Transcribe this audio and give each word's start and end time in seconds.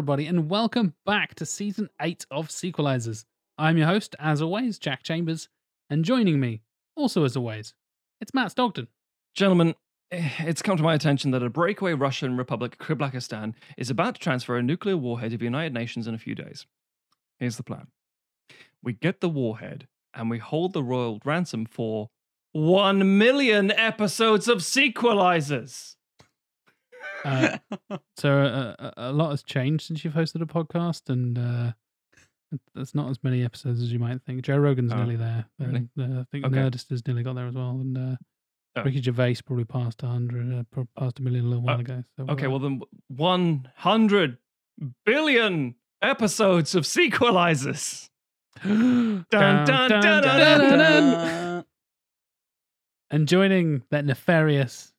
everybody, 0.00 0.26
and 0.26 0.48
welcome 0.48 0.94
back 1.04 1.34
to 1.34 1.44
season 1.44 1.86
eight 2.00 2.24
of 2.30 2.48
Sequelizers. 2.48 3.26
I'm 3.58 3.76
your 3.76 3.86
host, 3.86 4.16
as 4.18 4.40
always, 4.40 4.78
Jack 4.78 5.02
Chambers, 5.02 5.50
and 5.90 6.06
joining 6.06 6.40
me, 6.40 6.62
also 6.96 7.22
as 7.24 7.36
always, 7.36 7.74
it's 8.18 8.32
Matt 8.32 8.52
Stockton. 8.52 8.88
Gentlemen, 9.34 9.74
eh, 10.10 10.30
it's 10.38 10.62
come 10.62 10.78
to 10.78 10.82
my 10.82 10.94
attention 10.94 11.32
that 11.32 11.42
a 11.42 11.50
breakaway 11.50 11.92
Russian 11.92 12.38
Republic, 12.38 12.78
Kreplachistan, 12.78 13.52
is 13.76 13.90
about 13.90 14.14
to 14.14 14.20
transfer 14.22 14.56
a 14.56 14.62
nuclear 14.62 14.96
warhead 14.96 15.32
to 15.32 15.36
the 15.36 15.44
United 15.44 15.74
Nations 15.74 16.06
in 16.06 16.14
a 16.14 16.18
few 16.18 16.34
days. 16.34 16.64
Here's 17.38 17.58
the 17.58 17.62
plan 17.62 17.88
we 18.82 18.94
get 18.94 19.20
the 19.20 19.28
warhead 19.28 19.86
and 20.14 20.30
we 20.30 20.38
hold 20.38 20.72
the 20.72 20.82
royal 20.82 21.20
ransom 21.26 21.66
for 21.66 22.08
1 22.52 23.18
million 23.18 23.70
episodes 23.70 24.48
of 24.48 24.60
Sequelizers. 24.60 25.96
Uh, 27.24 27.58
so 28.16 28.38
uh, 28.42 28.74
a- 28.96 29.10
a 29.10 29.12
lot 29.12 29.30
has 29.30 29.42
changed 29.42 29.86
since 29.86 30.04
you've 30.04 30.14
hosted 30.14 30.42
a 30.42 30.46
podcast, 30.46 31.08
and 31.10 31.38
uh, 31.38 31.72
there's 32.74 32.94
not 32.94 33.10
as 33.10 33.22
many 33.22 33.44
episodes 33.44 33.82
as 33.82 33.92
you 33.92 33.98
might 33.98 34.20
think. 34.22 34.42
Joe 34.42 34.56
Rogan's 34.58 34.92
Oh, 34.92 34.96
nearly 34.96 35.16
there. 35.16 35.44
really? 35.58 35.88
and, 35.96 36.16
uh, 36.16 36.20
I 36.20 36.24
think 36.32 36.44
Okay. 36.46 36.56
Nerdist 36.56 36.90
has 36.90 37.06
nearly 37.06 37.22
got 37.22 37.34
there 37.34 37.46
as 37.46 37.54
well, 37.54 37.70
and 37.70 37.96
uh, 37.96 38.16
Oh. 38.76 38.84
Ricky 38.84 39.02
Gervais 39.02 39.34
probably 39.44 39.64
passed 39.64 40.00
100, 40.04 40.60
uh, 40.76 40.84
passed 40.96 41.18
a 41.18 41.22
million 41.22 41.44
a 41.44 41.48
little 41.48 41.64
while 41.64 41.76
Uh, 41.78 41.80
ago. 41.80 42.04
So, 42.16 42.26
Okay, 42.30 42.46
uh, 42.46 42.50
well, 42.50 42.60
then 42.60 42.80
100 43.08 44.38
billion 45.04 45.74
episodes 46.00 46.76
of 46.76 46.84
Sequelizers. 46.84 48.10
dun, 48.62 49.26
dun, 49.28 49.64
dun, 49.66 49.90
dun, 49.90 50.00
dun, 50.00 50.22
Da-da. 50.22 51.62
And 53.10 53.26
joining 53.26 53.82
that 53.90 54.04
nefarious, 54.04 54.92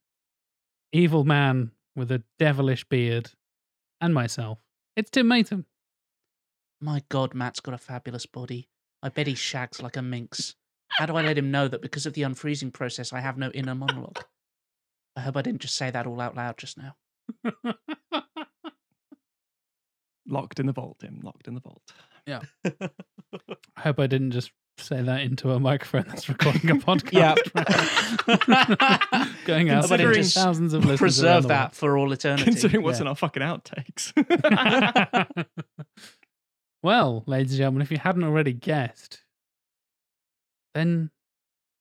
evil 0.92 1.24
man 1.24 1.72
with 1.96 2.12
a 2.12 2.24
devilish 2.40 2.84
beard 2.86 3.32
and 4.00 4.14
myself, 4.14 4.60
it's 4.96 5.10
Tim 5.10 5.28
Matum. 5.28 5.66
My 6.80 7.04
God, 7.10 7.34
Matt's 7.34 7.60
got 7.60 7.74
a 7.74 7.78
fabulous 7.78 8.26
body. 8.26 8.70
I 9.04 9.10
bet 9.10 9.28
he 9.28 9.36
shags 9.36 9.82
like 9.82 9.98
a 9.98 10.02
minx. 10.02 10.56
How 10.90 11.06
do 11.06 11.16
I 11.16 11.22
let 11.22 11.38
him 11.38 11.52
know 11.52 11.68
that 11.68 11.82
because 11.82 12.06
of 12.06 12.14
the 12.14 12.24
unfreezing 12.24 12.74
process, 12.74 13.14
I 13.14 13.20
have 13.20 13.38
no 13.38 13.50
inner 13.52 13.76
monologue? 13.76 14.24
I 15.16 15.22
hope 15.22 15.38
I 15.38 15.42
didn't 15.42 15.62
just 15.62 15.76
say 15.76 15.92
that 15.92 16.08
all 16.08 16.20
out 16.20 16.36
loud 16.36 16.58
just 16.58 16.78
now. 16.78 16.96
Locked 20.28 20.60
in 20.60 20.66
the 20.66 20.74
vault, 20.74 21.00
Tim. 21.00 21.20
Locked 21.24 21.48
in 21.48 21.56
the 21.56 21.62
vault. 21.62 21.82
Yeah. 22.26 22.42
I 22.66 23.82
hope 23.82 24.00
I 24.00 24.08
didn't 24.08 24.32
just 24.32 24.52
say 24.78 25.02
that 25.02 25.22
into 25.22 25.52
a 25.52 25.60
microphone 25.60 26.06
that's 26.08 26.28
recording 26.30 26.70
a 26.72 26.76
podcast. 26.78 27.12
Yeah. 27.12 27.36
Going 29.46 29.70
out 29.70 29.84
to 29.84 29.88
Considering- 29.90 30.16
just 30.16 30.36
thousands 30.36 30.74
of 30.74 30.82
listeners. 30.82 31.00
Preserve 31.00 31.28
around 31.30 31.42
the 31.44 31.48
that 31.50 31.76
for 31.76 31.98
all 31.98 32.12
eternity. 32.14 32.44
Considering 32.46 32.84
what's 32.84 33.00
yeah. 33.00 33.04
in 33.04 33.08
our 33.08 33.16
fucking 33.16 33.44
outtakes. 33.44 34.12
well, 36.84 37.24
ladies 37.28 37.52
and 37.54 37.58
gentlemen, 37.60 37.82
if 37.82 37.92
you 37.92 37.98
hadn't 37.98 38.24
already 38.24 38.54
guessed, 38.54 39.22
then 40.74 41.12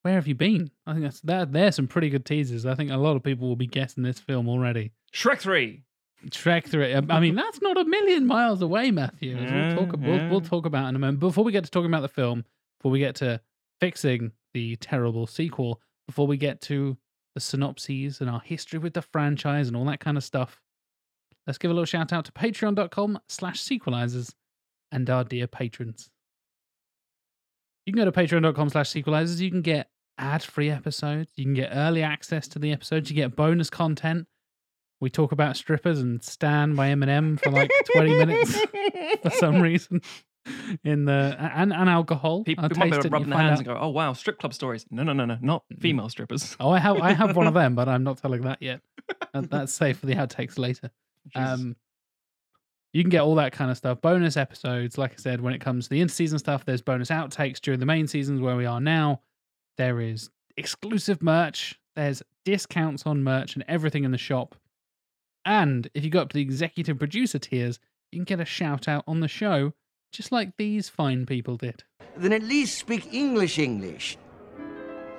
where 0.02 0.14
have 0.14 0.26
you 0.26 0.34
been? 0.34 0.70
I 0.86 0.92
think 0.92 1.04
that's 1.04 1.20
that. 1.22 1.52
There's 1.52 1.76
some 1.76 1.86
pretty 1.88 2.10
good 2.10 2.24
teasers. 2.24 2.66
I 2.66 2.74
think 2.74 2.90
a 2.90 2.96
lot 2.96 3.16
of 3.16 3.22
people 3.22 3.48
will 3.48 3.56
be 3.56 3.66
guessing 3.66 4.02
this 4.02 4.18
film 4.18 4.48
already. 4.48 4.92
Shrek 5.12 5.38
3. 5.40 5.82
Shrek 6.28 6.66
three. 6.66 6.92
um, 6.92 7.10
I 7.10 7.18
mean, 7.18 7.34
that's 7.34 7.62
not 7.62 7.78
a 7.78 7.84
million 7.86 8.26
miles 8.26 8.60
away, 8.60 8.90
Matthew. 8.90 9.38
Yeah, 9.38 9.74
we'll 9.74 9.86
talk. 9.86 9.96
We'll, 9.98 10.28
we'll 10.28 10.40
talk 10.42 10.66
about 10.66 10.86
in 10.90 10.96
a 10.96 10.98
moment. 10.98 11.18
Before 11.18 11.44
we 11.44 11.50
get 11.52 11.64
to 11.64 11.70
talking 11.70 11.90
about 11.90 12.02
the 12.02 12.08
film, 12.08 12.44
before 12.80 12.90
we 12.90 12.98
get 12.98 13.14
to 13.16 13.40
fixing 13.80 14.32
the 14.54 14.76
terrible 14.76 15.26
sequel, 15.26 15.80
before 16.06 16.26
we 16.26 16.36
get 16.38 16.60
to 16.62 16.96
the 17.34 17.40
synopses 17.40 18.20
and 18.20 18.30
our 18.30 18.40
history 18.40 18.78
with 18.78 18.94
the 18.94 19.02
franchise 19.02 19.68
and 19.68 19.76
all 19.76 19.84
that 19.84 20.00
kind 20.00 20.16
of 20.16 20.24
stuff, 20.24 20.60
let's 21.46 21.58
give 21.58 21.70
a 21.70 21.74
little 21.74 21.84
shout 21.84 22.12
out 22.12 22.24
to 22.24 22.32
Patreon.com/slash 22.32 23.62
Sequelizers 23.62 24.34
and 24.90 25.08
our 25.08 25.24
dear 25.24 25.46
patrons. 25.46 26.10
You 27.86 27.92
can 27.92 28.00
go 28.04 28.10
to 28.10 28.12
Patreon.com/slash 28.12 28.90
Sequelizers. 28.90 29.40
You 29.40 29.50
can 29.50 29.62
get 29.62 29.88
ad-free 30.18 30.70
episodes. 30.70 31.30
You 31.36 31.44
can 31.44 31.54
get 31.54 31.70
early 31.72 32.02
access 32.02 32.48
to 32.48 32.58
the 32.58 32.72
episodes. 32.72 33.10
You 33.10 33.16
get 33.16 33.36
bonus 33.36 33.70
content. 33.70 34.26
We 35.00 35.08
talk 35.08 35.32
about 35.32 35.56
strippers 35.56 36.00
and 36.00 36.22
Stan 36.22 36.74
by 36.74 36.88
Eminem 36.88 37.40
for 37.40 37.50
like 37.50 37.70
20 37.92 38.14
minutes 38.16 38.58
for 39.22 39.30
some 39.30 39.62
reason. 39.62 40.02
In 40.84 41.04
the 41.04 41.36
and, 41.38 41.72
and 41.72 41.88
alcohol. 41.90 42.44
People 42.44 42.64
I'll 42.64 42.68
might 42.70 42.74
be 42.74 42.80
taste 42.80 42.86
able 42.86 42.98
it 42.98 43.02
to 43.02 43.08
rub 43.10 43.26
their 43.26 43.38
hands 43.38 43.52
out- 43.52 43.58
and 43.58 43.66
go, 43.66 43.78
oh, 43.78 43.88
wow, 43.88 44.12
strip 44.14 44.38
club 44.38 44.54
stories. 44.54 44.86
No, 44.90 45.02
no, 45.02 45.12
no, 45.12 45.26
no, 45.26 45.36
not 45.40 45.64
female 45.78 46.08
strippers. 46.08 46.56
Oh, 46.58 46.70
I 46.70 46.78
have 46.78 46.96
I 46.98 47.12
have 47.12 47.36
one 47.36 47.46
of 47.46 47.54
them, 47.62 47.74
but 47.74 47.88
I'm 47.88 48.04
not 48.04 48.18
telling 48.18 48.42
that 48.42 48.58
yet. 48.60 48.80
That's 49.34 49.72
safe 49.72 49.98
for 49.98 50.06
the 50.06 50.14
outtakes 50.14 50.58
later. 50.58 50.90
Um, 51.34 51.76
you 52.92 53.02
can 53.02 53.10
get 53.10 53.20
all 53.20 53.34
that 53.36 53.52
kind 53.52 53.70
of 53.70 53.76
stuff. 53.76 54.00
Bonus 54.00 54.36
episodes, 54.36 54.98
like 54.98 55.12
I 55.12 55.16
said, 55.16 55.40
when 55.40 55.54
it 55.54 55.60
comes 55.60 55.84
to 55.84 55.90
the 55.90 56.00
in-season 56.00 56.38
stuff, 56.38 56.64
there's 56.64 56.82
bonus 56.82 57.10
outtakes 57.10 57.60
during 57.60 57.78
the 57.78 57.86
main 57.86 58.06
seasons 58.06 58.40
where 58.40 58.56
we 58.56 58.66
are 58.66 58.80
now. 58.80 59.20
There 59.76 60.00
is 60.00 60.30
exclusive 60.56 61.22
merch. 61.22 61.78
There's 61.94 62.22
discounts 62.44 63.04
on 63.06 63.22
merch 63.22 63.54
and 63.54 63.64
everything 63.68 64.04
in 64.04 64.10
the 64.10 64.18
shop. 64.18 64.56
And 65.44 65.88
if 65.94 66.04
you 66.04 66.10
go 66.10 66.20
up 66.20 66.30
to 66.30 66.34
the 66.34 66.42
executive 66.42 66.98
producer 66.98 67.38
tiers, 67.38 67.78
you 68.10 68.18
can 68.18 68.24
get 68.24 68.40
a 68.40 68.44
shout 68.44 68.88
out 68.88 69.04
on 69.06 69.20
the 69.20 69.28
show, 69.28 69.72
just 70.12 70.32
like 70.32 70.56
these 70.56 70.88
fine 70.88 71.26
people 71.26 71.56
did. 71.56 71.84
then 72.16 72.32
at 72.32 72.42
least 72.42 72.78
speak 72.78 73.12
English 73.14 73.58
English. 73.58 74.18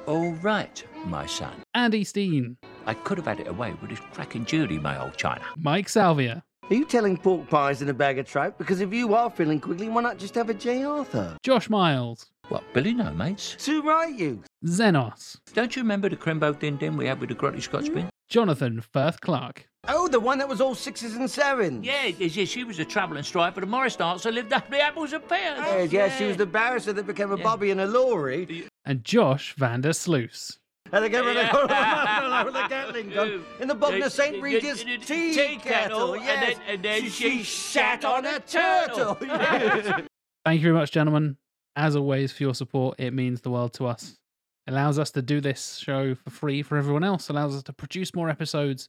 All 0.08 0.32
right, 0.42 0.84
my 1.06 1.26
son. 1.26 1.54
Andy 1.74 2.04
Steen, 2.04 2.58
I 2.86 2.94
could 2.94 3.18
have 3.18 3.28
had 3.28 3.40
it 3.40 3.48
away 3.48 3.74
with 3.80 3.90
this 3.92 4.00
cracking 4.14 4.46
Judy, 4.46 4.80
my 4.80 5.00
old 5.02 5.16
China. 5.16 5.44
Mike 5.58 5.88
Salvia, 5.90 6.44
Are 6.70 6.74
you 6.76 6.86
telling 6.86 7.18
pork 7.18 7.50
pies 7.50 7.82
in 7.82 7.90
a 7.90 7.94
bag 7.94 8.18
of 8.20 8.26
trout? 8.26 8.58
Because 8.58 8.82
if 8.82 8.92
you 8.94 9.14
are 9.14 9.30
feeling 9.30 9.60
quickly, 9.60 9.88
why 9.90 10.02
not 10.02 10.18
just 10.18 10.36
have 10.36 10.50
a 10.50 10.54
J. 10.54 10.84
Arthur? 10.84 11.38
Josh 11.44 11.70
Miles, 11.70 12.32
What, 12.50 12.64
Billy 12.74 12.94
no, 12.94 13.12
mates? 13.14 13.56
Too 13.60 13.82
right, 13.84 14.14
you. 14.18 14.44
Xenos, 14.66 15.38
Don't 15.54 15.76
you 15.76 15.82
remember 15.84 16.10
the 16.10 16.16
Crembo 16.18 16.58
Din 16.60 16.78
Din 16.78 16.98
we 16.98 17.06
had 17.06 17.20
with 17.20 17.30
the 17.30 17.36
grotty 17.36 17.62
Scotch 17.62 17.86
mm. 17.86 17.94
bin? 17.94 18.10
Jonathan 18.36 18.80
Firth 18.80 19.20
Clark, 19.20 19.68
Oh, 19.90 20.08
the 20.08 20.20
one 20.20 20.38
that 20.38 20.48
was 20.48 20.62
all 20.62 20.74
sixes 20.74 21.18
and 21.18 21.30
sevens. 21.30 21.86
Yeah, 21.86 22.06
yes, 22.06 22.38
yes, 22.38 22.48
she 22.48 22.64
was 22.64 22.80
a 22.80 22.86
travelling 22.86 23.24
stripe 23.24 23.56
for 23.56 23.60
the 23.60 23.66
Morris 23.68 23.98
dance 23.98 24.24
that 24.24 24.34
lived 24.34 24.54
up 24.54 24.70
the 24.70 24.80
apples 24.80 25.12
and 25.12 25.28
pears. 25.28 25.58
Yes, 25.60 25.92
yes, 25.92 26.18
she 26.18 26.24
was 26.28 26.38
the 26.38 26.46
barrister 26.46 26.94
that 26.94 27.06
became 27.06 27.32
a 27.34 27.38
Yeah. 27.38 27.44
bobby 27.44 27.72
in 27.72 27.80
a 27.82 27.86
lorry. 27.88 28.68
and 28.86 29.04
Josh 29.04 29.54
Vander 29.58 29.92
Sluice. 29.92 30.60
And 30.94 31.04
they 31.04 31.10
gave 31.10 31.26
her 31.26 31.34
the, 31.34 31.42
Yeah. 31.42 32.44
the 32.54 32.68
Gatling 32.70 33.10
gun 33.10 33.44
in 33.60 33.68
the 33.68 33.76
bottom 33.76 34.02
of 34.02 34.14
St. 34.14 34.42
Regis 34.42 34.84
Tea 34.86 35.34
tea 35.34 35.58
kettle. 35.58 36.14
and 36.14 36.24
Yes. 36.24 36.56
then- 36.58 36.66
and 36.70 36.84
then 36.84 37.04
she, 37.04 37.10
she 37.10 37.44
shat 37.44 38.06
on 38.06 38.26
a 38.26 38.40
turtle. 38.40 39.16
turtle. 39.16 39.28
Yes. 39.28 40.04
Thank 40.46 40.62
you 40.62 40.68
very 40.70 40.76
much, 40.76 40.92
gentlemen. 40.92 41.36
As 41.76 41.98
always, 41.98 42.32
for 42.32 42.44
your 42.44 42.56
support. 42.56 42.98
It 42.98 43.12
means 43.14 43.42
the 43.42 43.52
world 43.52 43.74
to 43.74 43.88
us. 43.88 44.18
Allows 44.68 45.00
us 45.00 45.12
to 45.12 45.22
do 45.22 45.42
this 45.42 45.78
show 45.78 46.16
for 46.16 46.30
free 46.30 46.62
for 46.62 46.78
everyone 46.78 47.04
else. 47.04 47.30
Allows 47.30 47.56
us 47.56 47.64
to 47.64 47.74
produce 47.74 48.14
more 48.14 48.30
episodes, 48.30 48.88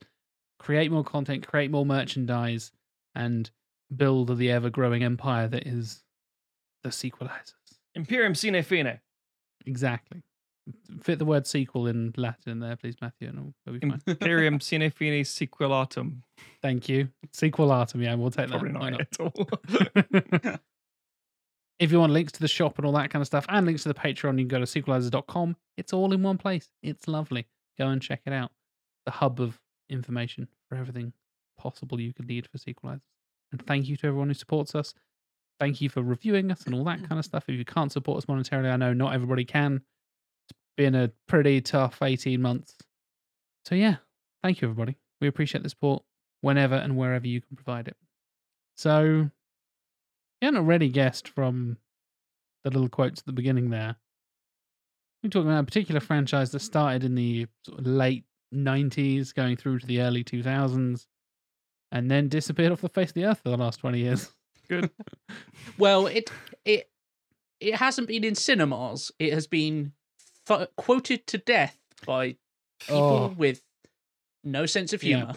create 0.59 0.91
more 0.93 1.05
content, 1.05 1.47
create 1.47 1.71
more 1.71 1.87
merchandise, 1.87 2.73
and 3.15 3.51
build 3.95 4.37
the 4.37 4.51
ever-growing 4.51 5.03
empire 5.03 5.49
that 5.49 5.67
is 5.67 6.03
the 6.83 6.91
sequelizers. 6.91 7.55
Imperium 7.95 8.35
Sine 8.35 8.63
Fine. 8.63 9.01
Exactly. 9.67 10.23
Fit 11.01 11.19
the 11.19 11.25
word 11.25 11.47
sequel 11.47 11.89
in 11.89 12.15
Latin 12.17 12.61
there, 12.61 12.77
please, 12.77 12.95
Matthew, 13.01 13.29
and 13.29 13.53
we'll 13.67 13.79
be 13.79 13.89
fine. 13.89 14.01
Imperium 14.07 14.61
Sine 14.61 14.91
Fine 14.91 15.25
Sequelatum. 15.25 16.19
Thank 16.61 16.89
you. 16.89 17.09
Sequelatum, 17.33 18.03
yeah, 18.03 18.15
we'll 18.15 18.31
take 18.31 18.49
that. 18.49 18.61
Probably 18.61 18.73
not 18.73 18.93
not? 18.93 19.01
at 19.01 19.21
all. 19.21 20.59
if 21.83 21.91
you 21.91 21.99
want 21.99 22.13
links 22.13 22.31
to 22.31 22.39
the 22.39 22.47
shop 22.47 22.79
and 22.79 22.87
all 22.87 22.93
that 22.93 23.11
kind 23.11 23.21
of 23.21 23.27
stuff 23.27 23.45
and 23.49 23.67
links 23.67 23.83
to 23.83 23.89
the 23.89 23.95
Patreon, 23.95 24.39
you 24.39 24.47
can 24.47 24.49
go 24.49 24.61
to 24.61 24.65
sequelizers.com. 24.65 25.57
It's 25.77 25.93
all 25.93 26.13
in 26.13 26.23
one 26.23 26.39
place. 26.39 26.69
It's 26.81 27.09
lovely. 27.09 27.45
Go 27.77 27.89
and 27.89 28.01
check 28.01 28.21
it 28.25 28.33
out. 28.33 28.53
The 29.05 29.11
hub 29.11 29.41
of 29.41 29.59
information 29.91 30.47
for 30.69 30.77
everything 30.77 31.13
possible 31.59 32.01
you 32.01 32.13
could 32.13 32.29
need 32.29 32.47
for 32.47 32.59
sequelizers. 32.59 33.01
And 33.51 33.67
thank 33.67 33.89
you 33.89 33.97
to 33.97 34.07
everyone 34.07 34.29
who 34.29 34.35
supports 34.35 34.77
us. 34.77 34.95
Thank 35.59 35.81
you 35.81 35.89
for 35.89 36.03
reviewing 36.03 36.53
us 36.53 36.63
and 36.67 36.75
all 36.77 36.85
that 36.85 37.03
kind 37.09 37.19
of 37.19 37.25
stuff. 37.25 37.45
If 37.49 37.57
you 37.57 37.65
can't 37.65 37.91
support 37.91 38.19
us 38.19 38.27
monetarily, 38.27 38.73
I 38.73 38.77
know 38.77 38.93
not 38.93 39.13
everybody 39.13 39.45
can. 39.45 39.83
It's 40.49 40.59
been 40.77 40.95
a 40.95 41.11
pretty 41.27 41.61
tough 41.63 42.01
18 42.01 42.41
months. 42.41 42.77
So, 43.65 43.75
yeah, 43.75 43.97
thank 44.41 44.61
you, 44.61 44.69
everybody. 44.69 44.99
We 45.21 45.27
appreciate 45.27 45.65
the 45.65 45.69
support 45.69 46.05
whenever 46.43 46.77
and 46.77 46.97
wherever 46.97 47.27
you 47.27 47.41
can 47.41 47.57
provide 47.57 47.89
it. 47.89 47.97
So, 48.77 49.31
you 50.43 50.47
hadn't 50.47 50.59
already 50.61 50.89
guessed 50.89 51.29
from 51.29 51.77
the 52.65 52.71
little 52.71 52.89
quotes 52.89 53.21
at 53.21 53.27
the 53.27 53.33
beginning 53.33 53.71
there. 53.71 53.97
We're 55.23 55.31
talking 55.31 55.49
about 55.49 55.61
a 55.63 55.67
particular 55.67 56.01
franchise 56.01 56.51
that 56.51 56.61
started 56.61 57.05
in 57.05 57.15
the 57.15 57.47
sort 57.65 57.79
of 57.79 57.87
late 57.87 58.25
90s, 58.53 59.33
going 59.33 59.57
through 59.57 59.79
to 59.79 59.87
the 59.87 60.01
early 60.01 60.25
2000s, 60.25 61.07
and 61.93 62.11
then 62.11 62.29
disappeared 62.29 62.73
off 62.73 62.81
the 62.81 62.89
face 62.89 63.11
of 63.11 63.15
the 63.15 63.25
earth 63.27 63.41
for 63.43 63.51
the 63.51 63.57
last 63.57 63.79
20 63.79 63.99
years. 64.01 64.31
Good. 64.69 64.91
Well, 65.79 66.07
it 66.09 66.31
it 66.65 66.91
it 67.61 67.77
hasn't 67.77 68.09
been 68.09 68.25
in 68.25 68.35
cinemas. 68.35 69.13
It 69.21 69.33
has 69.33 69.47
been 69.47 69.93
fu- 70.45 70.67
quoted 70.77 71.27
to 71.29 71.39
death 71.39 71.79
by 72.05 72.37
people 72.81 72.97
Oh. 72.99 73.35
with 73.37 73.63
no 74.43 74.67
sense 74.67 74.93
of 74.93 75.01
humor. 75.03 75.35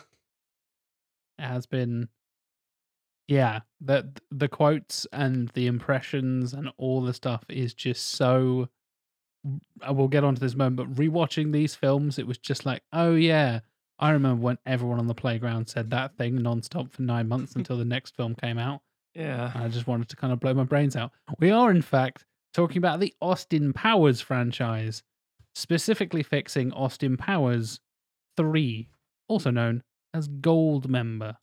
It 1.38 1.44
has 1.44 1.68
been 1.68 2.10
yeah, 3.28 3.62
the 3.82 4.12
the 4.32 4.48
quotes 4.48 5.06
and 5.12 5.50
the 5.50 5.68
impressions 5.68 6.54
and 6.54 6.70
all 6.78 7.02
the 7.02 7.14
stuff 7.14 7.44
is 7.50 7.74
just 7.74 8.10
so. 8.10 8.70
I 9.82 9.92
will 9.92 10.08
get 10.08 10.24
onto 10.24 10.40
this 10.40 10.56
moment, 10.56 10.78
but 10.78 10.94
rewatching 10.94 11.52
these 11.52 11.76
films, 11.76 12.18
it 12.18 12.26
was 12.26 12.40
just 12.40 12.66
like, 12.66 12.82
oh 12.92 13.14
yeah, 13.14 13.60
I 14.00 14.12
remember 14.12 14.42
when 14.42 14.58
everyone 14.66 15.00
on 15.00 15.08
the 15.08 15.14
playground 15.14 15.70
said 15.70 15.92
that 15.92 16.18
thing 16.18 16.40
nonstop 16.40 16.92
for 16.92 17.02
nine 17.02 17.28
months 17.28 17.54
until 17.56 17.78
the 17.78 17.86
next 17.86 18.16
film 18.16 18.36
came 18.36 18.58
out. 18.58 18.82
Yeah. 19.14 19.52
I 19.56 19.70
just 19.70 19.88
wanted 19.88 20.10
to 20.10 20.16
kind 20.16 20.34
of 20.34 20.40
blow 20.40 20.54
my 20.54 20.66
brains 20.66 20.96
out. 20.96 21.12
We 21.40 21.50
are, 21.52 21.72
in 21.72 21.82
fact, 21.82 22.26
talking 22.54 22.78
about 22.78 23.00
the 23.00 23.14
Austin 23.22 23.72
Powers 23.72 24.20
franchise, 24.20 25.04
specifically 25.54 26.22
fixing 26.22 26.74
Austin 26.74 27.16
Powers 27.16 27.80
3, 28.36 28.90
also 29.30 29.52
known 29.52 29.84
as 30.14 30.28
Goldmember. 30.28 31.38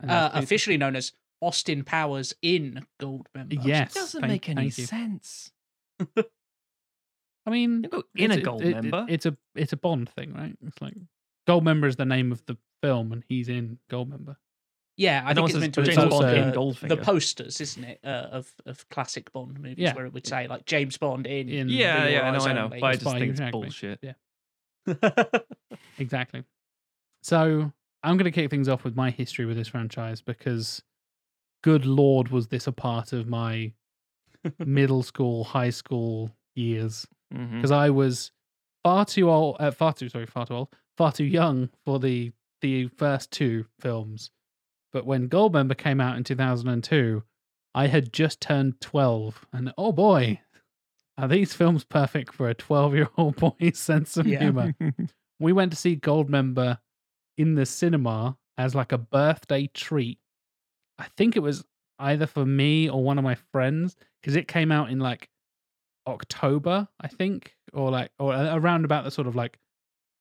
And 0.00 0.10
Uh, 0.10 0.30
officially 0.34 0.76
known 0.76 0.94
as 0.96 1.12
Austin 1.40 1.84
Powers 1.84 2.34
in 2.42 2.86
Goldmember. 3.00 3.64
Yes. 3.64 3.94
doesn't 3.94 4.20
thank- 4.20 4.30
make 4.30 4.48
any 4.48 4.70
sense. 4.70 5.52
I 7.46 7.50
mean, 7.50 7.86
in 8.14 8.30
a 8.30 8.40
gold 8.40 8.62
it- 8.62 8.68
it- 8.68 8.74
member. 8.82 9.06
it's 9.08 9.24
a 9.26 9.36
it's 9.54 9.72
a 9.72 9.76
Bond 9.76 10.08
thing, 10.10 10.32
right? 10.34 10.56
It's 10.64 10.80
like 10.80 10.94
Goldmember 11.48 11.86
is 11.86 11.96
the 11.96 12.04
name 12.04 12.30
of 12.30 12.44
the 12.46 12.56
film, 12.82 13.12
and 13.12 13.24
he's 13.28 13.48
in 13.48 13.78
Goldmember. 13.90 14.36
Yeah, 14.96 15.22
I 15.24 15.30
And 15.30 15.36
think 15.36 15.38
also 15.44 15.56
it's 15.56 15.60
meant 15.62 15.74
to 15.74 15.82
James 15.84 15.96
Bond 15.96 16.22
to 16.22 16.36
in 16.42 16.50
the, 16.50 16.56
Goldfinger. 16.56 16.88
the 16.88 16.96
posters, 16.98 17.60
isn't 17.60 17.84
it, 17.84 18.00
uh, 18.04 18.28
of 18.32 18.52
of 18.66 18.88
classic 18.90 19.32
Bond 19.32 19.58
movies, 19.60 19.76
Yeah. 19.78 19.94
where 19.94 20.04
it 20.06 20.12
would 20.12 20.26
say 20.26 20.46
like 20.48 20.66
James 20.66 20.98
Bond 20.98 21.26
in. 21.26 21.48
In 21.48 21.68
Yeah, 21.68 22.04
For 22.04 22.10
yeah, 22.10 22.20
I 22.28 22.30
know, 22.36 22.44
I 22.44 22.52
know. 22.52 22.68
But 22.68 22.82
I 22.84 22.92
It's 22.92 23.02
just 23.04 23.16
think 23.16 23.30
it's 23.30 23.38
Hugh 23.40 23.46
Jackman. 23.46 23.62
bullshit. 23.62 23.98
Yeah. 24.02 24.14
Exactly. 25.98 26.44
So 27.22 27.72
I'm 28.08 28.16
going 28.16 28.24
to 28.24 28.30
kick 28.30 28.50
things 28.50 28.68
off 28.68 28.84
with 28.84 28.96
my 28.96 29.10
history 29.10 29.44
with 29.44 29.56
this 29.56 29.68
franchise 29.68 30.22
because, 30.22 30.82
good 31.62 31.84
lord, 31.84 32.28
was 32.28 32.48
this 32.48 32.66
a 32.66 32.72
part 32.72 33.12
of 33.12 33.28
my 33.28 33.72
middle 34.58 35.02
school, 35.02 35.44
high 35.44 35.70
school 35.70 36.30
years? 36.54 37.06
Because 37.56 37.70
I 37.70 37.90
was 37.90 38.30
far 38.82 39.04
too 39.04 39.30
old, 39.30 39.56
uh, 39.60 39.70
far 39.70 39.92
too 39.92 40.08
sorry, 40.08 40.24
far 40.26 40.46
too 40.46 40.54
old, 40.54 40.68
far 40.96 41.12
too 41.12 41.24
young 41.24 41.68
for 41.84 41.98
the 41.98 42.32
the 42.62 42.88
first 42.88 43.30
two 43.30 43.66
films. 43.78 44.30
But 44.92 45.04
when 45.04 45.28
Goldmember 45.28 45.76
came 45.76 46.00
out 46.00 46.16
in 46.16 46.24
2002, 46.24 47.22
I 47.74 47.86
had 47.88 48.12
just 48.12 48.40
turned 48.40 48.80
12, 48.80 49.46
and 49.52 49.72
oh 49.76 49.92
boy, 49.92 50.40
are 51.18 51.28
these 51.28 51.52
films 51.52 51.84
perfect 51.84 52.32
for 52.32 52.48
a 52.48 52.54
12 52.54 52.94
year 52.94 53.08
old 53.18 53.36
boy's 53.36 53.78
sense 53.78 54.16
of 54.16 54.26
Yeah. 54.26 54.38
humor? 54.40 54.74
we 55.38 55.52
went 55.52 55.70
to 55.72 55.76
see 55.78 55.94
Goldmember 55.94 56.78
in 57.38 57.54
the 57.54 57.64
cinema 57.64 58.36
as 58.58 58.74
like 58.74 58.92
a 58.92 58.98
birthday 58.98 59.66
treat. 59.72 60.18
I 60.98 61.06
think 61.16 61.36
it 61.36 61.40
was 61.40 61.64
either 61.98 62.26
for 62.26 62.44
me 62.44 62.90
or 62.90 63.02
one 63.02 63.16
of 63.16 63.24
my 63.24 63.36
friends 63.52 63.96
because 64.20 64.36
it 64.36 64.46
came 64.48 64.70
out 64.70 64.90
in 64.90 64.98
like 64.98 65.30
October, 66.06 66.88
I 67.00 67.08
think, 67.08 67.54
or 67.72 67.90
like 67.90 68.10
or 68.18 68.32
around 68.34 68.84
about 68.84 69.04
the 69.04 69.10
sort 69.10 69.26
of 69.26 69.34
like 69.36 69.58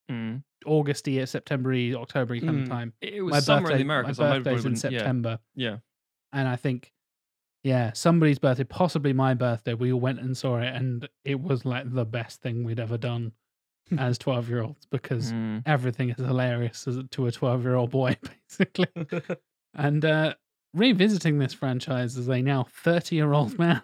Mm. 0.10 0.42
Augusty, 0.66 1.26
September, 1.26 1.74
October 1.74 2.40
kind 2.40 2.60
Mm. 2.60 2.64
of 2.64 2.70
time. 2.70 2.94
It 3.02 3.22
was 3.22 3.32
my 3.34 3.40
summer 3.42 3.62
birthday, 3.64 3.74
in 3.74 3.78
the 3.80 3.84
Americas. 3.84 4.20
my 4.20 4.26
I 4.30 4.38
birthday's 4.40 4.66
in 4.66 4.72
been- 4.74 4.92
yeah, 4.94 5.00
September, 5.00 5.40
Yeah. 5.56 5.78
and 6.32 6.48
I 6.48 6.56
think. 6.56 6.94
Yeah, 7.64 7.92
somebody's 7.92 8.40
birthday, 8.40 8.64
possibly 8.64 9.12
my 9.12 9.34
birthday. 9.34 9.74
We 9.74 9.92
all 9.92 10.00
went 10.00 10.22
and 10.22 10.38
saw 10.38 10.60
it, 10.60 10.74
and 10.74 11.10
it 11.26 11.42
was 11.42 11.66
like 11.66 11.92
the 11.94 12.06
best 12.06 12.42
thing 12.42 12.64
we'd 12.64 12.80
ever 12.80 12.98
done 12.98 13.34
as 13.98 14.18
twelve 14.18 14.50
year 14.50 14.62
olds 14.64 14.86
because 14.92 15.32
Mm. 15.32 15.64
everything 15.66 16.10
is 16.10 16.18
hilarious 16.18 16.88
to 17.12 17.26
a 17.28 17.32
12 17.32 17.64
year 17.64 17.76
old 17.76 17.90
boy, 17.92 18.18
basically. 18.50 18.88
and 19.74 20.04
uh, 20.06 20.34
revisiting 20.74 21.40
this 21.40 21.54
franchise 21.54 22.18
as 22.18 22.28
a 22.28 22.42
now 22.42 22.66
30 22.84 23.16
year 23.16 23.34
old 23.34 23.58
man, 23.60 23.82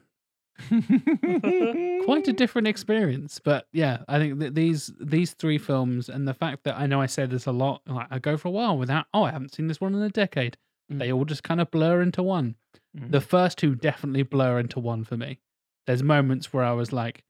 quite 2.06 2.28
a 2.28 2.34
different 2.34 2.68
experience. 2.68 3.40
But 3.44 3.68
yeah, 3.72 4.00
I 4.08 4.20
think 4.20 4.40
that 4.40 4.56
these 4.56 4.92
these 5.00 5.34
three 5.34 5.58
films 5.58 6.10
and 6.10 6.28
the 6.28 6.34
fact 6.34 6.64
that 6.64 6.78
I 6.78 6.86
know 6.86 7.02
I 7.02 7.06
say 7.06 7.26
this 7.26 7.46
a 7.46 7.52
lot, 7.52 7.82
like 7.88 8.08
I 8.12 8.20
go 8.20 8.38
for 8.38 8.48
a 8.50 8.52
while 8.52 8.78
without, 8.78 9.06
oh, 9.14 9.24
I 9.24 9.32
haven't 9.32 9.54
seen 9.54 9.68
this 9.68 9.82
one 9.82 9.96
in 9.96 10.02
a 10.02 10.10
decade. 10.10 10.58
Mm. 10.92 11.00
They 11.00 11.12
all 11.12 11.26
just 11.26 11.44
kind 11.44 11.62
of 11.62 11.72
blur 11.72 12.02
into 12.02 12.24
one. 12.24 12.56
Mm. 12.98 13.12
The 13.12 13.22
first 13.22 13.58
two 13.58 13.76
definitely 13.76 14.24
blur 14.24 14.60
into 14.60 14.80
one 14.80 15.04
for 15.04 15.18
me. 15.18 15.40
There's 15.88 16.04
moments 16.04 16.54
where 16.54 16.64
I 16.64 16.72
was 16.74 16.94
like, 16.94 17.24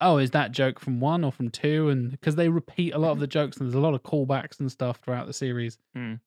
oh, 0.00 0.18
is 0.18 0.30
that 0.30 0.52
joke 0.52 0.80
from 0.80 1.00
one 1.00 1.24
or 1.24 1.32
from 1.32 1.50
two? 1.50 1.88
And 1.88 2.10
because 2.10 2.36
they 2.36 2.48
repeat 2.48 2.94
a 2.94 2.98
lot 2.98 3.12
of 3.12 3.20
the 3.20 3.26
jokes 3.26 3.56
and 3.56 3.66
there's 3.66 3.74
a 3.74 3.80
lot 3.80 3.94
of 3.94 4.02
callbacks 4.02 4.60
and 4.60 4.70
stuff 4.70 5.00
throughout 5.04 5.26
the 5.26 5.32
series. 5.32 5.78
Mm. 5.96 6.20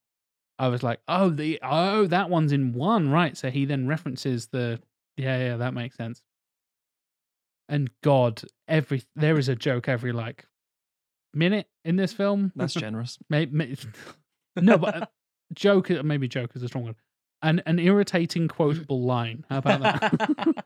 I 0.59 0.67
was 0.67 0.83
like, 0.83 0.99
oh, 1.07 1.29
the 1.29 1.59
oh, 1.63 2.07
that 2.07 2.29
one's 2.29 2.51
in 2.51 2.73
one, 2.73 3.09
right? 3.09 3.35
So 3.35 3.49
he 3.49 3.65
then 3.65 3.87
references 3.87 4.47
the 4.47 4.79
yeah, 5.17 5.37
yeah, 5.37 5.57
that 5.57 5.73
makes 5.73 5.95
sense. 5.95 6.21
And 7.69 7.89
God, 8.03 8.43
every 8.67 9.03
there 9.15 9.37
is 9.37 9.49
a 9.49 9.55
joke 9.55 9.89
every 9.89 10.11
like 10.11 10.45
minute 11.33 11.67
in 11.83 11.95
this 11.95 12.13
film. 12.13 12.51
That's 12.55 12.73
generous. 12.75 13.17
Maybe, 13.29 13.77
no, 14.55 14.77
but 14.77 14.95
uh, 14.95 15.05
joke 15.53 15.89
maybe 15.89 16.27
joke 16.27 16.51
is 16.55 16.63
a 16.63 16.67
strong 16.67 16.83
one. 16.85 16.95
An 17.41 17.61
an 17.65 17.79
irritating 17.79 18.47
quotable 18.47 19.01
line. 19.01 19.45
How 19.49 19.57
about 19.57 19.81
that? 19.81 20.65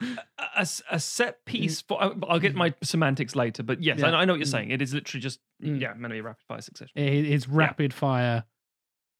a, 0.58 0.60
a 0.60 0.62
s- 0.62 0.82
a 0.90 1.00
set 1.00 1.44
piece 1.44 1.80
for 1.80 2.02
I- 2.02 2.14
I'll 2.28 2.38
get 2.40 2.54
my 2.54 2.74
semantics 2.82 3.34
later, 3.36 3.62
but 3.62 3.82
yes, 3.82 4.02
I, 4.02 4.06
Yeah. 4.06 4.10
know, 4.12 4.16
I 4.18 4.24
know 4.24 4.32
what 4.34 4.38
you're 4.40 4.46
Mm. 4.46 4.50
saying. 4.50 4.70
It 4.70 4.82
is 4.82 4.92
literally 4.94 5.20
just 5.22 5.40
Mm. 5.62 5.80
yeah, 5.80 5.88
meant 5.94 6.10
to 6.12 6.16
be 6.16 6.18
a 6.18 6.22
rapid 6.22 6.44
fire 6.46 6.60
succession. 6.60 6.92
It- 6.98 7.24
it's 7.26 7.48
rapid 7.48 7.92
fire, 7.94 8.44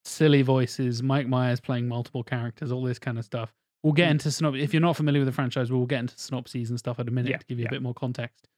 silly 0.04 0.42
voices, 0.42 1.02
Mike 1.02 1.26
Myers 1.28 1.60
playing 1.60 1.88
multiple 1.88 2.22
characters, 2.22 2.70
all 2.72 2.82
this 2.82 2.98
kind 2.98 3.18
of 3.18 3.24
stuff. 3.24 3.52
We'll 3.82 3.92
get 3.92 4.08
Mm. 4.08 4.12
into 4.12 4.30
synopsis. 4.30 4.62
If 4.64 4.72
you're 4.74 4.80
not 4.80 4.96
familiar 4.96 5.20
with 5.20 5.28
the 5.28 5.32
franchise, 5.32 5.70
we'll 5.70 5.86
get 5.86 6.00
into 6.00 6.18
synopses 6.18 6.70
and 6.70 6.78
stuff 6.78 6.98
in 6.98 7.06
a 7.08 7.10
minute 7.10 7.30
Yeah, 7.30 7.36
to 7.38 7.46
give 7.46 7.58
you 7.58 7.64
yeah. 7.64 7.68
a 7.68 7.72
bit 7.72 7.82
more 7.82 7.94
context. 7.94 8.48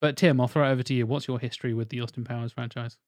But 0.00 0.16
Tim, 0.16 0.40
I'll 0.40 0.48
throw 0.48 0.68
it 0.68 0.72
over 0.72 0.82
to 0.82 0.94
you. 0.94 1.06
What's 1.06 1.26
your 1.28 1.38
history 1.38 1.74
with 1.74 1.88
the 1.88 2.00
Austin 2.00 2.24
Powers 2.24 2.52
franchise? 2.52 2.98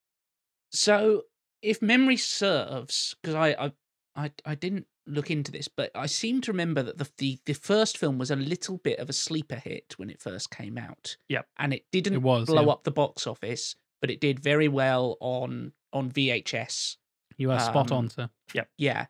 So, 0.71 1.23
if 1.61 1.81
memory 1.81 2.17
serves, 2.17 3.15
because 3.21 3.35
I, 3.35 3.49
I, 3.49 3.71
I, 4.15 4.31
I 4.45 4.55
didn't 4.55 4.87
look 5.07 5.29
into 5.31 5.51
this, 5.51 5.67
but 5.67 5.91
I 5.95 6.05
seem 6.07 6.41
to 6.41 6.51
remember 6.51 6.81
that 6.83 6.97
the, 6.97 7.07
the 7.17 7.39
the 7.45 7.53
first 7.53 7.97
film 7.97 8.17
was 8.17 8.31
a 8.31 8.35
little 8.35 8.77
bit 8.77 8.99
of 8.99 9.09
a 9.09 9.13
sleeper 9.13 9.55
hit 9.55 9.93
when 9.97 10.09
it 10.09 10.19
first 10.21 10.49
came 10.51 10.77
out. 10.77 11.17
Yep. 11.29 11.47
and 11.57 11.73
it 11.73 11.85
didn't 11.91 12.13
It 12.13 12.21
was, 12.21 12.45
blow 12.47 12.63
yeah. 12.65 12.71
up 12.71 12.83
the 12.83 12.91
box 12.91 13.27
office, 13.27 13.75
but 14.01 14.09
it 14.09 14.19
did 14.19 14.39
very 14.39 14.67
well 14.67 15.17
on 15.19 15.73
on 15.93 16.11
VHS. 16.11 16.97
You 17.37 17.51
are 17.51 17.59
spot 17.59 17.91
Um, 17.91 17.97
on, 17.97 18.09
sir. 18.09 18.29
Yep. 18.53 18.69
Yeah, 18.77 19.05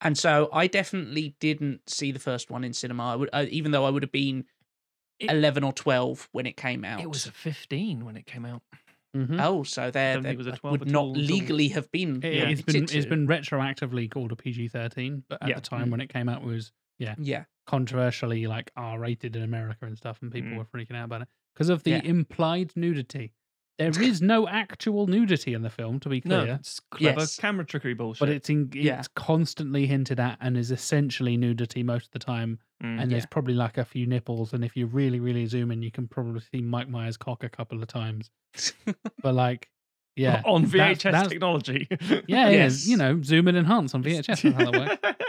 and 0.00 0.16
so 0.18 0.48
I 0.52 0.66
definitely 0.66 1.34
didn't 1.40 1.88
see 1.88 2.12
the 2.12 2.18
first 2.18 2.50
one 2.50 2.64
in 2.64 2.72
cinema. 2.72 3.12
I 3.12 3.16
would, 3.16 3.30
uh, 3.32 3.46
even 3.50 3.70
though 3.72 3.84
I 3.84 3.90
would 3.90 4.02
have 4.02 4.12
been 4.12 4.44
It- 5.18 5.30
eleven 5.30 5.64
or 5.64 5.72
twelve 5.72 6.28
when 6.32 6.46
it 6.46 6.56
came 6.56 6.84
out. 6.84 7.00
It 7.00 7.08
was 7.08 7.26
a 7.26 7.32
15 7.32 8.04
when 8.04 8.16
it 8.16 8.26
came 8.26 8.44
out. 8.44 8.62
Mhm. 9.16 9.40
Oh, 9.42 9.62
so 9.62 9.90
there, 9.90 10.14
don't 10.14 10.22
think 10.22 10.24
there 10.24 10.32
it 10.34 10.36
was 10.38 10.46
a 10.48 10.52
12 10.52 10.80
would 10.80 10.90
not 10.90 11.00
all 11.00 11.08
until- 11.18 11.36
legally 11.36 11.68
have 11.68 11.90
been. 11.90 12.22
It, 12.22 12.34
Yeah. 12.34 12.44
has 12.46 12.62
been 12.62 12.74
permitted 12.74 12.96
it's 12.96 13.04
to. 13.04 13.10
been 13.10 13.26
retroactively 13.26 14.10
called 14.10 14.32
a 14.32 14.36
PG-13, 14.36 15.24
but 15.28 15.42
at 15.42 15.48
Yeah. 15.48 15.54
the 15.56 15.60
time 15.62 15.90
when 15.90 16.00
it 16.00 16.08
came 16.08 16.28
out, 16.28 16.42
it 16.42 16.46
was 16.46 16.72
Yeah, 16.98 17.14
yeah, 17.18 17.44
controversially 17.66 18.46
like 18.46 18.70
R-rated 18.76 19.36
in 19.36 19.42
America 19.42 19.86
and 19.86 19.96
stuff, 19.96 20.20
and 20.20 20.32
people 20.32 20.50
Mm. 20.50 20.56
were 20.58 20.64
freaking 20.64 20.96
out 20.96 21.04
about 21.04 21.22
it 21.22 21.28
because 21.54 21.68
of 21.68 21.84
the 21.84 21.90
Yeah. 21.92 22.02
implied 22.04 22.72
nudity. 22.76 23.32
There 23.78 23.90
is 24.02 24.20
no 24.20 24.48
actual 24.48 25.06
nudity 25.06 25.54
in 25.54 25.62
the 25.62 25.70
film, 25.70 26.00
to 26.00 26.08
be 26.08 26.20
clear. 26.20 26.38
No, 26.38 26.44
clear, 26.44 26.54
it's 26.56 26.80
clever 26.90 27.20
Yes. 27.20 27.36
camera 27.36 27.64
trickery 27.64 27.94
bullshit. 27.94 28.20
but 28.20 28.28
it's 28.28 28.50
in, 28.50 28.66
it's 28.74 28.76
Yeah. 28.84 29.02
constantly 29.14 29.86
hinted 29.86 30.18
at 30.20 30.36
and 30.40 30.56
is 30.56 30.70
essentially 30.70 31.36
nudity 31.36 31.82
most 31.82 32.06
of 32.06 32.10
the 32.12 32.18
time. 32.18 32.58
Mm. 32.82 33.02
And 33.02 33.10
there's 33.12 33.22
Yeah. 33.22 33.28
probably 33.30 33.54
like 33.54 33.78
a 33.78 33.84
few 33.84 34.06
nipples, 34.06 34.52
and 34.52 34.64
if 34.64 34.76
you 34.76 34.86
really, 34.86 35.20
really 35.20 35.46
zoom 35.46 35.70
in, 35.70 35.82
you 35.82 35.90
can 35.90 36.08
probably 36.08 36.40
see 36.40 36.60
Mike 36.60 36.88
Myers' 36.88 37.16
cock 37.16 37.44
a 37.44 37.48
couple 37.48 37.80
of 37.82 37.88
times. 37.88 38.30
But 39.22 39.34
like, 39.34 39.68
yeah, 40.16 40.42
on 40.46 40.64
VHS 40.66 41.02
that's- 41.02 41.28
technology. 41.28 41.86
yeah, 41.90 42.20
yeah, 42.26 42.48
Yes. 42.50 42.86
you 42.88 42.96
know, 42.96 43.22
zoom 43.22 43.46
in 43.48 43.56
enhance 43.56 43.94
on 43.94 44.02
VHS. 44.02 44.26
That's 44.26 44.42
how 44.42 44.70
that 44.70 45.00
works. 45.00 45.24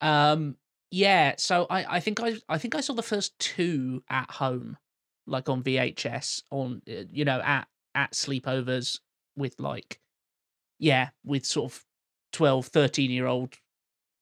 Um, 0.00 0.56
yeah. 0.90 1.34
So 1.38 1.66
I, 1.70 1.96
I 1.96 2.00
think 2.00 2.20
I, 2.20 2.34
I 2.48 2.58
think 2.58 2.74
I 2.74 2.80
saw 2.80 2.92
the 2.94 3.02
first 3.02 3.38
two 3.38 4.02
at 4.10 4.30
home, 4.32 4.76
like 5.26 5.48
on 5.48 5.62
VHS, 5.62 6.42
on 6.50 6.82
uh, 6.88 7.04
you 7.10 7.24
know 7.24 7.40
at 7.40 7.66
at 7.94 8.12
sleepovers 8.12 9.00
with 9.36 9.58
like, 9.58 10.00
yeah, 10.78 11.10
with 11.24 11.44
sort 11.44 11.72
of 11.72 11.84
12, 12.32 12.66
13 12.66 13.10
year 13.10 13.26
old 13.26 13.54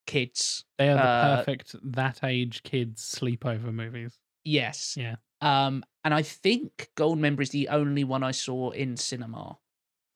kids. 0.06 0.64
They 0.78 0.88
are 0.88 0.94
the 0.94 1.02
Uh, 1.02 1.36
perfect 1.36 1.76
that 1.92 2.24
age 2.24 2.62
kids 2.62 3.02
sleepover 3.18 3.72
movies. 3.72 4.18
Yes. 4.44 4.96
Yeah. 4.96 5.16
Um, 5.40 5.84
and 6.04 6.12
I 6.12 6.22
think 6.22 6.90
Goldmember 6.96 7.40
is 7.42 7.50
the 7.50 7.68
only 7.68 8.04
one 8.04 8.22
I 8.22 8.30
saw 8.32 8.70
in 8.70 8.96
cinema, 8.96 9.58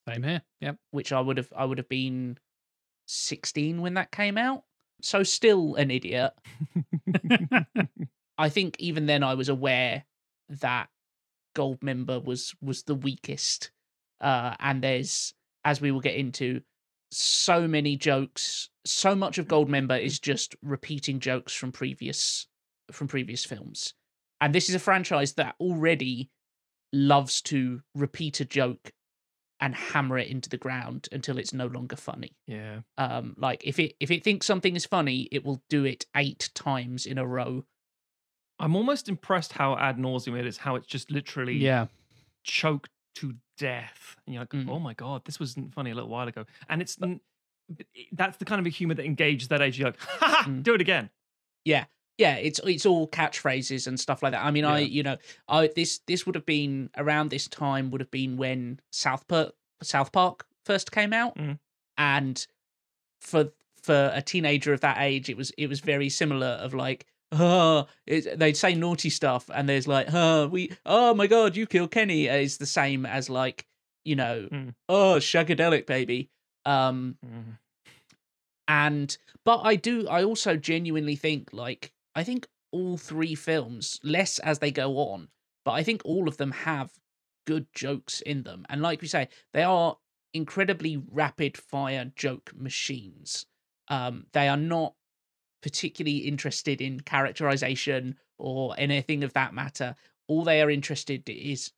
Same 0.08 0.22
here. 0.22 0.42
Yep. 0.60 0.76
which 0.90 1.12
I 1.12 1.20
would 1.20 1.36
have 1.38 1.52
I 1.56 1.64
would 1.64 1.78
have 1.78 1.88
been 1.88 2.38
sixteen 3.06 3.80
when 3.80 3.94
that 3.94 4.10
came 4.10 4.36
out. 4.38 4.64
So 5.02 5.22
still 5.22 5.74
an 5.76 5.90
idiot. 5.90 6.32
I 8.38 8.48
think 8.48 8.76
even 8.80 9.06
then 9.06 9.22
I 9.22 9.34
was 9.34 9.48
aware 9.48 10.04
that 10.48 10.88
Goldmember 11.56 12.22
was 12.22 12.54
was 12.60 12.82
the 12.82 12.94
weakest. 12.94 13.70
Uh, 14.20 14.54
and 14.60 14.82
there's 14.82 15.34
as 15.64 15.80
we 15.80 15.90
will 15.90 16.00
get 16.00 16.14
into 16.14 16.60
so 17.10 17.68
many 17.68 17.96
jokes 17.96 18.70
so 18.84 19.14
much 19.14 19.38
of 19.38 19.48
goldmember 19.48 20.00
is 20.00 20.18
just 20.18 20.54
repeating 20.62 21.20
jokes 21.20 21.54
from 21.54 21.72
previous 21.72 22.46
from 22.92 23.08
previous 23.08 23.44
films, 23.44 23.94
and 24.40 24.54
this 24.54 24.68
is 24.68 24.74
a 24.74 24.80
franchise 24.80 25.34
that 25.34 25.54
already 25.58 26.30
loves 26.92 27.40
to 27.40 27.80
repeat 27.94 28.40
a 28.40 28.44
joke 28.44 28.92
and 29.60 29.74
hammer 29.74 30.18
it 30.18 30.28
into 30.28 30.50
the 30.50 30.58
ground 30.58 31.08
until 31.12 31.38
it's 31.38 31.54
no 31.54 31.66
longer 31.66 31.96
funny. 31.96 32.36
Yeah. 32.46 32.80
Um, 32.98 33.34
like 33.38 33.62
if 33.64 33.78
it 33.78 33.94
if 34.00 34.10
it 34.10 34.22
thinks 34.22 34.46
something 34.46 34.76
is 34.76 34.84
funny, 34.84 35.28
it 35.32 35.44
will 35.44 35.62
do 35.70 35.84
it 35.84 36.04
eight 36.14 36.50
times 36.54 37.06
in 37.06 37.16
a 37.16 37.26
row. 37.26 37.64
I'm 38.58 38.76
almost 38.76 39.08
impressed 39.08 39.52
how 39.52 39.76
ad 39.76 39.98
nauseum 39.98 40.38
it 40.38 40.46
is, 40.46 40.56
how 40.58 40.76
it's 40.76 40.86
just 40.86 41.10
literally 41.10 41.56
Yeah. 41.56 41.86
choked 42.44 42.90
to 43.16 43.34
death. 43.58 44.16
And 44.26 44.34
you're 44.34 44.42
like, 44.42 44.50
Mm. 44.50 44.68
oh 44.68 44.78
my 44.78 44.94
God, 44.94 45.24
this 45.24 45.38
wasn't 45.40 45.72
funny 45.74 45.90
a 45.90 45.94
little 45.94 46.10
while 46.10 46.28
ago. 46.28 46.44
And 46.68 46.80
it's 46.82 46.96
but 46.96 47.18
that's 48.12 48.36
the 48.38 48.44
kind 48.44 48.60
of 48.60 48.66
a 48.66 48.70
humor 48.70 48.94
that 48.94 49.04
engages 49.06 49.48
that 49.48 49.60
age. 49.62 49.78
You're 49.78 49.88
like, 49.88 50.00
ha 50.00 50.16
ha, 50.28 50.44
Mm. 50.48 50.62
do 50.62 50.74
it 50.74 50.80
again. 50.80 51.10
Yeah, 51.64 51.86
yeah, 52.18 52.36
it's 52.36 52.60
it's 52.64 52.84
all 52.86 53.08
catchphrases 53.08 53.86
and 53.86 53.98
stuff 53.98 54.22
like 54.22 54.32
that. 54.32 54.44
I 54.44 54.50
mean, 54.50 54.64
I 54.64 54.80
you 54.80 55.02
know, 55.02 55.16
I 55.48 55.68
this 55.74 55.98
this 56.06 56.26
would 56.26 56.34
have 56.34 56.46
been 56.46 56.90
around 56.96 57.30
this 57.30 57.48
time 57.48 57.90
would 57.90 58.00
have 58.00 58.10
been 58.10 58.36
when 58.36 58.80
South 58.92 59.26
Park 59.28 59.54
South 59.82 60.12
Park 60.12 60.46
first 60.64 60.92
came 60.92 61.12
out, 61.12 61.36
Mm. 61.36 61.58
and 61.96 62.46
for 63.20 63.52
for 63.82 64.10
a 64.14 64.22
teenager 64.22 64.72
of 64.72 64.80
that 64.80 64.98
age, 65.00 65.28
it 65.28 65.36
was 65.36 65.50
it 65.52 65.68
was 65.68 65.80
very 65.80 66.08
similar. 66.08 66.46
Of 66.46 66.74
like, 66.74 67.06
oh, 67.32 67.86
it, 68.06 68.38
they'd 68.38 68.56
say 68.56 68.74
naughty 68.74 69.10
stuff, 69.10 69.50
and 69.54 69.68
there's 69.68 69.88
like, 69.88 70.08
oh, 70.12 70.46
we, 70.48 70.70
oh 70.86 71.14
my 71.14 71.26
god, 71.26 71.56
you 71.56 71.66
killed 71.66 71.90
Kenny. 71.90 72.26
Is 72.26 72.58
the 72.58 72.66
same 72.66 73.04
as 73.06 73.28
like, 73.30 73.66
you 74.04 74.16
know, 74.16 74.48
Mm. 74.50 74.74
oh, 74.88 75.16
shagadelic 75.18 75.86
baby. 75.86 76.30
Um, 76.66 77.16
Mm. 77.24 77.58
and 78.68 79.18
but 79.44 79.60
i 79.64 79.76
do 79.76 80.08
i 80.08 80.22
also 80.24 80.56
genuinely 80.56 81.16
think 81.16 81.52
like 81.52 81.92
i 82.14 82.24
think 82.24 82.46
all 82.72 82.96
three 82.96 83.34
films 83.34 84.00
less 84.02 84.38
as 84.38 84.58
they 84.58 84.70
go 84.70 84.96
on 84.96 85.28
but 85.64 85.72
i 85.72 85.82
think 85.82 86.00
all 86.04 86.28
of 86.28 86.38
them 86.38 86.50
have 86.50 86.92
good 87.46 87.66
jokes 87.74 88.20
in 88.22 88.42
them 88.42 88.64
and 88.70 88.80
like 88.80 89.02
we 89.02 89.08
say 89.08 89.28
they 89.52 89.62
are 89.62 89.98
incredibly 90.32 90.96
rapid 91.12 91.56
fire 91.58 92.10
joke 92.16 92.52
machines 92.56 93.44
um 93.88 94.26
they 94.32 94.48
are 94.48 94.56
not 94.56 94.94
particularly 95.64 96.18
interested 96.18 96.82
in 96.82 97.00
characterization 97.00 98.18
or 98.36 98.74
anything 98.76 99.24
of 99.24 99.32
that 99.32 99.54
matter. 99.54 99.94
All 100.28 100.44
they 100.44 100.60
are 100.60 100.70
interested 100.70 101.26
is 101.26 101.72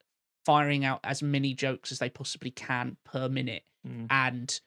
firing 0.45 0.83
out 0.83 0.99
as 1.05 1.23
many 1.23 1.53
jokes 1.53 1.93
as 1.93 1.99
they 1.99 2.09
possibly 2.09 2.51
can 2.51 2.97
per 3.05 3.29
minute. 3.29 3.63
Mm. 3.87 4.07
and 4.09 4.59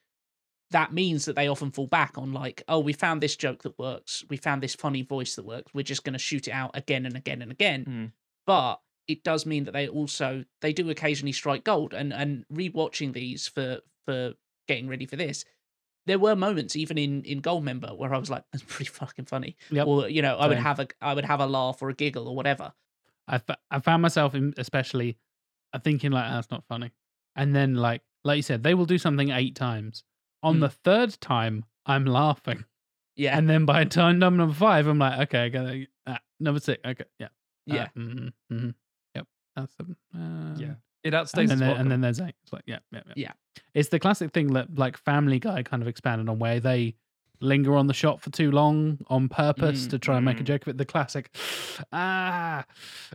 that 0.71 0.93
means 0.93 1.25
that 1.25 1.35
they 1.35 1.47
often 1.47 1.69
fall 1.69 1.85
back 1.85 2.17
on 2.17 2.31
like 2.31 2.63
oh 2.69 2.79
we 2.79 2.93
found 2.93 3.21
this 3.21 3.35
joke 3.35 3.61
that 3.61 3.77
works. 3.77 4.23
We 4.29 4.37
found 4.37 4.63
this 4.63 4.73
funny 4.73 5.03
voice 5.03 5.35
that 5.35 5.45
works. 5.45 5.71
We're 5.71 5.83
just 5.83 6.03
going 6.03 6.13
to 6.13 6.19
shoot 6.19 6.47
it 6.47 6.51
out 6.51 6.71
again 6.73 7.05
and 7.05 7.15
again 7.15 7.43
and 7.43 7.51
again. 7.51 7.85
Mm. 7.85 8.11
but 8.47 8.77
it 9.07 9.23
does 9.23 9.45
mean 9.45 9.65
that 9.65 9.73
they 9.73 9.87
also 9.87 10.45
they 10.61 10.73
do 10.73 10.89
occasionally 10.89 11.33
strike 11.33 11.63
gold. 11.63 11.93
And 11.93 12.11
and 12.11 12.45
rewatching 12.51 13.13
these 13.13 13.47
for 13.47 13.81
for 14.05 14.33
getting 14.67 14.87
ready 14.87 15.05
for 15.05 15.17
this 15.17 15.45
there 16.05 16.19
were 16.19 16.35
moments 16.35 16.75
even 16.75 16.97
in 16.97 17.23
in 17.23 17.41
goldmember 17.41 17.95
where 17.97 18.13
i 18.13 18.17
was 18.17 18.29
like 18.29 18.43
that's 18.51 18.63
pretty 18.67 18.89
fucking 18.91 19.25
funny 19.25 19.55
Yep. 19.69 19.87
or 19.87 20.09
you 20.09 20.21
know 20.21 20.35
i 20.37 20.47
would 20.47 20.57
have 20.57 20.79
a 20.79 20.87
i 21.01 21.13
would 21.13 21.25
have 21.25 21.39
a 21.39 21.45
laugh 21.45 21.81
or 21.81 21.89
a 21.89 21.93
giggle 21.93 22.27
or 22.27 22.35
whatever 22.35 22.73
I, 23.27 23.79
found 23.79 24.01
myself 24.01 24.35
in, 24.35 24.53
especially 24.57 25.17
uh, 25.73 25.79
thinking 25.79 26.11
like 26.11 26.29
that's 26.29 26.51
not 26.51 26.65
funny, 26.67 26.91
and 27.35 27.55
then 27.55 27.75
like 27.75 28.01
like 28.25 28.35
you 28.37 28.41
said, 28.43 28.61
they 28.63 28.73
will 28.73 28.85
do 28.85 28.97
something 28.97 29.29
eight 29.29 29.55
times. 29.55 30.03
On 30.43 30.57
Mm. 30.57 30.61
the 30.61 30.69
third 30.69 31.21
time, 31.21 31.63
I'm 31.85 32.03
laughing, 32.05 32.65
yeah 33.15 33.37
and 33.37 33.49
then 33.49 33.63
by 33.65 33.85
time 33.85 34.19
number 34.19 34.51
five, 34.53 34.85
I'm 34.87 34.99
like, 34.99 35.19
okay, 35.29 35.45
I 35.45 35.49
got 35.49 35.67
it. 35.67 35.87
Ah, 36.05 36.19
number 36.41 36.59
six, 36.59 36.81
okay, 36.83 37.05
yeah, 37.19 37.29
yeah 37.65 37.87
mm-hmm, 37.95 38.27
mm-hmm, 38.53 38.69
yep, 39.15 39.27
that's 39.55 39.73
seven. 39.77 39.95
Uh, 40.13 40.59
Yeah. 40.59 40.73
It 41.03 41.13
outstays 41.13 41.39
and 41.39 41.49
then, 41.49 41.51
its 41.51 41.59
there, 41.59 41.67
welcome. 41.69 41.81
and 41.81 41.91
then 41.91 42.01
there's 42.01 42.19
eight. 42.19 42.35
It's 42.43 42.53
like, 42.53 42.63
yeah, 42.67 42.79
yeah, 42.91 43.01
yeah. 43.07 43.13
Yeah. 43.15 43.31
It's 43.73 43.89
the 43.89 43.99
classic 43.99 44.31
thing 44.31 44.53
that 44.53 44.77
like 44.77 44.97
Family 44.97 45.39
Guy 45.39 45.63
kind 45.63 45.81
of 45.81 45.87
expanded 45.87 46.29
on, 46.29 46.37
where 46.39 46.59
they 46.59 46.95
linger 47.39 47.75
on 47.75 47.87
the 47.87 47.93
shot 47.93 48.21
for 48.21 48.29
too 48.29 48.51
long 48.51 48.99
on 49.07 49.27
purpose 49.27 49.87
Mm, 49.87 49.89
to 49.91 49.99
try 49.99 50.15
and 50.17 50.25
make 50.25 50.39
a 50.39 50.43
mm. 50.43 50.47
joke 50.47 50.61
of 50.63 50.67
it. 50.69 50.77
The 50.77 50.85
classic, 50.85 51.35
ah, 51.91 52.63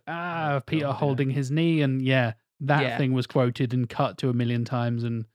ah, 0.08 0.54
Oh, 0.54 0.60
Peter 0.66 0.86
God, 0.86 0.90
yeah. 0.90 0.96
holding 0.96 1.30
his 1.30 1.50
knee, 1.52 1.80
and 1.82 2.02
yeah, 2.02 2.32
that 2.60 2.82
Yeah. 2.82 2.98
thing 2.98 3.12
was 3.12 3.26
quoted 3.28 3.72
and 3.72 3.88
cut 3.88 4.18
to 4.18 4.28
a 4.30 4.32
million 4.32 4.64
times, 4.64 5.04
and 5.04 5.26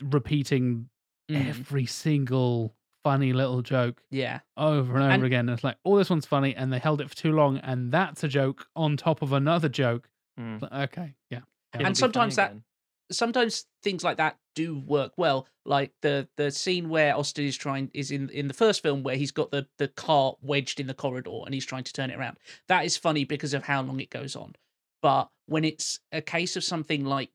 repeating 0.00 0.88
Mm, 1.30 1.48
every 1.48 1.86
single 1.86 2.74
funny 3.04 3.32
little 3.32 3.62
joke 3.62 4.02
yeah 4.10 4.40
over 4.56 4.94
and 4.96 5.02
over 5.04 5.12
And- 5.14 5.24
again. 5.24 5.48
It's 5.48 5.64
like, 5.64 5.76
oh, 5.84 5.96
this 5.96 6.10
one's 6.10 6.26
funny, 6.26 6.54
and 6.54 6.72
they 6.72 6.78
held 6.80 7.00
it 7.00 7.08
for 7.08 7.14
too 7.16 7.32
long, 7.32 7.58
and 7.58 7.90
that's 7.92 8.22
a 8.24 8.28
joke 8.28 8.66
on 8.76 8.96
top 8.96 9.22
of 9.22 9.32
another 9.32 9.68
joke. 9.68 10.10
Mm. 10.38 10.60
Like, 10.60 10.72
okay, 10.92 11.14
yeah. 11.30 11.40
It'll 11.74 11.86
And 11.86 11.96
sometimes 11.96 12.36
that- 12.36 12.50
again. 12.50 12.64
sometimes 13.10 13.66
things 13.82 14.02
like 14.04 14.16
that 14.18 14.38
do 14.54 14.78
work 14.78 15.12
well 15.16 15.46
like 15.64 15.92
the 16.02 16.28
the 16.36 16.50
scene 16.50 16.88
where 16.88 17.14
austin 17.16 17.44
is 17.44 17.56
trying 17.56 17.90
is 17.94 18.10
in 18.10 18.28
in 18.30 18.48
the 18.48 18.54
first 18.54 18.82
film 18.82 19.02
where 19.02 19.16
he's 19.16 19.30
got 19.32 19.50
the 19.50 19.66
the 19.78 19.88
car 19.88 20.34
wedged 20.40 20.78
in 20.80 20.86
the 20.86 20.94
corridor 20.94 21.40
and 21.44 21.52
he's 21.54 21.64
trying 21.66 21.84
to 21.84 21.92
turn 21.92 22.10
it 22.10 22.18
around 22.18 22.38
that 22.68 22.84
is 22.84 22.96
funny 22.96 23.24
because 23.24 23.52
of 23.54 23.62
how 23.64 23.80
long 23.82 23.98
it 24.00 24.08
goes 24.10 24.34
on 24.36 24.54
but 25.02 25.28
when 25.46 25.64
it's 25.64 26.00
a 26.12 26.20
case 26.22 26.54
of 26.56 26.64
something 26.64 27.04
like 27.04 27.30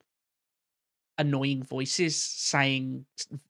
annoying 1.19 1.63
voices 1.63 2.15
saying 2.15 3.05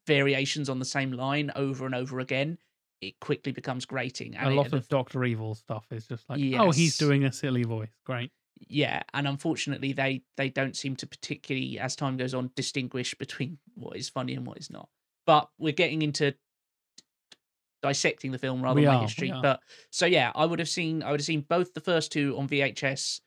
variations 0.06 0.70
on 0.70 0.80
the 0.80 0.86
same 0.86 1.12
line 1.12 1.52
over 1.56 1.86
and 1.86 1.94
over 1.96 2.20
again 2.20 2.58
it 3.02 3.20
quickly 3.20 3.52
becomes 3.52 3.86
grating 3.86 4.36
and 4.36 4.48
a 4.48 4.52
it- 4.52 4.56
lot 4.56 4.74
of 4.74 4.88
Doctor 4.88 5.24
Evil 5.26 5.54
stuff 5.56 5.86
is 5.92 6.08
just 6.08 6.28
like, 6.30 6.42
oh, 6.58 6.72
he's 6.72 6.98
doing 6.98 7.26
a 7.26 7.32
silly 7.32 7.64
voice. 7.64 7.92
Great. 8.06 8.32
Yeah 8.68 9.04
and 9.14 9.28
unfortunately 9.28 9.94
they 9.94 10.22
they 10.36 10.50
don't 10.50 10.76
seem 10.76 10.96
to 10.96 11.08
particularly 11.08 11.80
as 11.80 11.96
time 11.96 12.18
goes 12.18 12.34
on 12.34 12.52
distinguish 12.56 13.14
between 13.16 13.58
what 13.76 13.98
is 13.98 14.10
funny 14.10 14.34
and 14.34 14.46
what 14.46 14.58
is 14.58 14.70
not. 14.70 14.90
But 15.26 15.50
we're 15.58 15.74
getting 15.74 16.02
into 16.04 16.34
dissecting 17.82 18.32
the 18.32 18.40
film 18.40 18.62
rather 18.62 18.80
We 18.80 18.86
than 18.86 18.96
are, 18.96 19.02
history 19.02 19.32
but 19.42 19.60
so 19.92 20.06
yeah 20.06 20.32
i 20.36 20.46
would 20.46 20.60
have 20.60 20.70
seen 20.70 21.04
i 21.04 21.12
would 21.12 21.20
have 21.20 21.26
seen 21.26 21.42
both 21.42 21.74
the 21.74 21.80
first 21.80 22.12
two 22.12 22.36
on 22.38 22.48
vhs 22.48 23.22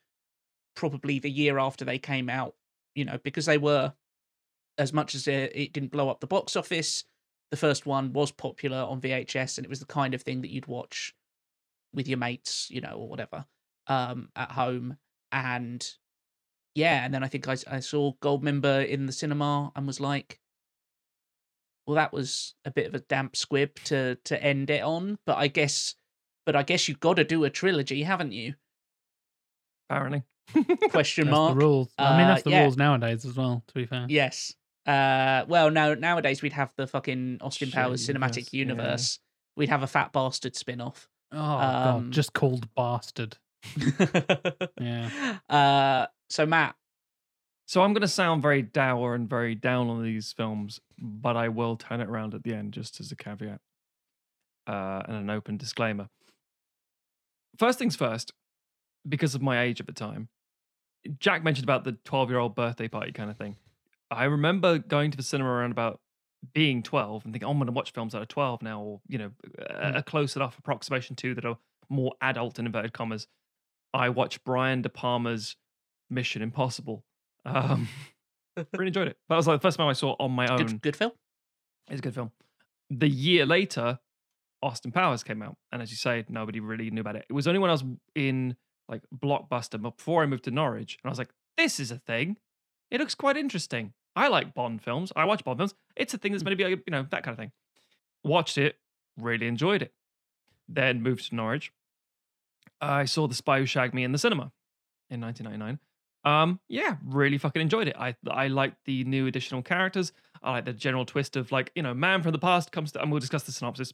probably 0.75 1.19
the 1.19 1.31
year 1.31 1.57
after 1.57 1.85
they 1.85 1.97
came 1.97 2.29
out 2.29 2.55
you 2.93 3.05
know 3.05 3.17
because 3.23 3.45
they 3.45 3.57
were 3.57 3.93
as 4.77 4.93
much 4.93 5.15
as 5.15 5.27
it, 5.27 5.51
it 5.55 5.73
didn't 5.73 5.91
blow 5.91 6.09
up 6.09 6.19
the 6.19 6.27
box 6.27 6.55
office 6.55 7.05
the 7.49 7.57
first 7.57 7.85
one 7.85 8.11
was 8.13 8.31
popular 8.31 8.77
on 8.77 8.99
vhs 8.99 9.57
and 9.57 9.65
it 9.65 9.69
was 9.69 9.79
the 9.79 9.85
kind 9.85 10.13
of 10.13 10.21
thing 10.21 10.41
that 10.41 10.51
you'd 10.51 10.67
watch 10.67 11.13
with 11.93 12.07
your 12.07 12.17
mates 12.17 12.69
you 12.69 12.81
know 12.81 12.93
or 12.93 13.07
whatever 13.07 13.45
um 13.87 14.29
at 14.35 14.51
home 14.51 14.97
and 15.31 15.93
yeah 16.75 17.03
and 17.05 17.13
then 17.13 17.23
i 17.23 17.27
think 17.27 17.47
I, 17.47 17.55
I 17.69 17.79
saw 17.79 18.13
goldmember 18.21 18.87
in 18.87 19.05
the 19.05 19.11
cinema 19.11 19.71
and 19.75 19.85
was 19.87 19.99
like 19.99 20.39
well 21.87 21.95
that 21.95 22.13
was 22.13 22.53
a 22.65 22.71
bit 22.71 22.87
of 22.87 22.95
a 22.95 22.99
damp 22.99 23.35
squib 23.35 23.75
to 23.85 24.15
to 24.25 24.41
end 24.43 24.69
it 24.69 24.81
on 24.83 25.17
but 25.25 25.37
i 25.37 25.47
guess 25.47 25.95
but 26.45 26.55
i 26.55 26.63
guess 26.63 26.87
you've 26.87 26.99
got 26.99 27.15
to 27.15 27.23
do 27.23 27.43
a 27.43 27.49
trilogy 27.49 28.03
haven't 28.03 28.31
you 28.31 28.53
Apparently. 29.89 30.23
question 30.89 31.25
That's 31.25 31.31
mark 31.35 31.53
the 31.57 31.65
rules. 31.65 31.93
I 31.97 32.17
mean, 32.17 32.25
Uh, 32.25 32.27
that's 32.29 32.43
the 32.43 32.51
yeah. 32.51 32.61
rules 32.61 32.77
nowadays 32.77 33.25
as 33.25 33.35
well, 33.35 33.61
to 33.67 33.73
be 33.73 33.85
fair. 33.85 34.05
yes 34.07 34.53
uh 34.85 35.43
well 35.47 35.69
now 35.69 35.93
nowadays 35.93 36.41
we'd 36.41 36.53
have 36.53 36.71
the 36.77 36.87
fucking 36.87 37.37
austin 37.41 37.69
powers 37.71 38.07
cinematic 38.07 38.37
yes, 38.37 38.53
yeah. 38.53 38.57
universe 38.59 39.19
we'd 39.57 39.69
have 39.69 39.83
a 39.83 39.87
fat 39.87 40.11
bastard 40.13 40.55
spin-off 40.55 41.07
Oh, 41.33 41.37
Um, 41.39 42.03
God. 42.05 42.11
Just 42.11 42.33
called 42.33 42.73
Bastard. 42.75 43.37
Yeah. 44.79 45.37
uh 45.49 46.07
so 46.29 46.45
matt 46.45 46.75
So 47.67 47.81
I'm 47.81 47.93
going 47.93 48.01
to 48.01 48.07
sound 48.07 48.41
very 48.41 48.61
dour 48.61 49.15
and 49.15 49.29
very 49.29 49.55
down 49.55 49.87
on 49.89 50.03
these 50.03 50.33
films, 50.33 50.79
but 50.99 51.37
I 51.37 51.47
will 51.49 51.77
turn 51.77 52.01
it 52.01 52.09
around 52.09 52.33
at 52.33 52.43
the 52.43 52.53
end 52.53 52.73
just 52.73 52.99
as 52.99 53.11
a 53.11 53.15
caveat 53.15 53.61
uh, 54.67 55.01
and 55.07 55.15
an 55.17 55.29
open 55.29 55.57
disclaimer. 55.57 56.09
First 57.57 57.79
things 57.79 57.95
first, 57.95 58.33
because 59.07 59.35
of 59.35 59.41
my 59.41 59.61
age 59.61 59.79
at 59.79 59.87
the 59.87 59.93
time, 59.93 60.29
Jack 61.19 61.43
mentioned 61.43 61.65
about 61.65 61.83
the 61.83 61.93
12 62.03 62.29
year 62.29 62.39
old 62.39 62.55
birthday 62.55 62.87
party 62.87 63.11
kind 63.11 63.29
of 63.29 63.37
thing. 63.37 63.55
I 64.09 64.25
remember 64.25 64.77
going 64.77 65.11
to 65.11 65.17
the 65.17 65.23
cinema 65.23 65.49
around 65.49 65.71
about 65.71 65.99
being 66.53 66.83
12 66.83 67.23
and 67.23 67.33
thinking, 67.33 67.47
oh, 67.47 67.51
I'm 67.51 67.57
going 67.57 67.67
to 67.67 67.71
watch 67.73 67.93
films 67.93 68.13
that 68.13 68.21
are 68.21 68.25
12 68.25 68.61
now, 68.61 68.81
or, 68.81 69.01
you 69.07 69.17
know, 69.17 69.31
a, 69.69 69.93
a 69.97 70.03
close 70.03 70.35
enough 70.35 70.57
approximation 70.59 71.15
to 71.17 71.33
that 71.35 71.45
are 71.45 71.57
more 71.89 72.13
adult 72.21 72.59
in 72.59 72.65
inverted 72.65 72.93
commas. 72.93 73.27
I 73.93 74.09
watched 74.09 74.43
Brian 74.43 74.81
De 74.81 74.89
Palma's 74.89 75.55
Mission 76.09 76.41
Impossible. 76.41 77.03
Um, 77.45 77.87
really 78.73 78.87
enjoyed 78.87 79.07
it. 79.07 79.17
That 79.29 79.35
was 79.35 79.47
like 79.47 79.59
the 79.59 79.67
first 79.67 79.77
time 79.77 79.87
I 79.87 79.93
saw 79.93 80.11
it 80.11 80.17
on 80.19 80.31
my 80.31 80.47
own. 80.47 80.57
good, 80.57 80.81
good 80.81 80.95
film 80.95 81.11
It's 81.89 81.99
a 81.99 82.01
good 82.01 82.13
film. 82.13 82.31
The 82.89 83.07
year 83.07 83.45
later, 83.45 83.99
Austin 84.61 84.91
Powers 84.91 85.23
came 85.23 85.41
out, 85.41 85.57
and 85.71 85.81
as 85.81 85.91
you 85.91 85.97
say, 85.97 86.25
nobody 86.29 86.59
really 86.59 86.89
knew 86.91 87.01
about 87.01 87.15
it. 87.15 87.25
It 87.29 87.33
was 87.33 87.47
only 87.47 87.59
when 87.59 87.69
I 87.69 87.73
was 87.73 87.83
in 88.15 88.55
like 88.87 89.01
Blockbuster, 89.15 89.81
but 89.81 89.97
before 89.97 90.23
I 90.23 90.25
moved 90.25 90.43
to 90.45 90.51
Norwich, 90.51 90.97
and 91.01 91.09
I 91.09 91.11
was 91.11 91.17
like, 91.17 91.29
"This 91.57 91.79
is 91.79 91.91
a 91.91 91.97
thing. 91.97 92.37
It 92.89 92.99
looks 92.99 93.15
quite 93.15 93.37
interesting. 93.37 93.93
I 94.15 94.27
like 94.27 94.53
Bond 94.53 94.81
films. 94.81 95.13
I 95.15 95.23
watch 95.23 95.43
Bond 95.45 95.57
films. 95.57 95.73
It's 95.95 96.13
a 96.13 96.17
thing 96.17 96.33
that's 96.33 96.43
going 96.43 96.57
maybe 96.57 96.69
like, 96.69 96.83
you 96.85 96.91
know 96.91 97.07
that 97.09 97.23
kind 97.23 97.33
of 97.33 97.39
thing." 97.39 97.51
Watched 98.23 98.57
it, 98.57 98.77
really 99.17 99.47
enjoyed 99.47 99.81
it. 99.81 99.93
Then 100.67 101.01
moved 101.01 101.29
to 101.29 101.35
Norwich. 101.35 101.71
I 102.81 103.05
saw 103.05 103.27
The 103.27 103.35
Spy 103.35 103.59
Who 103.59 103.65
Shagged 103.65 103.93
Me 103.93 104.03
in 104.03 104.11
the 104.11 104.17
cinema 104.17 104.51
in 105.09 105.21
1999. 105.21 105.79
Um, 106.23 106.59
yeah, 106.67 106.97
really 107.03 107.37
fucking 107.37 107.61
enjoyed 107.61 107.87
it. 107.87 107.95
I 107.97 108.15
I 108.29 108.47
liked 108.47 108.77
the 108.85 109.03
new 109.05 109.27
additional 109.27 109.61
characters. 109.61 110.11
I 110.43 110.51
like 110.51 110.65
the 110.65 110.73
general 110.73 111.05
twist 111.05 111.35
of 111.35 111.51
like 111.51 111.71
you 111.75 111.81
know, 111.81 111.93
man 111.93 112.21
from 112.21 112.31
the 112.31 112.39
past 112.39 112.71
comes 112.71 112.91
to, 112.91 113.01
and 113.01 113.11
we'll 113.11 113.19
discuss 113.19 113.43
the 113.43 113.51
synopsis. 113.51 113.93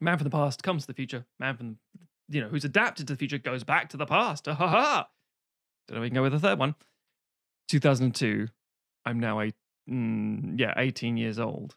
Man 0.00 0.16
from 0.16 0.24
the 0.24 0.30
past 0.30 0.62
comes 0.62 0.82
to 0.82 0.86
the 0.86 0.94
future. 0.94 1.26
Man 1.38 1.56
from 1.56 1.78
you 2.28 2.40
know 2.40 2.48
who's 2.48 2.64
adapted 2.64 3.06
to 3.08 3.14
the 3.14 3.18
future 3.18 3.38
goes 3.38 3.64
back 3.64 3.90
to 3.90 3.96
the 3.96 4.06
past. 4.06 4.46
Ha 4.46 4.54
ha. 4.54 5.08
Don't 5.88 5.96
know 5.96 6.02
we 6.02 6.08
can 6.08 6.14
go 6.14 6.22
with 6.22 6.32
the 6.32 6.38
third 6.38 6.58
one. 6.58 6.74
2002. 7.68 8.48
I'm 9.04 9.20
now 9.20 9.40
a 9.40 9.52
mm, 9.90 10.58
yeah 10.58 10.74
18 10.76 11.16
years 11.16 11.38
old, 11.38 11.76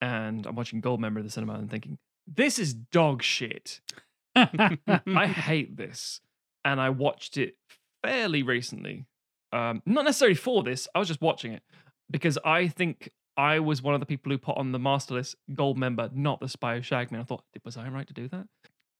and 0.00 0.46
I'm 0.46 0.54
watching 0.54 0.80
Goldmember 0.80 1.18
in 1.18 1.24
the 1.24 1.30
cinema 1.30 1.54
and 1.54 1.70
thinking 1.70 1.98
this 2.26 2.58
is 2.58 2.74
dog 2.74 3.22
shit. 3.22 3.80
I 4.36 5.26
hate 5.26 5.76
this. 5.76 6.20
And 6.64 6.80
I 6.80 6.90
watched 6.90 7.36
it 7.36 7.56
fairly 8.04 8.42
recently. 8.42 9.06
Um, 9.52 9.82
not 9.86 10.04
necessarily 10.04 10.34
for 10.34 10.62
this, 10.62 10.88
I 10.94 10.98
was 10.98 11.08
just 11.08 11.20
watching 11.20 11.52
it 11.52 11.62
because 12.10 12.38
I 12.44 12.68
think 12.68 13.10
I 13.36 13.60
was 13.60 13.82
one 13.82 13.94
of 13.94 14.00
the 14.00 14.06
people 14.06 14.32
who 14.32 14.38
put 14.38 14.56
on 14.56 14.72
the 14.72 14.78
master 14.78 15.14
list 15.14 15.36
Goldmember, 15.52 16.12
not 16.12 16.40
the 16.40 16.48
Spy 16.48 16.76
Who 16.76 16.82
Shagged 16.82 17.10
Me. 17.12 17.16
And 17.18 17.24
I 17.24 17.26
thought, 17.26 17.44
was 17.64 17.76
I 17.76 17.88
right 17.88 18.06
to 18.06 18.12
do 18.14 18.28
that? 18.28 18.46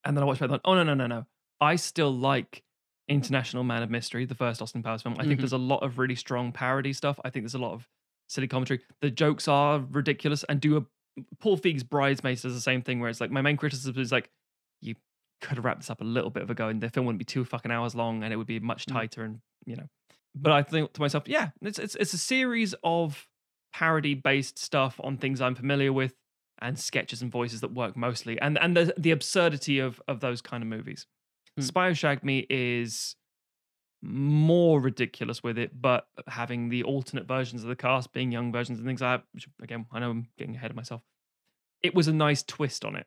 And 0.04 0.16
then 0.16 0.22
I 0.22 0.26
watched 0.26 0.40
it 0.40 0.44
and 0.44 0.52
I 0.52 0.56
thought, 0.56 0.60
oh, 0.64 0.74
no, 0.74 0.82
no, 0.84 0.94
no, 0.94 1.06
no. 1.06 1.26
I 1.60 1.76
still 1.76 2.14
like 2.14 2.62
International 3.08 3.64
Man 3.64 3.82
of 3.82 3.90
Mystery, 3.90 4.24
the 4.24 4.34
first 4.34 4.62
Austin 4.62 4.82
Powers 4.82 5.02
film. 5.02 5.16
I 5.18 5.22
think 5.24 5.34
Mhm. 5.34 5.38
there's 5.38 5.52
a 5.52 5.58
lot 5.58 5.82
of 5.82 5.98
really 5.98 6.14
strong 6.16 6.52
parody 6.52 6.92
stuff. 6.92 7.18
I 7.24 7.30
think 7.30 7.44
there's 7.44 7.54
a 7.54 7.58
lot 7.58 7.72
of 7.72 7.88
silly 8.28 8.46
commentary. 8.48 8.80
The 9.00 9.10
jokes 9.10 9.48
are 9.48 9.80
ridiculous 9.80 10.44
and 10.48 10.60
do 10.60 10.76
a 10.76 10.86
Paul 11.40 11.56
Feig's 11.56 11.82
Bridesmaids 11.82 12.42
does 12.42 12.52
the 12.54 12.60
same 12.60 12.82
thing 12.82 13.00
where 13.00 13.08
it's 13.08 13.20
like 13.22 13.30
my 13.30 13.40
main 13.40 13.56
criticism 13.56 13.98
is 13.98 14.12
like 14.12 14.28
you 14.82 14.94
could 15.40 15.56
have 15.56 15.64
wrapped 15.64 15.80
this 15.80 15.90
up 15.90 16.00
a 16.00 16.04
little 16.04 16.30
bit 16.30 16.42
of 16.42 16.50
a 16.50 16.54
go 16.54 16.68
and 16.68 16.80
the 16.80 16.88
film 16.88 17.06
wouldn't 17.06 17.18
be 17.18 17.24
two 17.24 17.44
fucking 17.44 17.70
hours 17.70 17.94
long 17.94 18.22
and 18.22 18.32
it 18.32 18.36
would 18.36 18.46
be 18.46 18.58
much 18.60 18.86
Mm. 18.86 18.92
tighter 18.92 19.22
and 19.24 19.40
you 19.64 19.76
know. 19.76 19.88
But 20.34 20.52
I 20.52 20.62
think 20.62 20.92
to 20.94 21.00
myself, 21.00 21.24
yeah, 21.26 21.50
it's 21.62 21.78
it's 21.78 21.94
it's 21.96 22.12
a 22.14 22.18
series 22.18 22.74
of 22.84 23.28
parody 23.72 24.14
based 24.14 24.58
stuff 24.58 24.98
on 25.02 25.16
things 25.18 25.40
I'm 25.40 25.54
familiar 25.54 25.92
with 25.92 26.14
and 26.58 26.78
sketches 26.78 27.20
and 27.20 27.30
voices 27.30 27.60
that 27.60 27.72
work 27.72 27.96
mostly 27.96 28.40
and 28.40 28.58
and 28.58 28.76
the 28.76 28.94
the 28.96 29.10
absurdity 29.10 29.78
of 29.78 30.00
of 30.08 30.20
those 30.20 30.40
kind 30.40 30.62
of 30.62 30.68
movies. 30.68 31.06
Hmm. 31.56 31.62
Spy 31.62 31.92
Shagged 31.92 32.24
Me 32.24 32.46
is 32.50 33.16
more 34.02 34.80
ridiculous 34.80 35.42
with 35.42 35.58
it, 35.58 35.80
but 35.80 36.06
having 36.28 36.68
the 36.68 36.82
alternate 36.84 37.26
versions 37.26 37.62
of 37.62 37.68
the 37.68 37.76
cast 37.76 38.12
being 38.12 38.30
young 38.30 38.52
versions 38.52 38.78
and 38.78 38.86
things 38.86 39.00
like 39.00 39.20
that, 39.20 39.26
which 39.32 39.48
again, 39.62 39.86
I 39.90 39.98
know 40.00 40.10
I'm 40.10 40.28
getting 40.38 40.54
ahead 40.54 40.70
of 40.70 40.76
myself. 40.76 41.02
It 41.82 41.94
was 41.94 42.08
a 42.08 42.12
nice 42.12 42.42
twist 42.42 42.84
on 42.84 42.94
it. 42.96 43.06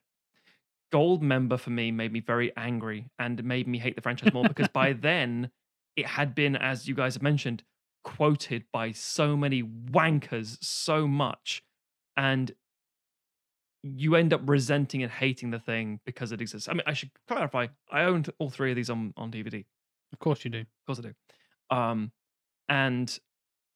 Goldmember 0.91 1.59
for 1.59 1.69
me 1.69 1.91
made 1.91 2.11
me 2.11 2.19
very 2.19 2.51
angry 2.57 3.09
and 3.19 3.43
made 3.43 3.67
me 3.67 3.77
hate 3.77 3.95
the 3.95 4.01
franchise 4.01 4.33
more 4.33 4.47
because 4.47 4.67
by 4.69 4.93
then 5.07 5.51
it 5.95 6.05
had 6.05 6.33
been, 6.33 6.55
as 6.55 6.87
you 6.87 6.95
guys 6.95 7.13
have 7.15 7.23
mentioned, 7.23 7.63
quoted 8.03 8.63
by 8.71 8.91
so 8.91 9.35
many 9.35 9.61
wankers 9.63 10.57
so 10.61 11.07
much. 11.07 11.61
And 12.17 12.51
you 13.83 14.15
end 14.15 14.33
up 14.33 14.41
resenting 14.45 15.03
and 15.03 15.11
hating 15.11 15.51
the 15.51 15.59
thing 15.59 15.99
because 16.05 16.31
it 16.31 16.41
exists. 16.41 16.67
I 16.67 16.73
mean, 16.73 16.83
I 16.85 16.93
should 16.93 17.11
clarify, 17.27 17.67
I 17.91 18.03
owned 18.03 18.29
all 18.39 18.49
three 18.49 18.71
of 18.71 18.75
these 18.75 18.89
on, 18.89 19.13
on 19.15 19.31
DVD. 19.31 19.63
of 20.11 20.19
course 20.19 20.43
you 20.43 20.51
do. 20.51 20.59
Of 20.59 20.65
course 20.85 20.99
I 20.99 21.01
do. 21.03 21.13
Um, 21.75 22.11
and 22.67 23.17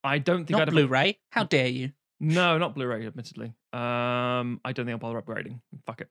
I 0.04 0.17
don't 0.19 0.39
think 0.45 0.52
Not 0.52 0.62
I'd 0.63 0.67
have 0.69 0.73
Blu-ray. 0.73 1.19
How 1.30 1.43
dare 1.43 1.67
you? 1.67 1.91
no, 2.19 2.58
not 2.58 2.76
Blu-ray, 2.76 3.06
admittedly. 3.06 3.54
Um, 3.71 4.60
I 4.65 4.71
don't 4.73 4.86
think 4.86 4.91
I'll 4.91 4.97
bother 4.97 5.21
upgrading. 5.21 5.60
Fuck 5.86 6.02
it. 6.02 6.10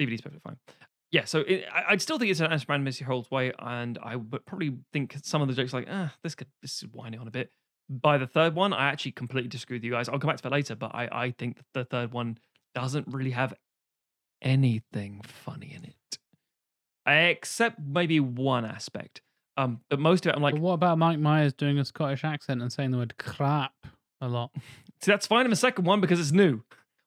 DVD's 0.00 0.20
perfectly 0.20 0.40
fine. 0.40 0.56
Yeah, 1.10 1.24
so 1.24 1.40
it, 1.40 1.64
I, 1.72 1.84
I'd 1.90 2.02
still 2.02 2.18
think 2.18 2.30
it's 2.30 2.40
an 2.40 2.52
Ashman 2.52 2.82
Missy 2.82 3.04
Holds 3.04 3.30
way, 3.30 3.52
and 3.58 3.98
I 4.02 4.16
would 4.16 4.44
probably 4.46 4.76
think 4.92 5.16
some 5.22 5.42
of 5.42 5.48
the 5.48 5.54
jokes 5.54 5.72
like, 5.72 5.86
ah, 5.88 6.12
this 6.22 6.34
could 6.34 6.48
this 6.60 6.82
is 6.82 6.88
winding 6.92 7.20
on 7.20 7.28
a 7.28 7.30
bit. 7.30 7.50
By 7.88 8.18
the 8.18 8.26
third 8.26 8.54
one, 8.54 8.72
I 8.72 8.88
actually 8.88 9.12
completely 9.12 9.48
disagree 9.48 9.76
with 9.76 9.84
you 9.84 9.92
guys. 9.92 10.08
I'll 10.08 10.18
come 10.18 10.28
back 10.28 10.38
to 10.38 10.42
that 10.44 10.52
later, 10.52 10.74
but 10.74 10.94
I, 10.94 11.08
I 11.12 11.30
think 11.30 11.56
that 11.56 11.66
the 11.74 11.84
third 11.84 12.12
one 12.12 12.38
doesn't 12.74 13.06
really 13.08 13.30
have 13.30 13.54
anything 14.42 15.20
funny 15.22 15.74
in 15.76 15.84
it. 15.84 16.18
Except 17.06 17.78
maybe 17.78 18.18
one 18.20 18.64
aspect. 18.64 19.20
Um, 19.56 19.80
but 19.88 20.00
most 20.00 20.26
of 20.26 20.30
it 20.30 20.36
I'm 20.36 20.42
like, 20.42 20.54
but 20.54 20.62
what 20.62 20.72
about 20.72 20.98
Mike 20.98 21.18
Myers 21.18 21.52
doing 21.52 21.78
a 21.78 21.84
Scottish 21.84 22.24
accent 22.24 22.60
and 22.60 22.72
saying 22.72 22.90
the 22.90 22.98
word 22.98 23.16
crap 23.18 23.72
a 24.20 24.28
lot? 24.28 24.50
See, 25.00 25.10
that's 25.10 25.26
fine 25.26 25.44
in 25.44 25.50
the 25.50 25.56
second 25.56 25.84
one 25.84 26.00
because 26.00 26.18
it's 26.18 26.32
new. 26.32 26.62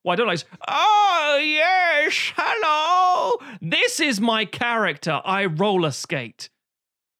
Well, 0.08 0.14
I 0.14 0.16
don't 0.16 0.28
like. 0.28 0.44
Oh 0.70 1.42
yes, 1.44 2.32
hello. 2.38 3.46
This 3.62 4.00
is 4.00 4.22
my 4.22 4.46
character. 4.46 5.20
I 5.26 5.48
roller 5.48 5.92
skate. 5.92 6.50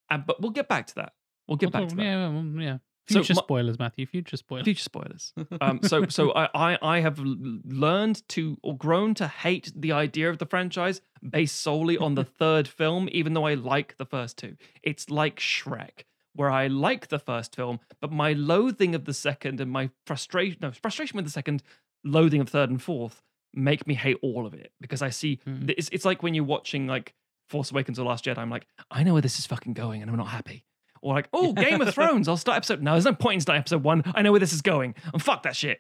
And 0.10 0.26
but 0.26 0.42
we'll 0.42 0.52
get 0.52 0.70
back 0.70 0.88
to 0.88 0.96
that. 0.96 1.12
We'll 1.50 1.58
get 1.58 1.74
We'll 1.74 1.82
back 1.82 1.90
to 1.90 1.96
that. 1.98 2.02
Yeah, 2.02 2.30
well, 2.30 2.46
yeah. 2.62 2.78
Future 3.06 3.34
my- 3.34 3.42
spoilers, 3.42 3.78
Matthew. 3.78 4.06
Future 4.06 4.38
spoilers. 4.38 4.64
Future 4.64 4.84
spoilers. 4.84 5.34
Um, 5.60 5.82
so 5.84 6.06
so 6.08 6.32
I, 6.34 6.48
I 6.56 6.78
I 6.82 7.00
have 7.02 7.20
learned 7.20 8.26
to 8.30 8.58
or 8.64 8.78
grown 8.78 9.14
to 9.16 9.28
hate 9.28 9.70
the 9.76 9.92
idea 9.92 10.30
of 10.30 10.38
the 10.38 10.46
franchise 10.46 11.02
based 11.30 11.60
solely 11.60 11.98
on 11.98 12.16
the 12.16 12.24
third 12.40 12.70
film, 12.70 13.10
even 13.12 13.34
though 13.34 13.48
I 13.48 13.56
like 13.56 13.98
the 13.98 14.06
first 14.06 14.38
two. 14.38 14.56
It's 14.82 15.10
like 15.10 15.42
Shrek, 15.42 16.06
where 16.36 16.50
I 16.50 16.68
like 16.68 17.10
the 17.10 17.20
first 17.20 17.54
film, 17.54 17.82
but 18.00 18.14
my 18.14 18.32
loathing 18.32 18.96
of 18.96 19.04
the 19.04 19.14
second 19.14 19.60
and 19.60 19.70
my 19.70 19.90
frustration 20.06 20.60
no 20.62 20.72
frustration 20.72 21.18
with 21.18 21.26
the 21.26 21.32
second, 21.32 21.64
loathing 22.04 22.42
of 22.42 22.50
third 22.50 22.70
and 22.70 22.82
fourth 22.82 23.22
make 23.54 23.88
me 23.88 23.94
hate 23.96 24.18
all 24.22 24.46
of 24.46 24.54
it 24.54 24.72
because 24.82 25.02
I 25.02 25.10
see 25.10 25.40
Mm. 25.48 25.74
it's 25.78 25.90
it's 25.92 26.06
like 26.06 26.22
when 26.24 26.34
you're 26.34 26.44
watching 26.44 26.86
like 26.88 27.14
Force 27.50 27.72
Awakens 27.72 27.98
or 27.98 28.06
Last 28.06 28.26
Jedi. 28.26 28.38
I'm 28.38 28.50
like, 28.50 28.68
I 28.92 29.04
know 29.04 29.14
where 29.14 29.22
this 29.22 29.40
is 29.40 29.46
fucking 29.46 29.74
going, 29.74 30.02
and 30.02 30.12
I'm 30.12 30.18
not 30.18 30.28
happy. 30.28 30.66
Or 31.02 31.14
like, 31.14 31.30
oh, 31.32 31.54
Game 31.54 31.80
of 31.80 31.94
Thrones. 31.94 32.28
I'll 32.28 32.36
start 32.38 32.58
episode. 32.58 32.82
No, 32.82 32.92
there's 32.94 33.06
no 33.06 33.14
point 33.14 33.36
in 33.36 33.42
starting 33.42 33.60
episode 33.62 33.84
one. 33.84 34.04
I 34.16 34.22
know 34.22 34.32
where 34.32 34.40
this 34.40 34.52
is 34.52 34.62
going. 34.62 34.96
And 35.14 35.22
fuck 35.24 35.44
that 35.44 35.56
shit. 35.56 35.80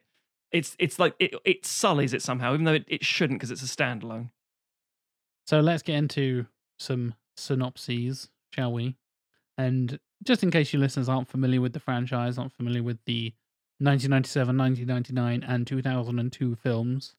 It's 0.52 0.76
it's 0.80 0.98
like 0.98 1.14
it 1.20 1.34
it 1.44 1.66
sullies 1.66 2.14
it 2.14 2.22
somehow, 2.22 2.54
even 2.54 2.64
though 2.66 2.74
it, 2.76 2.86
it 2.88 3.04
shouldn't 3.04 3.40
because 3.40 3.52
it's 3.52 3.62
a 3.64 3.66
standalone. 3.76 4.30
So 5.46 5.60
let's 5.60 5.84
get 5.84 5.96
into 5.96 6.46
some 6.80 7.16
synopses, 7.36 8.30
shall 8.54 8.72
we? 8.72 8.96
And 9.58 10.00
just 10.26 10.44
in 10.44 10.52
case 10.52 10.72
you 10.74 10.80
listeners 10.80 11.10
aren't 11.10 11.28
familiar 11.28 11.62
with 11.62 11.74
the 11.74 11.80
franchise, 11.80 12.38
aren't 12.38 12.54
familiar 12.54 12.84
with 12.84 13.00
the 13.06 13.34
1997, 13.80 14.58
1999, 14.58 15.44
and 15.48 15.68
2002 15.68 16.56
films, 16.56 17.16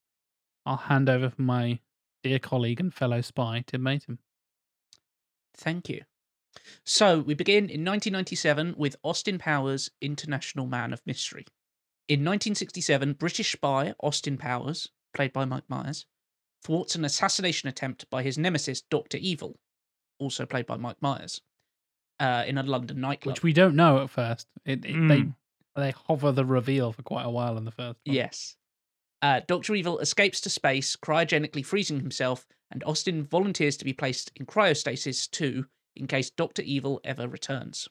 I'll 0.66 0.76
hand 0.76 1.08
over 1.08 1.30
for 1.30 1.42
my 1.42 1.78
dear 2.22 2.38
colleague 2.38 2.80
and 2.80 2.92
fellow 2.92 3.20
spy, 3.20 3.64
Tim 3.66 3.82
Matum. 3.82 4.18
Thank 5.56 5.88
you. 5.88 6.02
So 6.84 7.20
we 7.20 7.34
begin 7.34 7.64
in 7.64 7.84
1997 7.84 8.74
with 8.76 8.96
Austin 9.02 9.38
Powers, 9.38 9.90
International 10.00 10.66
Man 10.66 10.92
of 10.92 11.00
Mystery. 11.06 11.46
In 12.08 12.20
1967, 12.20 13.12
British 13.14 13.52
spy 13.52 13.94
Austin 14.00 14.36
Powers, 14.36 14.88
played 15.14 15.32
by 15.32 15.44
Mike 15.44 15.68
Myers, 15.68 16.06
thwarts 16.62 16.94
an 16.94 17.04
assassination 17.04 17.68
attempt 17.68 18.08
by 18.10 18.22
his 18.22 18.38
nemesis 18.38 18.80
Doctor 18.80 19.18
Evil, 19.18 19.58
also 20.18 20.46
played 20.46 20.66
by 20.66 20.76
Mike 20.76 21.00
Myers, 21.00 21.40
uh, 22.18 22.44
in 22.46 22.58
a 22.58 22.62
London 22.62 23.00
nightclub. 23.00 23.36
Which 23.36 23.42
we 23.42 23.52
don't 23.52 23.76
know 23.76 24.02
at 24.02 24.10
first. 24.10 24.48
It, 24.64 24.84
it, 24.84 24.94
Mm. 24.94 25.08
They 25.08 25.32
they 25.78 25.94
hover 26.06 26.32
the 26.32 26.44
reveal 26.44 26.92
for 26.92 27.02
quite 27.02 27.24
a 27.24 27.30
while 27.30 27.56
in 27.56 27.64
the 27.64 27.70
first. 27.70 27.98
one. 28.04 28.14
Yes. 28.14 28.56
Uh, 29.20 29.40
Dr. 29.46 29.74
Evil 29.74 29.98
escapes 29.98 30.40
to 30.42 30.50
space, 30.50 30.94
cryogenically 30.96 31.64
freezing 31.64 32.00
himself, 32.00 32.46
and 32.70 32.84
Austin 32.84 33.24
volunteers 33.24 33.76
to 33.76 33.84
be 33.84 33.92
placed 33.92 34.30
in 34.36 34.46
cryostasis 34.46 35.28
too, 35.30 35.66
in 35.96 36.06
case 36.06 36.30
Dr. 36.30 36.62
Evil 36.62 37.00
ever 37.04 37.26
returns. 37.26 37.88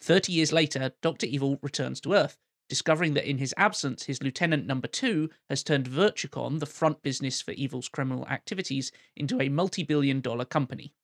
Thirty 0.00 0.32
years 0.32 0.52
later, 0.52 0.92
Dr. 1.02 1.26
Evil 1.26 1.58
returns 1.62 2.00
to 2.02 2.14
Earth, 2.14 2.38
discovering 2.68 3.14
that 3.14 3.28
in 3.28 3.38
his 3.38 3.52
absence, 3.56 4.04
his 4.04 4.22
lieutenant 4.22 4.66
number 4.66 4.86
two 4.86 5.28
has 5.50 5.62
turned 5.64 5.88
Virtucon, 5.88 6.60
the 6.60 6.66
front 6.66 7.02
business 7.02 7.42
for 7.42 7.52
Evil's 7.52 7.88
criminal 7.88 8.26
activities, 8.28 8.92
into 9.16 9.40
a 9.42 9.48
multi 9.48 9.82
billion 9.82 10.20
dollar 10.20 10.44
company. 10.44 10.94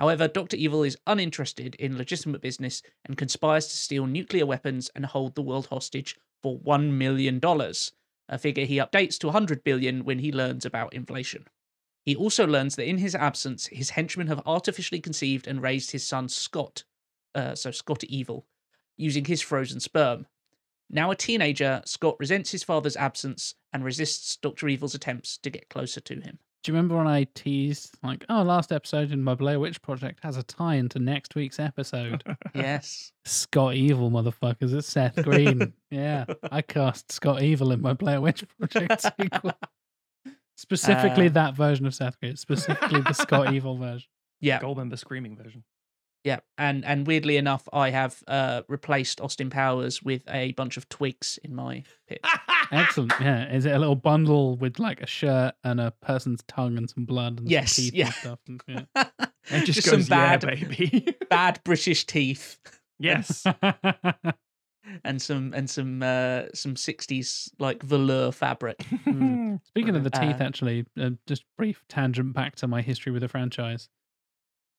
However, 0.00 0.28
Dr. 0.28 0.56
Evil 0.56 0.82
is 0.82 0.96
uninterested 1.06 1.74
in 1.74 1.98
legitimate 1.98 2.40
business 2.40 2.82
and 3.04 3.18
conspires 3.18 3.66
to 3.66 3.76
steal 3.76 4.06
nuclear 4.06 4.46
weapons 4.46 4.90
and 4.94 5.04
hold 5.04 5.34
the 5.34 5.42
world 5.42 5.66
hostage 5.66 6.16
for 6.42 6.58
$1 6.58 6.92
million, 6.92 7.38
a 8.26 8.38
figure 8.38 8.64
he 8.64 8.78
updates 8.78 9.18
to 9.18 9.26
100 9.26 9.62
billion 9.62 10.06
when 10.06 10.20
he 10.20 10.32
learns 10.32 10.64
about 10.64 10.94
inflation. 10.94 11.44
He 12.02 12.16
also 12.16 12.46
learns 12.46 12.76
that 12.76 12.88
in 12.88 12.96
his 12.96 13.14
absence, 13.14 13.66
his 13.66 13.90
henchmen 13.90 14.28
have 14.28 14.40
artificially 14.46 15.02
conceived 15.02 15.46
and 15.46 15.60
raised 15.60 15.90
his 15.90 16.06
son 16.06 16.30
Scott, 16.30 16.84
uh, 17.34 17.54
so 17.54 17.70
Scott 17.70 18.02
Evil, 18.04 18.46
using 18.96 19.26
his 19.26 19.42
frozen 19.42 19.80
sperm. 19.80 20.26
Now 20.88 21.10
a 21.10 21.14
teenager, 21.14 21.82
Scott 21.84 22.16
resents 22.18 22.52
his 22.52 22.64
father's 22.64 22.96
absence 22.96 23.54
and 23.70 23.84
resists 23.84 24.36
Dr. 24.36 24.66
Evil's 24.68 24.94
attempts 24.94 25.36
to 25.36 25.50
get 25.50 25.68
closer 25.68 26.00
to 26.00 26.14
him. 26.22 26.38
Do 26.62 26.70
you 26.72 26.76
remember 26.76 26.96
when 26.98 27.06
I 27.06 27.24
teased 27.34 27.96
like, 28.02 28.24
oh, 28.28 28.42
last 28.42 28.70
episode 28.70 29.12
in 29.12 29.24
my 29.24 29.34
Blair 29.34 29.58
Witch 29.58 29.80
project 29.80 30.20
has 30.22 30.36
a 30.36 30.42
tie 30.42 30.74
into 30.74 30.98
next 30.98 31.34
week's 31.34 31.58
episode? 31.58 32.22
Yes. 32.54 33.12
Scott 33.24 33.76
Evil, 33.76 34.10
motherfuckers. 34.10 34.74
It's 34.74 34.88
Seth 34.88 35.22
Green. 35.22 35.72
yeah, 35.90 36.26
I 36.50 36.60
cast 36.62 37.12
Scott 37.12 37.42
Evil 37.42 37.72
in 37.72 37.80
my 37.80 37.92
Blair 37.94 38.20
Witch 38.20 38.44
project 38.58 39.06
sequel. 39.20 39.52
Specifically, 40.56 41.26
Uh, 41.28 41.30
that 41.32 41.54
version 41.54 41.86
of 41.86 41.94
Seth 41.94 42.18
Green, 42.20 42.36
specifically 42.36 43.00
the 43.00 43.12
Scott 43.14 43.54
Evil 43.54 43.76
version. 43.76 44.08
Yeah, 44.40 44.60
Goldmember 44.60 44.98
screaming 44.98 45.36
version. 45.36 45.64
yeah, 46.24 46.40
and 46.58 46.84
and 46.84 47.06
weirdly 47.06 47.36
enough, 47.38 47.66
I 47.72 47.90
have 47.90 48.22
uh, 48.28 48.62
replaced 48.68 49.20
Austin 49.20 49.48
Powers 49.48 50.02
with 50.02 50.22
a 50.28 50.52
bunch 50.52 50.76
of 50.76 50.88
twigs 50.90 51.38
in 51.44 51.54
my 51.54 51.84
pit. 52.08 52.20
Excellent. 52.70 53.12
Yeah. 53.20 53.52
Is 53.52 53.66
it 53.66 53.72
a 53.72 53.78
little 53.78 53.96
bundle 53.96 54.56
with 54.56 54.78
like 54.78 55.00
a 55.00 55.06
shirt 55.06 55.54
and 55.64 55.80
a 55.80 55.92
person's 56.02 56.42
tongue 56.48 56.76
and 56.78 56.88
some 56.88 57.04
blood 57.04 57.40
and 57.40 57.50
some 57.50 57.64
teeth 57.64 57.94
yeah. 57.94 58.06
and 58.06 58.14
stuff? 58.14 58.38
And, 58.46 58.62
yeah. 58.66 59.04
It 59.52 59.64
just, 59.64 59.78
Just 59.78 59.90
goes, 59.90 60.06
some 60.06 60.10
bad, 60.10 60.44
yeah, 60.44 60.54
baby. 60.54 61.16
bad 61.30 61.60
British 61.64 62.06
teeth 62.06 62.58
yes. 63.00 63.44
and 65.04 65.20
some 65.20 65.52
and 65.54 65.68
some 65.68 66.02
uh, 66.02 66.42
some 66.54 66.76
sixties 66.76 67.50
like 67.58 67.82
velour 67.82 68.30
fabric. 68.32 68.78
Mm. 69.06 69.60
Speaking 69.64 69.96
of 69.96 70.04
the 70.04 70.10
teeth, 70.10 70.40
Uh, 70.40 70.44
actually, 70.44 70.86
uh, 71.00 71.10
just 71.26 71.44
brief 71.56 71.82
tangent 71.88 72.32
back 72.32 72.54
to 72.56 72.68
my 72.68 72.82
history 72.82 73.10
with 73.10 73.22
the 73.22 73.28
franchise. 73.28 73.88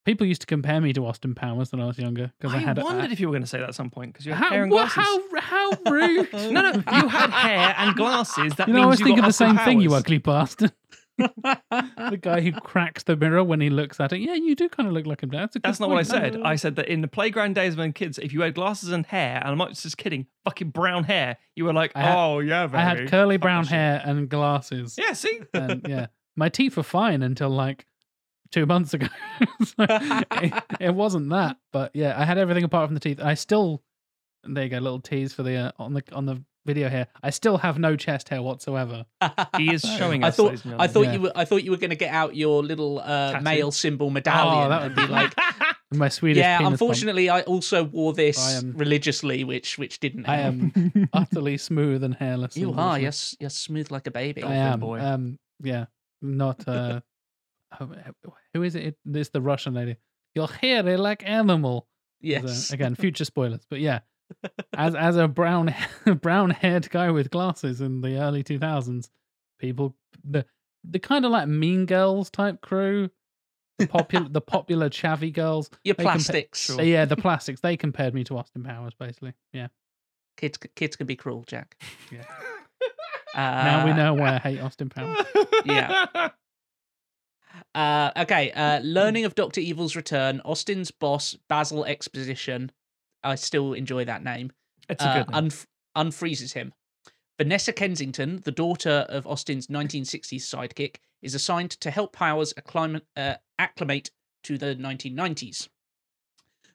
People 0.04 0.26
used 0.26 0.42
to 0.42 0.48
compare 0.48 0.82
me 0.82 0.94
to 0.94 1.06
Austin 1.06 1.36
Powers 1.36 1.72
when 1.72 1.80
I 1.80 1.86
was 1.86 2.00
younger 2.00 2.32
because 2.40 2.56
I, 2.56 2.58
I 2.58 2.62
had 2.62 2.80
a- 2.80 2.84
wondered 2.84 3.12
if 3.12 3.20
you 3.20 3.28
were 3.28 3.34
going 3.34 3.44
to 3.44 3.48
say 3.48 3.60
that 3.60 3.70
at 3.70 3.76
some 3.76 3.90
point 3.92 4.14
because 4.14 4.26
you 4.26 4.34
had 4.34 4.44
how, 4.44 4.50
hair 4.50 4.64
and 4.64 4.72
what- 4.72 4.92
glasses. 4.94 5.22
how 5.36 5.40
how 5.40 5.72
rude! 5.92 6.34
No, 6.34 6.62
no, 6.62 6.72
you 6.72 7.08
had 7.08 7.30
hair 7.30 7.76
and 7.78 7.96
glasses. 7.96 8.54
That 8.56 8.68
you 8.68 8.74
know, 8.74 8.82
I 8.84 8.86
means 8.88 9.00
you 9.00 9.06
thinking 9.06 9.22
got 9.22 9.28
the 9.28 9.34
same 9.34 9.58
Austin 9.58 9.66
thing, 9.66 9.82
you 9.82 9.94
ugly 9.94 10.18
bastard. 10.18 10.74
the 11.18 12.20
guy 12.20 12.42
who 12.42 12.52
cracks 12.52 13.04
the 13.04 13.16
mirror 13.16 13.44
when 13.44 13.62
he 13.62 13.70
looks 13.70 14.00
at 14.00 14.12
it. 14.12 14.20
Yeah, 14.22 14.34
you 14.34 14.56
do 14.56 14.68
kind 14.70 14.88
of 14.88 14.94
look 14.94 15.06
like 15.06 15.22
him. 15.22 15.30
That's, 15.30 15.56
That's 15.62 15.80
not 15.80 15.90
what 15.90 16.00
I 16.00 16.04
said. 16.04 16.42
I 16.44 16.56
said 16.56 16.76
that 16.78 16.88
in 16.88 17.02
the 17.02 17.08
playground 17.08 17.54
days 17.54 17.76
when 17.76 17.94
kids, 17.94 18.18
if 18.18 18.34
you 18.34 18.42
had 18.42 18.56
glasses 18.56 18.90
and 18.92 19.06
hair, 19.06 19.38
and 19.38 19.50
I'm 19.50 19.58
not 19.58 19.74
just 19.74 19.98
kidding, 19.98 20.26
fucking 20.46 20.70
brown 20.72 21.04
hair, 21.04 21.38
you 21.56 21.66
were 21.66 21.74
like, 21.74 21.96
had- 21.96 22.16
oh 22.16 22.40
yeah, 22.40 22.68
I 22.74 22.82
had 22.82 23.08
curly 23.10 23.38
brown 23.38 23.66
hair 23.68 24.02
and 24.04 24.28
glasses. 24.30 24.96
Yeah, 24.98 25.14
see, 25.14 25.42
and 25.54 25.86
yeah, 25.88 26.08
my 26.36 26.50
teeth 26.50 26.76
were 26.78 26.82
fine 26.84 27.22
until 27.22 27.50
like 27.50 27.86
two 28.52 28.66
months 28.66 28.94
ago. 28.94 29.08
So 29.66 29.86
it, 29.90 30.64
it 30.80 30.94
wasn't 30.96 31.30
that, 31.30 31.58
but 31.72 31.92
yeah, 31.96 32.20
I 32.20 32.26
had 32.26 32.38
everything 32.38 32.64
apart 32.64 32.88
from 32.88 32.94
the 32.96 33.00
teeth. 33.00 33.20
I 33.22 33.34
still, 33.36 33.82
there 34.44 34.64
you 34.64 34.70
go, 34.70 34.78
little 34.80 35.00
tease 35.00 35.34
for 35.34 35.44
the 35.44 35.56
uh, 35.56 35.72
on 35.80 35.94
the 35.94 36.04
on 36.14 36.26
the 36.26 36.44
video 36.66 36.90
here. 36.90 37.08
I 37.24 37.30
still 37.32 37.58
have 37.58 37.80
no 37.80 37.96
chest 37.96 38.30
hair 38.30 38.42
whatsoever. 38.42 39.06
he 39.58 39.74
is 39.74 39.82
showing 39.82 40.24
I 40.24 40.28
us. 40.30 40.36
thought 40.36 40.62
I 40.78 40.88
thought 40.88 41.06
Yeah. 41.06 41.14
you 41.14 41.22
were 41.22 41.32
I 41.36 41.46
thought 41.46 41.64
you 41.64 41.72
were 41.72 41.78
going 41.78 41.90
to 41.92 41.96
get 41.96 42.14
out 42.14 42.36
your 42.36 42.62
little 42.64 43.00
uh, 43.00 43.40
male 43.42 43.72
symbol 43.72 44.10
medallion 44.12 44.66
Oh, 44.66 44.70
that 44.70 44.84
would 44.84 44.96
be 44.96 45.08
like, 45.08 45.34
My 45.94 46.10
Swedish. 46.10 46.40
yeah. 46.42 46.58
penis 46.60 46.70
bump. 46.72 46.74
Unfortunately, 46.82 47.30
I 47.30 47.42
also 47.42 47.84
wore 47.86 48.14
this 48.14 48.56
am- 48.58 48.74
religiously, 48.78 49.44
which 49.44 49.78
which 49.80 50.00
didn't. 50.00 50.28
I 50.28 50.38
help. 50.38 50.56
am 50.56 51.10
utterly 51.14 51.58
smooth 51.58 52.04
and 52.04 52.14
hairless. 52.16 52.56
You 52.58 52.70
and 52.72 52.80
are. 52.80 52.90
awesome. 52.90 53.02
You're, 53.02 53.12
you're 53.42 53.50
smooth 53.50 53.90
like 53.92 54.06
a 54.08 54.12
baby. 54.12 54.44
I 54.44 54.54
am. 54.56 54.80
boy. 54.80 55.00
Um, 55.00 55.40
yeah, 55.64 55.86
not. 56.22 56.68
uh 56.68 56.72
oh, 56.72 57.02
Who 58.54 58.64
is 58.64 58.76
it? 58.76 58.84
it? 58.84 58.98
It's 59.06 59.30
the 59.30 59.42
Russian 59.42 59.74
lady. 59.74 59.98
Your 60.36 60.48
hair, 60.48 60.84
they 60.84 60.98
like 60.98 61.28
animal. 61.28 61.88
Yes. 62.22 62.72
again, 62.72 62.96
future 62.96 63.26
spoilers, 63.26 63.66
but 63.70 63.80
yeah, 63.80 64.00
as 64.74 64.96
as 64.96 65.18
a 65.18 65.28
brown 65.28 65.74
brown 66.22 66.52
haired 66.52 66.90
guy 66.90 67.12
with 67.12 67.32
glasses 67.32 67.82
in 67.82 68.02
the 68.02 68.18
early 68.18 68.44
two 68.44 68.60
thousands, 68.60 69.10
people 69.60 69.96
the 70.24 70.46
the 70.84 71.00
kind 71.00 71.26
of 71.26 71.32
like 71.32 71.48
Mean 71.48 71.86
Girls 71.86 72.30
type 72.30 72.62
crew, 72.62 73.10
the 73.78 73.88
popular 73.88 74.30
the 74.30 74.42
popular 74.42 74.90
chavvy 74.90 75.34
girls. 75.34 75.70
Your 75.84 75.96
compa- 75.96 76.04
plastics. 76.04 76.70
uh, 76.70 76.82
yeah, 76.82 77.06
the 77.06 77.18
plastics. 77.18 77.62
They 77.62 77.78
compared 77.78 78.14
me 78.14 78.24
to 78.26 78.38
Austin 78.38 78.64
Powers, 78.64 78.94
basically. 78.98 79.34
Yeah. 79.54 79.68
Kids, 80.38 80.58
kids 80.76 80.96
can 80.96 81.08
be 81.08 81.16
cruel, 81.16 81.44
Jack. 81.46 81.80
Yeah. 82.12 82.24
Uh, 83.36 83.64
now 83.64 83.86
we 83.86 83.94
know 83.94 84.14
why 84.14 84.36
I 84.36 84.38
hate 84.40 84.60
Austin 84.60 84.90
Powers. 84.90 85.26
Yeah. 85.66 86.30
Uh, 87.74 88.12
okay. 88.18 88.52
Uh, 88.52 88.80
learning 88.80 89.26
of 89.26 89.36
Doctor 89.36 89.62
Evil's 89.62 89.96
return, 89.96 90.42
Austin's 90.46 90.92
boss 90.92 91.38
Basil 91.48 91.86
Exposition. 91.86 92.72
I 93.24 93.36
still 93.36 93.74
enjoy 93.74 94.06
that 94.06 94.24
name. 94.24 94.52
It's 94.90 95.04
a 95.04 95.08
uh, 95.08 95.24
good 95.24 95.32
name. 95.32 95.44
unf- 95.44 95.66
unfreezes 95.96 96.54
him. 96.54 96.74
Vanessa 97.38 97.74
Kensington, 97.74 98.42
the 98.44 98.52
daughter 98.52 99.06
of 99.10 99.26
Austin's 99.26 99.68
1960s 99.68 100.42
sidekick, 100.42 100.98
is 101.22 101.34
assigned 101.36 101.72
to 101.72 101.92
help 101.92 102.14
Powers 102.14 102.54
acclim- 102.54 103.02
uh, 103.16 103.36
acclimate 103.58 104.12
to 104.44 104.58
the 104.58 104.76
1990s. 104.76 105.68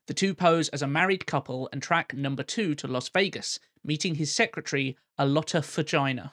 The 0.06 0.14
two 0.14 0.34
pose 0.34 0.68
as 0.68 0.82
a 0.82 0.86
married 0.86 1.26
couple 1.26 1.68
and 1.72 1.82
track 1.82 2.14
number 2.14 2.42
two 2.42 2.74
to 2.76 2.86
Las 2.86 3.08
Vegas, 3.08 3.58
meeting 3.84 4.16
his 4.16 4.32
secretary, 4.32 4.96
Alotta 5.18 5.64
Vagina. 5.64 6.32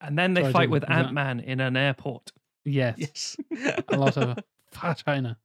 and 0.00 0.18
then 0.18 0.34
they 0.34 0.42
Sorry, 0.42 0.52
fight 0.52 0.70
with 0.70 0.88
Ant 0.90 1.12
Man 1.12 1.40
in 1.40 1.60
an 1.60 1.76
airport. 1.76 2.32
Yes, 2.68 3.36
Yes. 3.50 3.82
a 3.88 3.96
lot 3.96 4.16
of 4.16 4.38
vagina. 4.72 5.38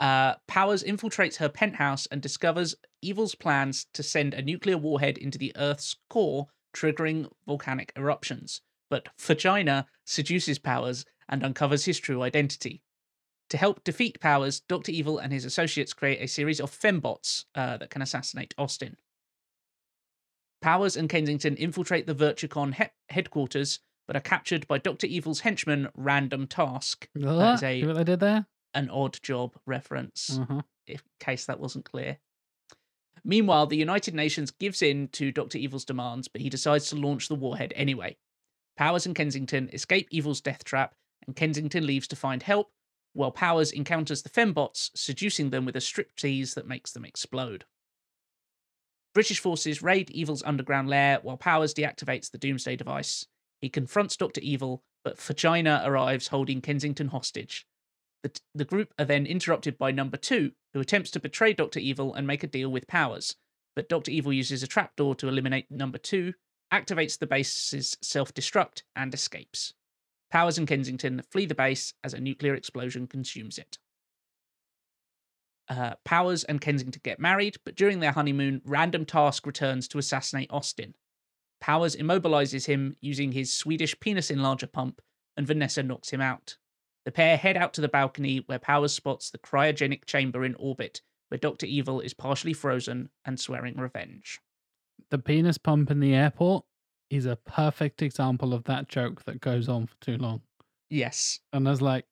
Uh, 0.00 0.34
Powers 0.48 0.82
infiltrates 0.82 1.36
her 1.36 1.48
penthouse 1.48 2.06
and 2.06 2.20
discovers 2.20 2.74
Evil's 3.02 3.34
plans 3.34 3.86
to 3.92 4.02
send 4.02 4.34
a 4.34 4.42
nuclear 4.42 4.76
warhead 4.78 5.16
into 5.18 5.38
the 5.38 5.52
Earth's 5.56 5.96
core, 6.10 6.48
triggering 6.74 7.30
volcanic 7.46 7.92
eruptions. 7.96 8.62
But 8.90 9.08
Vagina 9.20 9.86
seduces 10.04 10.58
Powers 10.58 11.04
and 11.28 11.44
uncovers 11.44 11.84
his 11.84 11.98
true 12.00 12.22
identity. 12.22 12.82
To 13.50 13.56
help 13.56 13.84
defeat 13.84 14.18
Powers, 14.20 14.60
Dr. 14.60 14.92
Evil 14.92 15.18
and 15.18 15.32
his 15.32 15.44
associates 15.44 15.92
create 15.92 16.20
a 16.20 16.26
series 16.26 16.60
of 16.60 16.70
fembots 16.70 17.44
uh, 17.54 17.76
that 17.76 17.90
can 17.90 18.02
assassinate 18.02 18.54
Austin. 18.58 18.96
Powers 20.60 20.96
and 20.96 21.08
Kensington 21.08 21.56
infiltrate 21.56 22.06
the 22.06 22.14
Virtucon 22.14 22.74
he- 22.74 22.84
headquarters, 23.08 23.80
but 24.12 24.18
are 24.18 24.28
captured 24.28 24.68
by 24.68 24.76
Dr. 24.76 25.06
Evil's 25.06 25.40
henchman, 25.40 25.88
Random 25.94 26.46
Task. 26.46 27.08
Is 27.14 27.24
a- 27.24 27.56
See 27.58 27.86
what 27.86 27.96
they 27.96 28.04
did 28.04 28.20
there? 28.20 28.46
An 28.74 28.90
odd 28.90 29.18
job 29.22 29.56
reference 29.64 30.38
Uh-huh. 30.38 30.60
in 30.86 30.98
case 31.18 31.46
that 31.46 31.58
wasn't 31.58 31.86
clear. 31.86 32.18
Meanwhile, 33.24 33.68
the 33.68 33.76
United 33.78 34.14
Nations 34.14 34.50
gives 34.50 34.82
in 34.82 35.08
to 35.12 35.32
Dr. 35.32 35.56
Evil's 35.56 35.86
demands, 35.86 36.28
but 36.28 36.42
he 36.42 36.50
decides 36.50 36.90
to 36.90 36.96
launch 36.96 37.28
the 37.28 37.34
warhead 37.34 37.72
anyway. 37.74 38.18
Powers 38.76 39.06
and 39.06 39.16
Kensington 39.16 39.70
escape 39.72 40.08
Evil's 40.10 40.42
death 40.42 40.62
trap, 40.62 40.94
and 41.26 41.34
Kensington 41.34 41.86
leaves 41.86 42.08
to 42.08 42.16
find 42.16 42.42
help, 42.42 42.70
while 43.14 43.30
Powers 43.30 43.72
encounters 43.72 44.20
the 44.22 44.28
fembots, 44.28 44.90
seducing 44.94 45.48
them 45.48 45.64
with 45.64 45.76
a 45.76 45.78
striptease 45.80 46.52
that 46.54 46.66
makes 46.68 46.92
them 46.92 47.06
explode. 47.06 47.64
British 49.14 49.40
forces 49.40 49.82
raid 49.82 50.10
Evil's 50.10 50.42
underground 50.42 50.90
lair 50.90 51.18
while 51.22 51.38
Powers 51.38 51.72
deactivates 51.72 52.30
the 52.30 52.38
Doomsday 52.38 52.76
device. 52.76 53.26
He 53.62 53.70
confronts 53.70 54.16
Dr. 54.16 54.40
Evil, 54.40 54.82
but 55.04 55.20
Vagina 55.20 55.82
arrives 55.84 56.28
holding 56.28 56.60
Kensington 56.60 57.08
hostage. 57.08 57.64
The, 58.24 58.38
the 58.54 58.64
group 58.64 58.92
are 58.98 59.04
then 59.04 59.24
interrupted 59.24 59.78
by 59.78 59.92
number 59.92 60.16
two, 60.16 60.52
who 60.74 60.80
attempts 60.80 61.12
to 61.12 61.20
betray 61.20 61.52
Dr. 61.54 61.78
Evil 61.78 62.12
and 62.12 62.26
make 62.26 62.42
a 62.42 62.48
deal 62.48 62.70
with 62.70 62.88
Powers. 62.88 63.36
But 63.74 63.88
Dr. 63.88 64.10
Evil 64.10 64.32
uses 64.32 64.62
a 64.62 64.66
trapdoor 64.66 65.14
to 65.14 65.28
eliminate 65.28 65.70
number 65.70 65.98
two, 65.98 66.34
activates 66.72 67.18
the 67.18 67.26
base's 67.26 67.96
self 68.02 68.34
destruct, 68.34 68.82
and 68.96 69.14
escapes. 69.14 69.74
Powers 70.30 70.58
and 70.58 70.66
Kensington 70.66 71.22
flee 71.30 71.46
the 71.46 71.54
base 71.54 71.94
as 72.02 72.14
a 72.14 72.20
nuclear 72.20 72.54
explosion 72.54 73.06
consumes 73.06 73.58
it. 73.58 73.78
Uh, 75.68 75.94
Powers 76.04 76.42
and 76.44 76.60
Kensington 76.60 77.00
get 77.04 77.20
married, 77.20 77.56
but 77.64 77.76
during 77.76 78.00
their 78.00 78.12
honeymoon, 78.12 78.60
Random 78.64 79.04
Task 79.04 79.46
returns 79.46 79.86
to 79.88 79.98
assassinate 79.98 80.50
Austin. 80.50 80.94
Powers 81.62 81.94
immobilizes 81.94 82.66
him 82.66 82.96
using 83.00 83.30
his 83.30 83.54
Swedish 83.54 83.98
penis 84.00 84.32
enlarger 84.32 84.70
pump, 84.70 85.00
and 85.36 85.46
Vanessa 85.46 85.80
knocks 85.80 86.10
him 86.10 86.20
out. 86.20 86.56
The 87.04 87.12
pair 87.12 87.36
head 87.36 87.56
out 87.56 87.72
to 87.74 87.80
the 87.80 87.88
balcony 87.88 88.42
where 88.46 88.58
Powers 88.58 88.92
spots 88.92 89.30
the 89.30 89.38
cryogenic 89.38 90.04
chamber 90.04 90.44
in 90.44 90.56
orbit, 90.56 91.02
where 91.28 91.38
Dr. 91.38 91.66
Evil 91.66 92.00
is 92.00 92.14
partially 92.14 92.52
frozen 92.52 93.10
and 93.24 93.38
swearing 93.38 93.76
revenge. 93.76 94.40
The 95.10 95.18
penis 95.18 95.56
pump 95.56 95.92
in 95.92 96.00
the 96.00 96.14
airport 96.14 96.64
is 97.10 97.26
a 97.26 97.36
perfect 97.36 98.02
example 98.02 98.54
of 98.54 98.64
that 98.64 98.88
joke 98.88 99.24
that 99.26 99.40
goes 99.40 99.68
on 99.68 99.86
for 99.86 99.94
too 100.00 100.16
long. 100.16 100.40
Yes. 100.90 101.38
And 101.52 101.68
I 101.68 101.70
was 101.70 101.80
like, 101.80 102.06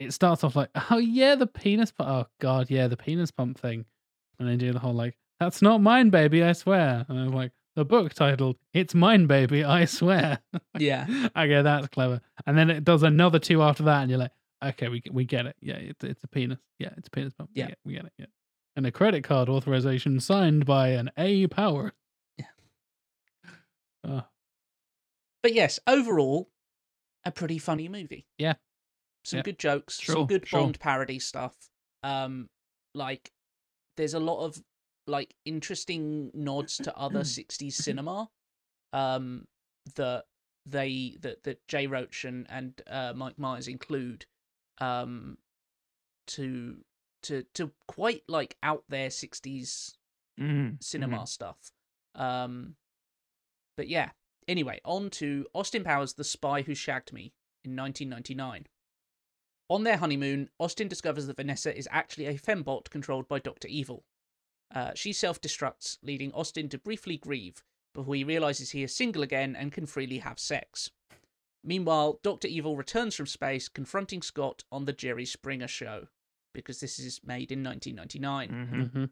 it 0.00 0.12
starts 0.14 0.44
off 0.44 0.56
like, 0.56 0.70
oh 0.90 0.96
yeah, 0.96 1.34
the 1.34 1.46
penis 1.46 1.92
pump. 1.92 2.08
Oh 2.08 2.26
god, 2.40 2.70
yeah, 2.70 2.88
the 2.88 2.96
penis 2.96 3.30
pump 3.30 3.58
thing. 3.58 3.84
And 4.38 4.48
they 4.48 4.56
do 4.56 4.72
the 4.72 4.78
whole 4.78 4.94
like, 4.94 5.18
that's 5.38 5.60
not 5.60 5.82
mine, 5.82 6.08
baby, 6.08 6.42
I 6.42 6.52
swear. 6.52 7.04
And 7.06 7.20
I 7.20 7.24
was 7.24 7.34
like, 7.34 7.52
the 7.76 7.84
book 7.84 8.14
titled, 8.14 8.56
It's 8.72 8.94
Mine, 8.94 9.26
Baby, 9.26 9.64
I 9.64 9.84
Swear. 9.84 10.38
Yeah. 10.78 11.06
okay, 11.36 11.62
that's 11.62 11.88
clever. 11.88 12.20
And 12.46 12.56
then 12.56 12.70
it 12.70 12.84
does 12.84 13.02
another 13.02 13.38
two 13.38 13.62
after 13.62 13.82
that, 13.84 14.02
and 14.02 14.10
you're 14.10 14.18
like, 14.18 14.32
okay, 14.64 14.88
we 14.88 15.02
we 15.10 15.24
get 15.24 15.46
it. 15.46 15.56
Yeah, 15.60 15.74
it's 15.76 16.02
it's 16.04 16.22
a 16.24 16.28
penis. 16.28 16.58
Yeah, 16.78 16.90
it's 16.96 17.08
a 17.08 17.10
penis 17.10 17.32
pump. 17.34 17.50
We 17.54 17.60
Yeah. 17.60 17.68
get- 17.68 17.78
we 17.84 17.92
get 17.94 18.04
it. 18.06 18.12
Yeah. 18.18 18.26
And 18.76 18.86
a 18.86 18.90
credit 18.92 19.22
card 19.24 19.48
authorization 19.48 20.18
signed 20.20 20.66
by 20.66 20.88
an 20.88 21.10
A 21.16 21.46
Power. 21.48 21.92
Yeah. 22.38 22.46
Oh, 24.06 24.24
But 25.42 25.54
yes, 25.54 25.80
overall, 25.86 26.50
a 27.24 27.30
pretty 27.32 27.58
funny 27.58 27.88
movie. 27.88 28.26
Yeah. 28.38 28.54
Some 29.24 29.38
Yeah. 29.38 29.42
good 29.44 29.58
jokes, 29.58 29.98
Sure, 29.98 30.14
some 30.16 30.26
good 30.26 30.46
sure. 30.46 30.60
Bond 30.60 30.78
parody 30.78 31.18
stuff. 31.18 31.56
Um, 32.02 32.48
like 32.94 33.32
there's 33.96 34.12
a 34.14 34.20
lot 34.20 34.44
of 34.44 34.62
like 35.06 35.34
interesting 35.44 36.30
nods 36.34 36.76
to 36.78 36.96
other 36.96 37.20
'60s 37.24 37.72
cinema. 37.72 38.28
Um, 38.92 39.46
that 39.96 40.24
they 40.66 41.16
that 41.20 41.42
that 41.44 41.66
Jay 41.68 41.86
Roach 41.86 42.24
and 42.24 42.46
and 42.48 42.80
uh, 42.86 43.12
Mike 43.14 43.38
Myers 43.38 43.68
include 43.68 44.24
um 44.78 45.36
to 46.28 46.84
to 47.22 47.44
to 47.54 47.72
quite 47.86 48.22
like 48.28 48.56
out 48.62 48.84
there 48.88 49.08
60s 49.08 49.94
Mhm, 50.40 50.82
cinema 50.82 51.18
mhm. 51.18 51.28
stuff. 51.28 51.58
Um, 52.14 52.74
but 53.76 53.88
yeah. 53.88 54.10
Anyway, 54.48 54.80
on 54.84 55.08
to 55.10 55.46
Austin 55.54 55.84
Powers, 55.84 56.14
The 56.14 56.24
Spy 56.24 56.62
Who 56.62 56.74
Shagged 56.74 57.12
Me 57.12 57.32
in 57.64 57.76
1999. 57.76 58.66
On 59.70 59.84
their 59.84 59.96
honeymoon, 59.96 60.50
Austin 60.58 60.88
discovers 60.88 61.26
that 61.26 61.36
Vanessa 61.36 61.74
is 61.76 61.88
actually 61.90 62.26
a 62.26 62.34
fembot 62.34 62.90
controlled 62.90 63.28
by 63.28 63.38
Dr. 63.38 63.68
Evil. 63.68 64.04
Uh, 64.74 64.92
she 64.94 65.12
self 65.12 65.40
destructs, 65.40 65.96
leading 66.02 66.32
Austin 66.32 66.68
to 66.68 66.78
briefly 66.78 67.16
grieve 67.16 67.62
before 67.94 68.16
he 68.16 68.24
realizes 68.24 68.70
he 68.72 68.82
is 68.82 68.94
single 68.94 69.22
again 69.22 69.54
and 69.54 69.72
can 69.72 69.86
freely 69.86 70.18
have 70.18 70.38
sex. 70.38 70.90
Meanwhile, 71.62 72.18
Dr. 72.22 72.48
Evil 72.48 72.76
returns 72.76 73.14
from 73.14 73.26
space, 73.26 73.68
confronting 73.68 74.20
Scott 74.20 74.64
on 74.72 74.84
The 74.84 74.92
Jerry 74.92 75.24
Springer 75.24 75.68
Show, 75.68 76.08
because 76.52 76.80
this 76.80 76.98
is 76.98 77.20
made 77.24 77.52
in 77.52 77.62
1999. 77.62 78.50
Mhm. 78.50 78.90
Mhm. 78.92 79.10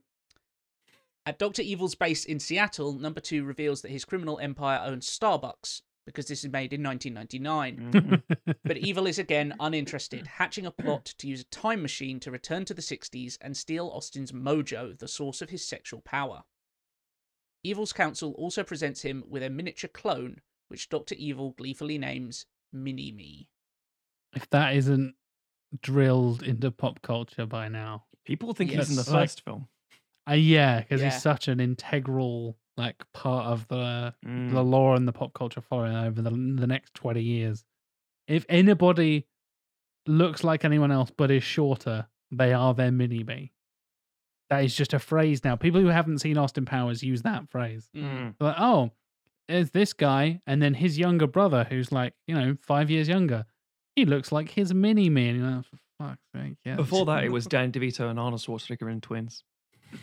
At 1.24 1.38
Dr. 1.38 1.62
Evil's 1.62 1.94
base 1.94 2.24
in 2.24 2.40
Seattle, 2.40 2.94
number 2.94 3.20
two 3.20 3.44
reveals 3.44 3.82
that 3.82 3.92
his 3.92 4.04
criminal 4.04 4.40
empire 4.40 4.80
owns 4.84 5.08
Starbucks, 5.08 5.82
because 6.06 6.26
this 6.26 6.44
is 6.44 6.50
made 6.50 6.72
in 6.72 6.82
1999. 6.82 7.92
Mhm. 7.92 8.56
But 8.64 8.76
Evil 8.78 9.06
is 9.06 9.18
again 9.18 9.54
uninterested, 9.60 10.26
hatching 10.26 10.66
a 10.66 10.70
plot 10.70 11.04
to 11.18 11.28
use 11.28 11.42
a 11.42 11.44
time 11.44 11.82
machine 11.82 12.18
to 12.20 12.30
return 12.30 12.64
to 12.66 12.74
the 12.74 12.82
60s 12.82 13.38
and 13.40 13.56
steal 13.56 13.88
Austin's 13.88 14.32
mojo, 14.32 14.98
the 14.98 15.08
source 15.08 15.40
of 15.42 15.50
his 15.50 15.64
sexual 15.66 16.00
power. 16.00 16.42
Evil's 17.64 17.92
council 17.92 18.32
also 18.32 18.64
presents 18.64 19.02
him 19.02 19.22
with 19.28 19.42
a 19.42 19.50
miniature 19.50 19.88
clone, 19.92 20.40
which 20.68 20.88
Dr. 20.88 21.14
Evil 21.16 21.52
gleefully 21.52 21.98
names 21.98 22.46
Mini 22.72 23.12
Me. 23.12 23.48
if 24.34 24.48
that 24.50 24.74
isn't 24.74 25.14
drilled 25.82 26.42
into 26.42 26.70
pop 26.70 27.02
culture 27.02 27.46
by 27.46 27.68
now, 27.68 28.04
People 28.24 28.54
think 28.54 28.70
he's 28.70 28.88
in 28.88 28.94
the 28.96 29.00
Yes. 29.02 29.10
Like- 29.10 29.22
first 29.24 29.44
film. 29.44 29.68
uh, 30.30 30.34
yeah, 30.34 30.80
because 30.80 31.00
Yeah. 31.00 31.10
he's 31.10 31.20
such 31.22 31.48
an 31.48 31.58
integral 31.60 32.56
like 32.76 32.96
part 33.12 33.46
of 33.46 33.68
the 33.68 34.14
the 34.22 34.28
Mm. 34.28 34.70
lore 34.70 34.94
and 34.94 35.06
the 35.06 35.12
pop 35.12 35.32
culture 35.34 35.60
following 35.60 35.94
over 35.94 36.22
the 36.22 36.30
the 36.30 36.66
next 36.66 36.94
twenty 36.94 37.22
years. 37.22 37.64
If 38.28 38.46
anybody 38.48 39.26
looks 40.06 40.42
like 40.44 40.64
anyone 40.64 40.90
else 40.92 41.10
but 41.16 41.30
is 41.30 41.42
shorter, 41.44 42.06
they 42.30 42.52
are 42.52 42.74
their 42.74 42.90
mini 42.92 43.22
me. 43.24 43.52
That 44.50 44.64
is 44.64 44.74
just 44.74 44.92
a 44.92 44.98
phrase 44.98 45.44
now. 45.44 45.56
People 45.56 45.80
who 45.80 45.86
haven't 45.88 46.18
seen 46.18 46.36
Austin 46.38 46.64
Powers 46.64 47.02
use 47.02 47.22
that 47.22 47.48
phrase. 47.48 47.88
Mm. 47.96 48.34
Like, 48.38 48.56
oh, 48.58 48.90
there's 49.48 49.70
this 49.70 49.92
guy, 49.92 50.40
and 50.46 50.60
then 50.62 50.74
his 50.74 50.98
younger 50.98 51.26
brother, 51.26 51.64
who's 51.68 51.90
like, 51.90 52.14
you 52.26 52.34
know, 52.34 52.56
five 52.62 52.90
years 52.90 53.08
younger. 53.08 53.46
He 53.96 54.04
looks 54.04 54.30
like 54.32 54.50
his 54.50 54.72
mini 54.74 55.08
me. 55.10 55.28
And 55.28 55.38
you're 55.38 55.50
like, 55.50 55.64
for 55.64 55.78
fuck's 55.98 56.22
sake, 56.34 56.56
yeah. 56.64 56.76
Before 56.76 57.04
that, 57.06 57.24
it 57.24 57.30
was 57.32 57.46
Dan 57.46 57.72
DeVito 57.72 58.08
and 58.10 58.18
Arnold 58.20 58.40
Schwarzenegger 58.42 58.90
in 58.92 59.00
Twins. 59.00 59.42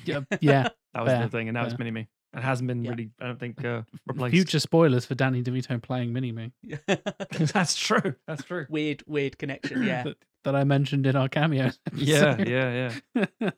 yeah, 0.05 0.21
yeah. 0.41 0.69
That 0.93 1.03
was 1.03 1.11
Fair, 1.13 1.23
the 1.23 1.29
thing, 1.29 1.47
and 1.47 1.55
now 1.55 1.65
it's. 1.65 1.77
Mini 1.77 1.91
Me. 1.91 2.07
It 2.35 2.41
hasn't 2.41 2.67
been 2.67 2.83
Yeah. 2.83 2.91
really, 2.91 3.09
I 3.19 3.27
don't 3.27 3.39
think, 3.39 3.63
uh, 3.65 3.81
replaced. 4.07 4.33
Future 4.33 4.59
spoilers 4.59 5.05
for 5.05 5.15
Danny 5.15 5.41
DeVito 5.41 5.81
playing 5.81 6.13
mini 6.13 6.31
me 6.31 6.51
That's 7.31 7.75
true. 7.75 8.15
That's 8.27 8.43
true. 8.43 8.67
weird, 8.69 9.03
weird 9.07 9.37
connection, 9.39 9.83
yeah. 9.83 10.03
that, 10.03 10.17
that 10.43 10.55
I 10.55 10.63
mentioned 10.63 11.07
in 11.07 11.15
our 11.15 11.27
cameo. 11.29 11.71
Yeah, 11.95 12.37
yeah, 12.41 12.91
yeah. 13.13 13.51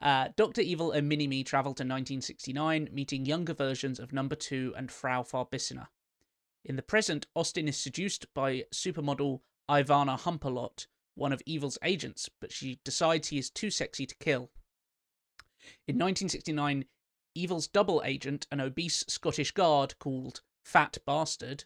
Uh, 0.00 0.28
Dr. 0.36 0.62
Evil 0.62 0.90
and 0.90 1.08
Mini-Me 1.08 1.44
travel 1.44 1.74
to 1.74 1.82
1969, 1.82 2.88
meeting 2.92 3.24
younger 3.24 3.54
versions 3.54 4.00
of 4.00 4.12
Number 4.12 4.34
2 4.34 4.74
and 4.76 4.90
Frau 4.90 5.22
Farbissina. 5.22 5.88
In 6.64 6.74
the 6.76 6.82
present, 6.82 7.26
Austin 7.34 7.68
is 7.68 7.76
seduced 7.76 8.26
by 8.34 8.64
supermodel 8.74 9.40
Ivana 9.70 10.18
Humpalot, 10.18 10.86
one 11.14 11.32
of 11.32 11.40
Evil's 11.46 11.78
agents, 11.84 12.28
but 12.40 12.50
she 12.50 12.80
decides 12.84 13.28
he 13.28 13.38
is 13.38 13.50
too 13.50 13.70
sexy 13.70 14.06
to 14.06 14.16
kill. 14.16 14.50
In 15.86 15.96
1969, 15.98 16.84
Evil's 17.34 17.66
double 17.66 18.02
agent, 18.04 18.46
an 18.50 18.60
obese 18.60 19.04
Scottish 19.08 19.52
guard 19.52 19.98
called 19.98 20.42
Fat 20.64 20.98
Bastard, 21.06 21.64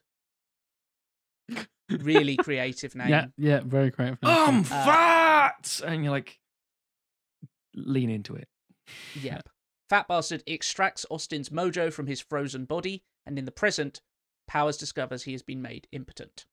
really 1.90 2.37
creative 2.42 2.94
name, 2.94 3.09
yeah, 3.09 3.26
yeah, 3.37 3.61
very 3.64 3.90
creative. 3.90 4.18
I'm 4.22 4.61
Uh, 4.61 4.64
fat! 4.64 5.81
And 5.87 6.05
you're 6.05 6.12
like, 6.12 6.38
lean 7.74 8.11
into 8.11 8.35
it. 8.35 8.48
Yep. 9.20 9.48
Fat 9.88 10.09
Bastard 10.09 10.42
extracts 10.48 11.07
Austin's 11.11 11.50
mojo 11.50 11.92
from 11.92 12.07
his 12.09 12.20
frozen 12.20 12.64
body, 12.64 13.05
and 13.24 13.38
in 13.38 13.44
the 13.44 13.52
present, 13.52 14.00
Powers 14.48 14.76
discovers 14.76 15.24
he 15.24 15.33
has 15.33 15.42
been 15.42 15.62
made 15.62 15.87
impotent. 15.92 16.46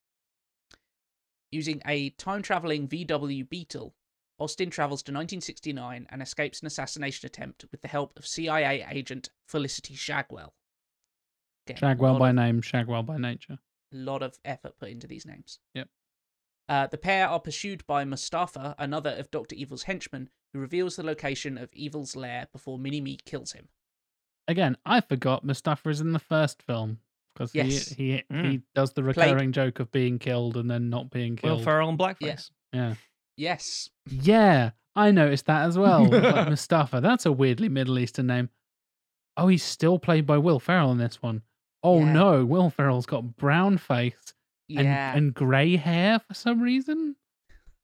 Using 1.52 1.82
a 1.86 2.10
time 2.12 2.42
traveling 2.42 2.88
VW 2.88 3.48
Beetle, 3.48 3.94
Austin 4.40 4.70
travels 4.70 5.02
to 5.04 5.12
1969 5.12 6.08
and 6.10 6.22
escapes 6.22 6.60
an 6.62 6.68
assassination 6.68 7.26
attempt 7.28 7.66
with 7.72 7.82
the 7.82 7.88
help 7.88 8.18
of 8.18 8.26
CIA 8.28 8.86
agent 8.90 9.30
Felicity 9.48 9.96
Shagwell. 9.96 10.54
Again, 11.68 11.78
Shagwell 11.78 12.20
by 12.20 12.30
of- 12.30 12.36
name, 12.36 12.62
Shagwell 12.62 13.06
by 13.06 13.18
nature. 13.18 13.60
A 13.94 13.96
lot 13.96 14.24
of 14.24 14.38
effort 14.44 14.78
put 14.80 14.90
into 14.90 15.08
these 15.08 15.26
names. 15.26 15.60
Yep. 15.76 15.88
Uh, 16.68 16.88
the 16.88 16.98
pair 16.98 17.28
are 17.28 17.40
pursued 17.40 17.86
by 17.86 18.04
Mustafa, 18.06 18.74
another 18.80 19.12
of 19.12 19.30
Dr. 19.30 19.56
Evil's 19.56 19.84
henchmen, 19.84 20.30
who 20.52 20.60
reveals 20.60 20.96
the 20.96 21.04
location 21.04 21.58
of 21.58 21.70
Evil's 21.74 22.16
lair 22.16 22.48
before 22.52 22.80
Mini 22.80 23.02
Me 23.02 23.18
kills 23.26 23.52
him. 23.52 23.70
Again, 24.48 24.78
I 24.86 25.02
forgot 25.02 25.46
Mustafa 25.46 25.90
is 25.90 26.02
in 26.02 26.12
the 26.14 26.20
first 26.20 26.62
film 26.64 27.00
because 27.34 27.54
Yes. 27.54 27.90
he 27.90 28.14
he, 28.14 28.24
Mm. 28.32 28.52
he 28.52 28.62
does 28.74 28.94
the 28.94 29.02
Played- 29.04 29.18
recurring 29.18 29.52
joke 29.52 29.80
of 29.80 29.92
being 29.92 30.20
killed 30.20 30.58
and 30.58 30.70
then 30.72 30.90
not 30.90 31.12
being 31.12 31.36
killed. 31.36 31.60
Will. 31.60 31.64
Ferrell 31.66 31.90
and 31.90 32.00
Blackface. 32.00 32.50
yeah, 32.74 32.96
Yes. 33.38 33.90
yeah, 34.10 34.72
I 34.96 35.12
noticed 35.12 35.46
that 35.48 35.66
as 35.66 35.78
well. 35.78 36.06
like 36.06 36.50
Mustafa, 36.50 37.02
that's 37.02 37.26
a 37.26 37.32
weirdly 37.32 37.70
Middle 37.70 37.98
Eastern 38.00 38.28
name. 38.28 38.50
Oh, 39.36 39.48
he's 39.48 39.64
still 39.64 39.98
played 39.98 40.26
by 40.28 40.38
Will 40.38 40.60
Ferrell 40.60 40.92
in 40.92 40.98
this 41.00 41.22
one. 41.22 41.42
Oh 41.82 42.00
Yeah. 42.00 42.14
no, 42.14 42.46
Will 42.46 42.70
Ferrell's 42.70 43.06
got 43.08 43.36
brown 43.36 43.78
face 43.78 44.34
and, 44.70 44.86
Yeah. 44.86 45.16
and 45.16 45.34
grey 45.34 45.76
hair 45.78 46.20
for 46.20 46.34
some 46.36 46.62
reason, 46.62 47.16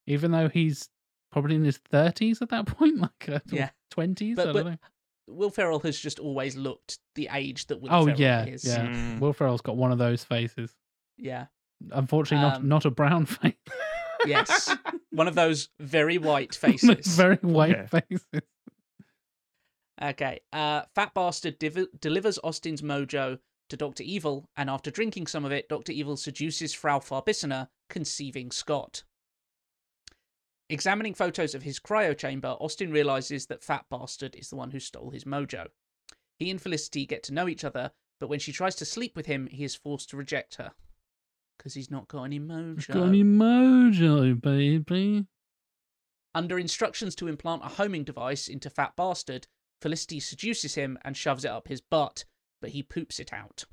even 0.07 0.31
though 0.31 0.49
he's 0.49 0.89
probably 1.31 1.55
in 1.55 1.63
his 1.63 1.77
thirties 1.77 2.41
at 2.41 2.49
that 2.49 2.65
point, 2.77 2.99
like 2.99 3.27
uh, 3.29 3.39
Yeah. 3.51 3.69
twenties. 3.91 4.35
But- 4.35 4.49
I 4.49 4.53
but 4.53 4.63
don't 4.63 4.71
know. 4.73 4.77
Will 5.31 5.51
Ferrell 5.51 5.79
has 5.81 5.99
just 5.99 6.17
always 6.17 6.55
looked 6.55 6.97
the 7.13 7.29
age 7.31 7.67
that 7.67 7.79
Will 7.81 7.89
Oh 7.93 8.05
Ferrell 8.05 8.19
yeah, 8.19 8.45
is. 8.45 8.65
yeah. 8.65 8.87
Mm. 8.87 9.19
Will 9.19 9.31
Ferrell's 9.33 9.61
got 9.61 9.77
one 9.77 9.91
of 9.91 9.99
those 9.99 10.23
faces. 10.23 10.75
Yeah. 11.17 11.45
Unfortunately, 11.91 12.47
not 12.47 12.57
Um, 12.61 12.67
not 12.67 12.85
a 12.85 12.89
brown 12.91 13.25
face. 13.27 13.53
Yes. 14.25 14.75
One 15.11 15.27
of 15.27 15.35
those 15.35 15.69
very 15.79 16.17
white 16.17 16.55
faces. 16.55 17.15
very 17.15 17.37
white 17.37 17.75
Okay. 17.75 18.03
faces. 18.09 18.25
Okay. 20.01 20.39
Uh, 20.53 20.83
Fat 20.95 21.13
Bastard 21.13 21.59
div- 21.59 21.87
delivers 21.99 22.39
Austin's 22.43 22.81
mojo 22.81 23.39
to 23.69 23.77
Dr. 23.77 24.03
Evil, 24.03 24.45
and 24.57 24.69
after 24.69 24.89
drinking 24.91 25.27
some 25.27 25.45
of 25.45 25.51
it, 25.51 25.69
Dr. 25.69 25.91
Evil 25.91 26.17
seduces 26.17 26.73
Frau 26.73 26.99
Farbissina, 26.99 27.67
conceiving 27.89 28.49
Scott. 28.51 29.03
Examining 30.69 31.13
photos 31.13 31.55
of 31.55 31.63
his 31.63 31.79
cryo 31.79 32.15
chamber, 32.17 32.49
Austin 32.59 32.91
realizes 32.91 33.47
that 33.47 33.63
Fat 33.63 33.85
Bastard 33.89 34.35
is 34.35 34.49
the 34.49 34.55
one 34.55 34.71
who 34.71 34.79
stole 34.79 35.09
his 35.11 35.23
mojo. 35.23 35.67
He 36.37 36.49
and 36.49 36.61
Felicity 36.61 37.05
get 37.05 37.23
to 37.23 37.33
know 37.33 37.47
each 37.47 37.63
other, 37.63 37.91
but 38.19 38.29
when 38.29 38.39
she 38.39 38.51
tries 38.51 38.75
to 38.75 38.85
sleep 38.85 39.15
with 39.15 39.25
him, 39.25 39.47
he 39.47 39.63
is 39.63 39.75
forced 39.75 40.09
to 40.11 40.17
reject 40.17 40.55
her. 40.55 40.71
Because 41.59 41.73
he's 41.73 41.91
not 41.91 42.07
got 42.07 42.23
any 42.23 42.39
mojo. 42.39 42.87
Got 42.87 43.07
any 43.09 43.23
mojo, 43.23 44.41
baby? 44.41 45.27
Under 46.33 46.57
instructions 46.57 47.15
to 47.15 47.27
implant 47.27 47.65
a 47.65 47.67
homing 47.67 48.05
device 48.05 48.47
into 48.47 48.69
Fat 48.69 48.95
Bastard, 48.95 49.45
Felicity 49.81 50.21
seduces 50.21 50.75
him 50.75 50.97
and 51.03 51.17
shoves 51.17 51.43
it 51.43 51.51
up 51.51 51.67
his 51.67 51.81
butt, 51.81 52.23
but 52.61 52.71
he 52.71 52.81
poops 52.81 53.19
it 53.19 53.33
out. 53.33 53.65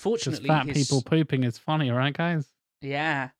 Fortunately, 0.00 0.48
fat 0.48 0.66
his... 0.66 0.88
people 0.88 1.02
pooping 1.02 1.44
is 1.44 1.58
funny, 1.58 1.90
right, 1.90 2.12
guys? 2.12 2.48
Yeah. 2.80 3.30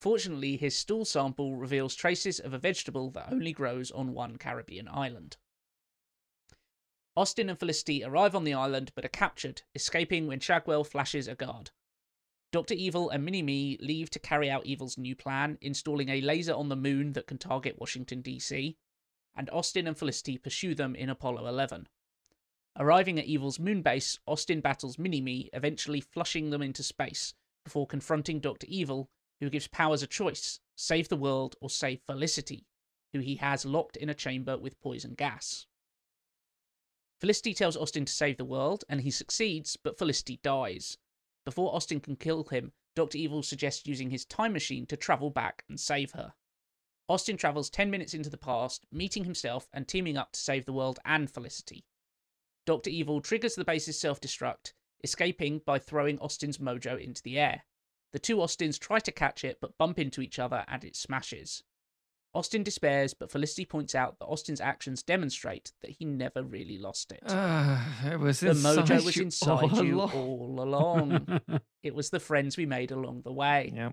Fortunately, 0.00 0.56
his 0.56 0.76
stool 0.76 1.04
sample 1.04 1.56
reveals 1.56 1.94
traces 1.94 2.38
of 2.38 2.54
a 2.54 2.58
vegetable 2.58 3.10
that 3.10 3.30
only 3.30 3.52
grows 3.52 3.90
on 3.90 4.14
one 4.14 4.36
Caribbean 4.36 4.88
island. 4.88 5.36
Austin 7.16 7.50
and 7.50 7.58
Felicity 7.58 8.04
arrive 8.04 8.34
on 8.34 8.44
the 8.44 8.54
island 8.54 8.92
but 8.94 9.04
are 9.04 9.08
captured, 9.08 9.62
escaping 9.74 10.26
when 10.26 10.38
Shagwell 10.38 10.86
flashes 10.86 11.28
a 11.28 11.34
guard. 11.34 11.70
Dr. 12.56 12.72
Evil 12.72 13.10
and 13.10 13.22
Mini 13.22 13.42
Me 13.42 13.76
leave 13.82 14.08
to 14.08 14.18
carry 14.18 14.50
out 14.50 14.64
Evil's 14.64 14.96
new 14.96 15.14
plan, 15.14 15.58
installing 15.60 16.08
a 16.08 16.22
laser 16.22 16.54
on 16.54 16.70
the 16.70 16.74
moon 16.74 17.12
that 17.12 17.26
can 17.26 17.36
target 17.36 17.78
Washington, 17.78 18.22
D.C., 18.22 18.78
and 19.36 19.50
Austin 19.50 19.86
and 19.86 19.98
Felicity 19.98 20.38
pursue 20.38 20.74
them 20.74 20.94
in 20.94 21.10
Apollo 21.10 21.46
11. 21.48 21.86
Arriving 22.78 23.18
at 23.18 23.26
Evil's 23.26 23.58
moon 23.58 23.82
base, 23.82 24.18
Austin 24.26 24.62
battles 24.62 24.98
Mini 24.98 25.20
Me, 25.20 25.50
eventually 25.52 26.00
flushing 26.00 26.48
them 26.48 26.62
into 26.62 26.82
space, 26.82 27.34
before 27.62 27.86
confronting 27.86 28.40
Dr. 28.40 28.66
Evil, 28.70 29.10
who 29.38 29.50
gives 29.50 29.68
Powers 29.68 30.02
a 30.02 30.06
choice 30.06 30.58
save 30.76 31.10
the 31.10 31.14
world 31.14 31.56
or 31.60 31.68
save 31.68 32.00
Felicity, 32.06 32.64
who 33.12 33.18
he 33.18 33.34
has 33.34 33.66
locked 33.66 33.98
in 33.98 34.08
a 34.08 34.14
chamber 34.14 34.56
with 34.56 34.80
poison 34.80 35.12
gas. 35.12 35.66
Felicity 37.20 37.52
tells 37.52 37.76
Austin 37.76 38.06
to 38.06 38.12
save 38.14 38.38
the 38.38 38.46
world, 38.46 38.82
and 38.88 39.02
he 39.02 39.10
succeeds, 39.10 39.76
but 39.76 39.98
Felicity 39.98 40.40
dies. 40.42 40.96
Before 41.46 41.72
Austin 41.72 42.00
can 42.00 42.16
kill 42.16 42.42
him, 42.42 42.72
Dr. 42.96 43.18
Evil 43.18 43.40
suggests 43.40 43.86
using 43.86 44.10
his 44.10 44.24
time 44.24 44.52
machine 44.52 44.84
to 44.86 44.96
travel 44.96 45.30
back 45.30 45.62
and 45.68 45.78
save 45.78 46.10
her. 46.10 46.34
Austin 47.08 47.36
travels 47.36 47.70
10 47.70 47.88
minutes 47.88 48.14
into 48.14 48.28
the 48.28 48.36
past, 48.36 48.84
meeting 48.90 49.22
himself 49.22 49.68
and 49.72 49.86
teaming 49.86 50.16
up 50.16 50.32
to 50.32 50.40
save 50.40 50.64
the 50.64 50.72
world 50.72 50.98
and 51.04 51.30
Felicity. 51.30 51.86
Dr. 52.64 52.90
Evil 52.90 53.20
triggers 53.20 53.54
the 53.54 53.64
base's 53.64 53.96
self 53.96 54.20
destruct, 54.20 54.72
escaping 55.04 55.60
by 55.64 55.78
throwing 55.78 56.18
Austin's 56.18 56.58
mojo 56.58 57.00
into 57.00 57.22
the 57.22 57.38
air. 57.38 57.64
The 58.12 58.18
two 58.18 58.42
Austins 58.42 58.76
try 58.76 58.98
to 58.98 59.12
catch 59.12 59.44
it 59.44 59.58
but 59.60 59.78
bump 59.78 60.00
into 60.00 60.20
each 60.20 60.40
other 60.40 60.64
and 60.66 60.82
it 60.82 60.96
smashes. 60.96 61.62
Austin 62.36 62.62
despairs, 62.62 63.14
but 63.14 63.30
Felicity 63.30 63.64
points 63.64 63.94
out 63.94 64.18
that 64.18 64.26
Austin's 64.26 64.60
actions 64.60 65.02
demonstrate 65.02 65.72
that 65.80 65.92
he 65.92 66.04
never 66.04 66.42
really 66.42 66.76
lost 66.76 67.10
it. 67.10 67.22
Uh, 67.26 67.80
it 68.04 68.20
was 68.20 68.40
the 68.40 68.50
mojo 68.50 69.02
was 69.02 69.16
inside 69.16 69.72
all 69.72 69.82
you 69.84 70.02
along. 70.02 70.12
all 70.12 70.60
along. 70.60 71.40
it 71.82 71.94
was 71.94 72.10
the 72.10 72.20
friends 72.20 72.58
we 72.58 72.66
made 72.66 72.90
along 72.90 73.22
the 73.22 73.32
way. 73.32 73.72
Yeah. 73.74 73.92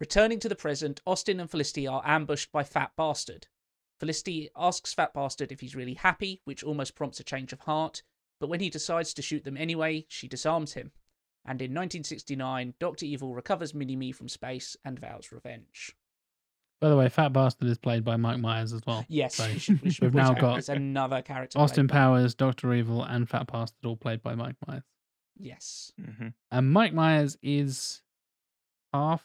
Returning 0.00 0.40
to 0.40 0.48
the 0.48 0.56
present, 0.56 1.00
Austin 1.06 1.38
and 1.38 1.48
Felicity 1.48 1.86
are 1.86 2.02
ambushed 2.04 2.50
by 2.50 2.64
Fat 2.64 2.90
Bastard. 2.96 3.46
Felicity 4.00 4.50
asks 4.56 4.92
Fat 4.92 5.14
Bastard 5.14 5.52
if 5.52 5.60
he's 5.60 5.76
really 5.76 5.94
happy, 5.94 6.40
which 6.44 6.64
almost 6.64 6.96
prompts 6.96 7.20
a 7.20 7.24
change 7.24 7.52
of 7.52 7.60
heart, 7.60 8.02
but 8.40 8.48
when 8.48 8.60
he 8.60 8.70
decides 8.70 9.14
to 9.14 9.22
shoot 9.22 9.44
them 9.44 9.56
anyway, 9.56 10.04
she 10.08 10.26
disarms 10.26 10.72
him. 10.72 10.90
And 11.44 11.62
in 11.62 11.70
1969, 11.70 12.74
Dr. 12.80 13.06
Evil 13.06 13.34
recovers 13.36 13.72
Mini 13.72 13.94
Me 13.94 14.10
from 14.10 14.28
space 14.28 14.76
and 14.84 14.98
vows 14.98 15.30
revenge. 15.30 15.94
By 16.80 16.88
the 16.88 16.96
way, 16.96 17.08
Fat 17.08 17.32
Bastard 17.32 17.68
is 17.68 17.78
played 17.78 18.04
by 18.04 18.16
Mike 18.16 18.38
Myers 18.38 18.72
as 18.72 18.82
well. 18.86 19.04
Yes, 19.08 19.34
So 19.34 19.46
we 19.52 19.58
should, 19.58 19.82
we 19.82 19.90
should 19.90 20.04
we've 20.04 20.14
now 20.14 20.30
out 20.30 20.38
got 20.40 20.52
there's 20.54 20.68
another 20.68 21.22
character. 21.22 21.58
Austin 21.58 21.88
Powers, 21.88 22.34
Doctor 22.34 22.72
Evil, 22.72 23.02
and 23.02 23.28
Fat 23.28 23.46
Bastard 23.50 23.84
all 23.84 23.96
played 23.96 24.22
by 24.22 24.34
Mike 24.34 24.56
Myers. 24.66 24.84
Yes. 25.36 25.92
Mhm. 26.00 26.34
And 26.50 26.72
Mike 26.72 26.92
Myers 26.94 27.36
is 27.42 28.02
half 28.92 29.24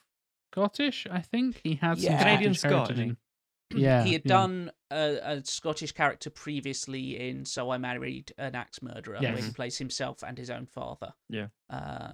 Scottish, 0.52 1.08
I 1.10 1.20
think. 1.22 1.62
He 1.64 1.76
has 1.76 2.02
some 2.02 2.12
Yeah. 2.14 2.18
Canadian 2.24 2.54
Scottish 2.54 2.72
heritage 2.72 2.88
Scot, 2.88 2.92
in 3.00 3.10
him. 3.10 3.18
Yeah, 3.76 4.04
he 4.04 4.14
had 4.14 4.22
yeah. 4.26 4.30
done 4.30 4.72
a, 4.92 5.18
a 5.24 5.46
Scottish 5.46 5.94
character 5.94 6.30
previously 6.30 7.20
in 7.28 7.44
So 7.44 7.72
I 7.72 7.80
Married 7.80 8.32
an 8.38 8.54
Axe 8.54 8.84
Murderer, 8.84 9.18
where 9.20 9.36
he 9.38 9.50
plays 9.52 9.80
himself 9.80 10.24
and 10.24 10.38
his 10.38 10.52
own 10.52 10.68
father. 10.68 11.14
Yeah. 11.28 11.48
Uh, 11.72 12.14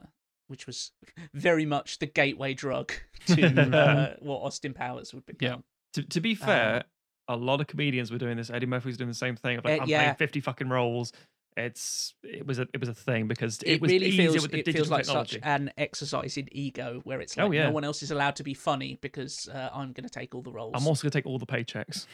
which 0.49 0.67
was 0.67 0.91
very 1.33 1.65
much 1.65 1.99
the 1.99 2.05
gateway 2.05 2.53
drug 2.53 2.91
to 3.27 3.77
uh, 3.77 4.15
what 4.19 4.39
Austin 4.39 4.73
Powers 4.73 5.13
would 5.13 5.25
become. 5.25 5.63
To, 5.93 6.03
to 6.03 6.19
be 6.21 6.35
fair, 6.35 6.83
a 7.27 7.35
lot 7.35 7.61
of 7.61 7.67
comedians 7.67 8.11
were 8.11 8.17
doing 8.17 8.37
this. 8.37 8.49
Eddie 8.49 8.65
Murphy 8.65 8.87
was 8.89 8.97
doing 8.97 9.07
the 9.09 9.13
same 9.15 9.35
thing. 9.35 9.57
Of 9.57 9.65
like, 9.65 9.79
Uh, 9.79 9.83
I'm 9.83 9.89
yeah. 9.89 9.99
playing 10.01 10.15
50 10.15 10.39
fucking 10.41 10.69
roles. 10.69 11.13
It's 11.57 12.13
it 12.23 12.45
was 12.45 12.59
a 12.59 12.67
it 12.73 12.79
was 12.79 12.89
a 12.89 12.93
thing 12.93 13.27
because 13.27 13.57
it, 13.63 13.73
It, 13.73 13.81
was 13.81 13.91
really 13.91 14.07
easier 14.07 14.29
feels 14.31 14.41
with 14.43 14.51
the 14.51 14.59
it 14.59 14.65
digital 14.65 14.85
feels 14.85 14.91
like 14.91 15.05
technology. 15.05 15.31
such 15.33 15.41
an 15.43 15.71
exercise 15.77 16.37
in 16.37 16.47
ego, 16.51 17.01
where 17.03 17.19
it's 17.21 17.37
Oh, 17.37 17.45
like 17.47 17.53
yeah. 17.53 17.63
no 17.65 17.71
one 17.71 17.83
else 17.83 18.01
is 18.03 18.11
allowed 18.11 18.35
to 18.37 18.43
be 18.43 18.53
funny 18.53 18.97
because 19.01 19.49
uh, 19.49 19.69
I'm 19.73 19.91
going 19.91 20.03
to 20.03 20.09
take 20.09 20.33
all 20.35 20.41
the 20.41 20.51
roles. 20.51 20.73
I'm 20.75 20.87
also 20.87 21.03
gonna 21.03 21.11
take 21.11 21.25
all 21.25 21.39
the 21.39 21.45
paychecks. 21.47 22.05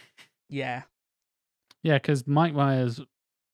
yeah, 0.49 0.83
Yeah, 1.83 1.95
because 1.95 2.25
Mike 2.25 2.53
Myers 2.53 3.01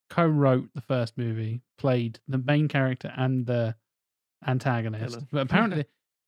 co-wrote 0.10 0.70
the 0.76 0.82
first 0.82 1.18
movie, 1.18 1.62
played 1.78 2.20
the 2.28 2.38
main 2.38 2.68
character 2.68 3.12
and 3.18 3.46
the 3.46 3.76
antagonist. 4.48 5.14
Villain. 5.14 5.28
But 5.32 5.42
apparently, 5.42 5.86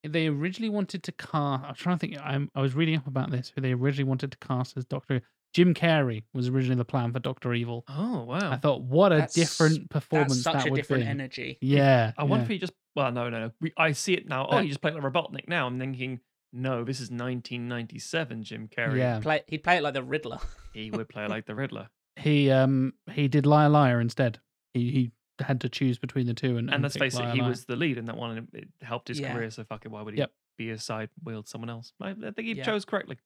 they 0.07 0.27
originally 0.27 0.69
wanted 0.69 1.03
to 1.03 1.11
cast. 1.13 1.63
I'm 1.65 1.75
trying 1.75 1.97
to 1.97 2.07
think. 2.07 2.17
I'm, 2.21 2.51
I 2.55 2.61
was 2.61 2.75
reading 2.75 2.97
up 2.97 3.07
about 3.07 3.31
this. 3.31 3.51
Who 3.55 3.61
they 3.61 3.73
originally 3.73 4.07
wanted 4.07 4.31
to 4.31 4.37
cast 4.39 4.75
as 4.77 4.85
Doctor 4.85 5.21
Jim 5.53 5.73
Carrey 5.73 6.23
was 6.33 6.49
originally 6.49 6.77
the 6.77 6.85
plan 6.85 7.11
for 7.13 7.19
Doctor 7.19 7.53
Evil. 7.53 7.85
Oh 7.87 8.23
wow! 8.23 8.51
I 8.51 8.57
thought, 8.57 8.81
what 8.81 9.11
a 9.11 9.15
That's- 9.15 9.33
different 9.33 9.89
performance 9.89 10.43
that's 10.43 10.43
such 10.43 10.53
that 10.63 10.67
a 10.67 10.71
would 10.71 10.77
different 10.77 11.03
be. 11.03 11.09
energy. 11.09 11.57
Yeah, 11.61 12.11
I 12.17 12.23
wonder 12.23 12.41
yeah. 12.41 12.45
if 12.45 12.49
he 12.49 12.57
just 12.57 12.73
well 12.95 13.11
no 13.11 13.29
no 13.29 13.39
no. 13.39 13.51
We, 13.61 13.71
I 13.77 13.91
see 13.91 14.13
it 14.13 14.27
now. 14.27 14.45
Oh, 14.47 14.51
But- 14.51 14.63
he 14.63 14.69
just 14.69 14.81
played 14.81 14.95
like 14.95 15.03
Robotnik. 15.03 15.47
Now 15.47 15.67
I'm 15.67 15.79
thinking 15.79 16.19
no, 16.55 16.83
this 16.83 16.97
is 16.99 17.09
1997 17.09 18.43
Jim 18.43 18.67
Carrey. 18.67 18.97
Yeah. 18.99 19.19
Play, 19.19 19.41
he'd 19.47 19.63
play 19.63 19.77
it 19.77 19.83
like 19.83 19.93
the 19.95 20.03
Riddler. 20.03 20.37
he 20.73 20.91
would 20.91 21.09
play 21.09 21.27
like 21.27 21.45
the 21.45 21.55
Riddler. 21.55 21.89
he 22.15 22.51
um 22.51 22.93
he 23.11 23.27
did 23.27 23.45
Liar 23.45 23.69
Liar 23.69 23.99
instead. 24.01 24.39
He 24.73 24.91
he 24.91 25.11
had 25.39 25.61
to 25.61 25.69
choose 25.69 25.97
between 25.97 26.27
the 26.27 26.33
two, 26.33 26.57
and, 26.57 26.69
And 26.73 26.83
let's 26.83 26.93
pick 26.95 27.01
face 27.01 27.15
it, 27.19 27.29
he 27.33 27.41
Liar. 27.41 27.49
was 27.49 27.65
the 27.65 27.75
lead 27.75 27.97
in 27.97 28.05
that 28.05 28.17
one, 28.17 28.37
and 28.37 28.47
it, 28.53 28.63
it 28.63 28.85
helped 28.85 29.07
his 29.07 29.19
Yeah. 29.19 29.33
career. 29.33 29.49
So 29.51 29.63
fucking 29.63 29.91
why 29.91 30.01
would 30.01 30.13
he 30.13 30.19
Yep. 30.19 30.31
be 30.57 30.69
a 30.69 30.77
side 30.79 31.09
wheeled 31.23 31.47
someone 31.47 31.69
else? 31.69 31.93
I, 31.99 32.11
I 32.11 32.13
think 32.31 32.39
he 32.47 32.53
Yeah. 32.53 32.63
chose 32.63 32.85
correctly. 32.85 33.17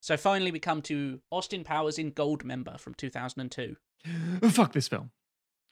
So 0.00 0.16
finally, 0.16 0.50
we 0.50 0.58
come 0.58 0.82
to 0.82 1.20
Austin 1.30 1.62
Powers 1.64 1.98
in 1.98 2.12
Goldmember 2.12 2.78
from 2.80 2.94
2002. 2.94 3.76
Fuck 4.50 4.72
this 4.72 4.88
film. 4.88 5.10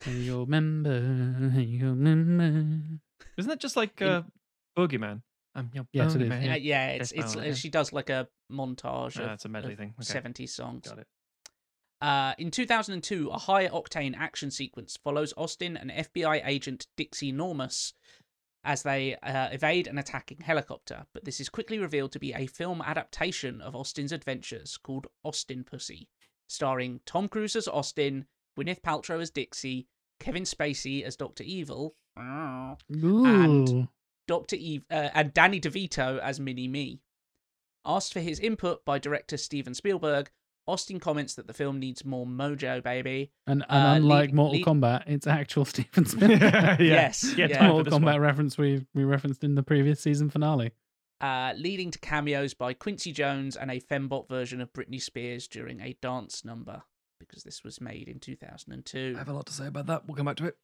Hey, 0.00 0.12
you 0.12 0.40
remember? 0.40 1.50
hey, 1.52 1.62
you 1.62 1.86
remember? 1.90 3.00
Isn't 3.36 3.48
that 3.50 3.60
just 3.60 3.76
like 3.76 4.00
In- 4.00 4.06
uh, 4.08 4.22
Boogeyman? 4.78 5.22
I'm 5.54 5.70
your 5.74 5.86
Yes, 5.92 6.14
it 6.14 6.22
is, 6.22 6.28
Boogeyman. 6.30 6.52
Uh, 6.52 6.56
yeah, 6.56 6.88
it's 6.90 7.12
Yes, 7.12 7.24
it's 7.24 7.36
uh, 7.36 7.40
yeah. 7.40 7.54
she 7.54 7.68
does 7.70 7.92
like 7.92 8.08
a 8.08 8.28
montage 8.52 9.18
Ah, 9.20 9.24
of, 9.24 9.30
it's 9.32 9.44
a 9.44 9.48
medley 9.48 9.72
of 9.72 9.78
thing. 9.78 9.94
Okay. 10.00 10.20
70s 10.20 10.50
songs. 10.50 10.88
Got 10.88 11.00
it. 11.00 11.08
Uh, 12.00 12.34
in 12.38 12.50
2002, 12.50 13.28
a 13.28 13.38
high 13.38 13.68
octane 13.68 14.16
action 14.16 14.50
sequence 14.50 14.96
follows 15.02 15.34
Austin 15.36 15.76
and 15.76 15.90
FBI 15.90 16.42
agent 16.46 16.86
Dixie 16.96 17.32
Normus 17.32 17.92
as 18.64 18.82
they 18.82 19.16
uh, 19.16 19.48
evade 19.52 19.86
an 19.86 19.98
attacking 19.98 20.40
helicopter. 20.40 21.06
But 21.12 21.24
this 21.24 21.40
is 21.40 21.48
quickly 21.48 21.78
revealed 21.78 22.12
to 22.12 22.18
be 22.18 22.32
a 22.32 22.46
film 22.46 22.82
adaptation 22.82 23.60
of 23.60 23.74
Austin's 23.74 24.12
adventures 24.12 24.78
called 24.82 25.06
Austin 25.24 25.64
Pussy, 25.64 26.08
starring 26.46 27.00
Tom 27.06 27.28
Cruise 27.28 27.56
as 27.56 27.68
Austin, 27.68 28.26
Gwyneth 28.58 28.82
Paltrow 28.82 29.20
as 29.20 29.30
Dixie, 29.30 29.86
Kevin 30.18 30.44
Spacey 30.44 31.02
as 31.02 31.16
Dr. 31.16 31.44
Evil, 31.44 31.94
Ooh. 32.92 33.88
Dr. 34.26 34.56
Eve, 34.56 34.84
uh, 34.90 35.08
and 35.14 35.32
Danny 35.32 35.60
DeVito 35.60 36.18
as 36.18 36.38
Mini 36.38 36.68
Me. 36.68 37.00
Asked 37.84 38.12
for 38.12 38.20
his 38.20 38.38
input 38.38 38.84
by 38.84 38.98
director 38.98 39.38
Steven 39.38 39.74
Spielberg, 39.74 40.30
Austin 40.70 41.00
comments 41.00 41.34
that 41.34 41.46
the 41.46 41.52
film 41.52 41.78
needs 41.78 42.04
more 42.04 42.24
mojo, 42.26 42.82
baby. 42.82 43.30
And, 43.46 43.64
and 43.68 43.86
Uh, 43.88 43.92
unlike 43.96 44.28
lead- 44.30 44.34
Mortal 44.34 44.56
lead- 44.58 44.66
Kombat, 44.66 45.02
it's 45.06 45.26
actual 45.26 45.64
Steven 45.66 46.04
Spielberg. 46.06 46.40
yeah. 46.40 46.76
Yes, 46.80 47.34
Yeah. 47.36 47.46
yeah. 47.48 47.68
Mortal 47.68 47.98
Kombat 47.98 48.04
one. 48.12 48.20
reference 48.20 48.56
we, 48.56 48.86
we 48.94 49.04
referenced 49.04 49.44
in 49.44 49.54
the 49.56 49.62
previous 49.62 50.00
season 50.00 50.30
finale. 50.30 50.72
Uh, 51.20 51.52
leading 51.56 51.90
to 51.90 51.98
cameos 51.98 52.54
by 52.54 52.72
Quincy 52.72 53.12
Jones 53.12 53.54
and 53.56 53.70
a 53.70 53.78
fembot 53.80 54.26
version 54.28 54.60
of 54.60 54.72
Britney 54.72 55.02
Spears 55.02 55.46
during 55.48 55.80
a 55.80 55.92
dance 56.00 56.44
number, 56.46 56.82
because 57.18 57.42
this 57.42 57.62
was 57.62 57.78
made 57.80 58.08
in 58.08 58.18
2002. 58.20 59.12
I 59.16 59.18
have 59.18 59.28
a 59.28 59.32
lot 59.34 59.44
to 59.46 59.52
say 59.52 59.66
about 59.66 59.86
that. 59.88 60.06
We'll 60.06 60.16
come 60.16 60.24
back 60.26 60.36
to 60.36 60.46
it. 60.46 60.56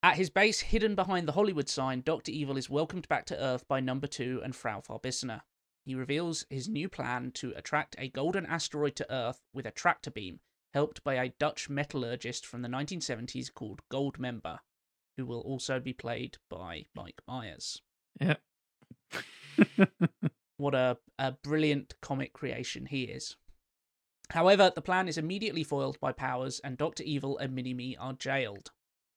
At 0.00 0.14
his 0.16 0.30
base, 0.30 0.60
hidden 0.60 0.94
behind 0.94 1.26
the 1.26 1.32
Hollywood 1.32 1.68
sign, 1.68 2.02
Dr. 2.02 2.30
Evil 2.30 2.56
is 2.56 2.70
welcomed 2.70 3.08
back 3.08 3.24
to 3.26 3.36
Earth 3.36 3.66
by 3.66 3.80
Number 3.80 4.06
Two 4.06 4.40
and 4.44 4.54
Frau 4.54 4.80
Farbissina. 4.80 5.40
He 5.88 5.94
reveals 5.94 6.44
his 6.50 6.68
new 6.68 6.86
plan 6.86 7.32
to 7.36 7.54
attract 7.56 7.96
a 7.96 8.10
golden 8.10 8.44
asteroid 8.44 8.94
to 8.96 9.10
Earth 9.10 9.40
with 9.54 9.64
a 9.64 9.70
tractor 9.70 10.10
beam, 10.10 10.40
helped 10.74 11.02
by 11.02 11.14
a 11.14 11.30
Dutch 11.30 11.70
metallurgist 11.70 12.44
from 12.44 12.60
the 12.60 12.68
1970s 12.68 13.50
called 13.54 13.80
Goldmember, 13.90 14.58
who 15.16 15.24
will 15.24 15.40
also 15.40 15.80
be 15.80 15.94
played 15.94 16.36
by 16.50 16.84
Mike 16.94 17.22
Myers. 17.26 17.80
Yeah. 18.20 18.36
What 20.58 20.74
a, 20.74 20.98
a 21.18 21.32
brilliant 21.32 21.94
comic 22.02 22.34
creation 22.34 22.84
he 22.84 23.04
is. 23.04 23.36
However, 24.28 24.70
the 24.74 24.82
plan 24.82 25.08
is 25.08 25.16
immediately 25.16 25.64
foiled 25.64 25.98
by 26.00 26.12
Powers, 26.12 26.60
and 26.62 26.76
Dr. 26.76 27.02
Evil 27.02 27.38
and 27.38 27.54
Mini 27.54 27.72
Me 27.72 27.96
are 27.96 28.12
jailed. 28.12 28.72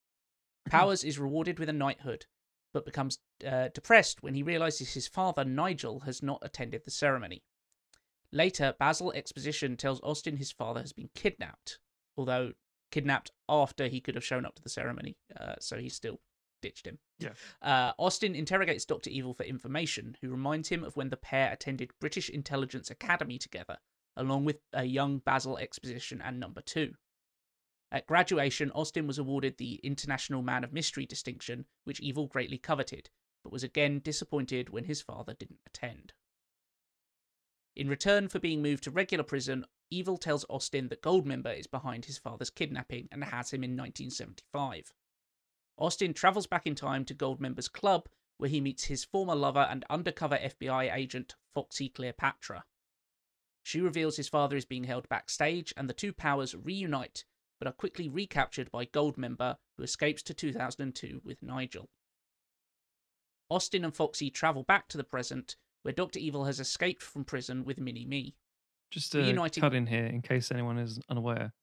Powers 0.70 1.04
is 1.04 1.20
rewarded 1.20 1.60
with 1.60 1.68
a 1.68 1.74
knighthood, 1.74 2.28
but 2.74 2.86
becomes 2.86 3.20
uh, 3.48 3.70
depressed 3.74 4.24
when 4.24 4.34
he 4.34 4.44
realizes 4.44 4.94
his 4.94 5.08
father, 5.08 5.44
Nigel, 5.44 6.02
has 6.02 6.24
not 6.24 6.40
attended 6.42 6.84
the 6.86 6.92
ceremony. 6.92 7.44
Later, 8.32 8.74
Basil 8.80 9.12
Exposition 9.12 9.76
tells 9.76 10.00
Austin 10.02 10.38
his 10.38 10.52
father 10.52 10.80
has 10.80 10.94
been 10.94 11.10
kidnapped, 11.14 11.80
although 12.16 12.54
kidnapped 12.92 13.32
after 13.50 13.88
he 13.88 14.00
could 14.00 14.16
have 14.16 14.26
shown 14.26 14.46
up 14.46 14.56
to 14.56 14.64
the 14.64 14.70
ceremony, 14.70 15.18
uh, 15.40 15.56
so 15.60 15.78
he 15.78 15.90
still 15.90 16.20
ditched 16.62 16.86
him. 16.86 17.00
Yeah. 17.20 17.34
Uh, 17.62 17.94
Austin 17.98 18.36
interrogates 18.36 18.86
Dr. 18.86 19.10
Evil 19.10 19.34
for 19.34 19.44
information, 19.44 20.16
who 20.22 20.30
reminds 20.30 20.70
him 20.70 20.84
of 20.84 20.96
when 20.96 21.10
the 21.10 21.18
pair 21.18 21.52
attended 21.52 21.92
British 22.00 22.30
Intelligence 22.30 22.90
Academy 22.90 23.38
together, 23.38 23.78
along 24.16 24.46
with 24.46 24.60
a 24.74 24.84
young 24.84 25.20
Basil 25.20 25.58
Exposition 25.58 26.22
and 26.22 26.40
Number 26.40 26.62
Two. 26.62 26.94
At 27.92 28.08
graduation, 28.08 28.72
Austin 28.72 29.06
was 29.06 29.18
awarded 29.18 29.58
the 29.58 29.76
International 29.84 30.42
Man 30.42 30.64
of 30.64 30.72
Mystery 30.72 31.06
distinction, 31.06 31.66
which 31.84 32.00
Evil 32.00 32.28
greatly 32.28 32.58
coveted, 32.58 33.10
but 33.44 33.52
was 33.52 33.64
again 33.64 34.00
disappointed 34.00 34.70
when 34.70 34.86
his 34.86 35.02
father 35.02 35.34
didn't 35.34 35.60
attend. 35.68 36.14
In 37.76 37.90
return 37.90 38.30
for 38.30 38.40
being 38.40 38.62
moved 38.62 38.84
to 38.84 38.92
regular 38.92 39.24
prison, 39.24 39.66
Evil 39.90 40.18
tells 40.18 40.46
Austin 40.50 40.88
that 40.88 41.02
Goldmember 41.02 41.58
is 41.58 41.68
behind 41.68 42.06
his 42.06 42.18
father's 42.18 42.50
kidnapping 42.50 43.10
and 43.12 43.24
has 43.26 43.52
him 43.52 43.64
in 43.64 43.72
1975. 43.72 44.94
Austin 45.78 46.14
travels 46.14 46.48
back 46.48 46.66
in 46.66 46.76
time 46.76 47.04
to 47.06 47.16
Goldmember's 47.16 47.68
club, 47.68 48.08
where 48.38 48.50
he 48.50 48.62
meets 48.62 48.86
his 48.86 49.04
former 49.04 49.36
lover 49.36 49.68
and 49.70 49.84
undercover 49.90 50.38
FBI 50.38 50.94
agent, 50.96 51.36
Foxy 51.54 51.90
Cleopatra. 51.90 52.64
She 53.64 53.82
reveals 53.82 54.18
his 54.18 54.30
father 54.30 54.56
is 54.56 54.66
being 54.66 54.86
held 54.86 55.10
backstage, 55.10 55.74
and 55.76 55.90
the 55.90 55.94
two 55.94 56.14
powers 56.14 56.56
reunite, 56.56 57.26
but 57.62 57.68
are 57.68 57.74
quickly 57.74 58.10
recaptured 58.10 58.72
by 58.72 58.88
Goldmember, 58.88 59.56
who 59.78 59.84
escapes 59.84 60.24
to 60.24 60.34
2002 60.34 61.22
with 61.24 61.44
Nigel. 61.44 61.90
Austin 63.52 63.86
and 63.86 63.96
Foxy 63.96 64.32
travel 64.32 64.64
back 64.64 64.88
to 64.88 64.98
the 64.98 65.04
present, 65.04 65.58
where 65.84 65.94
Dr. 65.94 66.18
Evil 66.18 66.46
has 66.46 66.60
escaped 66.60 67.04
from 67.04 67.24
prison 67.24 67.64
with 67.64 67.80
Mini 67.80 68.04
Me. 68.04 68.34
Just 68.90 69.12
to 69.12 69.20
Reuniting- 69.20 69.62
cut 69.62 69.76
in 69.76 69.86
here, 69.86 70.08
in 70.08 70.24
case 70.24 70.52
anyone 70.52 70.80
is 70.80 71.00
unaware, 71.08 71.54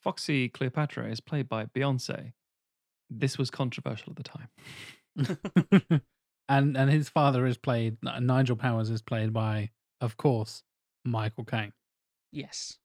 Foxy 0.00 0.48
Cleopatra 0.48 1.08
is 1.08 1.20
played 1.20 1.48
by 1.48 1.66
Beyonce. 1.66 2.32
This 3.08 3.38
was 3.38 3.48
controversial 3.48 4.12
at 4.12 4.16
the 4.16 4.24
time. 4.24 6.00
and 6.48 6.76
and 6.76 6.90
his 6.90 7.08
father 7.08 7.46
is 7.46 7.58
played 7.58 7.98
Nigel 8.02 8.56
Powers 8.56 8.90
is 8.90 9.02
played 9.02 9.32
by, 9.32 9.70
of 10.00 10.16
course, 10.16 10.64
Michael 11.04 11.44
Caine. 11.44 11.72
Yes. 12.32 12.78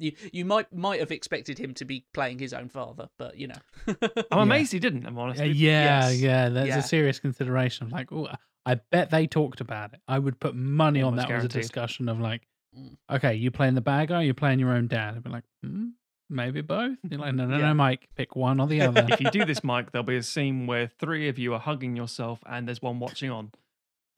You 0.00 0.12
you 0.32 0.44
might 0.44 0.72
might 0.72 1.00
have 1.00 1.10
expected 1.12 1.58
him 1.58 1.74
to 1.74 1.84
be 1.84 2.04
playing 2.14 2.38
his 2.38 2.52
own 2.52 2.68
father, 2.68 3.08
but 3.18 3.36
you 3.36 3.48
know. 3.48 3.54
I'm 3.86 3.98
Yeah. 4.38 4.42
amazed 4.42 4.72
he 4.72 4.78
didn't. 4.78 5.06
I'm 5.06 5.18
honest. 5.18 5.40
Uh, 5.40 5.44
yeah, 5.44 6.08
Yes. 6.08 6.20
yeah. 6.20 6.48
There's 6.48 6.68
Yeah. 6.68 6.78
a 6.78 6.82
serious 6.82 7.18
consideration 7.20 7.86
of 7.86 7.92
like, 7.92 8.10
oh, 8.12 8.28
I 8.66 8.74
bet 8.90 9.10
they 9.10 9.26
talked 9.26 9.60
about 9.60 9.92
it. 9.94 10.00
I 10.08 10.18
would 10.18 10.40
put 10.40 10.54
money 10.54 11.00
on 11.02 11.12
Almost 11.14 11.28
that 11.28 11.34
was 11.34 11.44
a 11.44 11.48
discussion 11.48 12.08
of 12.08 12.18
like, 12.20 12.42
Mm. 12.76 12.96
okay, 13.10 13.34
you 13.34 13.50
playing 13.50 13.74
the 13.74 13.80
bad 13.80 14.08
guy, 14.08 14.22
you 14.22 14.32
playing 14.34 14.58
your 14.60 14.70
own 14.72 14.86
dad. 14.86 15.14
I'd 15.16 15.24
be 15.24 15.30
like, 15.30 15.42
hmm, 15.62 15.88
maybe 16.28 16.60
both. 16.60 16.98
You're 17.10 17.18
like, 17.18 17.34
no, 17.34 17.44
no, 17.46 17.58
Yeah. 17.58 17.66
no, 17.68 17.74
Mike, 17.74 18.08
pick 18.14 18.36
one 18.36 18.60
or 18.60 18.68
the 18.68 18.80
other. 18.82 19.06
if 19.10 19.20
you 19.20 19.28
do 19.30 19.44
this, 19.44 19.64
Mike, 19.64 19.90
there'll 19.90 20.04
be 20.04 20.16
a 20.16 20.22
scene 20.22 20.66
where 20.68 20.86
three 20.86 21.28
of 21.28 21.36
you 21.38 21.52
are 21.54 21.58
hugging 21.58 21.96
yourself 21.96 22.38
and 22.46 22.68
there's 22.68 22.80
one 22.80 23.00
watching 23.00 23.28
on. 23.30 23.50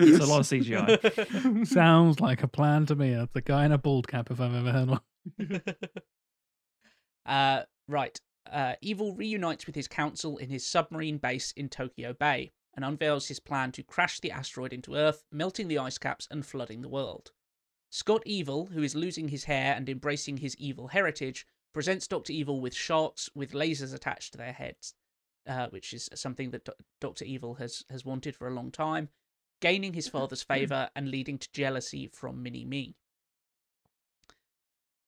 It's 0.00 0.22
a 0.22 0.26
lot 0.26 0.40
of 0.40 0.46
CGI. 0.46 1.66
Sounds 1.66 2.20
like 2.20 2.42
a 2.42 2.48
plan 2.48 2.84
to 2.86 2.94
me. 2.96 3.14
That's 3.14 3.34
a 3.36 3.40
guy 3.40 3.64
in 3.64 3.72
a 3.72 3.78
bald 3.78 4.06
cap 4.08 4.30
if 4.30 4.40
I've 4.40 4.54
ever 4.54 4.70
heard 4.72 4.88
one. 4.88 5.00
uh, 7.26 7.62
right. 7.88 8.20
Uh, 8.50 8.74
Evil 8.80 9.14
reunites 9.14 9.66
with 9.66 9.74
his 9.74 9.88
council 9.88 10.36
in 10.36 10.50
his 10.50 10.66
submarine 10.66 11.18
base 11.18 11.52
in 11.52 11.68
Tokyo 11.68 12.12
Bay 12.12 12.52
and 12.74 12.84
unveils 12.84 13.28
his 13.28 13.40
plan 13.40 13.70
to 13.72 13.82
crash 13.82 14.20
the 14.20 14.30
asteroid 14.30 14.72
into 14.72 14.94
Earth, 14.94 15.22
melting 15.30 15.68
the 15.68 15.78
ice 15.78 15.98
caps 15.98 16.26
and 16.30 16.44
flooding 16.44 16.80
the 16.80 16.88
world. 16.88 17.30
Scott 17.90 18.22
Evil, 18.24 18.66
who 18.66 18.82
is 18.82 18.94
losing 18.94 19.28
his 19.28 19.44
hair 19.44 19.74
and 19.74 19.88
embracing 19.88 20.38
his 20.38 20.56
evil 20.56 20.88
heritage, 20.88 21.46
presents 21.74 22.08
Dr. 22.08 22.32
Evil 22.32 22.60
with 22.60 22.74
sharks 22.74 23.28
with 23.34 23.52
lasers 23.52 23.94
attached 23.94 24.32
to 24.32 24.38
their 24.38 24.52
heads, 24.52 24.94
uh, 25.46 25.68
which 25.68 25.92
is 25.92 26.08
something 26.14 26.50
that 26.50 26.64
Do- 26.64 26.72
Dr. 27.00 27.24
Evil 27.26 27.54
has, 27.56 27.84
has 27.90 28.04
wanted 28.04 28.34
for 28.34 28.48
a 28.48 28.54
long 28.54 28.70
time, 28.70 29.10
gaining 29.60 29.92
his 29.92 30.08
father's 30.10 30.42
favour 30.42 30.88
and 30.96 31.10
leading 31.10 31.38
to 31.38 31.52
jealousy 31.52 32.08
from 32.08 32.42
Mini 32.42 32.64
Me. 32.64 32.96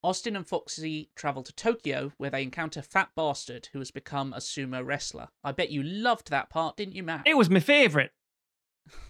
Austin 0.05 0.37
and 0.37 0.47
Foxy 0.47 1.09
travel 1.17 1.43
to 1.43 1.53
Tokyo, 1.55 2.13
where 2.19 2.29
they 2.29 2.43
encounter 2.43 2.83
Fat 2.83 3.09
Bastard, 3.17 3.71
who 3.73 3.79
has 3.79 3.91
become 3.91 4.35
a 4.35 4.39
sumo 4.39 4.85
wrestler. 4.85 5.29
I 5.43 5.53
bet 5.53 5.71
you 5.71 5.83
loved 5.83 6.31
that 6.31 6.51
part, 6.51 6.77
didn't 6.77 6.95
you, 6.95 7.03
Matt? 7.03 7.27
it 7.27 7.39
was 7.39 7.49
my 7.49 7.61
favourite. 7.61 8.11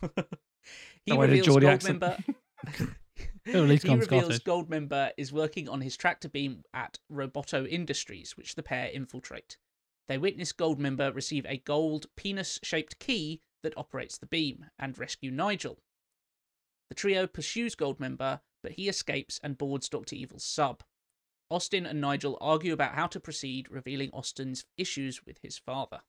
he 0.01 1.13
I 1.13 1.17
did 1.17 1.21
reveals 1.21 1.47
Geordie 1.47 1.67
Goldmember. 1.67 2.23
accent. 2.67 2.91
At 3.47 3.55
least 3.57 3.87
he 3.87 3.95
reveals 3.95 4.37
Scottish. 4.37 4.45
Goldmember 4.45 5.11
is 5.19 5.33
working 5.33 5.69
on 5.69 5.81
his 5.81 5.97
tractor 5.97 6.29
beam 6.29 6.63
at 6.73 6.99
Roboto 7.13 7.69
Industries, 7.69 8.37
which 8.37 8.55
the 8.55 8.63
pair 8.63 8.89
infiltrate. 8.89 9.59
They 10.09 10.17
witness 10.17 10.53
Goldmember 10.53 11.15
receive 11.15 11.45
a 11.47 11.59
gold 11.59 12.07
penis-shaped 12.17 12.99
key 13.01 13.43
that 13.63 13.77
operates 13.77 14.17
the 14.17 14.27
beam 14.27 14.67
and 14.79 14.99
rescue 14.99 15.31
Nigel. 15.31 15.83
The 16.89 16.95
trio 16.95 17.27
pursues 17.27 17.75
Goldmember, 17.75 18.41
but 18.65 18.73
he 18.73 18.89
escapes 18.89 19.39
and 19.45 19.59
boards 19.59 19.91
Dr. 19.91 20.17
Evil's 20.17 20.43
sub. 20.43 20.83
Austin 21.51 21.85
and 21.85 22.01
Nigel 22.01 22.39
argue 22.41 22.73
about 22.73 22.95
how 22.95 23.07
to 23.07 23.21
proceed, 23.21 23.71
revealing 23.71 24.11
Austin's 24.13 24.65
issues 24.79 25.25
with 25.27 25.39
his 25.43 25.59
father. 25.59 26.01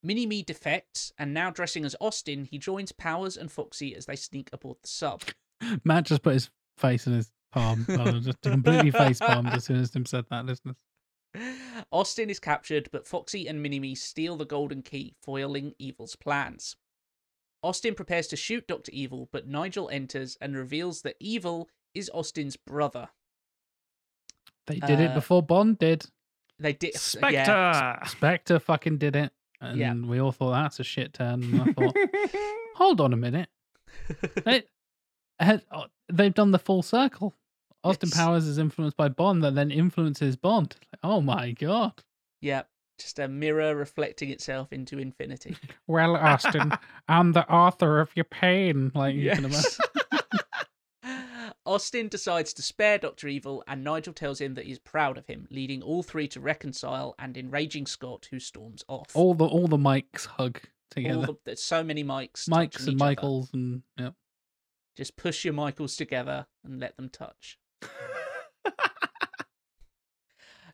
Mini 0.00 0.26
Me 0.26 0.44
defects, 0.44 1.12
and 1.18 1.34
now 1.34 1.50
dressing 1.50 1.84
as 1.84 1.96
Austin, 2.00 2.44
he 2.44 2.56
joins 2.56 2.92
Powers 2.92 3.36
and 3.36 3.50
Foxy 3.50 3.96
as 3.96 4.06
they 4.06 4.14
sneak 4.14 4.48
aboard 4.52 4.78
the 4.80 4.88
sub. 4.88 5.22
Matt 5.84 6.04
just 6.04 6.22
put 6.22 6.34
his 6.34 6.50
face 6.76 7.08
in 7.08 7.14
his 7.14 7.32
palm. 7.50 7.84
Just 8.22 8.40
completely 8.42 8.92
face 8.92 9.18
palmed 9.18 9.48
as 9.48 9.64
soon 9.64 9.80
as 9.80 9.90
Tim 9.90 10.06
said 10.06 10.26
that, 10.30 10.46
listeners. 10.46 10.76
Austin 11.90 12.30
is 12.30 12.38
captured, 12.38 12.88
but 12.92 13.08
Foxy 13.08 13.48
and 13.48 13.60
Mini 13.60 13.80
Me 13.80 13.96
steal 13.96 14.36
the 14.36 14.44
golden 14.44 14.82
key, 14.82 15.14
foiling 15.20 15.74
Evil's 15.78 16.14
plans. 16.14 16.76
Austin 17.68 17.94
prepares 17.94 18.26
to 18.28 18.36
shoot 18.36 18.66
Dr. 18.66 18.90
Evil, 18.92 19.28
but 19.30 19.46
Nigel 19.46 19.90
enters 19.90 20.38
and 20.40 20.56
reveals 20.56 21.02
that 21.02 21.16
Evil 21.20 21.68
is 21.94 22.10
Austin's 22.14 22.56
brother. 22.56 23.08
They 24.66 24.78
did 24.80 25.00
it 25.00 25.10
Uh, 25.10 25.14
before 25.14 25.42
Bond 25.42 25.78
did. 25.78 26.06
They 26.58 26.72
did. 26.72 26.94
Spectre. 26.96 27.32
Yeah. 27.34 28.04
Spectre 28.06 28.58
fucking 28.58 28.98
did 28.98 29.16
it. 29.16 29.32
And 29.60 29.78
Yeah. 29.78 29.92
we 29.94 30.18
all 30.18 30.32
thought 30.32 30.52
that's 30.52 30.80
a 30.80 30.84
shit 30.84 31.12
turn. 31.12 31.42
And 31.42 31.60
I 31.62 31.72
thought, 31.72 31.96
hold 32.76 33.00
on 33.00 33.12
a 33.12 33.16
minute. 33.16 33.48
They, 34.44 34.64
had- 35.38 35.64
oh, 35.70 35.84
they've 36.12 36.34
done 36.34 36.50
the 36.52 36.58
full 36.58 36.82
circle. 36.82 37.34
Austin 37.84 38.08
Yes. 38.08 38.16
Powers 38.18 38.46
is 38.46 38.58
influenced 38.58 38.96
by 38.96 39.08
Bond 39.08 39.42
that 39.44 39.54
then 39.54 39.70
influences 39.70 40.36
Bond. 40.36 40.74
Oh 41.02 41.20
my 41.20 41.52
god. 41.52 42.02
yeah. 42.40 42.62
Just 42.98 43.18
a 43.18 43.28
mirror 43.28 43.76
reflecting 43.76 44.30
itself 44.30 44.72
into 44.72 44.98
infinity. 44.98 45.56
Well, 45.86 46.16
Austin, 46.16 46.72
I'm 47.08 47.32
the 47.32 47.48
author 47.50 48.00
of 48.00 48.10
your 48.14 48.24
pain. 48.24 48.92
Like 48.94 49.14
you 49.14 49.30
can 49.30 49.46
imagine. 49.46 49.70
Austin 51.66 52.08
decides 52.08 52.52
to 52.54 52.62
spare 52.62 52.98
Dr. 52.98 53.28
Evil, 53.28 53.64
and 53.66 53.82
Nigel 53.84 54.12
tells 54.12 54.40
him 54.40 54.54
that 54.54 54.66
he's 54.66 54.78
proud 54.78 55.16
of 55.16 55.26
him, 55.26 55.46
leading 55.50 55.82
all 55.82 56.02
three 56.02 56.28
to 56.28 56.40
reconcile 56.40 57.14
and 57.18 57.36
enraging 57.36 57.86
Scott, 57.86 58.28
who 58.30 58.38
storms 58.38 58.84
off. 58.88 59.10
All 59.14 59.34
the 59.34 59.46
all 59.46 59.68
the 59.68 59.76
mics 59.78 60.26
hug 60.26 60.60
together. 60.90 61.26
the, 61.26 61.36
there's 61.44 61.62
so 61.62 61.82
many 61.82 62.04
mics. 62.04 62.48
Mics 62.48 62.80
and 62.80 62.88
each 62.88 62.94
other. 62.94 62.96
Michaels 62.96 63.50
and 63.54 63.82
yeah. 63.98 64.10
Just 64.96 65.16
push 65.16 65.44
your 65.44 65.54
Michaels 65.54 65.96
together 65.96 66.46
and 66.64 66.80
let 66.80 66.96
them 66.96 67.08
touch. 67.08 67.58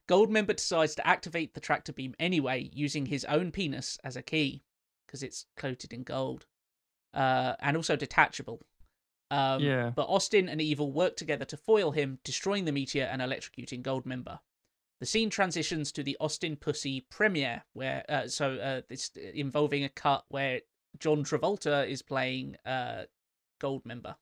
Goldmember 0.09 0.57
decides 0.57 0.95
to 0.97 1.07
activate 1.07 1.55
the 1.55 1.61
tractor 1.61 1.93
beam 1.93 2.15
anyway, 2.19 2.71
using 2.73 3.07
his 3.07 3.25
own 3.25 3.51
penis 3.51 3.99
as 4.05 4.17
a 4.17 4.23
key, 4.23 4.63
because 5.07 5.23
it's 5.23 5.47
coated 5.57 5.93
in 5.93 6.03
gold, 6.03 6.47
uh, 7.15 7.55
and 7.61 7.77
also 7.77 7.97
detachable. 7.97 8.61
Um, 9.31 9.63
Yeah. 9.63 9.91
But 9.91 10.09
Austin 10.09 10.49
and 10.49 10.61
Evil 10.61 10.93
work 10.93 11.17
together 11.17 11.45
to 11.47 11.57
foil 11.57 11.93
him, 11.93 12.19
destroying 12.25 12.65
the 12.67 12.73
meteor 12.73 13.05
and 13.05 13.23
electrocuting 13.23 13.83
Goldmember. 13.83 14.41
The 15.01 15.07
scene 15.07 15.31
transitions 15.31 15.91
to 15.93 16.03
the 16.03 16.17
Austin 16.21 16.57
Pussy 16.57 17.01
premiere, 17.11 17.65
where 17.73 18.05
uh, 18.09 18.29
so 18.29 18.55
uh, 18.55 18.83
this 18.89 19.11
involving 19.17 19.85
a 19.85 19.89
cut 19.89 20.25
where 20.29 20.61
John 20.99 21.25
Travolta 21.25 21.87
is 21.89 22.01
playing 22.03 22.57
uh, 22.65 23.05
Goldmember. 23.61 24.17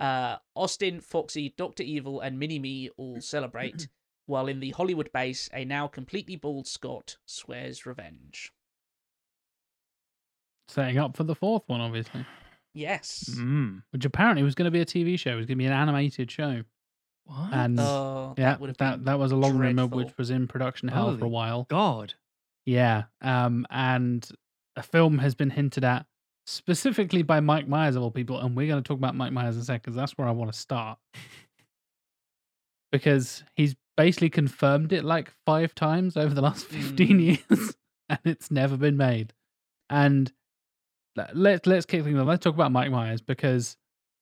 Uh, 0.00 0.38
Austin, 0.56 1.00
Foxy, 1.00 1.54
Doctor 1.56 1.84
Evil, 1.84 2.20
and 2.20 2.38
Mini 2.38 2.58
Me 2.58 2.90
all 2.96 3.20
celebrate, 3.20 3.88
while 4.26 4.46
in 4.46 4.60
the 4.60 4.70
Hollywood 4.70 5.10
base, 5.12 5.48
a 5.52 5.64
now 5.64 5.86
completely 5.88 6.36
bald 6.36 6.66
Scott 6.66 7.16
swears 7.26 7.86
revenge. 7.86 8.52
Setting 10.68 10.98
up 10.98 11.16
for 11.16 11.24
the 11.24 11.34
fourth 11.34 11.64
one, 11.66 11.80
obviously. 11.80 12.24
Yes. 12.74 13.30
Mm. 13.36 13.82
Which 13.90 14.04
apparently 14.04 14.42
was 14.42 14.54
going 14.54 14.64
to 14.64 14.70
be 14.70 14.80
a 14.80 14.86
TV 14.86 15.18
show. 15.18 15.32
It 15.32 15.36
was 15.36 15.46
going 15.46 15.58
to 15.58 15.62
be 15.62 15.66
an 15.66 15.72
animated 15.72 16.30
show. 16.30 16.62
What? 17.24 17.52
And 17.52 17.78
Oh, 17.78 18.34
yeah, 18.38 18.50
that 18.50 18.60
would 18.60 18.70
have 18.70 18.78
that, 18.78 18.96
been 18.96 19.04
that 19.04 19.18
was 19.18 19.32
a 19.32 19.36
long 19.36 19.58
rumor 19.58 19.86
which 19.86 20.16
was 20.16 20.30
in 20.30 20.48
production 20.48 20.88
hell 20.88 21.16
for 21.16 21.24
a 21.24 21.28
while. 21.28 21.66
God. 21.68 22.14
Yeah. 22.64 23.04
Um, 23.20 23.66
and 23.70 24.26
a 24.76 24.82
film 24.82 25.18
has 25.18 25.34
been 25.34 25.50
hinted 25.50 25.84
at 25.84 26.06
specifically 26.46 27.22
by 27.22 27.40
Mike 27.40 27.68
Myers 27.68 27.96
of 27.96 28.02
all 28.02 28.10
people, 28.10 28.38
and 28.38 28.56
we're 28.56 28.66
going 28.66 28.82
to 28.82 28.86
talk 28.86 28.98
about 28.98 29.14
Mike 29.14 29.32
Myers 29.32 29.56
in 29.56 29.62
a 29.62 29.64
second 29.64 29.82
because 29.82 29.96
that's 29.96 30.16
where 30.18 30.26
I 30.26 30.32
want 30.32 30.52
to 30.52 30.58
start. 30.58 30.98
because 32.92 33.44
he's 33.54 33.74
basically 33.96 34.30
confirmed 34.30 34.92
it 34.92 35.04
like 35.04 35.32
five 35.44 35.74
times 35.74 36.16
over 36.16 36.34
the 36.34 36.42
last 36.42 36.66
15 36.66 37.08
mm. 37.08 37.20
years, 37.20 37.76
and 38.08 38.20
it's 38.24 38.50
never 38.50 38.76
been 38.76 38.96
made. 38.96 39.32
And 39.90 40.32
let's 41.34 41.66
let's 41.66 41.86
kick 41.86 42.04
things 42.04 42.18
off. 42.18 42.26
Let's 42.26 42.42
talk 42.42 42.54
about 42.54 42.72
Mike 42.72 42.90
Myers 42.90 43.20
because 43.20 43.76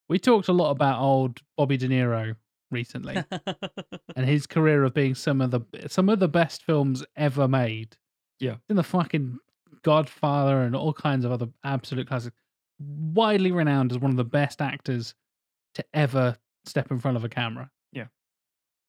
we 0.08 0.18
talked 0.18 0.48
a 0.48 0.52
lot 0.52 0.70
about 0.70 1.00
old 1.00 1.40
Bobby 1.56 1.76
De 1.76 1.88
Niro 1.88 2.34
recently 2.70 3.22
and 4.16 4.26
his 4.26 4.46
career 4.46 4.84
of 4.84 4.94
being 4.94 5.14
some 5.14 5.40
of 5.40 5.50
the 5.50 5.60
some 5.88 6.08
of 6.08 6.20
the 6.20 6.28
best 6.28 6.64
films 6.64 7.04
ever 7.16 7.48
made. 7.48 7.96
Yeah. 8.38 8.56
in 8.70 8.76
the 8.76 8.82
fucking 8.82 9.38
Godfather 9.82 10.62
and 10.62 10.74
all 10.74 10.94
kinds 10.94 11.24
of 11.24 11.32
other 11.32 11.48
absolute 11.62 12.08
classics. 12.08 12.36
Widely 12.78 13.52
renowned 13.52 13.92
as 13.92 13.98
one 13.98 14.10
of 14.10 14.16
the 14.16 14.24
best 14.24 14.62
actors 14.62 15.14
to 15.74 15.84
ever 15.92 16.36
step 16.64 16.90
in 16.90 16.98
front 16.98 17.18
of 17.18 17.24
a 17.24 17.28
camera. 17.28 17.70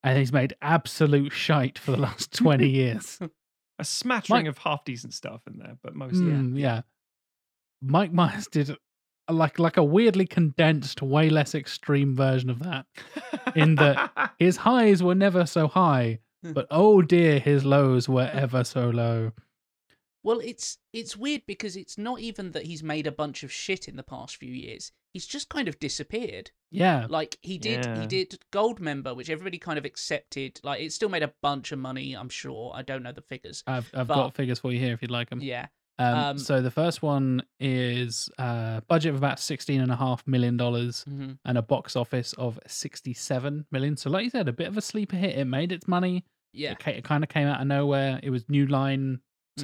Yeah. 0.04 0.10
and 0.10 0.20
he's 0.20 0.34
made 0.34 0.56
absolute 0.62 1.32
shite 1.32 1.78
for 1.80 1.92
the 1.92 1.98
last 1.98 2.34
twenty 2.38 2.70
years. 2.70 3.20
A 3.80 3.84
smattering 3.84 4.44
Mike- 4.44 4.50
of 4.50 4.58
half 4.60 4.86
decent 4.86 5.14
stuff 5.14 5.42
in 5.48 5.58
there, 5.58 5.78
but 5.84 5.96
mostly. 5.96 6.22
Mm, 6.32 6.60
yeah. 6.60 6.82
Mike 7.82 8.14
Myers 8.14 8.48
did 8.48 8.76
like 9.30 9.58
like 9.60 9.78
a 9.78 9.84
weirdly 9.84 10.28
condensed, 10.28 11.02
way 11.02 11.30
less 11.30 11.56
extreme 11.56 12.16
version 12.16 12.50
of 12.50 12.60
that. 12.60 12.86
in 13.56 13.76
that- 13.76 14.34
His 14.40 14.58
highs 14.58 15.02
were 15.02 15.16
never 15.16 15.46
so 15.46 15.68
high, 15.68 16.20
but 16.44 16.68
oh 16.72 17.02
dear, 17.02 17.40
his 17.40 17.64
lows 17.66 18.08
were 18.10 18.30
ever 18.34 18.64
so 18.64 18.90
low. 18.90 19.32
Well, 20.24 20.40
it's 20.40 20.78
it's 20.94 21.18
weird 21.18 21.44
because 21.48 21.76
it's 21.76 21.98
not 21.98 22.20
even 22.20 22.52
that 22.52 22.66
he's 22.66 22.84
made 22.84 23.08
a 23.08 23.12
bunch 23.12 23.44
of 23.44 23.52
shit 23.52 23.88
in 23.88 23.96
the 23.96 24.04
past 24.04 24.38
few 24.38 24.52
years. 24.54 24.92
He's 25.14 25.26
just 25.28 25.50
kind 25.50 25.68
of 25.68 25.78
disappeared. 25.80 26.52
Yeah, 26.74 27.06
Like 27.10 27.38
he 27.42 27.58
did, 27.58 27.84
Yeah. 27.84 28.00
he 28.00 28.08
did 28.08 28.40
Goldmember, 28.54 29.14
which 29.14 29.30
everybody 29.30 29.58
kind 29.58 29.78
of 29.78 29.84
accepted. 29.84 30.60
Like 30.64 30.80
it 30.82 30.94
still 30.94 31.10
made 31.10 31.24
a 31.24 31.34
bunch 31.42 31.74
of 31.74 31.80
money. 31.80 32.14
I'm 32.14 32.30
sure. 32.30 32.72
I 32.74 32.82
don't 32.82 33.04
know 33.04 33.12
the 33.12 33.22
figures. 33.22 33.62
I've 33.68 33.90
I've 33.94 34.08
but- 34.08 34.16
got 34.16 34.36
figures 34.36 34.60
for 34.60 34.72
you 34.72 34.80
here 34.80 34.94
if 34.94 35.02
you'd 35.02 35.12
like 35.12 35.30
them. 35.30 35.42
Yeah, 35.42 35.68
Um, 36.00 36.16
um, 36.18 36.38
so 36.38 36.62
the 36.62 36.72
first 36.72 37.02
one 37.02 37.44
is 37.60 38.30
uh, 38.38 38.80
budget 38.88 39.10
of 39.10 39.18
about 39.18 39.40
sixteen 39.40 39.82
and 39.82 39.92
a 39.92 39.98
half 39.98 40.26
million 40.28 40.56
dollars 40.56 41.04
hmm 41.04 41.32
and 41.44 41.58
a 41.58 41.62
box 41.62 41.96
office 41.98 42.32
of 42.34 42.58
sixty-seven 42.68 43.66
million. 43.72 43.98
So, 43.98 44.10
like 44.10 44.24
you 44.24 44.30
said, 44.30 44.48
a 44.48 44.54
bit 44.54 44.68
of 44.68 44.78
a 44.78 44.82
sleeper 44.82 45.16
hit. 45.18 45.38
It 45.38 45.46
made 45.46 45.72
its 45.72 45.88
money. 45.88 46.24
yeah, 46.54 46.72
It, 46.74 46.88
it 47.00 47.04
kind 47.04 47.24
of 47.24 47.30
came 47.30 47.48
out 47.48 47.60
of 47.62 47.68
nowhere. 47.68 48.20
It 48.24 48.30
was 48.30 48.48
New 48.50 48.66
Line 48.68 49.20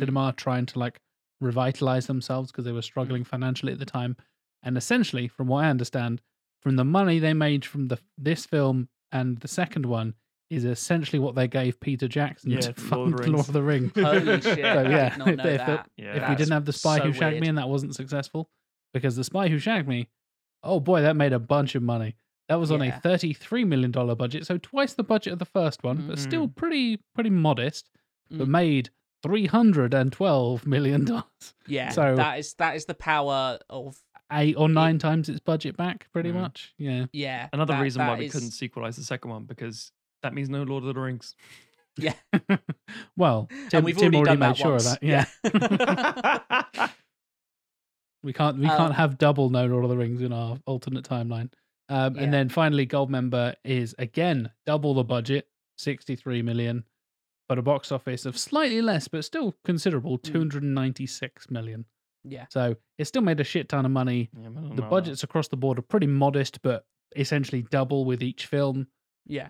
Mm. 0.06 0.36
Trying 0.36 0.66
to 0.68 0.80
like 0.80 1.00
revitalize 1.42 2.08
themselves 2.08 2.52
because 2.52 2.66
they 2.66 2.72
were 2.72 2.82
struggling 2.82 3.24
financially 3.24 3.72
at 3.74 3.80
the 3.80 3.86
time. 3.86 4.16
And 4.64 4.78
essentially, 4.78 5.28
from 5.28 5.48
what 5.48 5.66
I 5.66 5.70
understand, 5.70 6.22
from 6.62 6.76
the 6.76 6.84
money 6.86 7.20
they 7.20 7.34
made 7.34 7.64
from 7.66 7.88
the 7.88 8.00
this 8.18 8.46
film 8.46 8.90
and 9.12 9.38
the 9.40 9.48
second 9.48 9.86
one 9.86 10.14
is 10.50 10.64
essentially 10.66 11.20
what 11.20 11.36
they 11.36 11.48
gave 11.48 11.80
Peter 11.80 12.08
Jackson 12.08 12.52
Yeah, 12.52 12.60
to 12.62 12.74
to 12.74 12.96
Lord 12.96 13.18
fund 13.20 13.34
Lord 13.34 13.48
of 13.48 13.54
the 13.54 13.62
Rings. 13.62 13.92
Holy 13.96 14.26
shit! 14.42 14.44
So, 14.44 14.60
yeah, 14.60 15.16
if 15.16 15.40
if 15.40 15.40
it- 15.70 15.80
Yeah. 15.98 16.16
if 16.24 16.30
we 16.30 16.36
didn't 16.36 16.54
have 16.54 16.66
the 16.66 16.74
spy 16.74 16.98
so 16.98 17.04
who 17.06 17.14
shagged 17.14 17.34
weird. 17.34 17.42
me 17.42 17.48
and 17.50 17.58
that 17.58 17.70
wasn't 17.70 17.96
successful, 17.96 18.50
because 18.94 19.16
the 19.16 19.24
spy 19.24 19.48
who 19.50 19.60
shagged 19.60 19.88
me, 19.88 20.08
oh 20.64 20.80
boy, 20.80 21.02
that 21.02 21.16
made 21.16 21.34
a 21.34 21.40
bunch 21.40 21.76
of 21.76 21.84
money. 21.84 22.16
That 22.50 22.56
was 22.62 22.72
on 22.72 22.82
a 22.82 22.92
thirty-three 23.02 23.66
million 23.66 23.92
dollar 23.92 24.16
budget, 24.16 24.46
so 24.48 24.58
twice 24.58 24.94
the 24.94 25.04
budget 25.04 25.34
of 25.34 25.40
the 25.40 25.46
first 25.46 25.84
one, 25.84 26.08
but 26.08 26.18
still 26.18 26.48
Mhm. 26.48 26.56
pretty 26.56 26.98
pretty 27.14 27.30
modest. 27.30 27.90
But 28.32 28.48
Mm. 28.48 28.52
made 28.52 28.90
three 29.24 29.46
hundred 29.48 29.94
and 29.94 30.12
twelve 30.12 30.66
million 30.66 31.06
dollars, 31.06 31.24
Yeah, 31.66 31.90
So- 31.90 32.16
that 32.16 32.40
is 32.40 32.54
that 32.56 32.76
is 32.76 32.86
the 32.86 32.94
power 32.94 33.60
of 33.70 34.00
eight 34.32 34.56
or 34.58 34.68
nine 34.70 35.00
times 35.00 35.30
its 35.30 35.40
budget 35.40 35.78
back, 35.78 36.08
pretty 36.12 36.32
Mm. 36.32 36.36
much. 36.42 36.74
Yeah, 36.78 37.06
yeah. 37.14 37.48
Another 37.54 37.74
that- 37.74 37.82
reason 37.82 38.02
why 38.06 38.14
that 38.16 38.20
we 38.20 38.30
couldn't 38.30 38.50
sequelize 38.50 38.96
the 38.96 39.04
second 39.04 39.32
one 39.32 39.46
because 39.46 39.92
that 40.24 40.34
means 40.34 40.50
no 40.50 40.64
Lord 40.64 40.84
of 40.84 40.94
the 40.94 41.00
Rings. 41.00 41.36
Yeah, 42.00 42.14
well, 43.18 43.50
Tim, 43.70 43.84
we've 43.84 43.98
Tim 43.98 44.14
already 44.14 44.38
already, 44.38 44.40
made 44.40 44.58
sure 44.58 44.72
once. 44.72 44.86
of 44.94 45.00
that. 45.00 45.04
Yeah, 45.04 45.26
Yeah. 46.76 46.88
we 48.24 48.34
can't 48.34 48.58
we 48.58 48.66
Um, 48.68 48.78
can't 48.78 48.94
have 48.96 49.18
double 49.18 49.50
no 49.50 49.66
Lord 49.66 49.84
of 49.84 49.90
the 49.90 49.98
Rings 49.98 50.22
in 50.22 50.32
our 50.34 50.58
alternate 50.66 51.06
timeline. 51.06 51.52
Um, 51.90 52.16
Yeah. 52.16 52.24
And 52.24 52.34
then 52.34 52.50
finally, 52.50 52.86
Goldmember 52.86 53.56
is 53.64 53.96
again 53.98 54.52
double 54.66 54.94
the 54.94 55.04
budget, 55.04 55.48
sixty-three 55.78 56.42
million, 56.42 56.84
but 57.48 57.58
a 57.58 57.62
box 57.62 57.92
office 57.92 58.26
of 58.26 58.38
slightly 58.38 58.82
less, 58.82 59.08
but 59.08 59.24
still 59.26 59.56
considerable, 59.64 60.18
Mm. 60.18 60.24
two 60.24 60.38
hundred 60.40 60.64
ninety-six 60.64 61.50
million. 61.50 61.86
yeah, 62.24 62.46
So 62.50 62.76
it 62.98 63.06
still 63.06 63.22
made 63.22 63.40
a 63.40 63.44
shit 63.46 63.70
ton 63.70 63.86
of 63.86 63.92
money. 63.92 64.30
Yeah, 64.38 64.50
but 64.50 64.60
I 64.64 64.68
don't 64.68 64.76
The 64.76 64.82
budgets 64.82 65.24
across 65.24 65.48
the 65.48 65.56
board 65.58 65.80
are 65.80 65.84
pretty 65.84 66.08
modest, 66.08 66.62
but 66.62 66.86
essentially 67.16 67.62
double 67.64 68.04
with 68.06 68.22
each 68.22 68.46
film. 68.48 68.88
yeah. 69.26 69.50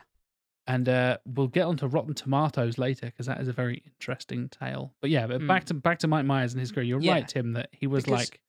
And 0.69 0.89
uh, 0.89 1.17
we'll 1.25 1.47
get 1.47 1.63
onto 1.63 1.87
Rotten 1.87 2.13
Tomatoes 2.13 2.77
later 2.77 3.05
because 3.05 3.25
that 3.27 3.39
is 3.39 3.47
a 3.47 3.53
very 3.53 3.81
interesting 3.85 4.49
tale. 4.49 4.93
But 4.99 5.09
yeah, 5.09 5.25
but 5.25 5.47
back 5.47 5.63
to 5.65 5.73
back 5.73 5.99
to 5.99 6.07
Mike 6.09 6.25
Myers 6.25 6.51
and 6.53 6.59
his 6.59 6.73
career. 6.73 6.83
You're 6.83 6.99
Hmm. 6.99 7.05
Yeah. 7.05 7.13
right, 7.13 7.27
Tim, 7.27 7.53
that 7.53 7.69
he 7.71 7.87
was 7.87 8.03
Because- 8.03 8.19
like 8.31 8.41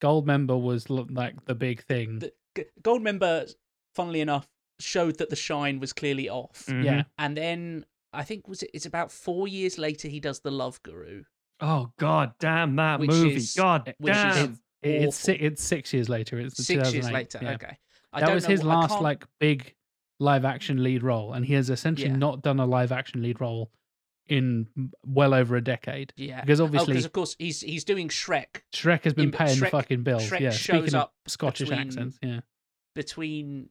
Goldmember 0.00 0.58
was 0.60 0.88
like 0.90 1.44
the 1.44 1.54
big 1.54 1.82
thing. 1.82 2.18
The 2.20 2.32
G- 2.56 2.64
Goldmember, 2.82 3.52
funnily 3.94 4.22
enough, 4.22 4.48
showed 4.80 5.18
that 5.18 5.28
the 5.28 5.36
shine 5.36 5.78
was 5.78 5.92
clearly 5.92 6.28
off, 6.30 6.64
Mhm. 6.66 6.84
Yeah, 6.84 7.02
and 7.18 7.36
then 7.36 7.84
I 8.12 8.24
think 8.24 8.48
was 8.48 8.62
it? 8.62 8.70
It's 8.72 8.86
about 8.86 9.12
four 9.12 9.46
years 9.48 9.78
later 9.78 10.08
he 10.08 10.20
does 10.20 10.40
the 10.40 10.50
Love 10.50 10.82
Guru, 10.82 11.24
Oh 11.60 11.92
god 11.98 12.32
damn 12.38 12.76
that 12.76 13.00
Which 13.00 13.10
movie. 13.10 13.34
is- 13.36 13.54
god 13.54 13.94
which 13.98 14.12
damn. 14.14 14.58
It- 14.82 15.02
it's 15.02 15.28
it's 15.28 15.62
six 15.64 15.92
years 15.92 16.08
later. 16.08 16.38
It's 16.38 16.56
the 16.56 16.62
six 16.62 16.92
years 16.92 17.10
later. 17.10 17.40
yeah. 17.42 17.54
Okay, 17.54 17.78
I 18.12 18.20
that 18.20 18.26
don't 18.26 18.34
was 18.36 18.44
know 18.44 18.50
his 18.50 18.62
last 18.62 19.00
like 19.02 19.24
big 19.40 19.74
live 20.20 20.44
action 20.44 20.82
lead 20.82 21.02
role, 21.02 21.32
and 21.32 21.44
he 21.44 21.54
has 21.54 21.68
essentially 21.70 22.10
Yeah. 22.10 22.16
not 22.16 22.42
done 22.42 22.60
a 22.60 22.66
live 22.66 22.92
action 22.92 23.22
lead 23.22 23.40
role 23.40 23.70
in 24.28 24.66
well 25.04 25.34
over 25.34 25.56
a 25.56 25.62
decade. 25.62 26.12
yeah. 26.16 26.40
Because 26.40 26.60
Oh, 26.60 26.64
obviously 26.64 26.92
because 26.94 27.04
of 27.04 27.12
course 27.12 27.36
he's 27.38 27.60
he's 27.60 27.84
doing 27.84 28.08
Shrek 28.08 28.62
Shrek 28.74 29.02
has 29.04 29.14
been 29.14 29.30
but 29.30 29.38
paying 29.40 29.60
the 29.60 29.66
fucking 29.66 30.02
bills. 30.04 30.28
Shrek 30.28 30.40
yeah, 30.40 30.50
shows 30.50 30.80
speaking 30.82 30.94
up 30.94 31.14
of 31.26 31.32
Scottish 31.32 31.68
between- 31.68 31.86
accents, 31.86 32.18
yeah, 32.22 32.40
between 32.94 33.68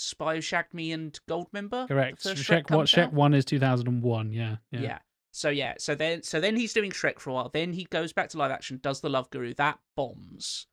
Spy 0.00 0.36
Who 0.36 0.40
Shagged 0.40 0.74
Me 0.74 0.92
and 0.92 1.18
Goldmember. 1.28 1.86
The 1.88 1.94
correct. 1.94 2.22
first 2.22 2.42
Shrek, 2.42 2.70
what 2.70 2.86
Shrek 2.86 3.04
out? 3.06 3.12
one 3.12 3.34
is 3.34 3.44
two 3.44 3.58
thousand 3.58 3.88
and 3.88 4.02
one. 4.02 4.32
Yeah, 4.32 4.56
yeah, 4.70 4.80
Yeah. 4.80 4.98
So 5.32 5.48
yeah, 5.48 5.74
so 5.78 5.94
then 5.94 6.22
so 6.22 6.40
then 6.40 6.56
he's 6.56 6.72
doing 6.72 6.90
Shrek 6.90 7.18
for 7.20 7.30
a 7.30 7.34
while. 7.34 7.50
Then 7.52 7.72
he 7.72 7.84
goes 7.84 8.12
back 8.12 8.30
to 8.30 8.38
live 8.38 8.50
action, 8.50 8.80
does 8.82 9.00
the 9.00 9.08
Love 9.08 9.30
Guru, 9.30 9.54
that 9.54 9.78
bombs, 9.96 10.66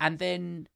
and 0.00 0.18
then 0.18 0.68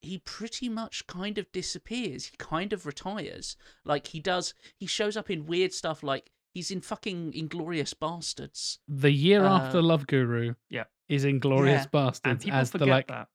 he 0.00 0.18
pretty 0.18 0.68
much 0.68 1.06
kind 1.08 1.38
of 1.38 1.50
disappears. 1.50 2.26
He 2.26 2.36
kind 2.36 2.72
of 2.72 2.86
retires. 2.86 3.56
Like 3.84 4.06
he 4.08 4.20
does, 4.20 4.54
he 4.76 4.86
shows 4.86 5.16
up 5.16 5.28
in 5.28 5.46
weird 5.46 5.72
stuff. 5.72 6.04
Like 6.04 6.30
he's 6.54 6.70
in 6.70 6.82
fucking 6.82 7.32
Inglourious 7.32 7.94
Basterds. 7.94 8.78
The 8.86 9.10
year 9.10 9.44
after 9.44 9.78
Uh, 9.78 9.82
Love 9.82 10.06
Guru, 10.06 10.54
Yeah. 10.70 10.84
is 11.08 11.24
Inglorious 11.24 11.72
Yeah. 11.72 11.82
And 11.82 11.90
Bastards 11.90 12.44
people 12.44 12.58
as 12.60 12.70
the 12.70 12.78
forget 12.78 12.92
like 12.92 13.06
that. 13.08 13.26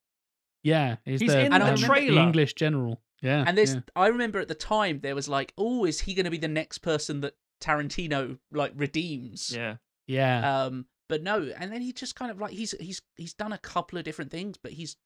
yeah, 0.64 0.96
he's, 1.04 1.20
He's 1.20 1.32
the, 1.34 1.46
in 1.46 1.52
the 1.52 1.72
um, 1.72 1.76
trailer. 1.76 2.22
English 2.22 2.54
general. 2.54 3.02
Yeah, 3.24 3.46
And 3.48 3.58
there's, 3.58 3.76
yeah. 3.76 3.82
I 3.96 4.08
remember 4.08 4.40
at 4.40 4.50
the 4.50 4.54
time 4.54 5.00
there 5.00 5.16
was 5.16 5.30
like, 5.30 5.54
oh, 5.58 5.86
is 5.86 6.02
he 6.02 6.14
going 6.14 6.26
to 6.26 6.32
be 6.32 6.38
the 6.38 6.50
next 6.50 6.80
person 6.80 7.22
that 7.22 7.36
Tarantino 7.62 8.38
like 8.52 8.74
redeems? 8.76 9.56
Yeah. 9.56 9.78
yeah. 10.06 10.66
Um, 10.66 10.88
but 11.08 11.24
no, 11.24 11.50
and 11.58 11.72
then 11.72 11.82
he 11.82 11.94
just 11.94 12.16
kind 12.16 12.32
of 12.32 12.40
like 12.40 12.52
he's 12.52 12.76
he's 12.80 13.02
he's 13.16 13.34
done 13.34 13.54
a 13.54 13.58
couple 13.58 13.98
of 13.98 14.04
different 14.04 14.30
things, 14.30 14.58
but 14.58 14.74
he's 14.74 14.98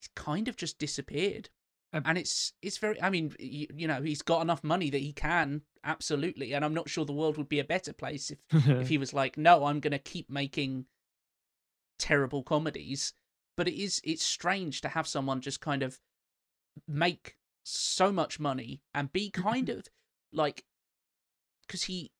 he's 0.00 0.08
kind 0.16 0.48
of 0.48 0.56
just 0.56 0.78
disappeared. 0.78 1.50
Um, 1.92 2.02
and 2.04 2.18
it's 2.18 2.52
it's 2.62 2.78
very. 2.78 3.00
I 3.00 3.10
mean, 3.10 3.34
you, 3.38 3.68
you 3.74 3.86
know, 3.86 4.02
he's 4.02 4.22
got 4.22 4.42
enough 4.42 4.64
money 4.64 4.90
that 4.90 5.00
he 5.00 5.12
can 5.12 5.62
absolutely, 5.84 6.52
and 6.54 6.64
I'm 6.64 6.74
not 6.74 6.88
sure 6.88 7.04
the 7.04 7.12
world 7.12 7.36
would 7.36 7.48
be 7.48 7.60
a 7.60 7.64
better 7.64 7.92
place 7.92 8.30
if 8.30 8.38
if 8.68 8.88
he 8.88 8.98
was 8.98 9.12
like, 9.12 9.36
no, 9.36 9.66
I'm 9.66 9.78
going 9.80 9.92
to 9.92 9.98
keep 9.98 10.30
making 10.30 10.86
terrible 11.98 12.42
comedies. 12.42 13.12
But 13.56 13.68
it 13.68 13.80
is 13.80 14.00
it's 14.02 14.24
strange 14.24 14.80
to 14.80 14.88
have 14.88 15.06
someone 15.06 15.40
just 15.40 15.60
kind 15.60 15.82
of 15.82 16.00
make 16.88 17.36
so 17.64 18.10
much 18.12 18.40
money 18.40 18.82
and 18.94 19.12
be 19.12 19.30
kind 19.30 19.68
of 19.68 19.86
like 20.32 20.64
because 21.66 21.84
he, 21.84 22.12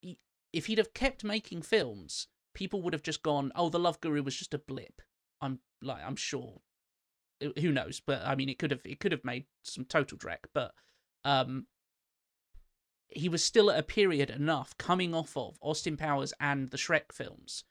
he 0.00 0.18
if 0.52 0.66
he'd 0.66 0.78
have 0.78 0.94
kept 0.94 1.24
making 1.24 1.62
films 1.62 2.28
people 2.54 2.80
would 2.82 2.92
have 2.92 3.02
just 3.02 3.22
gone 3.22 3.50
oh 3.56 3.68
the 3.68 3.78
love 3.78 4.00
guru 4.00 4.22
was 4.22 4.36
just 4.36 4.54
a 4.54 4.58
blip. 4.58 5.02
I'm 5.40 5.60
like 5.82 6.02
i'm 6.06 6.16
sure. 6.16 6.60
Who 7.60 7.72
knows? 7.72 8.00
But 8.04 8.22
i 8.24 8.34
mean 8.34 8.48
it 8.48 8.58
could 8.58 8.70
have 8.70 8.82
it 8.84 9.00
could 9.00 9.12
have 9.12 9.24
made 9.24 9.46
some 9.62 9.84
total 9.84 10.16
dreck 10.18 10.44
but 10.52 10.72
um 11.24 11.66
he 13.08 13.28
was 13.28 13.44
still 13.44 13.70
at 13.70 13.78
a 13.78 13.82
period 13.82 14.30
enough 14.30 14.76
coming 14.76 15.14
off 15.14 15.36
of 15.36 15.56
austin 15.62 15.96
powers 15.96 16.32
and 16.40 16.70
the 16.70 16.76
shrek 16.76 17.12
films 17.12 17.64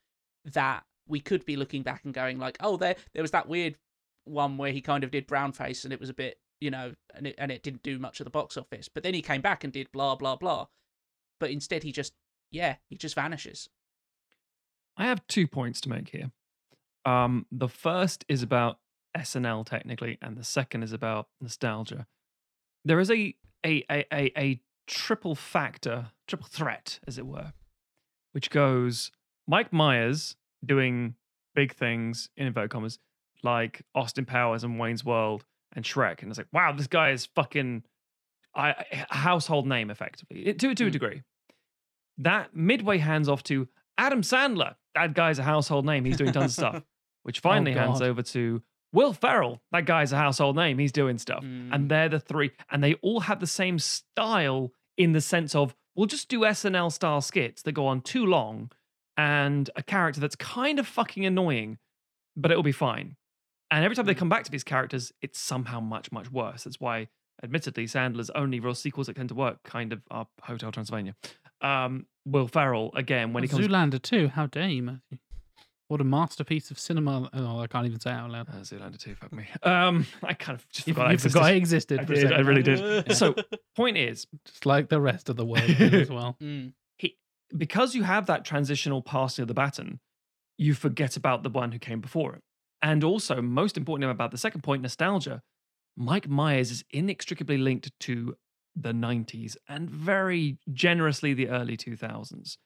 that 0.44 0.84
we 1.06 1.20
could 1.20 1.44
be 1.44 1.56
looking 1.56 1.82
back 1.82 2.04
and 2.04 2.14
going 2.14 2.38
like 2.38 2.56
oh 2.60 2.76
there 2.76 2.96
there 3.12 3.22
was 3.22 3.30
that 3.30 3.48
weird 3.48 3.76
one 4.24 4.56
where 4.56 4.72
he 4.72 4.80
kind 4.80 5.04
of 5.04 5.10
did 5.10 5.26
brown 5.26 5.52
face 5.52 5.84
and 5.84 5.92
it 5.92 6.00
was 6.00 6.08
a 6.08 6.14
bit 6.14 6.38
you 6.60 6.70
know 6.70 6.94
and 7.14 7.26
it, 7.26 7.34
and 7.38 7.50
it 7.50 7.62
didn't 7.62 7.82
do 7.82 7.98
much 7.98 8.20
at 8.20 8.24
the 8.24 8.30
box 8.30 8.56
office 8.56 8.88
but 8.88 9.02
then 9.02 9.14
he 9.14 9.22
came 9.22 9.40
back 9.40 9.64
and 9.64 9.72
did 9.72 9.90
blah 9.92 10.14
blah 10.14 10.36
blah 10.36 10.66
but 11.40 11.50
instead 11.50 11.82
he 11.82 11.92
just 11.92 12.12
yeah 12.50 12.76
he 12.88 12.96
just 12.96 13.14
vanishes 13.14 13.68
I 14.96 15.06
have 15.06 15.26
two 15.26 15.46
points 15.46 15.80
to 15.82 15.88
make 15.88 16.10
here. 16.10 16.30
Um, 17.04 17.46
the 17.50 17.68
first 17.68 18.24
is 18.28 18.42
about 18.42 18.78
SNL 19.16 19.66
technically, 19.66 20.18
and 20.22 20.36
the 20.36 20.44
second 20.44 20.82
is 20.82 20.92
about 20.92 21.28
nostalgia. 21.40 22.06
There 22.84 23.00
is 23.00 23.10
a 23.10 23.34
a 23.64 23.84
a 23.90 24.06
a, 24.12 24.32
a 24.38 24.60
triple 24.86 25.34
factor, 25.34 26.10
triple 26.26 26.46
threat, 26.46 27.00
as 27.06 27.18
it 27.18 27.26
were, 27.26 27.52
which 28.32 28.50
goes 28.50 29.10
Mike 29.46 29.72
Myers 29.72 30.36
doing 30.64 31.14
big 31.54 31.74
things 31.74 32.30
in 32.36 32.46
inverted 32.46 32.70
commas, 32.70 32.98
like 33.42 33.82
Austin 33.94 34.24
Powers 34.24 34.64
and 34.64 34.78
Wayne's 34.78 35.04
World 35.04 35.44
and 35.74 35.84
Shrek, 35.84 36.22
and 36.22 36.30
it's 36.30 36.38
like, 36.38 36.48
wow, 36.52 36.72
this 36.72 36.86
guy 36.86 37.10
is 37.10 37.26
fucking 37.34 37.82
I, 38.54 38.70
a 39.10 39.14
household 39.16 39.66
name 39.66 39.90
effectively 39.90 40.44
to 40.44 40.74
to 40.74 40.84
a 40.86 40.88
Mm. 40.88 40.92
degree. 40.92 41.22
That 42.18 42.54
midway 42.54 42.98
hands 42.98 43.28
off 43.28 43.42
to 43.44 43.68
Adam 43.98 44.22
Sandler. 44.22 44.76
That 44.94 45.14
guy's 45.14 45.38
a 45.38 45.42
household 45.42 45.84
name. 45.84 46.04
He's 46.04 46.16
doing 46.16 46.32
tons 46.32 46.46
of 46.46 46.52
stuff. 46.52 46.82
Which 47.24 47.40
finally 47.40 47.72
hands 47.72 48.02
over 48.02 48.22
to 48.22 48.62
Will 48.92 49.12
Ferrell. 49.14 49.62
That 49.72 49.86
guy's 49.86 50.12
a 50.12 50.16
household 50.16 50.56
name. 50.56 50.78
He's 50.78 50.92
doing 50.92 51.18
stuff. 51.18 51.42
Mm. 51.42 51.70
And 51.72 51.90
they're 51.90 52.08
the 52.08 52.20
three. 52.20 52.52
And 52.70 52.84
they 52.84 52.94
all 52.94 53.20
have 53.20 53.40
the 53.40 53.46
same 53.46 53.78
style 53.78 54.72
in 54.96 55.12
the 55.12 55.20
sense 55.22 55.54
of 55.54 55.74
we'll 55.96 56.06
just 56.06 56.28
do 56.28 56.40
SNL 56.40 56.92
style 56.92 57.20
skits 57.22 57.62
that 57.62 57.72
go 57.72 57.86
on 57.86 58.02
too 58.02 58.26
long 58.26 58.70
and 59.16 59.70
a 59.74 59.82
character 59.82 60.20
that's 60.20 60.36
kind 60.36 60.78
of 60.78 60.86
fucking 60.86 61.24
annoying, 61.24 61.78
but 62.36 62.50
it'll 62.50 62.62
be 62.62 62.72
fine. 62.72 63.16
And 63.74 63.84
every 63.84 63.96
time 63.96 64.06
they 64.06 64.14
Mm. 64.14 64.18
come 64.18 64.28
back 64.28 64.44
to 64.44 64.50
these 64.50 64.64
characters, 64.64 65.12
it's 65.20 65.38
somehow 65.38 65.80
much, 65.80 66.12
much 66.12 66.30
worse. 66.30 66.64
That's 66.64 66.78
why 66.80 67.08
admittedly, 67.42 67.86
Sandler's 67.86 68.30
only 68.30 68.60
real 68.60 68.74
sequels 68.74 69.06
that 69.08 69.16
tend 69.16 69.30
to 69.30 69.34
work 69.34 69.62
kind 69.64 69.92
of 69.92 70.02
are 70.10 70.28
Hotel 70.42 70.70
Transylvania. 70.70 71.14
Um, 71.60 72.06
Will 72.24 72.46
Ferrell 72.46 72.92
again 72.94 73.32
when 73.32 73.42
he 73.42 73.48
comes. 73.48 73.66
Zoolander 73.66 74.00
too. 74.00 74.28
How 74.28 74.46
dare 74.46 74.68
you, 74.68 74.82
Matthew? 74.82 75.18
What 75.88 76.00
a 76.00 76.04
masterpiece 76.04 76.70
of 76.70 76.78
cinema! 76.78 77.28
Oh, 77.34 77.58
I 77.60 77.66
can't 77.66 77.84
even 77.86 78.00
say 78.00 78.10
it 78.10 78.14
out 78.14 78.30
loud. 78.30 78.48
Uh, 78.48 78.52
Zoolander 78.62 78.98
2, 78.98 79.14
fuck 79.16 79.32
me. 79.32 79.46
Um, 79.62 80.06
I 80.22 80.32
kind 80.34 80.58
of 80.58 80.66
just 80.70 80.86
You, 80.88 80.94
forgot. 80.94 81.08
I 81.08 81.12
you 81.12 81.18
forgot 81.18 81.52
it 81.52 81.56
existed. 81.56 82.00
I 82.00 82.04
did, 82.04 82.32
I 82.32 82.38
really 82.40 82.62
did. 82.62 83.12
So, 83.16 83.34
point 83.76 83.96
is, 83.98 84.26
Just 84.46 84.64
like 84.66 84.88
the 84.88 85.00
rest 85.00 85.28
of 85.28 85.36
the 85.36 85.44
world 85.44 85.68
as 85.70 86.08
well. 86.10 86.36
Mm. 86.42 86.72
he, 86.96 87.16
because 87.54 87.94
you 87.94 88.02
have 88.04 88.26
that 88.26 88.44
transitional 88.44 89.02
passing 89.02 89.42
of 89.42 89.48
the 89.48 89.54
baton, 89.54 90.00
you 90.56 90.72
forget 90.74 91.16
about 91.16 91.42
the 91.42 91.50
one 91.50 91.72
who 91.72 91.78
came 91.78 92.00
before 92.00 92.34
it. 92.36 92.42
And 92.84 93.02
also, 93.02 93.40
most 93.40 93.78
importantly 93.78 94.10
about 94.10 94.30
the 94.30 94.36
second 94.36 94.60
point, 94.60 94.82
nostalgia, 94.82 95.40
Mike 95.96 96.28
Myers 96.28 96.70
is 96.70 96.84
inextricably 96.90 97.56
linked 97.56 97.90
to 98.00 98.36
the 98.76 98.92
90s 98.92 99.56
and 99.66 99.88
very 99.88 100.58
generously 100.70 101.32
the 101.32 101.48
early 101.48 101.78
2000s. 101.78 102.58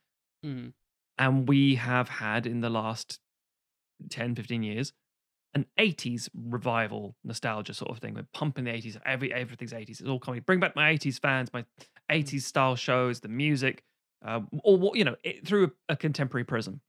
Mm. 0.45 0.73
And 1.19 1.49
we 1.49 1.77
have 1.77 2.09
had 2.09 2.47
in 2.47 2.63
the 2.63 2.69
last 2.69 3.21
10, 4.11 4.35
15 4.35 4.65
years 4.65 4.93
an 5.55 5.67
80s 5.79 6.29
revival 6.35 7.15
nostalgia 7.23 7.73
sort 7.73 7.93
of 7.93 7.99
thing. 7.99 8.15
We're 8.15 8.27
pumping 8.35 8.65
the 8.65 8.73
80s, 8.73 9.01
every 9.07 9.33
everything's 9.33 9.73
80s. 9.73 10.01
It's 10.01 10.03
all 10.03 10.19
coming. 10.19 10.41
Bring 10.41 10.59
back 10.59 10.75
my 10.75 10.93
80s 10.93 11.21
fans, 11.21 11.49
my 11.53 11.65
80s 12.11 12.43
style 12.43 12.75
shows, 12.75 13.21
the 13.21 13.29
music, 13.29 13.85
uh, 14.25 14.41
or 14.65 14.79
what 14.79 14.99
you 14.99 15.05
know, 15.05 15.15
it, 15.23 15.47
through 15.47 15.67
a, 15.89 15.93
a 15.93 15.97
contemporary 15.97 16.45
prism. 16.45 16.81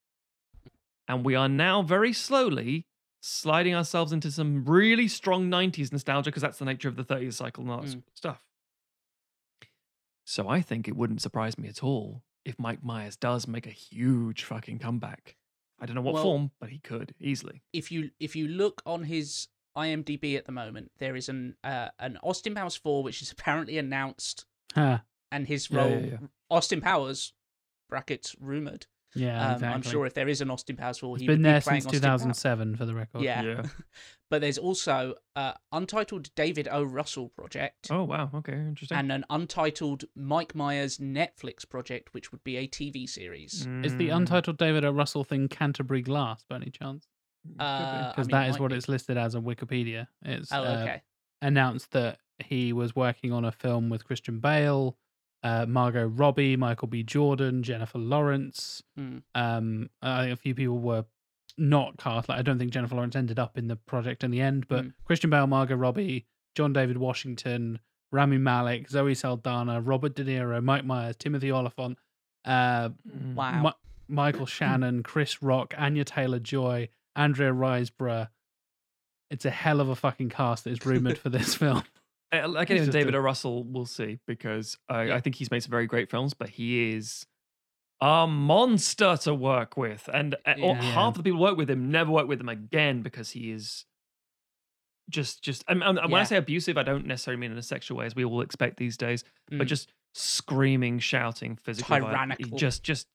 And 1.07 1.23
we 1.23 1.35
are 1.35 1.49
now 1.49 1.83
very 1.83 2.11
slowly 2.11 2.87
sliding 3.21 3.75
ourselves 3.75 4.11
into 4.13 4.31
some 4.31 4.63
really 4.65 5.07
strong 5.07 5.49
90s 5.49 5.91
nostalgia 5.91 6.29
because 6.29 6.41
that's 6.41 6.57
the 6.59 6.65
nature 6.65 6.87
of 6.87 6.95
the 6.95 7.03
30s 7.03 7.33
cycle 7.33 7.63
and 7.63 7.71
all 7.71 7.81
that 7.81 7.89
Mm. 7.89 8.03
stuff. 8.13 8.43
So 10.25 10.47
I 10.47 10.61
think 10.61 10.87
it 10.87 10.95
wouldn't 10.95 11.21
surprise 11.21 11.57
me 11.57 11.67
at 11.67 11.83
all 11.83 12.23
if 12.45 12.59
Mike 12.59 12.83
Myers 12.83 13.15
does 13.17 13.47
make 13.47 13.65
a 13.65 13.71
huge 13.71 14.43
fucking 14.43 14.79
comeback. 14.79 15.35
I 15.79 15.85
don't 15.85 15.95
know 15.95 16.01
what 16.01 16.13
Well- 16.15 16.23
form, 16.23 16.51
but 16.59 16.69
he 16.69 16.79
could 16.79 17.15
easily. 17.19 17.63
If 17.73 17.91
you 17.91 18.11
if 18.19 18.35
you 18.35 18.47
look 18.47 18.81
on 18.85 19.05
his 19.05 19.47
IMDb 19.75 20.35
at 20.35 20.45
the 20.45 20.51
moment, 20.51 20.91
there 20.97 21.15
is 21.15 21.29
an 21.29 21.55
uh, 21.63 21.89
an 21.99 22.17
Austin 22.21 22.53
Powers 22.53 22.75
four, 22.75 23.01
which 23.03 23.21
is 23.21 23.31
apparently 23.37 23.77
announced, 23.77 24.45
Huh. 24.73 24.99
and 25.31 25.47
his 25.47 25.69
Yeah, 25.69 25.77
role 25.77 25.89
yeah, 26.01 26.05
yeah. 26.21 26.27
Austin 26.49 26.81
Powers 26.81 27.33
brackets 27.87 28.35
rumored. 28.39 28.87
Yeah, 29.15 29.47
um, 29.47 29.53
exactly. 29.55 29.73
I'm 29.75 29.81
sure 29.81 30.05
if 30.05 30.13
there 30.13 30.27
is 30.27 30.41
an 30.41 30.49
Austin 30.51 30.75
Powers 30.75 30.99
four, 30.99 31.15
it's 31.15 31.21
he 31.21 31.27
been 31.27 31.39
would 31.39 31.43
there 31.43 31.59
be 31.59 31.63
playing 31.63 31.81
since 31.81 31.95
Austin 31.95 32.01
Powers. 32.09 32.21
2007 32.21 32.75
for 32.75 32.85
the 32.85 32.93
record. 32.93 33.21
Yeah. 33.23 33.41
Yeah. 33.43 33.63
but 34.29 34.41
there's 34.41 34.57
also 34.59 35.15
uh, 35.35 35.53
untitled 35.71 36.33
David 36.35 36.67
O. 36.71 36.83
Russell 36.83 37.29
project 37.29 37.87
Oh 37.89 38.03
wow, 38.03 38.29
okay, 38.35 38.53
interesting. 38.53 38.97
and 38.97 39.11
an 39.11 39.25
untitled 39.29 40.05
Mike 40.15 40.53
Myers 40.53 40.99
Netflix 40.99 41.67
project, 41.67 42.13
which 42.13 42.31
would 42.31 42.43
be 42.43 42.57
a 42.57 42.67
TV 42.67 43.09
series. 43.09 43.67
Is 43.83 43.95
the 43.95 44.09
Mm, 44.09 44.17
untitled 44.17 44.57
David 44.57 44.85
O. 44.85 44.91
Russell 44.91 45.23
thing 45.23 45.47
Canterbury 45.47 46.01
Glass 46.01 46.43
by 46.47 46.57
any 46.57 46.69
chance? 46.69 47.07
could 47.43 47.57
be. 47.57 47.63
Uh, 47.63 47.65
I 47.65 48.07
Because 48.09 48.27
mean, 48.27 48.31
that 48.31 48.45
it 48.45 48.49
is 48.49 48.53
might 48.53 48.61
what 48.61 48.71
be. 48.71 48.77
it's 48.77 48.87
listed 48.89 49.17
as 49.17 49.33
on 49.33 49.43
Wikipedia. 49.43 50.07
It's 50.23 50.51
Oh, 50.51 50.63
uh, 50.63 50.77
okay. 50.81 51.01
announced 51.41 51.91
that 51.91 52.19
he 52.37 52.73
was 52.73 52.95
working 52.95 53.31
on 53.33 53.43
a 53.45 53.51
film 53.51 53.89
with 53.89 54.05
Christian 54.05 54.39
Bale, 54.39 54.97
uh, 55.43 55.65
Margot 55.67 56.07
Robbie, 56.07 56.55
Michael 56.57 56.87
B. 56.87 57.03
Jordan, 57.03 57.63
Jennifer 57.63 57.97
Lawrence. 57.97 58.83
Hmm. 58.97 59.17
Um, 59.35 59.89
I 60.01 60.21
think 60.23 60.33
a 60.33 60.41
few 60.41 60.53
people 60.55 60.77
were 60.79 61.05
not 61.57 61.97
cast. 61.97 62.29
Like 62.29 62.39
I 62.39 62.41
don't 62.41 62.57
think 62.59 62.71
Jennifer 62.71 62.95
Lawrence 62.95 63.15
ended 63.15 63.39
up 63.39 63.57
in 63.57 63.67
the 63.67 63.75
project 63.75 64.23
in 64.23 64.31
the 64.31 64.41
end, 64.41 64.67
but 64.67 64.85
Mm. 64.85 64.93
Christian 65.05 65.29
Bale, 65.29 65.47
Margot 65.47 65.75
Robbie, 65.75 66.25
John 66.55 66.73
David 66.73 66.97
Washington, 66.97 67.79
Rami 68.11 68.37
Malek, 68.37 68.89
Zoe 68.89 69.13
Saldana, 69.13 69.79
Robert 69.81 70.15
De 70.15 70.23
Niro, 70.25 70.63
Mike 70.63 70.83
Myers, 70.85 71.15
Timothy 71.17 71.51
Olyphant, 71.51 71.97
uh, 72.45 72.89
Mm. 72.89 73.35
Wow. 73.35 73.61
Mi- 73.63 73.71
Michael 74.15 74.45
Shannon, 74.47 75.03
Chris 75.03 75.41
Rock, 75.43 75.73
Anya 75.77 76.03
Taylor 76.03 76.39
Joy, 76.39 76.89
Andrea 77.15 77.51
Riseborough. 77.53 78.29
It's 79.29 79.45
a 79.45 79.51
hell 79.51 79.79
of 79.79 79.89
a 79.89 79.95
fucking 79.95 80.29
cast 80.29 80.63
that 80.63 80.71
is 80.71 80.83
rumored 80.85 81.17
for 81.19 81.29
this 81.29 81.53
film. 81.55 81.83
Like 82.31 82.69
even 82.69 82.89
David 82.91 83.15
O. 83.15 83.19
Russell, 83.19 83.63
we'll 83.63 83.85
see 83.85 84.19
because 84.27 84.77
I, 84.87 85.03
Yeah. 85.05 85.15
I 85.15 85.19
think 85.19 85.35
he's 85.35 85.49
made 85.51 85.61
some 85.63 85.71
very 85.71 85.87
great 85.87 86.09
films, 86.11 86.33
but 86.33 86.49
he 86.49 86.91
is 86.93 87.25
a 88.01 88.27
monster 88.27 89.17
to 89.23 89.33
work 89.33 89.75
with, 89.77 90.07
and 90.13 90.35
or 90.45 90.75
Yeah. 90.75 90.81
half 90.93 91.15
the 91.15 91.23
people 91.23 91.37
who 91.37 91.43
work 91.43 91.57
with 91.57 91.69
him 91.69 91.91
never 91.91 92.11
work 92.11 92.27
with 92.27 92.39
him 92.39 92.49
again 92.49 93.01
because 93.01 93.31
he 93.31 93.51
is 93.51 93.85
just 95.09 95.41
just. 95.43 95.63
And, 95.67 95.81
and 95.83 95.97
when 96.11 96.21
I 96.21 96.23
say 96.23 96.37
abusive, 96.37 96.77
I 96.77 96.83
don't 96.83 97.05
necessarily 97.07 97.39
mean 97.41 97.51
in 97.51 97.57
a 97.57 97.63
sexual 97.63 97.97
way, 97.97 98.05
as 98.05 98.15
we 98.15 98.23
all 98.23 98.41
expect 98.41 98.77
these 98.77 98.95
days, 98.95 99.23
but 99.49 99.61
Mm. 99.61 99.67
just 99.67 99.91
screaming, 100.13 100.99
shouting, 100.99 101.55
physically 101.55 101.99
violent, 101.99 102.33
Tyrannical. 102.37 102.57
just 102.59 102.83
just 102.83 103.07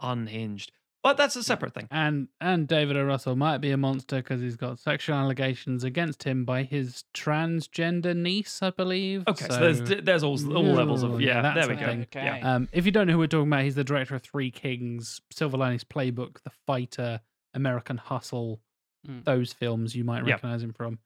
unhinged. 0.00 0.72
But 1.06 1.18
that's 1.18 1.36
a 1.36 1.44
separate 1.44 1.72
thing. 1.72 1.86
And 1.92 2.26
and 2.40 2.66
David 2.66 2.96
O. 2.96 3.04
Russell 3.04 3.36
might 3.36 3.58
be 3.58 3.70
a 3.70 3.76
monster 3.76 4.16
because 4.16 4.40
he's 4.40 4.56
got 4.56 4.80
sexual 4.80 5.14
allegations 5.14 5.84
against 5.84 6.24
him 6.24 6.44
by 6.44 6.64
his 6.64 7.04
transgender 7.14 8.16
niece, 8.16 8.60
I 8.60 8.70
believe. 8.70 9.22
Okay, 9.28 9.46
so, 9.48 9.56
there's 9.56 10.02
there's 10.02 10.24
all, 10.24 10.32
all 10.56 10.64
levels 10.64 11.04
of 11.04 11.20
yeah. 11.20 11.42
yeah, 11.44 11.54
there 11.54 11.68
we 11.68 11.76
go. 11.76 11.86
thing. 11.86 12.02
Okay. 12.02 12.24
Yeah. 12.24 12.54
Um, 12.54 12.68
if 12.72 12.86
you 12.86 12.90
don't 12.90 13.06
know 13.06 13.12
who 13.12 13.20
we're 13.20 13.28
talking 13.28 13.46
about, 13.46 13.62
he's 13.62 13.76
the 13.76 13.84
director 13.84 14.16
of 14.16 14.22
Three 14.24 14.50
Kings, 14.50 15.20
Silver 15.30 15.56
Linings 15.56 15.84
Playbook, 15.84 16.42
The 16.42 16.50
Fighter, 16.66 17.20
American 17.54 17.98
Hustle. 17.98 18.60
Mm. 19.08 19.24
Those 19.24 19.52
films 19.52 19.94
you 19.94 20.02
might 20.02 20.26
Yeah. 20.26 20.32
recognize 20.32 20.64
him 20.64 20.72
from. 20.72 20.98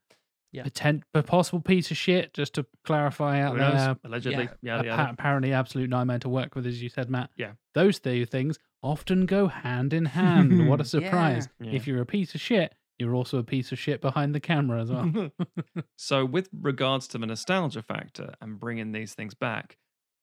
Yeah. 0.50 0.62
Potent, 0.62 1.04
but 1.12 1.26
possible 1.26 1.60
piece 1.60 1.90
of 1.90 1.98
shit. 1.98 2.32
Just 2.32 2.54
to 2.54 2.64
clarify 2.84 3.40
out 3.42 3.58
there, 3.58 3.96
Allegedly, 4.02 4.48
yeah. 4.62 4.78
appa- 4.78 4.86
yeah, 4.86 5.10
apparently 5.10 5.52
absolute 5.52 5.90
nightmare 5.90 6.20
to 6.20 6.30
work 6.30 6.54
with, 6.54 6.66
as 6.66 6.82
you 6.82 6.88
said, 6.88 7.10
Matt. 7.10 7.28
Yeah. 7.36 7.52
Those 7.74 8.00
two 8.00 8.24
things 8.24 8.58
often 8.82 9.26
go 9.26 9.48
hand 9.48 9.92
in 9.92 10.04
hand. 10.20 10.68
what 10.68 10.80
a 10.80 10.84
surprise! 10.84 11.48
Yeah. 11.60 11.72
If 11.72 11.86
you're 11.86 12.00
a 12.00 12.06
piece 12.06 12.34
of 12.34 12.40
shit, 12.40 12.74
you're 12.98 13.14
also 13.14 13.38
a 13.38 13.42
piece 13.44 13.72
of 13.72 13.78
shit 13.78 14.00
behind 14.00 14.34
the 14.34 14.40
camera 14.40 14.82
as 14.82 14.90
well. 14.90 15.30
so 15.96 16.24
with 16.24 16.48
regards 16.52 17.08
to 17.08 17.18
the 17.18 17.26
nostalgia 17.26 17.82
factor 17.82 18.34
and 18.40 18.58
bringing 18.60 18.92
these 18.92 19.14
things 19.14 19.32
back 19.34 19.76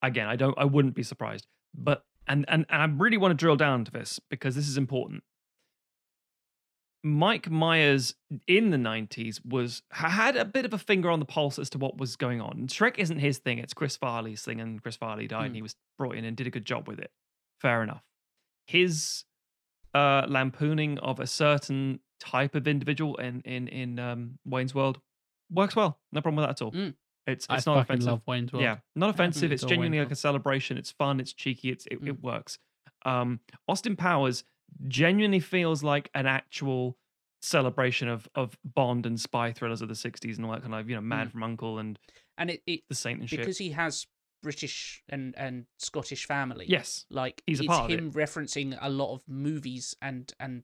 again 0.03 0.27
i 0.27 0.35
don't 0.35 0.53
i 0.59 0.63
wouldn't 0.63 0.93
be 0.93 1.01
surprised 1.01 1.47
but 1.73 2.03
and 2.27 2.45
and, 2.47 2.67
and 2.69 2.81
i 2.83 2.85
really 3.01 3.17
want 3.17 3.31
to 3.31 3.35
drill 3.35 3.55
down 3.55 3.83
to 3.83 3.89
this 3.91 4.19
because 4.29 4.53
this 4.55 4.67
is 4.67 4.77
important 4.77 5.23
mike 7.03 7.49
myers 7.49 8.13
in 8.47 8.69
the 8.69 8.77
90s 8.77 9.39
was 9.45 9.81
had 9.91 10.35
a 10.35 10.45
bit 10.45 10.65
of 10.65 10.73
a 10.73 10.77
finger 10.77 11.09
on 11.09 11.19
the 11.19 11.25
pulse 11.25 11.57
as 11.57 11.69
to 11.69 11.77
what 11.79 11.97
was 11.97 12.15
going 12.15 12.41
on 12.41 12.67
shrek 12.67 12.97
isn't 12.99 13.19
his 13.19 13.37
thing 13.39 13.57
it's 13.59 13.73
chris 13.73 13.95
farley's 13.97 14.43
thing 14.43 14.59
and 14.61 14.81
chris 14.83 14.95
farley 14.95 15.27
died 15.27 15.45
and 15.45 15.53
Mm. 15.53 15.55
he 15.55 15.61
was 15.63 15.75
brought 15.97 16.15
in 16.15 16.25
and 16.25 16.35
did 16.37 16.45
a 16.47 16.51
good 16.51 16.65
job 16.65 16.87
with 16.87 16.99
it 16.99 17.09
fair 17.61 17.81
enough 17.81 18.03
his 18.68 19.24
uh 19.95 20.26
lampooning 20.28 20.97
of 20.99 21.20
a 21.20 21.26
certain 21.28 21.99
type 22.20 22.53
of 22.55 22.68
individual 22.68 23.15
in 23.18 23.41
in 23.41 23.68
in 23.68 23.97
um 23.99 24.38
wayne's 24.45 24.76
world 24.76 24.99
works 25.51 25.76
well 25.76 25.99
no 26.11 26.22
problem 26.22 26.36
with 26.38 26.45
that 26.45 26.51
at 26.51 26.61
all 26.61 26.72
Mm. 26.72 26.93
it's 27.26 27.47
I 27.49 27.55
it's 27.57 27.65
not 27.65 27.76
fucking 27.78 27.93
offensive 27.95 28.07
love 28.11 28.22
Wayne's 28.28 28.53
World. 28.53 28.63
yeah, 28.63 28.78
not 28.95 29.09
offensive. 29.11 29.51
It's 29.51 29.63
genuinely 29.63 29.97
Wayne's 29.97 30.07
like 30.07 30.11
a 30.13 30.15
celebration. 30.15 30.78
It's 30.78 30.91
fun. 30.91 31.20
It's 31.20 31.34
cheeky. 31.34 31.70
It's 31.72 31.86
it, 31.91 32.01
Mm. 32.01 32.07
it 32.09 32.24
works. 32.24 32.59
Um, 33.05 33.39
Austin 33.68 33.95
Powers 33.97 34.43
genuinely 34.88 35.39
feels 35.41 35.84
like 35.84 36.09
an 36.13 36.26
actual 36.26 36.97
celebration 37.41 38.07
of 38.07 38.28
of 38.36 38.57
Bond 38.63 39.05
and 39.05 39.20
spy 39.20 39.51
thrillers 39.53 39.82
of 39.82 39.88
the 39.89 39.93
'60s 39.95 40.38
and 40.38 40.45
all 40.45 40.51
that 40.53 40.61
kind 40.61 40.74
of 40.74 40.89
you 40.89 40.95
know 40.95 41.01
Man 41.01 41.28
Mm. 41.28 41.32
from 41.32 41.43
Uncle 41.43 41.80
and 41.80 41.99
and 42.38 42.49
it, 42.49 42.61
it 42.65 42.82
The 42.89 42.95
Saint 42.95 43.20
and 43.20 43.30
shit. 43.30 43.39
because 43.39 43.57
he 43.57 43.72
has 43.72 44.07
British 44.43 45.03
and 45.09 45.35
and 45.38 45.65
Scottish 45.79 46.25
family. 46.25 46.65
yes, 46.67 47.05
like 47.09 47.41
He's 47.47 47.59
a 47.59 47.63
it's 47.63 47.67
part 47.67 47.85
of 47.85 47.91
it. 47.91 47.99
him 47.99 48.11
referencing 48.11 48.77
a 48.81 48.89
lot 48.89 49.13
of 49.13 49.21
movies 49.27 49.95
and 50.01 50.31
and 50.39 50.63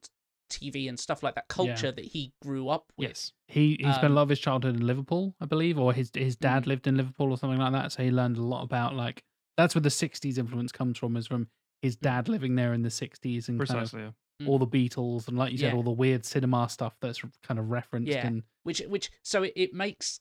TV 0.49 0.88
and 0.88 0.99
stuff 0.99 1.24
like 1.24 1.34
that 1.36 1.47
culture 1.47 1.91
that 1.91 2.05
he 2.05 2.32
grew 2.41 2.69
up 2.69 2.91
with. 2.97 3.09
yes, 3.09 3.32
He 3.47 3.78
he 3.80 3.91
spent 3.91 4.03
a 4.03 4.07
Um, 4.07 4.15
lot 4.15 4.21
of 4.24 4.30
his 4.30 4.39
childhood 4.39 4.76
in 4.76 4.86
Liverpool, 4.86 5.36
I 5.41 5.45
believe, 5.45 5.80
or 5.80 5.93
his 5.93 6.11
his 6.13 6.36
dad 6.36 6.63
Mm. 6.63 6.67
lived 6.67 6.88
in 6.88 6.97
Liverpool 6.97 7.32
or 7.32 7.38
something 7.38 7.59
like 7.59 7.71
that. 7.74 7.91
So 7.91 8.03
he 8.03 8.11
learned 8.11 8.38
a 8.38 8.43
lot 8.43 8.63
about 8.63 8.93
like 8.95 9.24
that's 9.57 9.74
where 9.76 9.82
the 9.82 9.89
'60s 9.89 10.38
influence 10.38 10.71
comes 10.71 10.97
from, 10.97 11.17
is 11.17 11.28
from 11.28 11.47
his 11.82 11.95
dad 11.95 12.30
living 12.30 12.55
there 12.55 12.74
in 12.74 12.84
the 12.84 12.89
'60s 12.89 13.49
and 13.49 13.57
kind 13.59 13.61
of 13.61 13.67
precisely. 13.67 14.01
yeah. 14.03 14.11
Mm. 14.41 14.47
all 14.49 14.57
the 14.59 14.67
Beatles 14.67 15.28
and 15.28 15.38
like 15.38 15.51
you 15.51 15.57
said, 15.59 15.71
Yeah. 15.71 15.76
all 15.76 15.84
the 15.84 15.91
weird 15.91 16.26
cinema 16.26 16.67
stuff 16.69 16.95
that's 16.99 17.21
kind 17.43 17.59
of 17.59 17.69
referenced. 17.69 18.11
Yeah. 18.11 18.26
And 18.28 18.43
which 18.63 18.80
which 18.88 19.09
so 19.24 19.43
it, 19.43 19.53
it 19.55 19.74
makes 19.74 20.19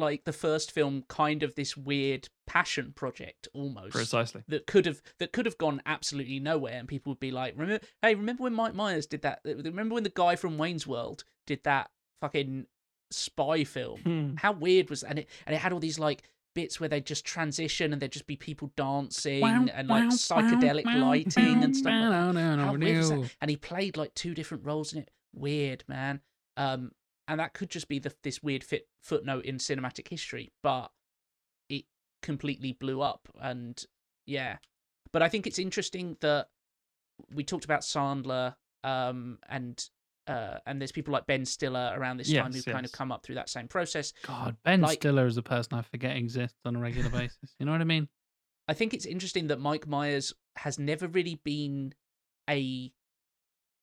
like 0.00 0.24
the 0.24 0.32
first 0.32 0.72
film 0.72 1.04
kind 1.08 1.42
of 1.44 1.54
this 1.54 1.76
weird 1.76 2.28
passion 2.46 2.92
project 2.96 3.46
almost 3.54 3.92
Precisely. 3.92 4.42
that 4.48 4.66
could 4.66 4.86
have 4.86 5.00
that 5.20 5.32
could 5.32 5.46
have 5.46 5.56
gone 5.58 5.80
absolutely 5.86 6.40
nowhere 6.40 6.72
and 6.78 6.88
people 6.88 7.12
would 7.12 7.20
be 7.20 7.30
like 7.30 7.54
remember 7.56 7.84
hey 8.02 8.14
remember 8.16 8.42
when 8.42 8.54
mike 8.54 8.74
myers 8.74 9.06
did 9.06 9.22
that 9.22 9.40
remember 9.44 9.94
when 9.94 10.02
the 10.02 10.12
guy 10.14 10.34
from 10.34 10.58
wayne's 10.58 10.86
world 10.86 11.22
did 11.46 11.62
that 11.62 11.90
fucking 12.20 12.66
spy 13.12 13.62
film 13.64 14.00
Hmm. 14.00 14.34
how 14.36 14.52
weird 14.52 14.90
was 14.90 15.02
and 15.04 15.20
it 15.20 15.28
and 15.46 15.54
it 15.54 15.58
had 15.58 15.72
all 15.72 15.78
these 15.80 15.98
like 15.98 16.22
bits 16.54 16.80
where 16.80 16.88
they'd 16.88 17.06
just 17.06 17.24
transition 17.24 17.92
and 17.92 18.02
there'd 18.02 18.10
just 18.10 18.26
be 18.26 18.34
people 18.36 18.72
dancing 18.76 19.44
and 19.44 19.86
like 19.88 20.04
psychedelic 20.08 20.84
lighting 20.84 21.62
and 21.62 21.76
stuff 21.76 21.92
like 21.92 22.34
that. 22.34 22.58
How 22.58 22.74
weird 22.74 23.04
that? 23.04 23.30
And 23.40 23.50
he 23.50 23.56
played 23.56 23.96
like 23.96 24.12
two 24.14 24.34
different 24.34 24.64
roles 24.66 24.92
in 24.92 24.98
it. 25.02 25.10
Weird, 25.32 25.84
man. 25.86 26.20
Um, 26.56 26.90
and 27.30 27.38
that 27.38 27.54
could 27.54 27.70
just 27.70 27.88
be 27.88 28.00
the, 28.00 28.12
this 28.24 28.42
weird 28.42 28.64
fit 28.64 28.88
footnote 29.00 29.44
in 29.44 29.58
cinematic 29.58 30.08
history. 30.08 30.50
But 30.64 30.90
it 31.68 31.84
completely 32.22 32.72
blew 32.72 33.00
up. 33.00 33.28
And 33.40 33.80
yeah, 34.26 34.56
but 35.12 35.22
I 35.22 35.28
think 35.28 35.46
it's 35.46 35.60
interesting 35.60 36.16
that 36.22 36.48
we 37.32 37.44
talked 37.44 37.64
about 37.64 37.82
Sandler, 37.82 38.56
um, 38.82 39.38
and 39.48 39.80
uh, 40.26 40.58
and 40.66 40.80
there's 40.80 40.90
people 40.90 41.12
like 41.12 41.26
Ben 41.28 41.44
Stiller 41.44 41.92
around 41.96 42.16
this 42.16 42.32
time 42.32 42.50
who 42.50 42.56
Yes, 42.58 42.64
kind 42.64 42.84
of 42.84 42.90
come 42.90 43.12
up 43.12 43.22
through 43.22 43.36
that 43.36 43.48
same 43.48 43.68
process. 43.68 44.12
God, 44.26 44.56
Ben 44.64 44.80
Like- 44.80 45.00
Stiller 45.00 45.26
is 45.26 45.36
a 45.36 45.42
person 45.42 45.78
I 45.78 45.82
forget 45.82 46.16
exists 46.16 46.58
on 46.64 46.74
a 46.74 46.80
regular 46.80 47.10
basis. 47.10 47.54
You 47.60 47.66
know 47.66 47.72
what 47.72 47.80
I 47.80 47.84
mean? 47.84 48.08
I 48.66 48.74
think 48.74 48.92
it's 48.92 49.06
interesting 49.06 49.46
that 49.48 49.60
Mike 49.60 49.86
Myers 49.86 50.32
has 50.56 50.80
never 50.80 51.06
really 51.06 51.36
been 51.44 51.94
a 52.48 52.92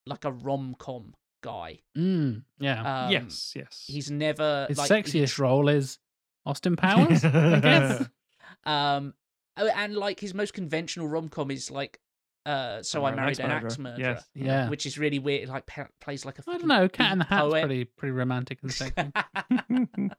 like 0.06 0.24
a 0.26 0.32
rom 0.32 0.74
com 0.78 1.14
guy. 1.42 1.80
Mm, 1.96 2.42
yeah. 2.58 3.04
Um, 3.06 3.12
yes, 3.12 3.52
yes. 3.56 3.84
he's 3.86 4.10
never 4.10 4.66
His 4.68 4.78
like, 4.78 4.90
sexiest 4.90 5.12
he's- 5.12 5.38
role 5.38 5.68
is 5.68 5.98
Austin 6.46 6.76
Powers, 6.76 7.24
I 7.24 7.60
guess. 7.60 8.08
Um, 8.64 9.14
oh, 9.56 9.66
and 9.68 9.94
like 9.96 10.20
his 10.20 10.34
most 10.34 10.52
conventional 10.52 11.06
rom 11.08 11.28
com 11.28 11.50
is 11.50 11.70
like, 11.70 12.00
uh, 12.44 12.82
so 12.82 13.04
I 13.04 13.12
American 13.12 13.46
married 13.46 13.52
an 13.52 13.56
Axe 13.56 13.64
axe 13.74 13.78
Murderer. 13.78 13.98
murderer, 13.98 14.14
Yes. 14.14 14.24
Yeah. 14.34 14.68
which 14.68 14.84
is 14.86 14.98
really 14.98 15.18
weird. 15.18 15.48
Like 15.48 15.64
pa- 15.66 15.86
plays 16.00 16.24
like 16.24 16.38
a 16.38 16.42
I 16.48 16.58
don't 16.58 16.66
know. 16.66 16.88
Cat 16.88 17.12
in 17.12 17.18
the 17.20 17.24
beat 17.24 17.28
Hat's 17.34 17.42
poet. 17.42 17.60
pretty 17.64 17.84
pretty 17.84 18.12
romantic 18.12 18.58
and 18.62 18.72
sexy. 18.72 19.10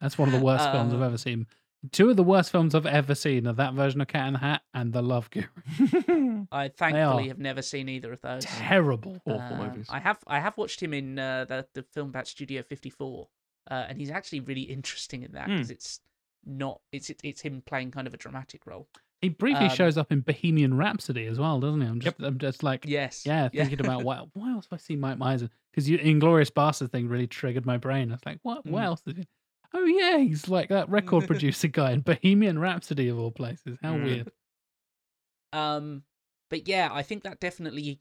That's 0.00 0.18
one 0.18 0.28
of 0.28 0.38
the 0.38 0.44
worst 0.44 0.70
films 0.70 0.92
I've 0.94 1.02
Uh, 1.02 1.06
ever 1.06 1.18
seen. 1.18 1.46
Two 1.92 2.08
of 2.10 2.16
the 2.16 2.22
worst 2.22 2.50
films 2.50 2.74
I've 2.74 2.86
ever 2.86 3.14
seen 3.14 3.46
are 3.46 3.52
that 3.54 3.74
version 3.74 4.00
of 4.00 4.08
Cat 4.08 4.26
in 4.28 4.32
the 4.34 4.38
Hat 4.38 4.62
and 4.72 4.92
The 4.92 5.02
Love 5.02 5.28
Guru. 5.30 6.46
I 6.52 6.68
thankfully 6.68 7.28
have 7.28 7.38
never 7.38 7.62
seen 7.62 7.88
either 7.88 8.12
of 8.12 8.20
those. 8.20 8.44
Terrible. 8.44 9.20
Awful 9.26 9.40
Um, 9.40 9.58
movies. 9.68 9.86
I 9.90 9.98
have 9.98 10.18
I 10.26 10.40
have 10.40 10.56
watched 10.56 10.82
him 10.82 10.94
in 10.94 11.18
uh, 11.18 11.44
the 11.44 11.66
the 11.74 11.82
film 11.82 12.08
about 12.10 12.26
Studio 12.26 12.62
54, 12.62 13.28
uh, 13.70 13.74
and 13.88 13.98
he's 13.98 14.10
actually 14.10 14.40
really 14.40 14.62
interesting 14.62 15.22
in 15.22 15.32
that 15.32 15.46
Hmm. 15.46 15.56
because 15.56 15.70
it's 15.70 16.00
not 16.46 16.80
it's 16.92 17.10
it, 17.10 17.20
it's 17.22 17.40
him 17.42 17.62
playing 17.64 17.90
kind 17.90 18.06
of 18.06 18.14
a 18.14 18.18
dramatic 18.18 18.66
role. 18.66 18.88
He 19.20 19.30
briefly 19.30 19.66
Um, 19.68 19.74
shows 19.74 19.96
up 19.96 20.12
in 20.12 20.20
Bohemian 20.20 20.76
Rhapsody 20.76 21.24
as 21.26 21.38
well, 21.38 21.58
doesn't 21.58 21.80
he? 21.80 21.86
I'm 21.86 21.98
just, 21.98 22.16
I'm 22.20 22.36
just 22.38 22.62
like, 22.62 22.84
Yes. 22.86 23.24
yeah, 23.24 23.48
thinking 23.48 23.80
about 23.80 24.02
what, 24.04 24.28
why 24.34 24.50
else 24.52 24.66
have 24.70 24.78
I 24.78 24.82
seen 24.82 25.00
Mike 25.00 25.16
Myers 25.16 25.40
Because 25.72 25.86
Because 25.88 26.04
Inglorious 26.06 26.50
Bastard 26.50 26.92
thing 26.92 27.08
really 27.08 27.26
triggered 27.26 27.64
my 27.64 27.78
brain. 27.78 28.10
I 28.10 28.14
was 28.16 28.26
like, 28.26 28.40
what, 28.42 28.66
what 28.66 28.82
Mm. 28.82 28.86
else 28.86 29.02
is 29.06 29.16
he? 29.16 29.26
Oh, 29.74 29.84
yeah, 29.84 30.18
he's 30.18 30.48
like 30.48 30.68
that 30.68 30.88
record 30.88 31.26
producer 31.26 31.68
guy 31.68 31.92
in 31.92 32.00
Bohemian 32.00 32.58
Rhapsody 32.58 33.08
of 33.08 33.18
all 33.18 33.32
places. 33.32 33.76
How 33.82 33.94
Mm. 33.94 34.04
weird. 34.04 34.32
Um, 35.52 36.02
but 36.50 36.68
yeah, 36.68 36.88
I 36.92 37.02
think 37.02 37.24
that 37.24 37.40
definitely 37.40 38.00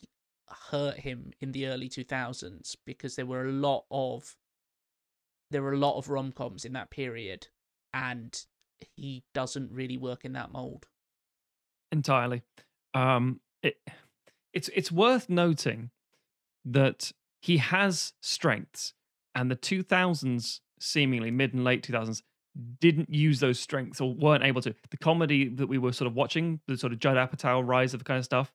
hurt 0.70 0.98
him 1.00 1.32
in 1.42 1.52
the 1.52 1.68
early 1.68 1.90
2000s 1.90 2.76
because 2.86 3.16
there 3.16 3.26
were 3.26 3.46
a 3.46 3.52
lot 3.52 3.86
of 3.90 4.36
there 5.52 5.62
were 5.62 5.74
a 5.74 5.78
lot 5.78 5.98
of 5.98 6.10
rom 6.10 6.32
coms 6.32 6.66
in 6.66 6.74
that 6.74 6.90
period, 6.90 7.48
and 7.94 8.46
he 8.96 9.24
doesn't 9.34 9.72
really 9.72 9.98
work 9.98 10.26
in 10.26 10.34
that 10.34 10.52
mold. 10.52 10.88
entirely. 11.92 12.42
Um, 12.94 13.40
it, 13.62 13.78
it's 14.52 14.70
it's 14.76 14.92
worth 14.92 15.30
noting 15.30 15.92
that 16.66 17.12
he 17.42 17.58
has 17.58 18.14
strengths, 18.22 18.94
and 19.36 19.52
the 19.52 19.56
2000s, 19.56 20.62
seemingly 20.84 21.32
mid 21.32 21.54
and 21.54 21.64
late 21.64 21.88
2000s, 21.88 22.22
didn't 22.80 23.10
use 23.10 23.40
those 23.40 23.60
strengths 23.60 24.00
or 24.00 24.14
weren't 24.14 24.44
able 24.44 24.62
to. 24.62 24.76
The 24.92 24.98
comedy 24.98 25.48
that 25.50 25.68
we 25.68 25.78
were 25.78 25.92
sort 25.92 26.08
of 26.08 26.14
watching, 26.14 26.60
the 26.68 26.78
sort 26.78 26.94
of 26.94 27.00
Judd 27.00 27.18
Apatow 27.18 27.66
rise 27.66 27.94
of 27.94 28.00
the 28.00 28.04
kind 28.04 28.20
of 28.20 28.26
stuff, 28.26 28.52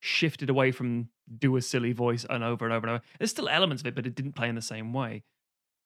shifted 0.00 0.50
away 0.50 0.72
from 0.72 1.08
do 1.38 1.56
a 1.56 1.62
silly 1.62 1.92
voice 1.92 2.24
and 2.28 2.42
over 2.42 2.64
and 2.64 2.74
over 2.74 2.86
and 2.86 2.96
over. 2.96 3.04
There's 3.18 3.30
still 3.30 3.48
elements 3.48 3.82
of 3.82 3.86
it, 3.86 3.94
but 3.94 4.06
it 4.06 4.14
didn't 4.14 4.32
play 4.32 4.48
in 4.48 4.54
the 4.54 4.62
same 4.62 4.92
way. 4.92 5.22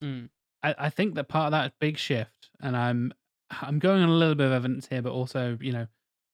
Mm. 0.03 0.29
I, 0.63 0.75
I 0.77 0.89
think 0.89 1.15
that 1.15 1.27
part 1.27 1.47
of 1.47 1.51
that 1.51 1.73
big 1.79 1.97
shift, 1.97 2.49
and 2.59 2.75
I'm 2.75 3.13
I'm 3.61 3.79
going 3.79 4.01
on 4.01 4.09
a 4.09 4.13
little 4.13 4.35
bit 4.35 4.47
of 4.47 4.53
evidence 4.53 4.87
here, 4.87 5.01
but 5.01 5.11
also 5.11 5.57
you 5.61 5.71
know 5.71 5.87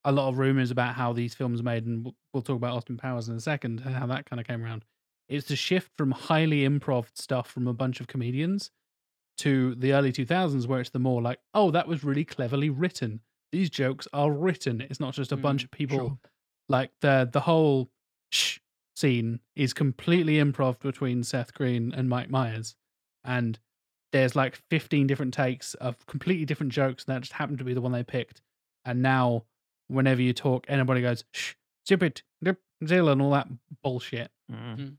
a 0.06 0.12
lot 0.12 0.30
of 0.30 0.38
rumors 0.38 0.72
about 0.72 0.96
how 0.96 1.12
these 1.12 1.34
films 1.34 1.62
made, 1.62 1.86
and 1.86 2.06
we'll, 2.06 2.16
we'll 2.34 2.44
talk 2.44 2.56
about 2.56 2.76
Austin 2.76 2.98
Powers 2.98 3.28
in 3.28 3.36
a 3.36 3.42
second 3.42 3.82
and 3.84 3.96
how 3.96 4.06
that 4.08 4.30
kind 4.30 4.40
of 4.40 4.48
came 4.48 4.64
around. 4.64 4.86
It's 5.28 5.48
the 5.48 5.58
shift 5.58 5.92
from 5.98 6.12
highly 6.12 6.62
improv 6.62 7.08
stuff 7.14 7.52
from 7.52 7.68
a 7.68 7.74
bunch 7.74 8.00
of 8.00 8.08
comedians 8.08 8.72
to 9.38 9.76
the 9.76 9.94
early 9.94 10.12
2000s, 10.12 10.68
where 10.68 10.80
it's 10.82 10.90
the 10.90 11.00
more 11.00 11.22
like, 11.22 11.40
oh, 11.54 11.72
that 11.72 11.88
was 11.88 12.04
really 12.04 12.26
cleverly 12.26 12.70
written. 12.70 13.22
These 13.52 13.70
jokes 13.70 14.08
are 14.14 14.32
written. 14.32 14.82
It's 14.82 15.00
not 15.00 15.14
just 15.14 15.32
a 15.32 15.38
bunch 15.38 15.62
Mm, 15.62 15.66
of 15.66 15.72
people 15.72 15.98
sure. 15.98 16.20
like 16.70 16.92
the 17.02 17.30
the 17.32 17.42
whole 17.42 17.90
shh 18.32 18.60
scene 18.96 19.40
is 19.56 19.74
completely 19.74 20.36
improv 20.36 20.80
between 20.80 21.24
Seth 21.24 21.54
Green 21.54 21.94
and 21.94 22.10
Mike 22.10 22.30
Myers, 22.30 22.76
and 23.24 23.60
there's 24.12 24.36
like 24.36 24.56
15 24.72 25.06
different 25.06 25.34
takes 25.34 25.74
of 25.76 26.04
completely 26.08 26.46
different 26.46 26.72
jokes, 26.74 27.06
and 27.06 27.16
that 27.16 27.22
just 27.22 27.34
happened 27.34 27.60
to 27.60 27.64
be 27.64 27.74
the 27.74 27.82
one 27.82 27.92
they 27.92 28.04
picked. 28.04 28.42
And 28.86 29.02
now, 29.02 29.44
whenever 29.88 30.22
you 30.22 30.34
talk, 30.34 30.66
anybody 30.68 31.02
goes 31.02 31.24
shh, 31.34 31.54
stupid, 31.86 32.22
dip, 32.44 32.60
zill, 32.84 33.12
and 33.12 33.22
all 33.22 33.32
that 33.32 33.48
bullshit. 33.84 34.32
Mm. 34.52 34.96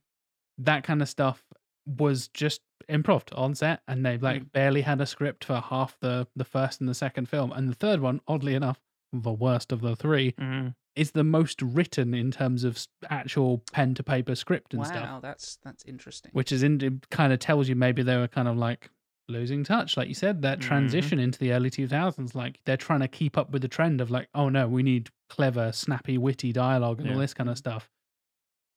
That 0.59 0.85
kind 0.85 1.03
of 1.03 1.09
stuff 1.09 1.43
was 1.87 2.29
just 2.29 2.61
improv 2.89 3.25
on 3.37 3.55
set, 3.55 3.83
and 3.89 4.05
they've 4.05 4.23
like 4.23 4.53
barely 4.53 4.83
had 4.83 5.01
a 5.01 5.07
script 5.07 5.45
for 5.45 5.57
half 5.61 5.99
the 6.01 6.27
the 6.37 6.45
first 6.45 6.81
and 6.81 6.89
the 6.89 6.95
second 6.95 7.29
film, 7.29 7.53
and 7.53 7.69
the 7.69 7.75
third 7.75 8.01
one, 8.01 8.21
oddly 8.27 8.55
enough, 8.55 8.81
the 9.13 9.33
worst 9.33 9.73
of 9.73 9.81
the 9.81 9.95
three, 9.97 10.33
Mm. 10.33 10.75
is 10.97 11.13
the 11.13 11.25
most 11.25 11.63
written 11.63 12.13
in 12.15 12.31
terms 12.31 12.65
of 12.65 12.87
actual 13.11 13.63
pen 13.73 13.95
to 13.95 14.03
paper 14.03 14.35
script 14.35 14.75
and 14.75 14.81
Wow, 14.83 14.89
stuff, 14.89 15.09
Wow, 15.09 15.21
that's 15.21 15.59
that's 15.63 15.85
interesting. 15.85 16.31
which 16.35 16.51
is 16.53 16.63
in 16.63 16.81
it 16.81 17.09
kind 17.11 17.33
of 17.33 17.39
tells 17.39 17.69
you 17.69 17.77
maybe 17.77 18.03
they 18.03 18.17
were 18.17 18.29
kind 18.29 18.49
of 18.49 18.57
like 18.57 18.91
losing 19.29 19.63
touch, 19.63 19.97
like 19.99 20.09
you 20.09 20.15
said, 20.15 20.41
that 20.43 20.59
Mhm. 20.59 20.63
transition 20.63 21.19
into 21.19 21.39
the 21.39 21.53
early 21.53 21.69
2000s. 21.71 22.35
Like 22.35 22.61
they're 22.65 22.79
trying 22.79 23.01
to 23.01 23.09
keep 23.09 23.37
up 23.37 23.51
with 23.51 23.61
the 23.63 23.69
trend 23.69 24.01
of 24.01 24.11
like, 24.11 24.29
oh 24.35 24.49
no, 24.49 24.67
we 24.67 24.83
need 24.83 25.11
clever, 25.29 25.71
snappy, 25.73 26.17
witty 26.17 26.53
dialogue 26.53 26.99
and 27.01 27.11
all 27.11 27.19
this 27.19 27.35
kind 27.35 27.51
of 27.51 27.59
stuff, 27.59 27.91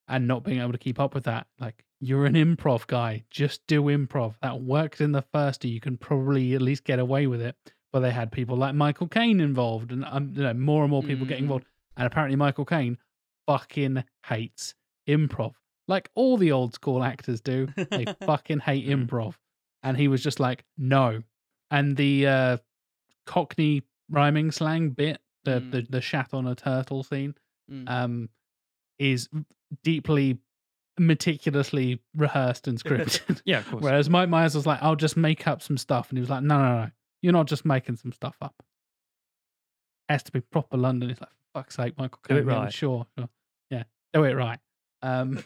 and 0.07 0.27
not 0.27 0.43
being 0.43 0.59
able 0.59 0.73
to 0.73 0.77
keep 0.77 0.99
up 0.99 1.13
with 1.15 1.23
that. 1.23 1.47
Like 1.59 1.85
you're 2.03 2.25
an 2.25 2.33
improv 2.33 2.87
guy, 2.87 3.23
just 3.29 3.61
do 3.67 3.83
improv. 3.83 4.33
That 4.41 4.59
worked 4.61 4.99
in 5.01 5.11
the 5.11 5.21
first, 5.21 5.63
you 5.63 5.79
can 5.79 5.97
probably 5.97 6.53
at 6.55 6.61
least 6.61 6.83
get 6.83 6.97
away 6.99 7.27
with 7.27 7.41
it. 7.41 7.55
But 7.93 7.99
they 7.99 8.11
had 8.11 8.31
people 8.31 8.57
like 8.57 8.73
Michael 8.73 9.07
Caine 9.07 9.39
involved, 9.39 9.91
and 9.91 10.03
um, 10.05 10.33
you 10.35 10.43
know, 10.43 10.53
more 10.53 10.83
and 10.83 10.89
more 10.89 11.03
people 11.03 11.25
get 11.27 11.37
Mhm. 11.37 11.43
involved. 11.43 11.65
And 11.97 12.07
apparently, 12.07 12.35
Michael 12.37 12.65
Caine 12.65 12.97
fucking 13.47 14.03
hates 14.27 14.73
improv, 15.07 15.53
like 15.87 16.09
all 16.15 16.37
the 16.37 16.51
old 16.51 16.73
school 16.73 17.03
actors 17.03 17.39
do. 17.41 17.67
They 17.75 18.05
fucking 18.25 18.59
hate 18.59 18.87
Mm. 18.87 19.07
improv, 19.07 19.35
and 19.83 19.97
he 19.97 20.07
was 20.07 20.23
just 20.23 20.39
like, 20.39 20.63
no. 20.77 21.21
And 21.69 21.97
the 21.97 22.27
uh, 22.27 22.57
Cockney 23.25 23.83
rhyming 24.09 24.51
slang 24.51 24.89
bit, 24.91 25.19
the 25.43 25.59
Mm. 25.61 25.71
the 25.71 25.81
the 25.89 26.01
shat 26.01 26.33
on 26.33 26.47
a 26.47 26.55
turtle 26.55 27.03
scene, 27.03 27.35
Mm. 27.69 27.89
um, 27.89 28.29
is 28.99 29.29
deeply 29.83 30.37
meticulously 30.99 31.99
rehearsed 32.15 32.67
and 32.67 32.77
scripted. 32.83 33.41
Yeah, 33.45 33.59
of 33.59 33.69
course. 33.69 33.83
Whereas 33.83 34.09
Mike 34.09 34.29
Myers 34.29 34.55
was 34.55 34.65
like, 34.65 34.79
I'll 34.81 34.95
just 34.95 35.17
make 35.17 35.47
up 35.47 35.61
some 35.61 35.77
stuff. 35.77 36.09
And 36.09 36.17
he 36.17 36.21
was 36.21 36.29
like, 36.29 36.43
no, 36.43 36.57
no, 36.57 36.81
no. 36.83 36.91
You're 37.21 37.33
not 37.33 37.47
just 37.47 37.65
making 37.65 37.97
some 37.97 38.11
stuff 38.11 38.35
up. 38.41 38.55
It 40.09 40.13
has 40.13 40.23
to 40.23 40.31
be 40.31 40.41
proper 40.41 40.77
London. 40.77 41.09
It's 41.11 41.21
like, 41.21 41.29
fuck's 41.53 41.75
sake, 41.75 41.97
Michael 41.97 42.19
Do 42.27 42.37
it 42.37 42.45
right. 42.45 42.73
Sure, 42.73 43.05
sure. 43.17 43.29
Yeah, 43.69 43.83
do 44.13 44.23
it 44.23 44.33
right. 44.33 44.59
Um, 45.01 45.43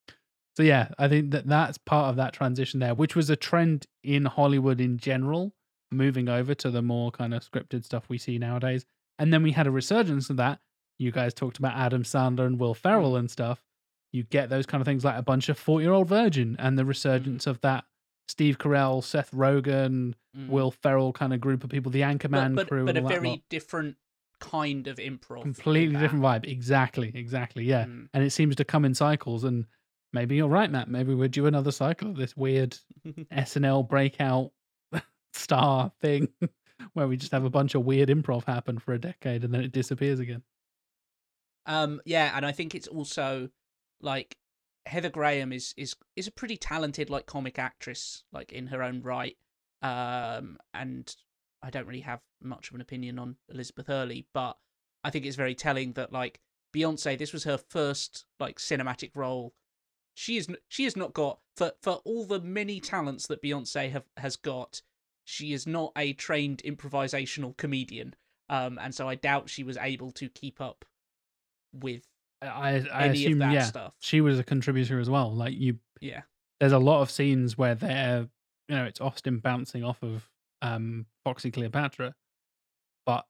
so, 0.56 0.62
yeah, 0.62 0.88
I 0.98 1.08
think 1.08 1.32
that 1.32 1.46
that's 1.46 1.78
part 1.78 2.10
of 2.10 2.16
that 2.16 2.32
transition 2.32 2.80
there, 2.80 2.94
which 2.94 3.14
was 3.14 3.30
a 3.30 3.36
trend 3.36 3.86
in 4.02 4.24
Hollywood 4.24 4.80
in 4.80 4.98
general, 4.98 5.52
moving 5.90 6.28
over 6.28 6.54
to 6.54 6.70
the 6.70 6.82
more 6.82 7.10
kind 7.10 7.34
of 7.34 7.48
scripted 7.48 7.84
stuff 7.84 8.04
we 8.08 8.18
see 8.18 8.38
nowadays. 8.38 8.86
And 9.18 9.32
then 9.32 9.42
we 9.42 9.52
had 9.52 9.66
a 9.66 9.70
resurgence 9.70 10.30
of 10.30 10.36
that. 10.36 10.60
You 10.98 11.12
guys 11.12 11.34
talked 11.34 11.58
about 11.58 11.76
Adam 11.76 12.02
Sandler 12.02 12.46
and 12.46 12.58
Will 12.58 12.74
Ferrell 12.74 13.16
and 13.16 13.30
stuff. 13.30 13.62
You 14.12 14.22
get 14.24 14.48
those 14.48 14.66
kind 14.66 14.80
of 14.80 14.86
things 14.86 15.04
like 15.04 15.16
a 15.18 15.22
bunch 15.22 15.48
of 15.48 15.58
40 15.58 15.84
year 15.84 15.92
old 15.92 16.08
virgin 16.08 16.56
and 16.58 16.78
the 16.78 16.84
resurgence 16.84 17.46
of 17.46 17.60
that 17.60 17.84
Steve 18.28 18.58
Carell, 18.58 19.02
Seth 19.02 19.30
Rogen, 19.32 20.14
Mm. 20.36 20.50
Will 20.50 20.70
Ferrell 20.70 21.12
kind 21.12 21.32
of 21.34 21.40
group 21.40 21.64
of 21.64 21.70
people, 21.70 21.90
the 21.90 22.02
Anchorman 22.02 22.54
but, 22.54 22.62
but, 22.62 22.68
crew, 22.68 22.84
but 22.84 22.96
a 22.96 23.00
very 23.00 23.30
lot. 23.30 23.40
different 23.48 23.96
kind 24.40 24.86
of 24.86 24.98
improv. 24.98 25.42
completely 25.42 25.94
that. 25.94 26.00
different 26.00 26.22
vibe. 26.22 26.46
Exactly, 26.46 27.10
exactly. 27.14 27.64
Yeah, 27.64 27.86
Mm. 27.86 28.08
and 28.14 28.22
it 28.22 28.30
seems 28.30 28.54
to 28.56 28.64
come 28.64 28.84
in 28.84 28.94
cycles. 28.94 29.42
And 29.42 29.64
maybe 30.12 30.36
you're 30.36 30.46
right, 30.46 30.70
Matt. 30.70 30.88
Maybe 30.88 31.12
we're 31.14 31.26
due 31.28 31.46
another 31.46 31.72
cycle 31.72 32.10
of 32.10 32.16
this 32.16 32.36
weird 32.36 32.76
SNL 33.32 33.88
breakout 33.88 34.52
star 35.32 35.90
thing, 36.00 36.28
where 36.92 37.08
we 37.08 37.16
just 37.16 37.32
have 37.32 37.44
a 37.44 37.50
bunch 37.50 37.74
of 37.74 37.84
weird 37.84 38.10
improv 38.10 38.44
happen 38.44 38.78
for 38.78 38.92
a 38.94 38.98
decade 39.00 39.42
and 39.44 39.52
then 39.52 39.62
it 39.62 39.72
disappears 39.72 40.20
again. 40.20 40.42
Um, 41.66 42.00
yeah, 42.04 42.32
and 42.36 42.46
I 42.46 42.52
think 42.52 42.74
it's 42.74 42.86
also 42.88 43.48
like 44.00 44.36
Heather 44.86 45.10
Graham 45.10 45.52
is 45.52 45.74
is 45.76 45.94
is 46.16 46.26
a 46.26 46.32
pretty 46.32 46.56
talented 46.56 47.10
like 47.10 47.26
comic 47.26 47.58
actress, 47.58 48.24
like 48.32 48.52
in 48.52 48.68
her 48.68 48.82
own 48.82 49.02
right. 49.02 49.36
Um, 49.82 50.58
and 50.74 51.14
I 51.62 51.70
don't 51.70 51.86
really 51.86 52.00
have 52.00 52.20
much 52.42 52.68
of 52.68 52.74
an 52.74 52.80
opinion 52.80 53.18
on 53.18 53.36
Elizabeth 53.48 53.86
Hurley, 53.86 54.26
but 54.32 54.56
I 55.04 55.10
think 55.10 55.26
it's 55.26 55.36
very 55.36 55.54
telling 55.54 55.92
that 55.92 56.12
like 56.12 56.40
Beyonce, 56.74 57.18
this 57.18 57.32
was 57.32 57.44
her 57.44 57.58
first 57.58 58.26
like 58.40 58.58
cinematic 58.58 59.10
role. 59.14 59.54
She 60.14 60.36
is 60.36 60.48
she 60.68 60.84
has 60.84 60.96
not 60.96 61.14
got 61.14 61.40
for 61.56 61.72
for 61.82 62.00
all 62.04 62.24
the 62.24 62.40
many 62.40 62.80
talents 62.80 63.26
that 63.28 63.42
Beyonce 63.42 63.90
have 63.90 64.04
has 64.16 64.36
got. 64.36 64.82
She 65.24 65.52
is 65.52 65.66
not 65.66 65.92
a 65.96 66.14
trained 66.14 66.62
improvisational 66.64 67.56
comedian. 67.56 68.14
Um, 68.48 68.78
and 68.80 68.94
so 68.94 69.06
I 69.06 69.14
doubt 69.14 69.50
she 69.50 69.62
was 69.62 69.76
able 69.76 70.10
to 70.12 70.30
keep 70.30 70.58
up 70.60 70.86
with 71.72 72.06
I, 72.42 72.84
I 72.92 73.06
assume, 73.06 73.40
yeah, 73.40 73.62
stuff. 73.64 73.94
she 74.00 74.20
was 74.20 74.38
a 74.38 74.44
contributor 74.44 74.98
as 75.00 75.10
well. 75.10 75.34
Like 75.34 75.54
you, 75.54 75.78
Yeah. 76.00 76.22
there's 76.60 76.72
a 76.72 76.78
lot 76.78 77.02
of 77.02 77.10
scenes 77.10 77.58
where 77.58 77.74
they're, 77.74 78.28
you 78.68 78.76
know, 78.76 78.84
it's 78.84 79.00
Austin 79.00 79.38
bouncing 79.38 79.82
off 79.84 80.02
of 80.02 80.28
um 80.62 81.06
Foxy 81.24 81.50
Cleopatra, 81.50 82.14
but 83.06 83.24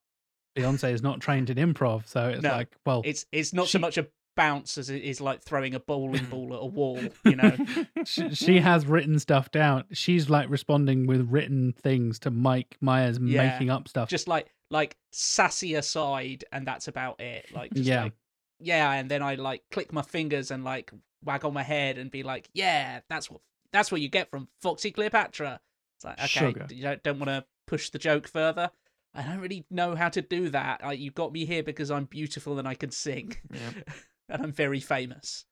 Beyonce 0.57 0.93
is 0.93 1.03
not 1.03 1.21
trained 1.21 1.51
in 1.51 1.57
improv, 1.57 2.07
so 2.07 2.29
it's 2.29 2.43
No, 2.43 2.51
like, 2.51 2.75
well, 2.85 3.03
It's 3.05 3.25
it's 3.33 3.53
not 3.53 3.67
She- 3.67 3.73
so 3.73 3.79
much 3.79 3.97
a 3.99 4.09
bounce 4.37 4.79
as 4.79 4.89
it 4.89 5.03
is 5.03 5.21
like 5.21 5.43
throwing 5.43 5.75
a 5.75 5.81
bowling 5.81 6.25
ball 6.31 6.55
at 6.55 6.61
a 6.63 6.67
wall, 6.67 7.01
you 7.25 7.35
know. 7.37 7.57
she, 8.05 8.35
she 8.35 8.61
has 8.61 8.87
written 8.87 9.19
stuff 9.19 9.51
down. 9.51 9.85
She's 9.93 10.31
like 10.31 10.49
responding 10.49 11.07
with 11.07 11.29
written 11.31 11.73
things 11.73 12.19
to 12.21 12.31
Mike 12.31 12.77
Myers 12.81 13.19
Yeah, 13.21 13.49
making 13.51 13.71
up 13.71 13.89
stuff. 13.89 14.09
just 14.09 14.29
like 14.29 14.53
like 14.71 14.97
sassy 15.13 15.75
aside 15.75 16.45
and 16.53 16.67
that's 16.67 16.89
about 16.89 17.21
it. 17.21 17.47
Like 17.55 17.73
just 17.75 17.87
Yeah. 17.89 18.05
like 18.05 18.13
yeah, 18.61 18.93
and 18.93 19.11
then 19.11 19.23
I 19.23 19.35
like 19.37 19.63
click 19.71 19.93
my 19.93 20.03
fingers 20.03 20.51
and 20.51 20.65
like 20.65 20.93
waggle 21.25 21.51
my 21.51 21.63
head 21.63 21.99
and 21.99 22.11
be 22.11 22.23
like, 22.23 22.49
yeah, 22.55 23.01
that's 23.09 23.31
what 23.31 23.41
that's 23.73 23.93
what 23.93 24.01
you 24.01 24.09
get 24.09 24.31
from 24.31 24.49
Foxy 24.61 24.91
Cleopatra. 24.91 25.61
It's 25.97 26.05
like 26.05 26.19
okay, 26.19 26.27
Sugar. 26.29 26.67
you 26.71 26.83
don't, 26.83 27.03
don't 27.03 27.19
want 27.19 27.29
to 27.31 27.45
push 27.67 27.91
the 27.91 27.99
joke 27.99 28.29
further. 28.29 28.71
I 29.15 29.23
don't 29.23 29.41
really 29.41 29.65
know 29.71 29.95
how 29.97 30.11
to 30.11 30.23
do 30.23 30.51
that. 30.51 30.83
Like, 30.83 31.01
you 31.01 31.11
got 31.11 31.33
me 31.33 31.45
here 31.45 31.63
because 31.63 31.91
I'm 31.91 32.05
beautiful 32.05 32.59
and 32.59 32.69
I 32.69 32.75
can 32.75 32.91
sing, 32.91 33.35
Yeah. 33.53 33.71
and 34.29 34.43
I'm 34.43 34.53
very 34.53 34.81
famous. 34.81 35.45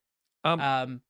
Um, 0.44 0.60
Um, 0.60 1.00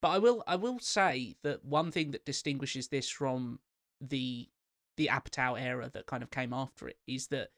but 0.00 0.08
I 0.10 0.18
will 0.18 0.42
I 0.46 0.56
will 0.56 0.78
say 0.78 1.36
that 1.42 1.64
one 1.64 1.90
thing 1.90 2.12
that 2.12 2.24
distinguishes 2.24 2.88
this 2.88 3.10
from 3.10 3.58
the 4.00 4.48
the 4.96 5.08
Apatow 5.12 5.60
era 5.60 5.90
that 5.92 6.06
kind 6.06 6.22
of 6.22 6.30
came 6.30 6.52
after 6.52 6.88
it 6.88 6.98
is 7.06 7.28
that 7.28 7.48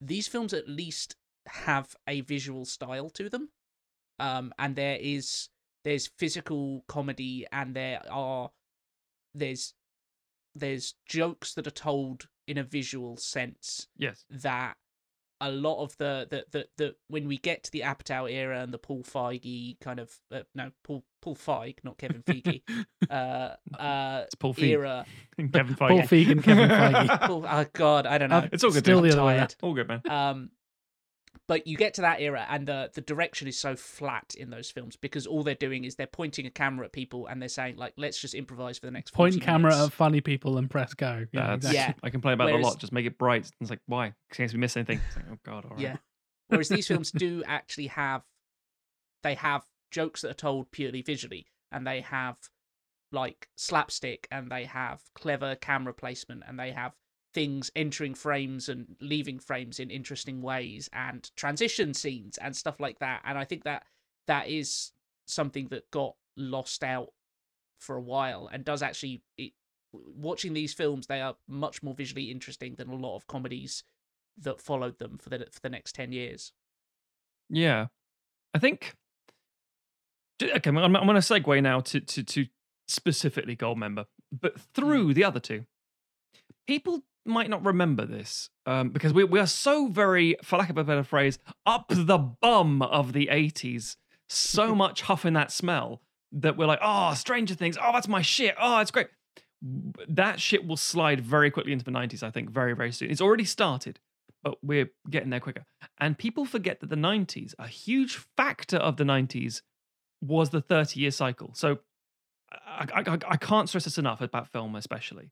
these 0.00 0.26
films 0.26 0.52
at 0.52 0.68
least 0.68 1.16
have 1.46 1.94
a 2.08 2.20
visual 2.22 2.64
style 2.64 3.10
to 3.10 3.28
them, 3.28 3.50
um, 4.18 4.52
and 4.58 4.76
there 4.76 4.98
is 5.00 5.48
there's 5.84 6.06
physical 6.06 6.84
comedy 6.86 7.44
and 7.50 7.74
there 7.74 8.00
are 8.10 8.50
there's 9.34 9.74
there's 10.54 10.94
jokes 11.08 11.54
that 11.54 11.66
are 11.66 11.70
told 11.72 12.28
in 12.46 12.56
a 12.58 12.62
visual 12.62 13.16
sense 13.16 13.88
yes. 13.96 14.24
that 14.30 14.76
a 15.40 15.50
lot 15.50 15.82
of 15.82 15.96
the 15.96 16.26
the 16.30 16.44
the, 16.52 16.66
the 16.76 16.94
when 17.08 17.26
we 17.26 17.36
get 17.36 17.64
to 17.64 17.72
the 17.72 17.80
Apatow 17.80 18.30
era 18.30 18.60
and 18.60 18.72
the 18.72 18.78
Paul 18.78 19.02
Feige 19.02 19.80
kind 19.80 19.98
of 19.98 20.12
uh, 20.32 20.42
no 20.54 20.70
Paul 20.84 21.02
Paul 21.20 21.34
Feig 21.34 21.78
not 21.82 21.98
Kevin 21.98 22.22
Feige 22.22 22.62
uh 23.10 23.54
uh 23.76 24.22
It's 24.26 24.36
Paul 24.36 24.54
Feig. 24.54 24.68
era 24.68 25.04
and 25.38 25.52
Kevin 25.52 25.74
Paul 25.74 26.02
Feig 26.02 26.30
and 26.30 26.44
Kevin 26.44 26.68
Feige. 26.68 27.20
Paul, 27.26 27.44
oh 27.48 27.66
god 27.72 28.06
I 28.06 28.18
don't 28.18 28.30
know 28.30 28.38
Uh, 28.38 28.48
It's 28.52 28.62
all 28.62 28.70
good. 28.70 28.84
Still 28.84 29.00
man. 29.00 29.10
the 29.10 29.16
other 29.16 29.26
way. 29.26 29.36
tired. 29.38 29.54
All 29.62 29.74
good, 29.74 29.88
man. 29.88 30.02
um 30.08 30.50
but 31.52 31.66
you 31.66 31.76
get 31.76 31.92
to 31.92 32.00
that 32.00 32.18
era 32.22 32.46
and 32.48 32.66
the 32.66 32.90
the 32.94 33.02
direction 33.02 33.46
is 33.46 33.58
so 33.58 33.76
flat 33.76 34.34
in 34.38 34.48
those 34.48 34.70
films 34.70 34.96
because 34.96 35.26
all 35.26 35.42
they're 35.42 35.54
doing 35.54 35.84
is 35.84 35.96
they're 35.96 36.06
pointing 36.06 36.46
a 36.46 36.50
camera 36.50 36.86
at 36.86 36.92
people 36.92 37.26
and 37.26 37.42
they're 37.42 37.48
saying 37.50 37.76
like 37.76 37.92
let's 37.98 38.18
just 38.18 38.32
improvise 38.32 38.78
for 38.78 38.86
the 38.86 38.90
next 38.90 39.12
Point 39.12 39.34
40 39.34 39.44
camera 39.44 39.70
minutes. 39.72 39.88
at 39.88 39.92
funny 39.92 40.22
people 40.22 40.56
and 40.56 40.70
press 40.70 40.94
go. 40.94 41.26
Yeah, 41.30 41.40
That's- 41.40 41.56
exactly. 41.56 41.78
Yeah. 41.78 42.06
I 42.06 42.08
complain 42.08 42.32
about 42.34 42.48
it 42.48 42.54
a 42.54 42.58
lot. 42.58 42.78
Just 42.78 42.90
make 42.90 43.04
it 43.04 43.18
bright. 43.18 43.50
It's 43.60 43.68
like, 43.68 43.80
why? 43.84 44.06
In 44.06 44.14
case 44.32 44.54
we 44.54 44.60
miss 44.60 44.78
anything. 44.78 44.98
It's 45.06 45.16
like, 45.16 45.26
oh, 45.30 45.36
God, 45.44 45.66
all 45.66 45.72
right. 45.72 45.80
Yeah. 45.80 45.96
Whereas 46.48 46.70
these 46.70 46.86
films 46.86 47.10
do 47.10 47.42
actually 47.46 47.88
have 47.88 48.22
they 49.22 49.34
have 49.34 49.66
jokes 49.90 50.22
that 50.22 50.30
are 50.30 50.34
told 50.34 50.70
purely 50.70 51.02
visually 51.02 51.48
and 51.70 51.86
they 51.86 52.00
have 52.00 52.36
like 53.10 53.48
slapstick 53.56 54.26
and 54.30 54.50
they 54.50 54.64
have 54.64 55.02
clever 55.14 55.54
camera 55.54 55.92
placement 55.92 56.44
and 56.48 56.58
they 56.58 56.70
have 56.72 56.92
things 57.34 57.70
entering 57.74 58.14
frames 58.14 58.68
and 58.68 58.96
leaving 59.00 59.38
frames 59.38 59.80
in 59.80 59.90
interesting 59.90 60.42
ways 60.42 60.88
and 60.92 61.30
transition 61.36 61.94
scenes 61.94 62.38
and 62.38 62.54
stuff 62.54 62.78
like 62.78 62.98
that. 62.98 63.22
And 63.24 63.38
I 63.38 63.44
think 63.44 63.64
that 63.64 63.84
that 64.26 64.48
is 64.48 64.92
something 65.26 65.68
that 65.68 65.90
got 65.90 66.14
lost 66.36 66.84
out 66.84 67.08
for 67.78 67.96
a 67.96 68.02
while 68.02 68.48
and 68.52 68.64
does 68.64 68.82
actually 68.82 69.22
it, 69.36 69.52
watching 69.92 70.54
these 70.54 70.72
films 70.72 71.06
they 71.06 71.20
are 71.20 71.34
much 71.48 71.82
more 71.82 71.94
visually 71.94 72.30
interesting 72.30 72.74
than 72.76 72.88
a 72.88 72.96
lot 72.96 73.16
of 73.16 73.26
comedies 73.26 73.82
that 74.38 74.60
followed 74.60 74.98
them 74.98 75.18
for 75.18 75.30
the 75.30 75.46
for 75.50 75.60
the 75.60 75.68
next 75.68 75.94
10 75.94 76.12
years. 76.12 76.52
Yeah, 77.50 77.86
I 78.54 78.58
think. 78.58 78.94
Okay, 80.42 80.70
I'm, 80.70 80.78
I'm 80.78 80.92
going 80.92 81.08
to 81.08 81.20
segue 81.20 81.62
now 81.62 81.80
to, 81.80 82.00
to 82.00 82.22
to 82.22 82.46
specifically 82.88 83.56
Goldmember, 83.56 84.06
but 84.32 84.54
hmm. 84.54 84.60
through 84.74 85.14
the 85.14 85.24
other 85.24 85.40
two, 85.40 85.64
people 86.66 87.02
might 87.24 87.48
not 87.50 87.64
remember 87.64 88.04
this 88.06 88.50
um, 88.66 88.90
because 88.90 89.12
we 89.12 89.24
we 89.24 89.38
are 89.38 89.46
so 89.46 89.88
very, 89.88 90.36
for 90.42 90.58
lack 90.58 90.70
of 90.70 90.78
a 90.78 90.84
better 90.84 91.04
phrase, 91.04 91.38
up 91.66 91.86
the 91.88 92.18
bum 92.18 92.82
of 92.82 93.12
the 93.12 93.28
'80s. 93.30 93.96
So 94.28 94.74
much 94.74 95.02
huffing 95.02 95.34
that 95.34 95.50
smell 95.52 96.02
that 96.32 96.56
we're 96.56 96.66
like, 96.66 96.80
oh, 96.82 97.12
Stranger 97.14 97.54
Things. 97.54 97.76
Oh, 97.80 97.92
that's 97.92 98.08
my 98.08 98.22
shit. 98.22 98.54
Oh, 98.58 98.78
it's 98.80 98.90
great. 98.90 99.08
That 100.08 100.40
shit 100.40 100.66
will 100.66 100.76
slide 100.76 101.20
very 101.20 101.50
quickly 101.50 101.72
into 101.72 101.84
the 101.84 101.90
90s, 101.92 102.22
I 102.22 102.30
think, 102.30 102.50
very, 102.50 102.74
very 102.74 102.90
soon. 102.90 103.10
It's 103.10 103.20
already 103.20 103.44
started, 103.44 104.00
but 104.42 104.56
we're 104.62 104.90
getting 105.08 105.30
there 105.30 105.38
quicker. 105.40 105.64
And 105.98 106.18
people 106.18 106.44
forget 106.44 106.80
that 106.80 106.90
the 106.90 106.96
90s, 106.96 107.54
a 107.58 107.68
huge 107.68 108.16
factor 108.36 108.78
of 108.78 108.96
the 108.96 109.04
90s 109.04 109.62
was 110.20 110.50
the 110.50 110.60
30 110.62 110.98
year 110.98 111.10
cycle. 111.12 111.52
So 111.54 111.78
I, 112.50 112.86
I, 112.94 113.02
I- 113.12 113.18
I 113.32 113.36
can't 113.36 113.68
stress 113.68 113.84
this 113.84 113.98
enough 113.98 114.20
about 114.20 114.48
film, 114.50 114.74
especially. 114.74 115.30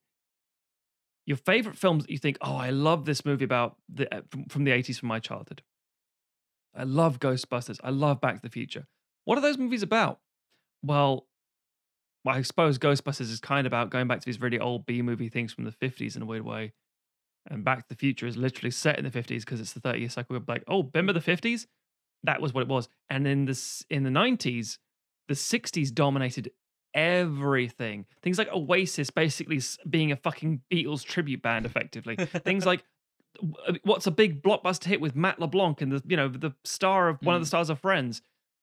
Your 1.26 1.36
favorite 1.36 1.76
films 1.76 2.04
that 2.04 2.10
you 2.10 2.18
think, 2.18 2.38
oh, 2.40 2.56
I 2.56 2.70
love 2.70 3.04
this 3.04 3.24
movie 3.24 3.44
about 3.44 3.76
the 3.88 4.12
uh, 4.14 4.22
from, 4.48 4.64
the 4.64 4.72
80s 4.72 4.98
from 4.98 5.08
my 5.08 5.18
childhood. 5.18 5.62
I 6.74 6.84
love 6.84 7.20
Ghostbusters. 7.20 7.78
I 7.82 7.90
love 7.90 8.20
Back 8.20 8.36
to 8.36 8.42
the 8.42 8.48
Future. 8.48 8.86
What 9.24 9.38
are 9.38 9.42
those 9.42 9.58
movies 9.58 9.82
about? 9.82 10.20
Well, 10.82 11.26
I 12.26 12.42
suppose 12.42 12.78
Ghostbusters 12.78 13.30
is 13.32 13.40
kind 13.40 13.66
of 13.66 13.70
about 13.70 13.90
going 13.90 14.08
back 14.08 14.20
to 14.20 14.26
these 14.26 14.40
really 14.40 14.58
old 14.58 14.86
B 14.86 15.02
movie 15.02 15.28
things 15.28 15.52
from 15.52 15.64
the 15.64 15.72
50s 15.72 16.16
in 16.16 16.22
a 16.22 16.26
weird 16.26 16.44
way. 16.44 16.72
And 17.46 17.64
Back 17.64 17.78
to 17.80 17.88
the 17.88 17.96
Future 17.96 18.26
is 18.26 18.36
literally 18.36 18.70
set 18.70 18.98
in 18.98 19.04
the 19.04 19.10
50s 19.10 19.40
because 19.40 19.60
it's 19.60 19.72
the 19.72 19.80
30 19.80 20.00
year 20.00 20.10
cycle. 20.10 20.38
Like, 20.46 20.64
oh, 20.68 20.90
remember 20.94 21.12
the 21.12 21.20
50s? 21.20 21.66
That 22.22 22.40
was 22.40 22.52
what 22.52 22.62
it 22.62 22.68
was. 22.68 22.88
And 23.08 23.26
in 23.26 23.46
this 23.46 23.84
in 23.88 24.02
the 24.02 24.10
90s, 24.10 24.78
the 25.28 25.34
60s 25.34 25.92
dominated 25.92 26.50
everything. 26.94 28.06
Things 28.22 28.38
like 28.38 28.48
Oasis 28.52 29.10
basically 29.10 29.60
being 29.88 30.12
a 30.12 30.16
fucking 30.16 30.62
Beatles 30.72 31.04
tribute 31.04 31.42
band, 31.42 31.66
effectively. 31.66 32.16
Things 32.16 32.66
like 32.66 32.82
what's 33.84 34.06
a 34.06 34.10
big 34.10 34.42
blockbuster 34.42 34.84
hit 34.84 35.00
with 35.00 35.14
Matt 35.16 35.38
LeBlanc 35.38 35.80
and 35.80 35.92
the 35.92 36.02
you 36.06 36.16
know 36.16 36.28
the 36.28 36.52
star 36.64 37.08
of 37.08 37.18
one 37.22 37.34
of 37.36 37.40
the 37.40 37.44
Mm. 37.44 37.48
stars 37.48 37.70
of 37.70 37.78
Friends, 37.78 38.22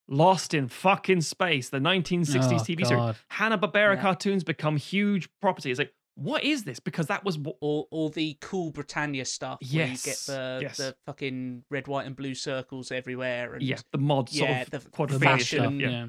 Lost 0.09 0.53
in 0.53 0.67
fucking 0.69 1.19
space, 1.21 1.69
the 1.69 1.79
1960s 1.79 2.61
Oh, 2.61 2.63
TV 2.63 2.85
series. 2.85 3.15
Hanna 3.29 3.57
Barbera 3.57 3.95
Yeah. 3.95 4.01
cartoons 4.01 4.43
become 4.43 4.77
huge 4.77 5.27
property. 5.41 5.69
It's 5.69 5.79
like, 5.79 5.93
what 6.15 6.43
is 6.45 6.63
this? 6.63 6.79
Because 6.79 7.07
that 7.07 7.25
was 7.25 7.37
what. 7.37 7.57
or 7.61 7.87
or 7.91 8.09
the 8.09 8.37
cool 8.39 8.71
Britannia 8.71 9.25
stuff 9.25 9.59
where 9.61 9.85
you 9.85 9.91
get 9.97 10.05
Yes, 10.07 10.25
the 10.27 10.59
yes. 10.61 10.77
the 10.77 10.95
fucking 11.05 11.63
red 11.69 11.87
white 11.87 12.07
and 12.07 12.15
blue 12.15 12.35
circles 12.35 12.91
everywhere 12.91 13.53
and 13.55 13.63
Yeah, 13.63 13.77
the 13.91 13.97
mod 13.97 14.29
sort 14.29 14.49
yeah, 14.49 14.61
of 14.61 14.69
the- 14.71 14.79
The 14.79 15.19
fashion, 15.19 15.59
stuff. 15.59 15.73
stuff, 15.73 15.73
Yeah, 15.73 16.07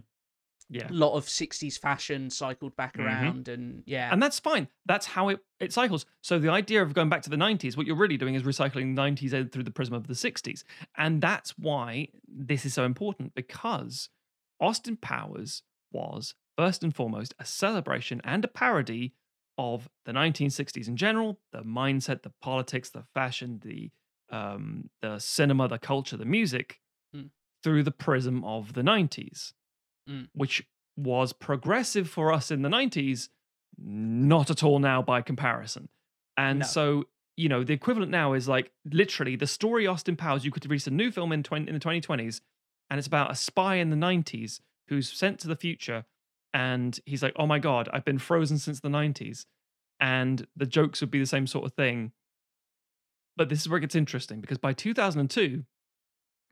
yeah. 0.70 0.86
lot 0.90 1.14
of 1.16 1.24
60s 1.26 1.78
fashion 1.78 2.30
cycled 2.30 2.76
back 2.76 2.96
Mhm. 2.96 3.04
around 3.04 3.48
and 3.48 3.82
yeah 3.86 4.12
And 4.12 4.22
that's 4.22 4.38
fine. 4.38 4.68
That's 4.86 5.06
how 5.06 5.28
it, 5.30 5.40
it 5.60 5.72
cycles. 5.72 6.04
So 6.22 6.38
the 6.38 6.50
idea 6.50 6.82
of 6.82 6.92
going 6.94 7.08
back 7.08 7.22
to 7.22 7.30
the 7.30 7.36
90s, 7.36 7.76
what 7.76 7.86
you're 7.86 7.96
really 7.96 8.16
doing 8.18 8.34
is 8.34 8.42
recycling 8.42 8.94
the 8.94 9.00
90s 9.02 9.50
through 9.52 9.64
the 9.64 9.70
prism 9.70 9.94
of 9.94 10.06
the 10.06 10.14
60s. 10.14 10.62
And 10.96 11.20
that's 11.22 11.56
why 11.58 12.08
this 12.26 12.66
is 12.66 12.74
so 12.74 12.84
important 12.84 13.34
because 13.34 14.08
Austin 14.60 14.96
Powers 14.96 15.62
was, 15.92 16.34
first 16.56 16.82
and 16.84 16.94
foremost, 16.94 17.34
a 17.38 17.44
celebration 17.44 18.20
and 18.24 18.44
a 18.44 18.48
parody 18.48 19.14
of 19.56 19.88
the 20.04 20.12
1960s 20.12 20.86
in 20.88 20.96
general, 20.96 21.40
the 21.52 21.62
mindset, 21.62 22.22
the 22.22 22.32
politics, 22.42 22.90
the 22.90 23.04
fashion, 23.14 23.60
the 23.64 23.90
um, 24.30 24.90
the 25.00 25.18
cinema, 25.18 25.68
the 25.68 25.78
culture, 25.78 26.16
the 26.18 26.26
music, 26.26 26.80
Mm. 27.16 27.30
through 27.64 27.82
the 27.82 27.90
prism 27.90 28.44
of 28.44 28.74
the 28.74 28.82
90s, 28.82 29.54
Mm. 30.08 30.28
which 30.32 30.66
was 30.96 31.32
progressive 31.32 32.08
for 32.08 32.32
us 32.32 32.50
in 32.50 32.62
the 32.62 32.68
90s, 32.68 33.28
not 33.76 34.50
at 34.50 34.62
all 34.62 34.78
now 34.78 35.02
by 35.02 35.20
comparison. 35.22 35.88
And 36.36 36.60
No. 36.60 36.66
so, 36.66 37.04
you 37.36 37.48
know, 37.48 37.62
the 37.62 37.74
equivalent 37.74 38.10
now 38.10 38.32
is 38.32 38.48
like 38.48 38.72
literally 38.84 39.36
the 39.36 39.46
story 39.46 39.86
Austin 39.86 40.16
Powers, 40.16 40.44
you 40.44 40.50
could 40.50 40.64
release 40.64 40.86
a 40.86 40.90
new 40.90 41.10
film 41.10 41.30
in, 41.32 41.42
20, 41.42 41.68
in 41.68 41.74
the 41.74 41.80
2020s, 41.80 42.40
and 42.90 42.98
it's 42.98 43.06
about 43.06 43.30
a 43.30 43.34
spy 43.34 43.76
in 43.76 43.90
the 43.90 43.96
90s 43.96 44.60
who's 44.88 45.12
sent 45.12 45.38
to 45.40 45.48
the 45.48 45.56
future. 45.56 46.04
And 46.54 46.98
he's 47.04 47.22
like, 47.22 47.34
oh 47.36 47.46
my 47.46 47.58
God, 47.58 47.88
I've 47.92 48.04
been 48.06 48.18
frozen 48.18 48.58
since 48.58 48.80
the 48.80 48.88
90s. 48.88 49.44
And 50.00 50.46
the 50.56 50.64
jokes 50.66 51.00
would 51.02 51.10
be 51.10 51.18
the 51.18 51.26
same 51.26 51.46
sort 51.46 51.66
of 51.66 51.74
thing. 51.74 52.12
But 53.36 53.50
this 53.50 53.60
is 53.60 53.68
where 53.68 53.78
it 53.78 53.82
gets 53.82 53.94
interesting 53.94 54.40
because 54.40 54.58
by 54.58 54.72
2002, 54.72 55.64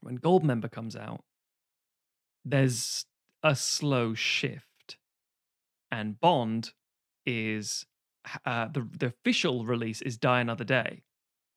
when 0.00 0.18
Goldmember 0.18 0.70
comes 0.70 0.94
out, 0.94 1.24
there's 2.44 3.06
a 3.46 3.54
slow 3.56 4.14
shift. 4.14 4.96
And 5.90 6.18
Bond 6.20 6.72
is 7.24 7.86
uh, 8.44 8.68
the, 8.68 8.86
the 8.98 9.06
official 9.06 9.64
release 9.64 10.02
is 10.02 10.16
Die 10.18 10.40
Another 10.40 10.64
Day, 10.64 11.02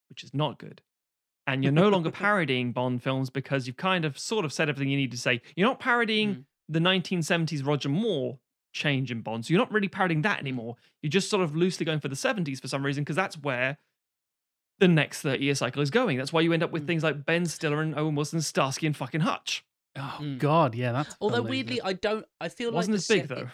which 0.09 0.23
is 0.23 0.33
not 0.33 0.59
good. 0.59 0.81
and 1.47 1.63
you're 1.63 1.73
no 1.73 1.89
longer 1.89 2.11
parodying 2.25 2.71
Bond 2.71 3.01
films 3.01 3.29
because 3.31 3.65
you've 3.65 3.77
kind 3.77 4.05
of 4.05 4.19
sort 4.19 4.45
of 4.45 4.53
said 4.53 4.69
everything 4.69 4.89
you 4.89 4.97
need 4.97 5.11
to 5.11 5.17
say. 5.17 5.41
You're 5.55 5.67
not 5.67 5.79
parodying 5.79 6.29
Mm. 6.35 6.45
the 6.69 6.79
1970s 6.79 7.65
Roger 7.65 7.89
Moore 7.89 8.37
change 8.71 9.09
in 9.11 9.21
Bond. 9.21 9.45
So 9.45 9.51
you're 9.51 9.59
not 9.61 9.71
really 9.71 9.87
parodying 9.87 10.21
that 10.21 10.39
anymore. 10.39 10.75
You're 11.01 11.09
just 11.09 11.29
sort 11.29 11.41
of 11.43 11.55
loosely 11.55 11.85
going 11.87 11.99
for 12.01 12.07
the 12.07 12.15
70s 12.15 12.61
for 12.61 12.67
some 12.67 12.85
reason 12.85 13.03
because 13.03 13.15
that's 13.15 13.35
where 13.37 13.79
the 14.77 14.87
next 14.87 15.21
30 15.23 15.43
year 15.43 15.55
cycle 15.55 15.81
is 15.81 15.89
going. 15.89 16.17
That's 16.19 16.31
why 16.31 16.41
you 16.41 16.53
end 16.53 16.61
up 16.61 16.71
with 16.71 16.83
Mm. 16.83 16.87
things 16.87 17.03
like 17.03 17.25
Ben 17.25 17.47
Stiller 17.47 17.81
and 17.81 17.97
Owen 17.97 18.13
Wilson, 18.13 18.41
Starsky 18.41 18.85
and 18.85 18.95
fucking 18.95 19.21
Hutch. 19.21 19.65
Oh 19.95 20.17
Mm. 20.21 20.37
God, 20.39 20.75
yeah, 20.75 20.91
that's 20.91 21.15
Although 21.19 21.41
weirdly, 21.41 21.81
I 21.81 21.93
don't. 21.93 22.25
I 22.39 22.49
feel 22.49 22.69
like 22.69 22.75
Wasn't 22.87 22.93
like 22.93 22.99
as 22.99 23.07
big 23.07 23.21
se- 23.23 23.27
though. 23.27 23.49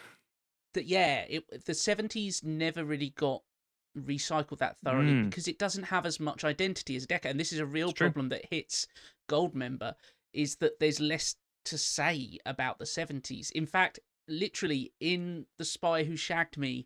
that 0.73 0.86
yeah, 0.86 1.25
it, 1.29 1.65
the 1.65 1.73
seventies 1.73 2.43
never 2.43 2.83
really 2.83 3.09
got 3.11 3.41
recycled 3.97 4.57
that 4.59 4.77
thoroughly 4.79 5.13
Mm. 5.13 5.29
because 5.29 5.47
it 5.47 5.57
doesn't 5.57 5.83
have 5.83 6.05
as 6.05 6.19
much 6.19 6.43
identity 6.43 6.95
as 6.97 7.05
Decca. 7.07 7.29
And 7.29 7.39
this 7.39 7.53
is 7.53 7.59
a 7.59 7.65
real 7.65 7.89
It's 7.89 7.97
true. 7.97 8.07
problem 8.07 8.29
that 8.29 8.45
hits 8.51 8.86
Goldmember 9.29 9.93
is 10.33 10.57
that 10.57 10.79
there's 10.79 10.99
less 10.99 11.36
to 11.65 11.77
say 11.77 12.38
about 12.45 12.77
the 12.77 12.86
seventies. 12.86 13.51
In 13.51 13.65
fact, 13.65 13.99
literally 14.27 14.91
in 14.99 15.45
The 15.57 15.65
Spy 15.65 16.03
Who 16.03 16.15
Shagged 16.17 16.57
Me, 16.57 16.86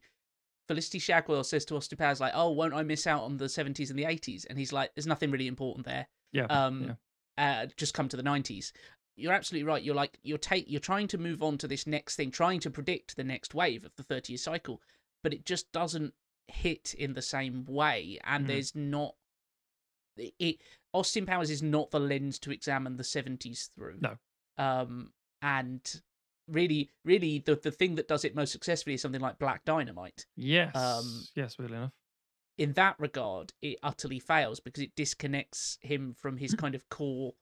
Felicity 0.67 0.99
Shagwell 0.99 1.43
says 1.43 1.65
to 1.65 1.75
Austin 1.75 1.97
Powers 1.97 2.19
like, 2.21 2.33
"Oh, 2.35 2.51
won't 2.51 2.75
I 2.75 2.83
miss 2.83 3.07
out 3.07 3.23
on 3.23 3.37
the 3.37 3.49
seventies 3.49 3.89
and 3.89 3.97
the 3.97 4.05
eighties? 4.05 4.45
And 4.45 4.57
he's 4.59 4.71
like, 4.71 4.93
"There's 4.93 5.07
nothing 5.07 5.31
really 5.31 5.47
important 5.47 5.85
there. 5.87 6.07
Yeah. 6.31 6.45
Um, 6.45 6.95
yeah. 7.39 7.63
uh, 7.63 7.67
just 7.75 7.95
come 7.95 8.07
to 8.09 8.17
the 8.17 8.21
90s 8.23 8.71
you're 9.19 9.33
absolutely 9.33 9.63
right 9.67 9.83
you're 9.83 9.95
like 9.95 10.17
you're 10.23 10.37
take 10.37 10.65
you're 10.69 10.79
trying 10.79 11.07
to 11.07 11.17
move 11.17 11.43
on 11.43 11.57
to 11.57 11.67
this 11.67 11.85
next 11.85 12.15
thing 12.15 12.31
trying 12.31 12.59
to 12.59 12.69
predict 12.69 13.15
the 13.15 13.23
next 13.23 13.53
wave 13.53 13.85
of 13.85 13.95
the 13.95 14.03
30 14.03 14.33
year 14.33 14.37
cycle 14.37 14.81
but 15.23 15.33
it 15.33 15.45
just 15.45 15.71
doesn't 15.71 16.13
hit 16.47 16.93
in 16.97 17.13
the 17.13 17.21
same 17.21 17.65
way 17.65 18.19
and 18.23 18.45
Mhm. 18.45 18.47
there's 18.47 18.75
not 18.75 19.15
it, 20.17 20.33
it 20.39 20.61
austin 20.93 21.25
powers 21.25 21.49
is 21.49 21.61
not 21.61 21.91
the 21.91 21.99
lens 21.99 22.39
to 22.39 22.51
examine 22.51 22.97
the 22.97 23.03
70s 23.03 23.69
through 23.75 23.99
No. 24.01 24.17
um 24.57 25.13
and 25.41 26.01
really 26.47 26.89
really 27.05 27.39
the, 27.39 27.55
the 27.55 27.71
thing 27.71 27.95
that 27.95 28.07
does 28.07 28.25
it 28.25 28.35
most 28.35 28.51
successfully 28.51 28.95
is 28.95 29.01
something 29.01 29.21
like 29.21 29.37
black 29.39 29.63
dynamite 29.65 30.25
Yes. 30.35 30.75
um, 30.75 31.27
yes, 31.35 31.57
weirdly 31.57 31.77
enough. 31.77 31.93
in 32.57 32.73
that 32.73 32.99
regard, 32.99 33.53
it 33.61 33.77
utterly 33.83 34.19
fails 34.19 34.59
because 34.59 34.81
it 34.83 34.95
disconnects 34.95 35.77
him 35.81 36.13
from 36.13 36.37
his 36.37 36.53
kind 36.55 36.75
of 36.75 36.89
core 36.89 37.33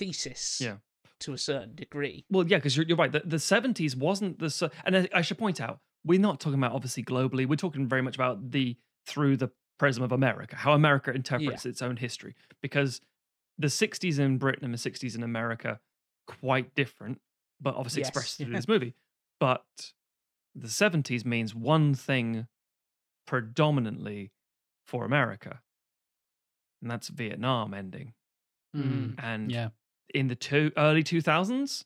thesis 0.00 0.60
Yeah. 0.60 0.76
to 1.20 1.32
a 1.32 1.38
certain 1.38 1.74
degree. 1.74 2.24
Well, 2.30 2.46
yeah, 2.46 2.58
because 2.58 2.76
you're, 2.76 2.86
you're 2.86 2.96
right. 2.96 3.12
The, 3.12 3.20
the 3.24 3.36
70s 3.36 3.94
wasn't 3.96 4.38
the. 4.38 4.70
And 4.84 4.96
I, 4.96 5.08
I 5.14 5.22
should 5.22 5.38
point 5.38 5.60
out, 5.60 5.78
we're 6.04 6.18
not 6.20 6.40
talking 6.40 6.58
about 6.58 6.72
obviously 6.72 7.02
globally. 7.04 7.46
We're 7.46 7.56
talking 7.56 7.86
very 7.86 8.02
much 8.02 8.14
about 8.14 8.50
the 8.50 8.76
through 9.06 9.36
the 9.36 9.50
prism 9.78 10.02
of 10.02 10.12
America, 10.12 10.56
how 10.56 10.72
America 10.72 11.10
interprets 11.12 11.64
its 11.66 11.82
own 11.82 11.96
history. 11.96 12.34
Because 12.62 13.00
the 13.58 13.66
60s 13.68 14.18
in 14.18 14.38
Britain 14.38 14.64
and 14.64 14.72
the 14.74 14.78
60s 14.78 15.14
in 15.14 15.22
America, 15.22 15.80
quite 16.26 16.74
different, 16.74 17.20
but 17.60 17.74
obviously 17.74 18.00
Yes. 18.00 18.08
expressed 18.08 18.36
through 18.38 18.46
Yeah. 18.52 18.56
this 18.58 18.68
movie. 18.68 18.94
But 19.38 19.64
the 20.54 20.68
70s 20.68 21.24
means 21.24 21.54
one 21.54 21.94
thing 21.94 22.46
predominantly 23.26 24.32
for 24.86 25.04
America, 25.04 25.60
and 26.82 26.90
that's 26.90 27.08
Vietnam 27.08 27.74
ending. 27.74 28.14
Mm, 28.76 29.14
And 29.18 29.50
yeah, 29.52 29.68
in 30.14 30.28
the 30.28 30.34
two 30.34 30.72
early 30.76 31.02
2000s 31.02 31.84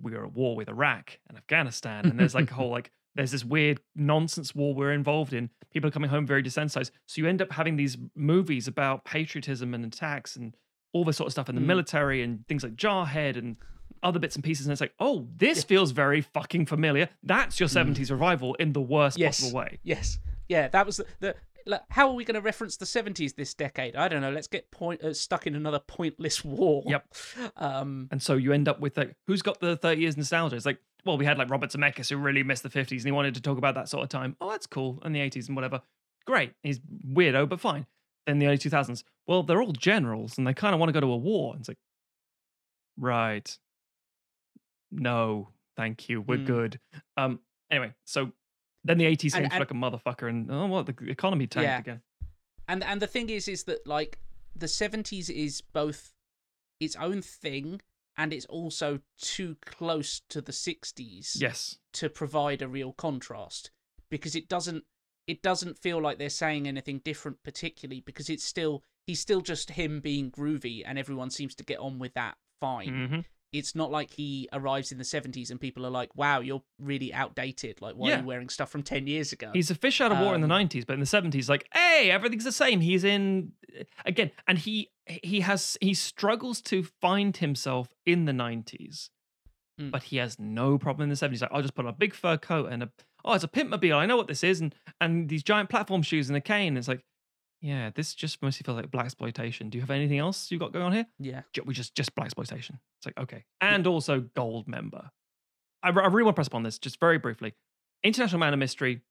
we 0.00 0.12
were 0.12 0.24
at 0.24 0.32
war 0.32 0.54
with 0.56 0.68
iraq 0.68 1.18
and 1.28 1.36
afghanistan 1.36 2.06
and 2.06 2.18
there's 2.18 2.34
like 2.34 2.50
a 2.50 2.54
whole 2.54 2.70
like 2.78 2.90
there's 3.14 3.32
this 3.32 3.44
weird 3.44 3.80
nonsense 3.96 4.54
war 4.54 4.74
we're 4.74 4.92
involved 4.92 5.32
in 5.32 5.50
people 5.72 5.88
are 5.88 5.90
coming 5.90 6.10
home 6.10 6.26
very 6.26 6.42
desensitized 6.42 6.90
so 7.06 7.20
you 7.20 7.26
end 7.28 7.42
up 7.42 7.50
having 7.52 7.76
these 7.76 7.96
movies 8.14 8.68
about 8.68 9.04
patriotism 9.04 9.74
and 9.74 9.84
attacks 9.84 10.36
and 10.36 10.54
all 10.92 11.04
this 11.04 11.16
sort 11.16 11.26
of 11.26 11.32
stuff 11.32 11.48
in 11.48 11.54
the 11.54 11.60
Mm. 11.60 11.66
military 11.66 12.22
and 12.22 12.46
things 12.46 12.62
like 12.62 12.74
jarhead 12.76 13.36
and 13.36 13.56
other 14.02 14.18
bits 14.20 14.36
and 14.36 14.44
pieces 14.44 14.66
and 14.66 14.72
it's 14.72 14.80
like 14.80 14.94
oh 15.00 15.26
this 15.36 15.64
feels 15.64 15.90
very 15.90 16.20
fucking 16.20 16.64
familiar 16.66 17.08
that's 17.24 17.58
your 17.58 17.68
70s 17.68 18.10
revival 18.10 18.54
in 18.54 18.72
the 18.72 18.80
worst 18.80 19.18
Yes. 19.18 19.40
possible 19.40 19.58
way 19.58 19.78
Yes, 19.82 20.18
yeah, 20.48 20.68
that 20.68 20.86
was 20.86 20.96
the. 20.98 21.06
the 21.20 21.34
like, 21.68 21.82
how 21.90 22.08
are 22.08 22.14
we 22.14 22.24
going 22.24 22.34
to 22.34 22.40
reference 22.40 22.76
the 22.76 22.84
70s 22.86 23.36
this 23.36 23.54
decade? 23.54 23.94
I 23.94 24.08
don't 24.08 24.20
know. 24.22 24.30
Let's 24.32 24.46
get 24.48 24.70
point 24.70 25.02
uh, 25.04 25.12
stuck 25.14 25.46
in 25.46 25.54
another 25.54 25.78
pointless 25.78 26.44
war. 26.44 26.82
Yep. 26.86 27.14
Um. 27.56 28.08
And 28.10 28.20
so 28.22 28.34
you 28.34 28.52
end 28.52 28.68
up 28.68 28.80
with 28.80 28.96
like, 28.96 29.14
who's 29.26 29.42
got 29.42 29.60
the 29.60 29.76
30 29.76 30.00
years 30.00 30.16
nostalgia? 30.16 30.56
It's 30.56 30.66
like, 30.66 30.78
well, 31.04 31.16
we 31.18 31.24
had 31.24 31.38
like 31.38 31.50
Robert 31.50 31.70
Zemeckis 31.70 32.10
who 32.10 32.16
really 32.16 32.42
missed 32.42 32.62
the 32.64 32.68
50s 32.68 32.90
and 32.90 33.02
he 33.02 33.12
wanted 33.12 33.34
to 33.34 33.40
talk 33.40 33.58
about 33.58 33.74
that 33.76 33.88
sort 33.88 34.02
of 34.02 34.08
time. 34.08 34.36
Oh, 34.40 34.50
that's 34.50 34.66
cool. 34.66 34.98
And 35.04 35.14
the 35.14 35.20
80s 35.20 35.46
and 35.48 35.56
whatever. 35.56 35.80
Great. 36.26 36.52
He's 36.62 36.80
weirdo, 36.80 37.48
but 37.48 37.60
fine. 37.60 37.86
Then 38.26 38.38
the 38.40 38.46
early 38.46 38.58
2000s. 38.58 39.04
Well, 39.26 39.42
they're 39.42 39.62
all 39.62 39.72
generals 39.72 40.36
and 40.38 40.46
they 40.46 40.54
kind 40.54 40.74
of 40.74 40.80
want 40.80 40.88
to 40.90 40.92
go 40.92 41.00
to 41.00 41.12
a 41.12 41.16
war. 41.16 41.52
And 41.52 41.60
it's 41.60 41.68
like, 41.68 41.78
right. 42.98 43.58
No, 44.90 45.48
thank 45.76 46.08
you. 46.08 46.20
We're 46.20 46.38
Hmm. 46.38 46.44
good. 46.44 46.80
Um. 47.16 47.40
Anyway, 47.70 47.92
so 48.06 48.32
then 48.84 48.98
the 48.98 49.04
80s 49.06 49.34
And- 49.34 49.50
came 49.50 49.58
like 49.60 49.70
a 49.70 49.74
motherfucker 49.74 50.28
and 50.28 50.50
oh, 50.50 50.66
what? 50.66 50.86
The 50.86 50.94
economy 51.10 51.46
tanked 51.46 51.64
Yeah. 51.66 51.78
again. 51.78 52.02
and 52.68 52.82
and 52.84 53.00
the 53.02 53.06
thing 53.06 53.30
is 53.30 53.48
is 53.48 53.64
that 53.64 53.86
like 53.86 54.18
the 54.54 54.66
70s 54.66 55.30
is 55.30 55.60
both 55.60 56.14
its 56.80 56.96
own 56.96 57.22
thing 57.22 57.80
and 58.16 58.32
it's 58.32 58.46
also 58.46 59.00
too 59.20 59.56
close 59.64 60.20
to 60.28 60.40
the 60.40 60.52
60s 60.52 61.36
Yes. 61.40 61.78
to 61.94 62.08
provide 62.10 62.62
a 62.62 62.68
real 62.68 62.92
contrast 62.92 63.70
because 64.10 64.34
it 64.34 64.48
doesn't 64.48 64.84
it 65.26 65.42
doesn't 65.42 65.78
feel 65.78 66.00
like 66.00 66.18
they're 66.18 66.30
saying 66.30 66.66
anything 66.66 67.00
different 67.04 67.42
particularly 67.42 68.00
because 68.00 68.28
it's 68.30 68.44
still 68.44 68.82
he's 69.06 69.20
still 69.20 69.40
just 69.40 69.70
him 69.70 70.00
being 70.00 70.30
groovy 70.30 70.82
and 70.84 70.98
everyone 70.98 71.30
seems 71.30 71.54
to 71.54 71.64
get 71.64 71.78
on 71.78 71.98
with 71.98 72.14
that 72.14 72.36
fine 72.60 73.08
hmm 73.08 73.20
it's 73.52 73.74
not 73.74 73.90
like 73.90 74.10
he 74.10 74.48
arrives 74.52 74.92
in 74.92 74.98
the 74.98 75.04
70s 75.04 75.50
and 75.50 75.58
people 75.60 75.86
are 75.86 75.90
like 75.90 76.10
wow 76.14 76.40
you're 76.40 76.62
really 76.78 77.12
outdated 77.14 77.80
like 77.80 77.94
why 77.94 78.12
are 78.12 78.18
you 78.20 78.24
wearing 78.26 78.48
stuff 78.50 78.70
from 78.70 78.82
10 78.82 79.06
years 79.06 79.32
ago 79.32 79.50
He's 79.54 79.70
a 79.70 79.74
fish 79.74 80.00
out 80.00 80.12
of 80.12 80.18
water 80.18 80.34
in 80.34 80.40
the 80.42 80.52
Um, 80.54 80.68
90s, 80.68 80.86
but 80.86 80.94
in 80.94 81.00
the 81.00 81.06
70s, 81.06 81.48
like, 81.48 81.66
hey, 81.72 82.10
everything's 82.10 82.44
the 82.44 82.52
same. 82.52 82.80
He's 82.80 83.04
in 83.04 83.52
again, 84.04 84.30
and 84.46 84.58
he 84.58 84.90
he 85.06 85.40
has 85.40 85.76
he 85.80 85.94
struggles 85.94 86.60
to 86.62 86.82
find 87.00 87.36
himself 87.38 87.88
in 88.04 88.24
the 88.26 88.32
90s, 88.32 89.10
Mm. 89.80 89.92
but 89.92 90.02
he 90.04 90.16
has 90.16 90.38
no 90.40 90.76
problem 90.76 91.04
in 91.04 91.08
the 91.08 91.14
70s. 91.14 91.40
Like, 91.40 91.52
I'll 91.52 91.62
just 91.62 91.74
put 91.76 91.86
on 91.86 91.90
a 91.90 91.96
big 91.96 92.12
fur 92.12 92.36
coat 92.36 92.70
and 92.72 92.82
a 92.82 92.90
oh, 93.24 93.34
it's 93.34 93.44
a 93.44 93.48
pimpmobile. 93.48 93.94
I 93.94 94.06
know 94.06 94.16
what 94.16 94.26
this 94.28 94.42
is, 94.44 94.60
and 94.60 94.74
and 95.00 95.28
these 95.28 95.42
giant 95.44 95.70
platform 95.70 96.02
shoes 96.02 96.28
and 96.28 96.36
a 96.36 96.40
cane. 96.40 96.76
It's 96.76 96.88
like, 96.88 97.02
yeah, 97.60 97.90
this 97.94 98.14
just 98.14 98.42
mostly 98.42 98.64
feels 98.64 98.76
like 98.76 98.90
blaxploitation. 98.90 99.70
Do 99.70 99.78
you 99.78 99.82
have 99.82 99.90
anything 99.90 100.18
else 100.18 100.50
you 100.50 100.58
got 100.58 100.72
going 100.72 100.84
on 100.84 100.92
here? 100.92 101.06
yeah 101.18 101.42
Ju- 101.52 101.62
we 101.64 101.74
just 101.74 101.94
just 101.94 102.14
blaxploitation. 102.14 102.78
It's 102.98 103.06
like 103.06 103.18
okay, 103.18 103.44
and 103.60 103.86
also 103.86 104.20
Goldmember. 104.20 105.10
I, 105.82 105.88
I 105.90 106.06
really 106.06 106.24
want 106.24 106.34
to 106.34 106.38
press 106.38 106.48
upon 106.48 106.62
this 106.62 106.78
just 106.78 106.98
very 107.00 107.18
briefly. 107.18 107.54
International 108.02 108.40
Man 108.40 108.52
of 108.52 108.58
Mystery, 108.58 109.02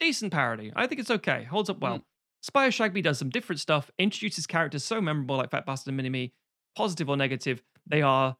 decent 0.00 0.32
parody. 0.32 0.72
I 0.74 0.86
think 0.86 1.00
it's 1.00 1.10
okay. 1.10 1.44
Holds 1.44 1.70
up 1.70 1.80
well. 1.80 2.04
Spy 2.40 2.66
of 2.66 2.72
Shagby 2.72 3.02
does 3.02 3.18
some 3.18 3.30
different 3.30 3.60
stuff. 3.60 3.90
Introduces 3.98 4.46
characters 4.46 4.84
so 4.84 5.00
memorable 5.00 5.36
like 5.36 5.50
Fat 5.50 5.66
Bastard 5.66 5.88
and 5.88 5.96
Mini 5.96 6.08
Me, 6.08 6.32
positive 6.76 7.08
or 7.08 7.16
negative. 7.16 7.62
They 7.86 8.02
are 8.02 8.36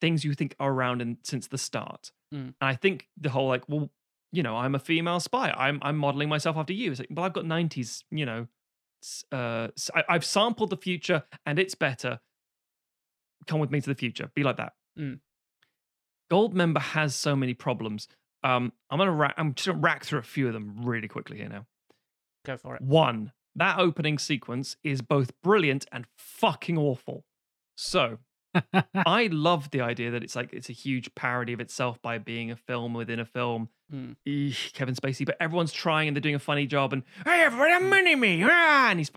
things 0.00 0.24
you 0.24 0.34
think 0.34 0.54
are 0.60 0.72
around 0.72 1.02
in, 1.02 1.18
since 1.24 1.48
the 1.48 1.58
start. 1.58 2.12
Mm. 2.32 2.38
And 2.38 2.54
I 2.60 2.74
think 2.74 3.08
the 3.20 3.30
whole 3.30 3.48
like, 3.48 3.68
well, 3.68 3.90
you 4.32 4.42
know, 4.42 4.56
I'm 4.56 4.74
a 4.74 4.78
female 4.78 5.20
spy. 5.20 5.50
I'm 5.50 5.78
I'm 5.82 5.96
modeling 5.96 6.28
myself 6.28 6.56
after 6.56 6.72
you. 6.72 6.90
It's 6.90 7.00
like, 7.00 7.08
well, 7.10 7.24
I've 7.24 7.32
got 7.32 7.44
90s. 7.44 8.04
You 8.10 8.26
know, 8.26 8.46
uh, 9.32 9.68
I, 9.94 10.04
have 10.08 10.24
sampled 10.24 10.70
the 10.70 10.76
future 10.76 11.24
and 11.44 11.58
it's 11.58 11.74
better. 11.74 12.20
Come 13.46 13.60
with 13.60 13.70
me 13.70 13.80
to 13.80 13.88
the 13.88 13.94
future. 13.94 14.30
Be 14.34 14.42
like 14.42 14.56
that. 14.56 14.72
Mm. 14.98 15.20
Goldmember 16.30 16.80
has 16.80 17.14
so 17.14 17.36
many 17.36 17.54
problems. 17.54 18.08
Um, 18.44 18.72
I'm 18.90 18.98
gonna 18.98 19.12
rack. 19.12 19.34
I'm 19.36 19.54
just 19.54 19.68
gonna 19.68 19.78
rack 19.78 20.04
through 20.04 20.20
a 20.20 20.24
few 20.24 20.46
of 20.46 20.52
them 20.52 20.82
really 20.82 21.08
quickly 21.08 21.38
here 21.38 21.48
now. 21.48 21.66
go 22.44 22.56
for 22.56 22.74
it 22.74 22.82
One, 22.82 23.32
that 23.54 23.78
opening 23.78 24.18
sequence 24.18 24.76
is 24.82 25.02
both 25.02 25.32
brilliant 25.42 25.86
and 25.92 26.06
fucking 26.16 26.78
awful. 26.78 27.24
So 27.76 28.18
I 28.94 29.28
love 29.32 29.70
the 29.70 29.80
idea 29.80 30.10
that 30.10 30.22
it's 30.22 30.36
like 30.36 30.52
it's 30.52 30.68
a 30.68 30.72
huge 30.74 31.14
parody 31.14 31.52
of 31.52 31.60
itself 31.60 32.00
by 32.02 32.18
being 32.18 32.50
a 32.50 32.56
film 32.56 32.94
within 32.94 33.18
a 33.20 33.24
film. 33.24 33.68
Mm. 33.92 34.16
Eesh, 34.26 34.72
Kevin 34.72 34.94
Spacey, 34.94 35.24
but 35.26 35.36
everyone's 35.40 35.72
trying 35.72 36.08
and 36.08 36.16
they're 36.16 36.20
doing 36.22 36.34
a 36.34 36.38
funny 36.40 36.66
job. 36.66 36.92
And 36.92 37.02
hey, 37.24 37.42
everybody, 37.42 37.72
I'm 37.72 37.88
mini 37.90 38.14
me, 38.14 38.42
ah, 38.44 38.88
and 38.90 38.98
he's 38.98 39.10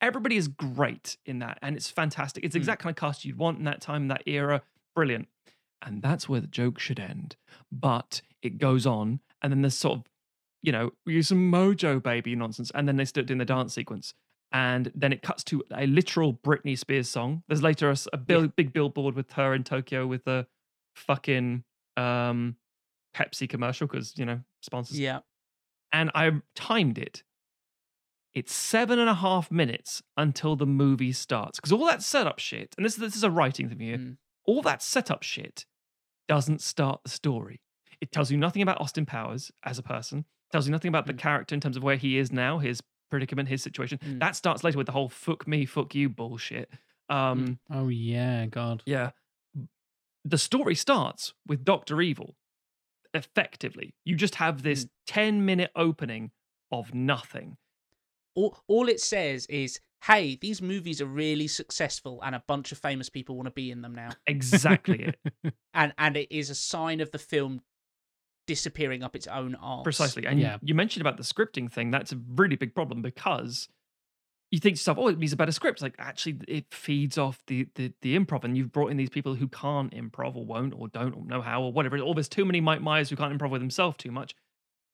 everybody 0.00 0.36
is 0.36 0.48
great 0.48 1.16
in 1.26 1.38
that, 1.40 1.58
and 1.62 1.76
it's 1.76 1.90
fantastic. 1.90 2.44
It's 2.44 2.52
the 2.54 2.58
Mm. 2.58 2.62
exact 2.62 2.82
kind 2.82 2.90
of 2.92 3.00
cast 3.00 3.24
you'd 3.24 3.38
want 3.38 3.58
in 3.58 3.64
that 3.64 3.80
time, 3.80 4.02
in 4.02 4.08
that 4.08 4.22
era. 4.26 4.62
Brilliant, 4.94 5.28
and 5.82 6.02
that's 6.02 6.28
where 6.28 6.40
the 6.40 6.46
joke 6.46 6.78
should 6.78 6.98
end. 6.98 7.36
But 7.70 8.22
it 8.42 8.58
goes 8.58 8.86
on, 8.86 9.20
and 9.42 9.52
then 9.52 9.62
there's 9.62 9.74
sort 9.76 9.98
of, 10.00 10.04
you 10.62 10.72
know, 10.72 10.90
we 11.04 11.14
use 11.14 11.28
some 11.28 11.50
Mojo 11.50 12.02
baby 12.02 12.34
nonsense, 12.34 12.70
and 12.74 12.88
then 12.88 12.96
they 12.96 13.04
start 13.04 13.26
doing 13.26 13.38
the 13.38 13.44
dance 13.44 13.74
sequence. 13.74 14.14
And 14.52 14.90
then 14.94 15.12
it 15.12 15.22
cuts 15.22 15.42
to 15.44 15.62
a 15.74 15.86
literal 15.86 16.32
Britney 16.34 16.78
Spears 16.78 17.08
song. 17.08 17.42
There's 17.48 17.62
later 17.62 17.90
a, 17.90 17.96
a 18.12 18.16
bill, 18.16 18.46
big 18.48 18.72
billboard 18.72 19.14
with 19.14 19.32
her 19.32 19.54
in 19.54 19.64
Tokyo 19.64 20.06
with 20.06 20.24
the 20.24 20.46
fucking 20.94 21.64
um, 21.96 22.56
Pepsi 23.14 23.48
commercial 23.48 23.86
because 23.86 24.16
you 24.16 24.24
know 24.24 24.40
sponsors. 24.62 24.98
yeah 24.98 25.20
And 25.92 26.10
I 26.14 26.30
timed 26.54 26.96
it 26.98 27.22
It's 28.34 28.54
seven 28.54 28.98
and 28.98 29.08
a 29.10 29.14
half 29.14 29.50
minutes 29.50 30.02
until 30.16 30.56
the 30.56 30.66
movie 30.66 31.12
starts. 31.12 31.58
Because 31.58 31.72
all 31.72 31.86
that 31.86 32.02
setup 32.02 32.38
shit, 32.38 32.74
and 32.76 32.84
this, 32.84 32.96
this 32.96 33.16
is 33.16 33.24
a 33.24 33.30
writing 33.30 33.68
thing 33.68 33.80
here, 33.80 33.96
Mm. 33.98 34.16
all 34.44 34.62
that 34.62 34.82
setup 34.82 35.22
shit 35.22 35.66
doesn't 36.28 36.60
start 36.60 37.00
the 37.04 37.10
story. 37.10 37.60
It 38.00 38.12
tells 38.12 38.30
you 38.30 38.36
nothing 38.36 38.62
about 38.62 38.80
Austin 38.80 39.06
Powers 39.06 39.50
as 39.64 39.78
a 39.78 39.82
person, 39.82 40.24
tells 40.52 40.66
you 40.66 40.72
nothing 40.72 40.88
about 40.90 41.06
the 41.06 41.14
Mm. 41.14 41.18
character 41.18 41.54
in 41.54 41.60
terms 41.60 41.76
of 41.76 41.82
where 41.82 41.96
he 41.96 42.18
is 42.18 42.30
now, 42.30 42.58
his 42.58 42.82
predicament, 43.10 43.48
his 43.48 43.62
situation. 43.62 43.98
Mm. 43.98 44.20
That 44.20 44.36
starts 44.36 44.64
later 44.64 44.78
with 44.78 44.86
the 44.86 44.92
whole 44.92 45.08
fuck 45.08 45.46
me, 45.46 45.64
fuck 45.66 45.94
you 45.94 46.08
bullshit. 46.08 46.70
Um, 47.08 47.58
Oh 47.70 47.88
yeah, 47.88 48.46
God. 48.46 48.82
yeah. 48.86 49.10
The 50.24 50.38
story 50.38 50.74
starts 50.74 51.34
with 51.46 51.64
Dr. 51.64 52.00
Evil. 52.00 52.34
Effectively, 53.14 53.94
you 54.04 54.16
just 54.16 54.34
have 54.36 54.62
this 54.62 54.86
10 55.06 55.44
minute 55.44 55.70
opening 55.76 56.32
of 56.70 56.94
nothing. 56.94 57.56
all, 58.34 58.58
all 58.66 58.88
it 58.88 59.00
says 59.00 59.46
is, 59.46 59.80
"Hey, 60.04 60.36
these 60.36 60.60
movies 60.60 61.00
are 61.00 61.06
really 61.06 61.46
successful, 61.46 62.20
and 62.22 62.34
a 62.34 62.42
bunch 62.46 62.72
of 62.72 62.78
famous 62.78 63.08
people 63.08 63.36
want 63.36 63.46
to 63.46 63.52
be 63.52 63.70
in 63.70 63.80
them 63.82 63.94
now." 63.94 64.10
Exactly 64.26 65.04
it. 65.04 65.54
And 65.72 65.94
and 65.96 66.16
it 66.16 66.30
is 66.34 66.50
a 66.50 66.54
sign 66.54 67.00
of 67.00 67.10
the 67.12 67.18
film 67.18 67.60
disappearing 68.46 69.02
up 69.02 69.14
its 69.16 69.26
own 69.26 69.54
arse. 69.56 69.82
Precisely. 69.84 70.26
And 70.26 70.38
you- 70.38 70.46
Yeah. 70.46 70.58
you, 70.62 70.74
mentioned 70.74 71.00
about 71.00 71.16
the 71.16 71.22
scripting 71.22 71.70
thing. 71.70 71.90
That's 71.90 72.12
a 72.12 72.16
really 72.34 72.56
big 72.56 72.74
problem 72.74 73.02
because 73.02 73.68
you 74.50 74.60
think 74.60 74.76
to 74.76 74.78
yourself, 74.78 74.98
oh, 74.98 75.08
it 75.08 75.18
needs 75.18 75.32
a 75.32 75.36
better 75.36 75.50
script. 75.52 75.82
Like, 75.82 75.96
actually, 75.98 76.38
it 76.46 76.72
feeds 76.72 77.18
off 77.18 77.42
the, 77.48 77.66
the, 77.74 77.92
the 78.02 78.16
improv. 78.18 78.44
And 78.44 78.56
you've 78.56 78.70
brought 78.72 78.90
in 78.92 78.96
these 78.96 79.10
people 79.10 79.34
who 79.34 79.48
can't 79.48 79.92
improv 79.92 80.36
or 80.36 80.44
won't 80.46 80.72
or 80.74 80.86
don't 80.88 81.14
or 81.14 81.24
know 81.24 81.42
how 81.42 81.62
or 81.62 81.72
whatever. 81.72 81.98
Or 81.98 82.14
there's 82.14 82.28
too 82.28 82.44
many 82.44 82.60
Mike 82.60 82.80
Myers 82.80 83.10
who 83.10 83.16
can't 83.16 83.36
improv 83.36 83.50
with 83.50 83.60
himself 83.60 83.96
too 83.96 84.12
much. 84.12 84.34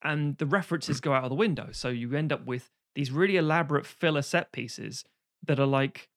And 0.02 0.36
the 0.38 0.46
references 0.46 1.00
go 1.00 1.12
out 1.12 1.24
of 1.24 1.28
the 1.30 1.36
window. 1.36 1.68
So 1.72 1.88
you 1.90 2.14
end 2.14 2.32
up 2.32 2.44
with 2.46 2.70
these 2.94 3.10
really 3.10 3.36
elaborate 3.36 3.86
filler 3.86 4.22
set 4.22 4.52
pieces 4.52 5.04
that 5.46 5.60
are 5.60 5.66
like, 5.66 6.08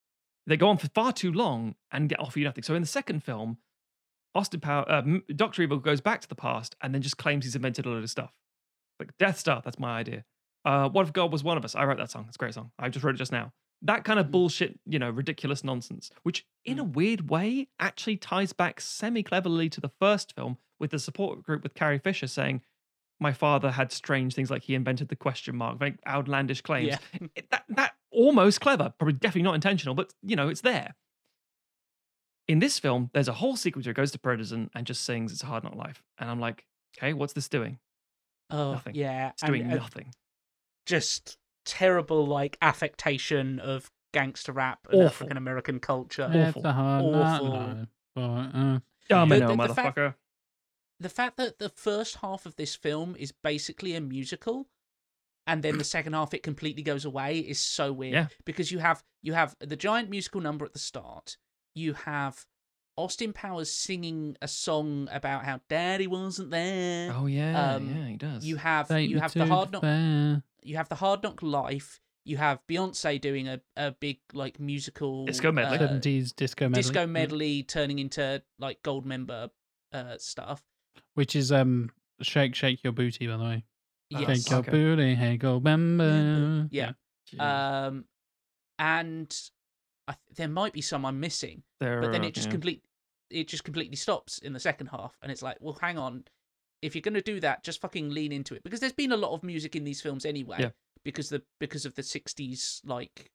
they 0.48 0.58
go 0.58 0.70
on 0.70 0.78
for 0.78 0.88
far 0.90 1.12
too 1.12 1.32
long 1.32 1.76
and 1.92 2.08
get 2.10 2.20
offer 2.20 2.40
you 2.40 2.46
nothing. 2.46 2.64
So 2.64 2.74
in 2.76 2.82
the 2.82 2.88
second 2.88 3.24
film, 3.24 3.58
Austin 4.36 4.60
Power, 4.60 4.86
uh, 4.92 5.02
Doctor 5.36 5.62
Evil 5.64 5.78
goes 5.78 6.02
back 6.02 6.22
to 6.22 6.28
the 6.30 6.36
past 6.36 6.76
and 6.82 6.94
then 6.94 7.02
just 7.02 7.18
claims 7.18 7.46
he's 7.46 7.56
invented 7.56 7.86
a 7.86 7.90
load 7.90 8.04
of 8.04 8.10
stuff. 8.10 8.32
Like 9.00 9.18
Death 9.18 9.40
Star, 9.40 9.62
that's 9.64 9.80
my 9.80 9.98
idea. 9.98 10.26
Uh, 10.66 10.90
what 10.90 11.08
if 11.08 11.14
God 11.14 11.32
was 11.32 11.44
one 11.44 11.58
of 11.58 11.66
us? 11.66 11.76
I 11.76 11.86
wrote 11.86 11.98
that 11.98 12.12
song. 12.12 12.26
It's 12.28 12.36
a 12.38 12.40
great 12.40 12.54
song. 12.54 12.72
I 12.78 12.90
just 12.90 13.04
wrote 13.04 13.16
it 13.16 13.20
just 13.20 13.32
now. 13.32 13.54
That 13.82 14.04
kind 14.04 14.20
of 14.20 14.28
Mm. 14.28 14.32
bullshit, 14.32 14.80
you 14.86 15.00
know, 15.00 15.10
ridiculous 15.10 15.64
nonsense, 15.64 16.10
which 16.24 16.46
in 16.66 16.80
a 16.80 16.84
weird 16.84 17.30
way 17.30 17.68
actually 17.80 18.18
ties 18.18 18.52
back 18.54 18.82
semi 18.82 19.22
cleverly 19.24 19.70
to 19.70 19.80
the 19.82 19.92
first 20.00 20.34
film 20.36 20.58
with 20.80 20.92
the 20.92 21.00
support 21.00 21.44
group 21.44 21.64
with 21.64 21.74
Carrie 21.74 22.00
Fisher 22.00 22.28
saying, 22.28 22.62
my 23.20 23.32
father 23.32 23.72
had 23.72 23.92
strange 23.94 24.34
things 24.34 24.50
like 24.52 24.64
he 24.64 24.76
invented 24.76 25.08
the 25.08 25.16
question 25.16 25.56
mark, 25.56 25.78
very 25.80 25.98
outlandish 26.08 26.62
claims. 26.62 26.88
Yeah. 27.14 27.28
It- 27.36 27.50
that, 27.52 27.64
that 27.70 27.94
almost 28.12 28.60
clever, 28.60 28.94
probably 28.98 29.14
definitely 29.14 29.44
not 29.44 29.56
intentional, 29.56 29.94
but 29.96 30.14
you 30.24 30.36
know, 30.36 30.50
it's 30.50 30.62
there. 30.62 30.96
In 32.48 32.60
this 32.60 32.78
film, 32.80 33.10
there's 33.14 33.28
a 33.28 33.34
whole 33.34 33.56
sequence 33.56 33.86
where 33.88 33.92
he 33.92 33.96
goes 33.96 34.12
to 34.12 34.20
prison 34.20 34.70
and 34.76 34.86
just 34.86 35.04
sings 35.04 35.32
"It's 35.32 35.42
a 35.44 35.48
Hard 35.48 35.64
Knock 35.64 35.76
Life," 35.76 36.04
and 36.20 36.30
I'm 36.30 36.40
like, 36.40 36.66
okay, 36.98 37.14
what's 37.14 37.34
this 37.34 37.50
doing? 37.50 37.80
Oh, 38.52 38.74
Nothing. 38.74 38.96
yeah. 38.96 39.30
It's 39.30 39.42
and, 39.44 39.52
doing 39.54 39.72
uh, 39.72 39.76
nothing. 39.76 40.14
just 40.86 41.38
terrible 41.66 42.28
like 42.28 42.58
affectation 42.62 43.60
of 43.60 43.90
gangster 44.14 44.52
rap 44.52 44.80
and 44.92 45.02
African 45.02 45.38
American 45.38 45.80
culture. 45.80 46.30
It's 46.32 46.50
awful. 46.58 46.66
a 46.68 46.72
hard 46.74 47.06
knock 47.06 47.42
Awful. 47.42 47.50
life, 47.50 47.88
but, 48.14 48.22
uh, 48.22 48.80
Domino, 49.10 49.56
the- 49.56 49.68
the 49.68 49.74
fact- 49.74 49.98
motherfucker. 49.98 50.14
The 51.02 51.10
fact 51.10 51.36
that 51.38 51.60
the 51.60 51.70
first 51.70 52.18
half 52.18 52.46
of 52.46 52.56
this 52.56 52.74
film 52.76 53.16
is 53.20 53.34
basically 53.34 53.96
a 53.96 54.02
musical 54.02 54.68
and 55.46 55.62
then 55.62 55.78
the 55.78 55.84
second 55.96 56.14
half 56.14 56.34
it 56.34 56.42
completely 56.44 56.84
goes 56.84 57.04
away 57.04 57.40
is 57.40 57.60
so 57.60 57.92
weird 57.92 58.14
Yeah. 58.14 58.28
because 58.46 58.72
you 58.72 58.80
have 58.80 59.04
you 59.22 59.34
have 59.34 59.56
the 59.60 59.76
giant 59.76 60.10
musical 60.10 60.40
number 60.40 60.64
at 60.66 60.72
the 60.74 60.80
start. 60.80 61.38
You 61.76 61.94
have 61.94 62.46
Austin 62.98 63.34
Powers 63.34 63.72
singing 63.72 64.38
a 64.42 64.48
song 64.48 65.10
about 65.12 65.44
how 65.44 65.60
daddy 65.70 66.08
wasn't 66.08 66.50
there. 66.50 67.14
Oh 67.14 67.26
yeah, 67.26 67.74
um, 67.74 67.88
yeah, 67.88 68.08
he 68.08 68.16
does. 68.16 68.46
You 68.46 68.56
have 68.56 68.88
take 68.88 69.10
you 69.10 69.20
have 69.20 69.34
the 69.34 69.46
hard 69.46 69.72
knock 69.72 69.82
fair. 69.82 70.44
you 70.64 70.78
have 70.78 70.90
the 70.90 70.96
Hard 70.96 71.22
Knock 71.24 71.44
Life. 71.44 72.00
You 72.24 72.38
have 72.38 72.60
Beyonce 72.68 73.22
doing 73.22 73.48
a, 73.48 73.62
a 73.76 73.92
big 73.92 74.20
like 74.34 74.60
musical 74.60 75.26
Disco 75.26 75.52
medley. 75.52 75.78
uh, 75.78 75.90
70s 75.90 76.36
disco 76.36 76.66
medley. 76.66 76.82
disco 76.82 77.02
yeah. 77.02 77.06
medley 77.06 77.64
turning 77.64 78.00
into 78.00 78.42
like 78.58 78.82
Goldmember 78.82 79.50
uh, 79.94 80.18
stuff. 80.18 80.64
Which 81.14 81.36
is 81.36 81.52
um 81.52 81.92
Shake 82.22 82.56
Shake 82.56 82.84
Your 82.84 82.94
Booty, 82.94 83.28
by 83.28 83.38
the 83.38 83.44
way. 83.44 83.66
Yes. 84.10 84.44
Shake 84.44 84.52
your 84.52 84.64
booty, 84.64 85.16
hey 85.16 85.38
go 85.38 85.60
bamba. 85.60 86.70
Yeah. 86.72 86.94
Jeez. 87.32 87.42
Um, 87.42 88.06
and 88.80 89.36
I 90.08 90.14
th- 90.14 90.36
there 90.38 90.48
might 90.48 90.74
be 90.74 90.82
some 90.82 91.06
I'm 91.06 91.20
missing, 91.20 91.64
There 91.80 92.02
but 92.02 92.12
then 92.12 92.24
it 92.24 92.34
just 92.34 92.48
yeah. 92.48 92.52
complete 92.52 92.84
it 93.32 93.48
just 93.48 93.64
completely 93.64 93.96
stops 93.96 94.38
in 94.38 94.54
the 94.54 94.60
second 94.60 94.88
half, 94.88 95.18
and 95.22 95.32
it's 95.32 95.42
like, 95.42 95.58
well, 95.60 95.78
hang 95.82 95.98
on. 95.98 96.24
If 96.82 96.94
you're 96.94 97.02
going 97.02 97.16
to 97.16 97.22
do 97.22 97.40
that, 97.40 97.64
just 97.64 97.82
fucking 97.82 98.12
lean 98.12 98.32
into 98.32 98.54
it 98.54 98.64
because 98.64 98.80
there's 98.80 98.94
been 98.94 99.12
a 99.12 99.18
lot 99.18 99.32
of 99.34 99.44
music 99.44 99.76
in 99.76 99.84
these 99.84 100.02
films 100.02 100.26
anyway. 100.26 100.58
Yeah. 100.60 100.70
Because 101.04 101.30
the 101.30 101.42
because 101.60 101.86
of 101.86 101.96
the 101.96 102.04
'60s 102.04 102.82
like 102.86 103.32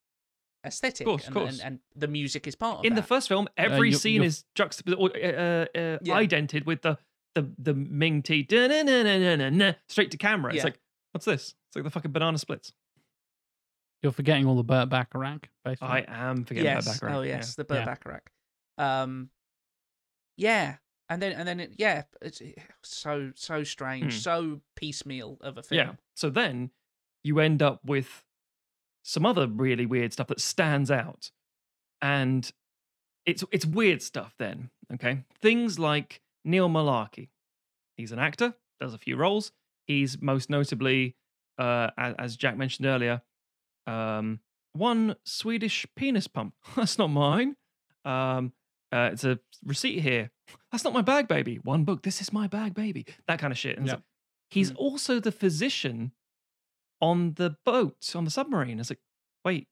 aesthetic, 0.65 1.07
course, 1.07 1.27
and, 1.27 1.35
course. 1.35 1.59
And, 1.59 1.61
and 1.63 1.79
the 1.97 2.07
music 2.09 2.47
is 2.47 2.55
part 2.55 2.79
of 2.81 2.85
it. 2.85 2.89
in 2.89 2.95
the 2.95 3.03
first 3.03 3.29
film, 3.29 3.49
every 3.57 3.89
you're- 3.89 3.99
scene 3.99 4.15
you're- 4.17 4.27
is 4.27 4.45
juxtaposed 4.55 4.99
or 4.99 5.11
uh, 5.17 5.67
uh, 5.75 5.99
Yeah. 6.03 6.15
idented 6.15 6.67
with 6.67 6.83
the 6.83 6.99
the 7.35 7.51
the 7.59 7.75
Ming 7.75 8.23
Tea 8.23 8.47
straight 9.89 10.11
to 10.11 10.17
camera. 10.19 10.53
It's 10.53 10.59
Yeah. 10.59 10.65
like, 10.65 10.81
what's 11.13 11.25
this? 11.27 11.55
It's 11.69 11.77
like 11.77 11.85
the 11.85 11.91
fucking 11.91 12.13
banana 12.13 12.39
splits. 12.39 12.73
You're 14.03 14.13
forgetting 14.13 14.47
all 14.47 14.57
the 14.57 14.63
Burt 14.65 14.89
Bacharach, 14.89 15.49
basically. 15.65 15.89
I 15.89 16.05
am 16.09 16.45
forgetting 16.45 16.65
yes. 16.71 16.85
that 16.87 16.93
background. 16.93 17.17
Oh 17.17 17.23
yeah. 17.23 17.37
yes, 17.37 17.55
the 17.55 17.65
Burt 17.65 17.81
Yeah. 17.81 17.85
Bacharach. 17.85 18.31
Um, 18.79 19.31
yeah, 20.37 20.77
and 21.09 21.21
then 21.21 21.33
and 21.33 21.47
then 21.47 21.61
it, 21.61 21.75
yeah, 21.77 22.05
it's 22.23 22.41
so 22.83 23.33
so 23.35 23.63
strange, 23.63 24.15
Hmm. 24.15 24.19
so 24.19 24.61
piecemeal 24.77 25.37
of 25.43 25.59
a 25.59 25.63
film. 25.63 25.79
Yeah. 25.79 25.93
So 26.15 26.31
then 26.31 26.71
you 27.23 27.41
end 27.41 27.63
up 27.63 27.81
with 27.85 28.25
some 29.03 29.27
other 29.27 29.47
really 29.47 29.87
weird 29.87 30.13
stuff 30.13 30.29
that 30.29 30.41
stands 30.41 30.91
out. 30.91 31.31
And 32.01 32.51
it's 33.27 33.45
it's 33.53 33.67
weird 33.67 34.01
stuff 34.03 34.35
then, 34.39 34.71
okay? 34.95 35.25
Things 35.43 35.79
like 35.79 36.23
Neil 36.45 36.69
Mullarkey. 36.71 37.29
He's 37.97 38.13
an 38.13 38.19
actor, 38.19 38.55
does 38.81 38.95
a 38.95 38.99
few 38.99 39.17
roles. 39.17 39.53
He's 39.87 40.23
most 40.23 40.49
notably 40.49 41.17
uh 41.59 41.91
as, 41.99 42.15
as 42.19 42.37
Jack 42.37 42.57
mentioned 42.57 42.87
earlier, 42.87 43.21
um 43.87 44.41
one 44.73 45.17
Swedish 45.25 45.87
penis 45.97 46.27
pump. 46.29 46.55
That's 46.77 46.99
not 46.99 47.09
mine. 47.09 47.57
Um 48.05 48.53
uh, 48.93 49.11
it's 49.13 49.23
a 49.25 49.39
receipt 49.65 50.01
here. 50.01 50.31
That's 50.73 50.83
not 50.83 50.93
my 50.93 51.03
bag, 51.03 51.29
baby. 51.29 51.57
One 51.63 51.85
book. 51.85 52.03
This 52.03 52.21
is 52.21 52.33
my 52.33 52.49
bag, 52.49 52.75
baby. 52.75 53.07
That 53.29 53.39
kind 53.39 53.53
of 53.53 53.59
shit. 53.59 53.79
And 53.79 53.87
Yep. 53.87 53.97
like, 53.97 54.03
he's 54.51 54.73
Mm. 54.73 54.77
also 54.79 55.21
the 55.21 55.31
physician 55.31 56.11
on 57.01 57.35
the 57.35 57.57
boat 57.65 57.97
on 58.17 58.25
the 58.25 58.31
submarine. 58.33 58.81
It's 58.81 58.91
like, 58.91 58.99
wait, 59.45 59.69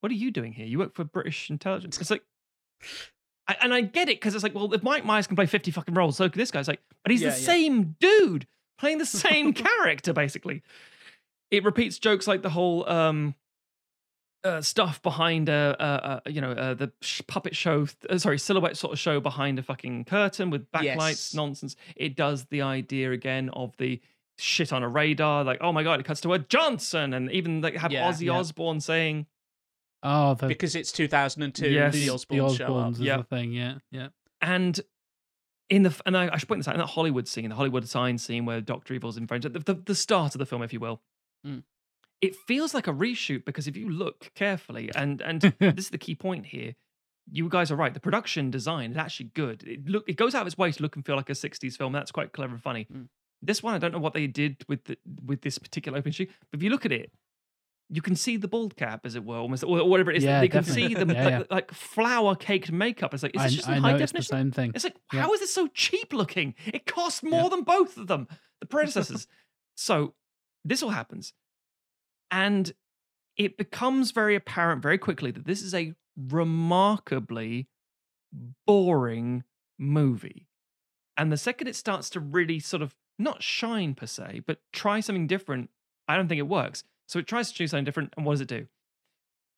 what 0.00 0.12
are 0.12 0.14
you 0.14 0.30
doing 0.30 0.52
here? 0.52 0.64
You 0.64 0.78
work 0.78 0.94
for 0.94 1.02
British 1.02 1.50
intelligence. 1.50 2.00
It's 2.00 2.10
like, 2.10 2.22
I, 3.48 3.56
and 3.62 3.74
I 3.74 3.80
get 3.80 4.08
it 4.08 4.20
because 4.20 4.34
it's 4.34 4.44
like, 4.44 4.54
well, 4.54 4.72
if 4.72 4.82
Mike 4.82 5.04
Myers 5.04 5.26
can 5.26 5.34
play 5.36 5.46
fifty 5.46 5.70
fucking 5.72 5.94
roles, 5.94 6.16
so 6.16 6.28
this 6.28 6.50
guy's 6.52 6.68
like, 6.68 6.80
but 7.02 7.10
he's 7.10 7.22
Yeah, 7.22 7.30
the 7.30 7.40
yeah. 7.40 7.46
same 7.46 7.96
dude 7.98 8.46
playing 8.78 8.98
the 8.98 9.06
same 9.06 9.52
character 9.52 10.12
basically. 10.12 10.62
It 11.50 11.64
repeats 11.64 11.98
jokes 11.98 12.26
like 12.26 12.42
the 12.42 12.50
whole 12.50 12.88
um, 12.88 13.34
uh, 14.44 14.60
stuff 14.62 15.02
behind 15.02 15.50
uh, 15.50 15.76
uh, 15.78 15.82
uh 15.82 16.30
you 16.30 16.40
know 16.40 16.52
uh, 16.52 16.74
the 16.74 16.90
sh- 17.02 17.20
puppet 17.26 17.54
show 17.54 17.86
uh, 18.08 18.16
sorry 18.18 18.38
silhouette 18.38 18.76
sort 18.76 18.92
of 18.92 18.98
show 18.98 19.20
behind 19.20 19.58
a 19.58 19.62
fucking 19.62 20.04
curtain 20.04 20.48
with 20.50 20.70
backlights 20.72 20.82
Yes. 20.84 21.34
nonsense 21.34 21.76
it 21.94 22.16
does 22.16 22.46
the 22.46 22.62
idea 22.62 23.12
again 23.12 23.50
of 23.50 23.76
the 23.76 24.00
shit 24.38 24.72
on 24.72 24.82
a 24.82 24.88
radar 24.88 25.44
like 25.44 25.58
oh 25.60 25.72
my 25.72 25.82
god 25.82 26.00
it 26.00 26.06
cuts 26.06 26.22
to 26.22 26.32
a 26.32 26.38
johnson 26.38 27.12
and 27.12 27.30
even 27.32 27.60
like 27.60 27.76
have 27.76 27.92
Yeah. 27.92 28.10
ozzy 28.10 28.26
Yeah. 28.26 28.38
osbourne 28.38 28.80
saying 28.80 29.26
oh, 30.02 30.32
the, 30.34 30.46
because 30.46 30.74
it's 30.74 30.92
2002. 30.92 31.68
Yes. 31.68 31.92
the 31.92 32.06
the 32.06 32.12
Osbournes 32.14 32.56
show 32.56 32.76
up. 32.78 32.92
Is 32.92 33.00
Yeah. 33.00 33.18
the 33.18 33.24
thing, 33.24 33.52
yeah. 33.52 33.74
Yeah. 33.90 34.08
and 34.40 34.80
in 35.68 35.82
the 35.82 35.94
and 36.06 36.16
I, 36.16 36.30
I 36.32 36.38
should 36.38 36.48
point 36.48 36.60
this 36.60 36.68
out 36.68 36.74
in 36.74 36.80
that 36.80 36.86
Hollywood 36.86 37.28
scene, 37.28 37.50
the 37.50 37.54
Hollywood 37.54 37.86
sign 37.86 38.16
scene 38.16 38.46
where 38.46 38.62
Doctor 38.62 38.94
Evil's 38.94 39.18
in 39.18 39.26
French, 39.26 39.42
the, 39.44 39.50
the, 39.50 39.74
the 39.74 39.94
start 39.94 40.34
of 40.34 40.38
the 40.38 40.46
film, 40.46 40.62
if 40.62 40.72
you 40.72 40.80
will, 40.80 41.02
Mm. 41.46 41.62
it 42.20 42.36
feels 42.36 42.74
like 42.74 42.86
a 42.86 42.92
reshoot 42.92 43.44
because 43.44 43.66
if 43.66 43.76
you 43.76 43.88
look 43.88 44.30
carefully, 44.34 44.90
and 44.94 45.20
and 45.20 45.40
this 45.58 45.86
is 45.86 45.90
the 45.90 45.98
key 45.98 46.14
point 46.14 46.46
here, 46.46 46.74
you 47.30 47.48
guys 47.48 47.70
are 47.70 47.76
right. 47.76 47.94
The 47.94 48.00
production 48.00 48.50
design 48.50 48.90
is 48.92 48.96
actually 48.96 49.30
good. 49.34 49.62
It 49.64 49.86
look 49.86 50.04
it 50.08 50.16
goes 50.16 50.34
out 50.34 50.42
of 50.42 50.46
its 50.46 50.58
way 50.58 50.70
to 50.72 50.82
look 50.82 50.96
and 50.96 51.04
feel 51.06 51.16
like 51.16 51.30
a 51.30 51.34
'60s 51.34 51.76
film. 51.76 51.92
That's 51.92 52.12
quite 52.12 52.32
clever 52.32 52.52
and 52.54 52.62
funny. 52.62 52.86
Mm. 52.92 53.08
This 53.42 53.62
one, 53.62 53.74
I 53.74 53.78
don't 53.78 53.92
know 53.92 53.98
what 54.00 54.12
they 54.12 54.26
did 54.26 54.62
with 54.68 54.84
the, 54.84 54.98
with 55.24 55.40
this 55.40 55.56
particular 55.56 55.96
open 55.96 56.12
shoot, 56.12 56.28
but 56.50 56.58
if 56.58 56.62
you 56.62 56.70
look 56.70 56.84
at 56.84 56.92
it. 56.92 57.10
You 57.92 58.02
can 58.02 58.14
see 58.14 58.36
the 58.36 58.46
bald 58.46 58.76
cap, 58.76 59.00
as 59.04 59.16
it 59.16 59.24
were, 59.24 59.38
almost, 59.38 59.64
or 59.64 59.84
whatever 59.88 60.12
it 60.12 60.18
is. 60.18 60.22
Yeah, 60.22 60.42
you 60.42 60.48
can 60.48 60.62
see 60.62 60.94
the 60.94 61.04
Yeah, 61.12 61.24
like, 61.24 61.32
yeah. 61.32 61.42
like 61.50 61.72
flower 61.72 62.36
caked 62.36 62.70
makeup. 62.70 63.12
It's 63.12 63.24
like, 63.24 63.34
is 63.34 63.40
I, 63.42 63.44
this 63.46 63.54
just 63.56 63.66
in 63.66 63.74
I 63.74 63.78
high 63.78 63.92
noticed 63.94 64.12
the 64.12 64.20
definition? 64.20 64.36
same 64.38 64.52
thing. 64.52 64.72
It's 64.76 64.84
like, 64.84 64.94
how 65.08 65.32
is 65.32 65.40
this 65.40 65.52
so 65.52 65.66
cheap 65.74 66.12
looking? 66.12 66.54
It 66.66 66.86
costs 66.86 67.24
more 67.24 67.50
than 67.50 67.64
both 67.64 67.96
of 67.96 68.06
them, 68.06 68.28
the 68.60 68.66
predecessors. 68.74 69.26
so 69.74 70.14
this 70.64 70.82
all 70.82 70.90
happens. 70.90 71.32
And 72.30 72.72
it 73.36 73.56
becomes 73.56 74.10
very 74.10 74.34
apparent 74.34 74.82
very 74.82 74.98
quickly 74.98 75.30
that 75.30 75.46
this 75.46 75.62
is 75.62 75.74
a 75.74 75.94
remarkably 76.16 77.68
boring 78.66 79.44
movie. 79.78 80.46
And 81.16 81.32
the 81.32 81.36
second 81.36 81.68
it 81.68 81.76
starts 81.76 82.10
to 82.10 82.20
really 82.20 82.60
sort 82.60 82.82
of 82.82 82.94
not 83.18 83.42
shine 83.42 83.94
per 83.94 84.06
se, 84.06 84.42
but 84.46 84.58
try 84.72 85.00
something 85.00 85.26
different, 85.26 85.70
I 86.08 86.16
don't 86.16 86.28
think 86.28 86.38
it 86.38 86.48
works. 86.48 86.84
So 87.06 87.18
it 87.18 87.26
tries 87.26 87.50
to 87.50 87.58
do 87.58 87.66
something 87.66 87.84
different, 87.84 88.14
and 88.16 88.24
what 88.24 88.34
does 88.34 88.40
it 88.40 88.48
do? 88.48 88.66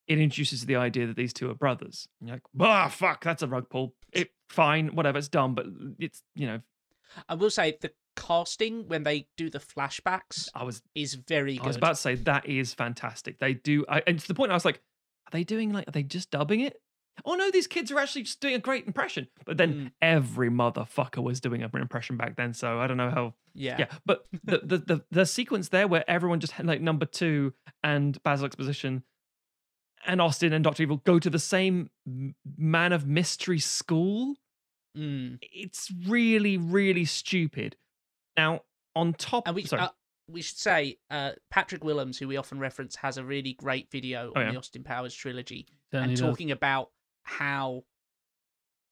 It 0.08 0.18
introduces 0.18 0.66
the 0.66 0.76
idea 0.76 1.06
that 1.06 1.16
these 1.16 1.32
two 1.32 1.50
are 1.50 1.54
brothers. 1.54 2.08
And 2.18 2.28
you're 2.28 2.36
like, 2.36 2.68
ah, 2.68 2.88
fuck, 2.88 3.22
that's 3.22 3.42
a 3.42 3.46
rug 3.46 3.68
pull. 3.68 3.94
It 4.12 4.30
fine, 4.48 4.94
whatever, 4.94 5.18
it's 5.18 5.28
dumb, 5.28 5.54
but 5.54 5.66
it's 5.98 6.22
you 6.34 6.46
know, 6.46 6.60
I 7.28 7.34
will 7.34 7.50
say 7.50 7.76
the 7.80 7.92
casting 8.16 8.86
when 8.88 9.02
they 9.02 9.26
do 9.36 9.48
the 9.50 9.58
flashbacks 9.58 10.48
I 10.54 10.64
was 10.64 10.82
is 10.94 11.14
very 11.14 11.58
I 11.60 11.66
was 11.66 11.76
about 11.76 11.90
to 11.96 12.00
say 12.00 12.14
that 12.16 12.46
is 12.46 12.74
fantastic. 12.74 13.38
They 13.38 13.54
do, 13.54 13.84
I, 13.88 14.02
and 14.06 14.18
to 14.18 14.28
the 14.28 14.34
point 14.34 14.50
I 14.50 14.54
was 14.54 14.64
like, 14.64 14.76
are 15.26 15.30
they 15.32 15.44
doing 15.44 15.72
like, 15.72 15.88
are 15.88 15.92
they 15.92 16.02
just 16.02 16.30
dubbing 16.30 16.60
it? 16.60 16.80
Oh 17.26 17.34
no, 17.34 17.50
these 17.50 17.66
kids 17.66 17.92
are 17.92 17.98
actually 17.98 18.22
just 18.22 18.40
doing 18.40 18.54
a 18.54 18.58
great 18.58 18.86
impression. 18.86 19.28
But 19.44 19.56
then 19.58 19.74
Mm. 19.74 19.90
every 20.00 20.50
motherfucker 20.50 21.22
was 21.22 21.40
doing 21.40 21.62
an 21.62 21.70
impression 21.74 22.16
back 22.16 22.36
then, 22.36 22.54
so 22.54 22.78
I 22.80 22.86
don't 22.86 22.96
know 22.96 23.10
how. 23.10 23.34
yeah. 23.54 23.76
Yeah, 23.80 23.86
but 24.06 24.26
the, 24.44 24.58
the 24.64 24.78
the 24.78 25.04
the 25.10 25.26
sequence 25.26 25.68
there 25.68 25.86
where 25.86 26.04
everyone 26.08 26.40
just 26.40 26.54
had 26.54 26.66
like 26.66 26.80
number 26.80 27.04
two 27.06 27.52
and 27.84 28.20
Basil 28.22 28.46
Exposition 28.46 29.02
and 30.06 30.20
Austin 30.20 30.52
and 30.52 30.64
Doctor 30.64 30.82
Evil 30.82 30.96
go 31.04 31.18
to 31.18 31.30
the 31.30 31.38
same 31.38 31.90
man 32.56 32.92
of 32.92 33.06
mystery 33.06 33.58
school 33.58 34.36
Mm. 34.94 35.38
it's 35.40 35.90
really 36.06 36.58
really 36.58 37.06
stupid 37.06 37.76
now 38.36 38.60
on 38.94 39.14
top 39.14 39.44
And 39.46 39.54
we 39.56 39.64
sorry 39.64 39.82
uh, 39.82 39.88
we 40.28 40.40
should 40.42 40.58
say 40.58 40.98
uh, 41.10 41.32
Patrick 41.50 41.82
Willems, 41.84 42.16
who 42.18 42.28
we 42.28 42.36
often 42.36 42.58
reference, 42.58 42.96
has 42.96 43.18
a 43.18 43.24
really 43.24 43.52
great 43.54 43.90
video 43.90 44.32
Oh, 44.34 44.40
on 44.40 44.46
yeah. 44.46 44.52
the 44.52 44.58
Austin 44.58 44.84
Powers 44.84 45.14
trilogy 45.14 45.66
Certainly 45.90 46.12
and 46.14 46.20
does. 46.20 46.28
talking 46.30 46.50
about 46.50 46.90
how 47.24 47.84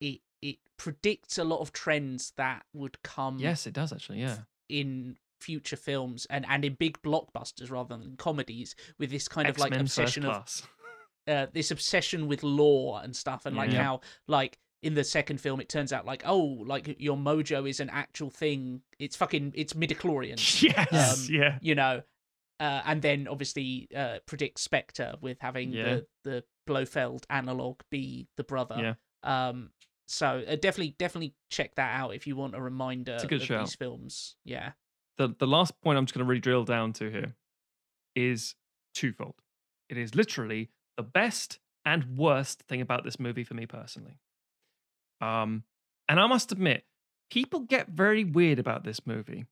it 0.00 0.20
it 0.42 0.56
predicts 0.76 1.38
a 1.38 1.44
lot 1.44 1.60
of 1.60 1.72
trends 1.72 2.32
that 2.36 2.64
would 2.72 3.02
come 3.02 3.38
yes 3.38 3.66
it 3.66 3.74
does 3.74 3.92
actually 3.92 4.20
yeah 4.20 4.38
in 4.68 5.16
future 5.40 5.76
films 5.76 6.26
and 6.30 6.44
and 6.48 6.64
in 6.64 6.74
big 6.74 7.00
blockbusters 7.02 7.70
rather 7.70 7.96
than 7.96 8.16
comedies 8.16 8.74
with 8.98 9.10
this 9.10 9.26
kind 9.28 9.48
of 9.48 9.58
like 9.58 9.72
X-Men 9.72 9.80
obsession 9.82 10.24
of 10.24 10.68
uh, 11.28 11.46
this 11.52 11.70
obsession 11.70 12.26
with 12.28 12.42
law 12.42 13.00
and 13.00 13.14
stuff 13.14 13.46
and 13.46 13.56
like 13.56 13.72
Yeah. 13.72 13.82
how 13.82 14.00
like 14.26 14.58
in 14.82 14.94
the 14.94 15.04
second 15.04 15.40
film 15.40 15.60
it 15.60 15.68
turns 15.68 15.92
out 15.92 16.06
like 16.06 16.22
oh 16.24 16.38
like 16.66 16.96
your 16.98 17.16
mojo 17.16 17.68
is 17.68 17.80
an 17.80 17.90
actual 17.90 18.30
thing 18.30 18.80
it's 18.98 19.14
fucking 19.16 19.52
it's 19.54 19.74
midichlorians 19.74 20.62
yes 20.92 21.28
Um, 21.28 21.34
yeah 21.34 21.58
you 21.60 21.74
know 21.74 22.02
uh, 22.60 22.82
and 22.84 23.00
then 23.02 23.26
obviously 23.28 23.88
uh, 23.96 24.18
predicts 24.26 24.62
Spectre 24.62 25.14
with 25.20 25.38
having 25.40 25.72
Yeah. 25.72 25.84
the 25.84 26.06
the 26.24 26.44
Blofeld 26.66 27.24
analog 27.30 27.80
be 27.90 28.28
the 28.36 28.44
brother 28.44 28.76
Yeah. 29.24 29.48
um 29.48 29.70
so 30.08 30.42
uh, 30.46 30.56
definitely 30.56 30.94
definitely 30.98 31.34
check 31.50 31.74
that 31.76 31.98
out 32.00 32.14
if 32.14 32.26
you 32.26 32.36
want 32.36 32.54
a 32.54 32.60
reminder 32.60 33.16
a 33.20 33.34
of 33.34 33.42
shout. 33.42 33.64
these 33.66 33.74
films 33.74 34.36
yeah 34.44 34.72
the 35.18 35.34
the 35.38 35.46
last 35.46 35.78
point 35.82 35.98
I'm 35.98 36.06
just 36.06 36.14
going 36.14 36.24
to 36.24 36.28
really 36.28 36.40
drill 36.40 36.64
down 36.64 36.92
to 36.94 37.10
here 37.10 37.34
is 38.16 38.54
twofold. 38.94 39.34
It 39.88 39.98
is 39.98 40.14
literally 40.14 40.70
the 40.96 41.02
best 41.02 41.58
and 41.84 42.16
worst 42.16 42.62
thing 42.68 42.80
about 42.80 43.04
this 43.04 43.18
movie 43.20 43.44
for 43.44 43.54
me 43.54 43.66
personally. 43.66 44.18
Um, 45.20 45.64
and 46.08 46.18
I 46.18 46.26
must 46.26 46.50
admit, 46.52 46.84
people 47.30 47.60
get 47.60 47.88
very 47.88 48.24
weird 48.24 48.58
about 48.58 48.84
this 48.84 49.06
movie, 49.06 49.44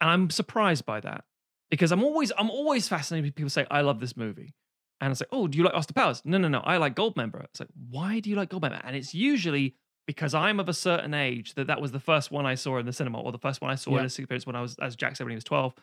and 0.00 0.10
I'm 0.10 0.30
surprised 0.30 0.84
by 0.86 1.00
that 1.00 1.24
because 1.70 1.92
I'm 1.92 2.02
always 2.04 2.32
I'm 2.36 2.50
always 2.50 2.88
fascinated 2.88 3.24
when 3.24 3.32
people 3.32 3.50
say 3.50 3.66
I 3.70 3.80
love 3.80 4.00
this 4.00 4.16
movie, 4.16 4.54
and 5.00 5.10
it's 5.10 5.20
like, 5.20 5.28
oh, 5.32 5.46
do 5.48 5.58
you 5.58 5.64
like 5.64 5.74
Austin 5.74 5.94
Powers? 5.94 6.22
No, 6.24 6.38
no, 6.38 6.48
no, 6.48 6.60
I 6.60 6.76
like 6.76 6.94
Goldmember. 6.94 7.44
It's 7.44 7.60
like, 7.60 7.68
why 7.90 8.20
do 8.20 8.30
you 8.30 8.36
like 8.36 8.50
Goldmember? 8.50 8.80
And 8.84 8.94
it's 8.96 9.14
usually 9.14 9.74
because 10.06 10.34
I'm 10.34 10.58
of 10.58 10.68
a 10.68 10.74
certain 10.74 11.14
age 11.14 11.54
that 11.54 11.68
that 11.68 11.80
was 11.80 11.92
the 11.92 12.00
first 12.00 12.30
one 12.32 12.44
I 12.44 12.56
saw 12.56 12.78
in 12.78 12.86
the 12.86 12.92
cinema 12.92 13.20
or 13.20 13.30
the 13.30 13.38
first 13.38 13.60
one 13.60 13.70
I 13.70 13.76
saw 13.76 13.92
Yeah. 13.92 13.98
in 13.98 14.02
a 14.02 14.06
experience 14.06 14.44
when 14.46 14.56
I 14.56 14.60
was, 14.60 14.76
as 14.82 14.96
Jack 14.96 15.14
said, 15.16 15.24
when 15.24 15.30
he 15.30 15.36
was 15.36 15.44
12. 15.44 15.74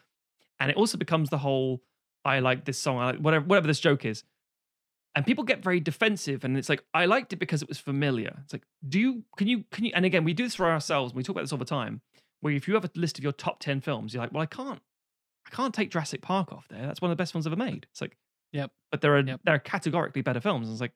And 0.60 0.70
it 0.70 0.76
also 0.76 0.98
becomes 0.98 1.30
the 1.30 1.38
whole, 1.38 1.82
I 2.26 2.40
like 2.40 2.66
this 2.66 2.78
song, 2.78 2.98
I 2.98 3.06
like 3.12 3.20
whatever, 3.20 3.46
whatever 3.46 3.68
this 3.68 3.80
joke 3.80 4.04
is. 4.04 4.26
And 5.16 5.26
people 5.26 5.44
get 5.44 5.64
very 5.64 5.80
defensive 5.80 6.44
and 6.44 6.56
it's 6.56 6.70
like, 6.70 6.84
I 6.94 7.06
liked 7.06 7.34
it 7.34 7.38
because 7.38 7.62
it 7.62 7.68
was 7.68 7.80
familiar. 7.80 8.40
It's 8.44 8.54
like, 8.54 8.64
do 8.88 9.00
you, 9.00 9.24
can 9.38 9.48
you, 9.48 9.66
can 9.72 9.86
you, 9.86 9.92
and 9.96 10.06
again, 10.06 10.24
we 10.24 10.34
do 10.34 10.44
this 10.44 10.56
for 10.56 10.68
ourselves. 10.70 11.12
and 11.12 11.18
We 11.18 11.24
talk 11.24 11.34
about 11.36 11.42
this 11.42 11.52
all 11.52 11.58
the 11.58 11.66
time, 11.66 12.02
where 12.42 12.54
if 12.54 12.68
you 12.68 12.76
have 12.76 12.86
a 12.86 12.92
list 12.96 13.18
of 13.18 13.24
your 13.24 13.34
top 13.34 13.60
10 13.60 13.82
films, 13.82 14.14
you're 14.14 14.22
like, 14.24 14.32
well, 14.32 14.44
I 14.44 14.46
can't, 14.46 14.82
I 15.48 15.50
can't 15.56 15.74
take 15.74 15.90
Jurassic 15.92 16.22
Park 16.22 16.54
off 16.54 16.68
there. 16.70 16.86
That's 16.86 17.02
one 17.02 17.10
of 17.12 17.18
the 17.18 17.22
best 17.22 17.32
films 17.32 17.48
ever 17.48 17.56
made. 17.56 17.88
It's 17.92 18.02
like, 18.02 18.16
Yep. 18.54 18.72
but 18.92 19.02
there 19.02 19.16
are, 19.18 19.22
Yep. 19.22 19.42
there 19.44 19.56
are 19.56 19.60
categorically 19.60 20.22
better 20.22 20.40
films. 20.42 20.68
And 20.68 20.74
it's 20.76 20.82
like, 20.82 20.94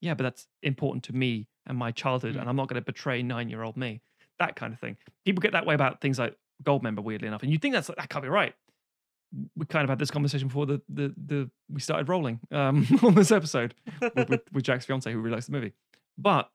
yeah, 0.00 0.14
but 0.14 0.24
that's 0.24 0.46
important 0.62 1.04
to 1.04 1.12
me 1.12 1.46
and 1.66 1.76
my 1.78 1.90
childhood, 1.92 2.34
Mm. 2.34 2.40
and 2.40 2.48
I'm 2.48 2.56
not 2.56 2.68
going 2.68 2.80
to 2.80 2.84
betray 2.84 3.22
nine 3.22 3.48
year 3.50 3.62
old 3.62 3.76
me. 3.76 4.00
That 4.38 4.56
kind 4.56 4.72
of 4.72 4.80
thing. 4.80 4.96
People 5.26 5.40
get 5.42 5.52
that 5.52 5.66
way 5.66 5.74
about 5.74 6.00
things 6.00 6.18
like 6.18 6.36
Goldmember, 6.64 7.00
weirdly 7.04 7.28
enough, 7.28 7.42
and 7.42 7.52
you 7.52 7.58
think 7.58 7.74
that's 7.74 7.88
like, 7.88 7.98
that 7.98 8.08
can't 8.08 8.22
be 8.22 8.28
right. 8.28 8.54
We 9.56 9.66
kind 9.66 9.84
of 9.84 9.88
had 9.90 9.98
this 9.98 10.10
conversation 10.10 10.48
before 10.48 10.66
the 10.66 10.80
the, 10.88 11.14
the 11.26 11.50
we 11.70 11.80
started 11.80 12.08
rolling 12.08 12.40
um, 12.50 12.86
on 13.02 13.14
this 13.14 13.30
episode 13.32 13.74
with, 14.14 14.28
with, 14.28 14.40
with 14.52 14.64
Jack's 14.64 14.84
fiance, 14.84 15.10
who 15.10 15.18
really 15.18 15.34
likes 15.36 15.46
the 15.46 15.52
movie. 15.52 15.72
But 16.18 16.50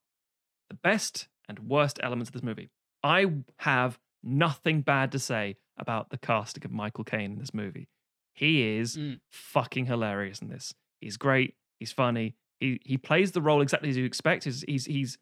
the 0.69 0.75
best 0.75 1.27
and 1.49 1.59
worst 1.59 1.99
elements 2.03 2.29
of 2.29 2.33
this 2.33 2.43
movie, 2.43 2.69
I 3.03 3.25
have 3.59 3.97
nothing 4.23 4.81
bad 4.81 5.11
to 5.13 5.19
say 5.19 5.55
about 5.77 6.09
the 6.09 6.17
casting 6.17 6.63
of 6.65 6.71
Michael 6.71 7.03
Caine 7.03 7.31
in 7.33 7.39
this 7.39 7.53
movie. 7.53 7.87
He 8.33 8.77
is 8.77 8.95
Mm. 8.97 9.19
fucking 9.31 9.85
hilarious 9.87 10.39
in 10.41 10.49
this. 10.49 10.73
He's 11.01 11.17
great. 11.17 11.55
He's 11.79 11.91
funny. 11.91 12.35
He 12.59 12.79
he 12.85 12.97
plays 12.97 13.31
the 13.31 13.41
role 13.41 13.61
exactly 13.61 13.89
as 13.89 13.97
you 13.97 14.05
expect. 14.05 14.43
He's 14.43 14.63
he's, 14.67 14.85
he's 14.85 15.17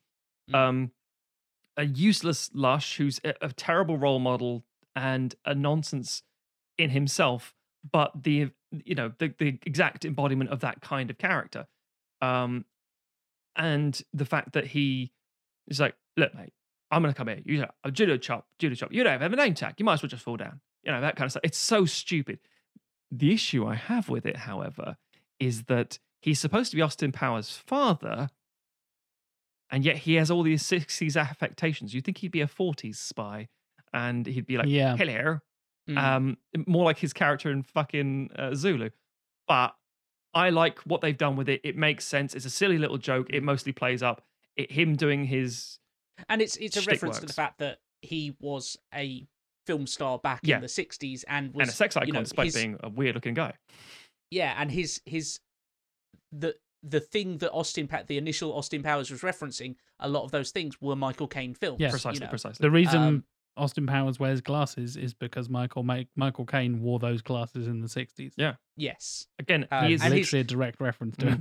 Mm. 0.52 0.56
um 0.56 0.91
a 1.77 1.86
useless 1.86 2.49
lush 2.53 2.98
who's 2.98 3.19
a, 3.26 3.34
a 3.41 3.52
terrible 3.52 3.98
role 3.98 4.19
model 4.19 4.64
and 4.95 5.36
a 5.45 5.53
nonsense 5.56 6.23
in 6.78 6.90
himself, 6.90 7.54
but 7.92 8.12
the 8.24 8.50
you 8.84 8.96
know 8.96 9.12
the 9.20 9.34
the 9.38 9.60
exact 9.66 10.06
embodiment 10.06 10.50
of 10.50 10.60
that 10.62 10.82
kind 10.82 11.10
of 11.10 11.18
character. 11.18 11.66
Um, 12.22 12.66
and 13.56 14.00
the 14.14 14.26
fact 14.26 14.54
that 14.54 14.68
he 14.68 15.12
is 15.68 15.80
like, 15.80 15.96
look, 16.18 16.34
mate, 16.36 16.54
I'm 16.92 17.02
gonna 17.02 17.14
come 17.14 17.28
here. 17.28 17.42
You 17.46 17.62
know, 17.62 17.72
a 17.84 17.92
judo 17.92 18.18
chop, 18.18 18.48
judo 18.60 18.76
chop. 18.76 18.92
You 18.92 19.04
don't 19.04 19.22
have 19.22 19.34
a 19.34 19.36
name 19.36 19.54
tag. 19.54 19.76
You 19.78 19.86
might 19.86 19.94
as 19.94 20.04
well 20.04 20.10
just 20.10 20.24
fall 20.24 20.38
down. 20.38 20.62
You 20.84 20.92
know 20.92 21.02
that 21.02 21.16
kind 21.16 21.26
of 21.26 21.32
stuff. 21.32 21.42
It's 21.44 21.58
so 21.58 21.86
stupid. 21.86 22.40
The 23.12 23.34
issue 23.34 23.66
I 23.66 23.76
have 23.76 24.10
with 24.10 24.26
it, 24.26 24.36
however, 24.38 24.98
is 25.40 25.64
that 25.64 26.00
he's 26.22 26.40
supposed 26.40 26.72
to 26.72 26.76
be 26.76 26.82
Austin 26.82 27.12
Powers' 27.12 27.58
father, 27.66 28.30
and 29.72 29.86
yet 29.86 29.98
he 29.98 30.16
has 30.16 30.30
all 30.30 30.44
these 30.44 30.64
60s 30.64 31.16
affectations. 31.20 31.94
You'd 31.94 32.04
think 32.06 32.18
he'd 32.20 32.32
be 32.32 32.42
a 32.42 32.48
40s 32.48 32.96
spy, 32.98 33.48
and 33.94 34.26
he'd 34.26 34.46
be 34.46 34.58
like, 34.58 34.68
Yeah. 34.68 34.96
hello, 34.98 35.40
Mm. 35.90 35.98
um, 35.98 36.38
more 36.68 36.84
like 36.84 36.98
his 36.98 37.14
character 37.14 37.52
in 37.52 37.62
fucking 37.64 38.32
uh, 38.38 38.56
Zulu. 38.56 38.90
But 39.48 39.76
I 40.34 40.49
like 40.49 40.80
what 40.80 41.02
they've 41.02 41.18
done 41.18 41.36
with 41.36 41.48
it. 41.48 41.62
It 41.64 41.78
makes 41.78 42.06
sense. 42.06 42.34
It's 42.34 42.45
a 42.45 42.49
silly 42.49 42.78
little 42.78 42.98
joke. 42.98 43.28
It 43.30 43.44
mostly 43.44 43.72
plays 43.72 44.02
up. 44.02 44.24
It, 44.57 44.72
him 44.72 44.95
doing 44.95 45.26
his 45.26 45.78
and 46.30 46.41
it's 46.41 46.56
it's 46.57 46.76
a 46.78 46.82
shtick 46.82 46.94
reference 46.94 47.20
to 47.20 47.26
the 47.28 47.34
fact 47.34 47.60
that 47.60 47.80
he 48.02 48.36
was 48.40 48.78
a 48.94 49.28
film 49.68 49.86
star 49.86 50.18
back 50.18 50.40
Yeah. 50.44 50.56
in 50.56 50.62
the 50.62 50.68
60s 50.68 51.24
and 51.28 51.53
was 51.53 51.64
and 51.64 51.70
a 51.70 51.74
sex 51.74 51.98
icon, 51.98 52.07
you 52.07 52.14
know, 52.14 52.20
despite 52.22 52.45
his- 52.45 52.56
being 52.56 52.78
a 52.82 52.90
weird 52.90 53.16
looking 53.16 53.34
guy. 53.34 53.53
yeah 54.32 54.56
and 54.57 54.72
his 54.72 55.02
his 55.06 55.40
the 56.32 56.56
the 56.84 56.99
thing 56.99 57.38
that 57.40 57.52
austin 57.52 57.88
pa- 57.88 58.03
the 58.07 58.18
initial 58.18 58.53
austin 58.56 58.82
powers 58.84 59.10
was 59.12 59.22
referencing 59.22 59.76
a 59.99 60.07
lot 60.07 60.24
of 60.24 60.32
those 60.32 60.52
things 60.52 60.80
were 60.82 60.95
michael 60.95 61.28
caine 61.28 61.53
films 61.53 61.80
Yeah. 61.80 61.88
you 61.88 61.91
Precisely, 61.91 62.20
know. 62.26 62.30
precisely. 62.30 62.64
The 62.64 62.72
reason 62.72 63.02
Um, 63.02 63.24
Austin 63.57 63.88
Powers 63.88 64.19
wears 64.19 64.41
glasses 64.41 64.98
is 64.98 65.14
because 65.14 65.49
Michael 65.49 65.84
Ma- 65.84 66.03
Michael 66.15 66.45
Caine 66.45 66.82
wore 66.82 66.99
those 66.99 67.22
glasses 67.22 67.68
in 67.68 67.80
the 67.82 67.88
60s. 67.88 68.34
Yeah. 68.38 68.56
yes 68.76 69.27
Again, 69.40 69.68
uh, 69.72 69.86
he 69.88 69.94
is 69.94 70.02
Literally 70.02 70.18
he's- 70.22 70.34
a 70.34 70.44
direct 70.44 70.82
reference 70.82 71.15
to 71.18 71.26
Mm. 71.27 71.34
it. 71.34 71.40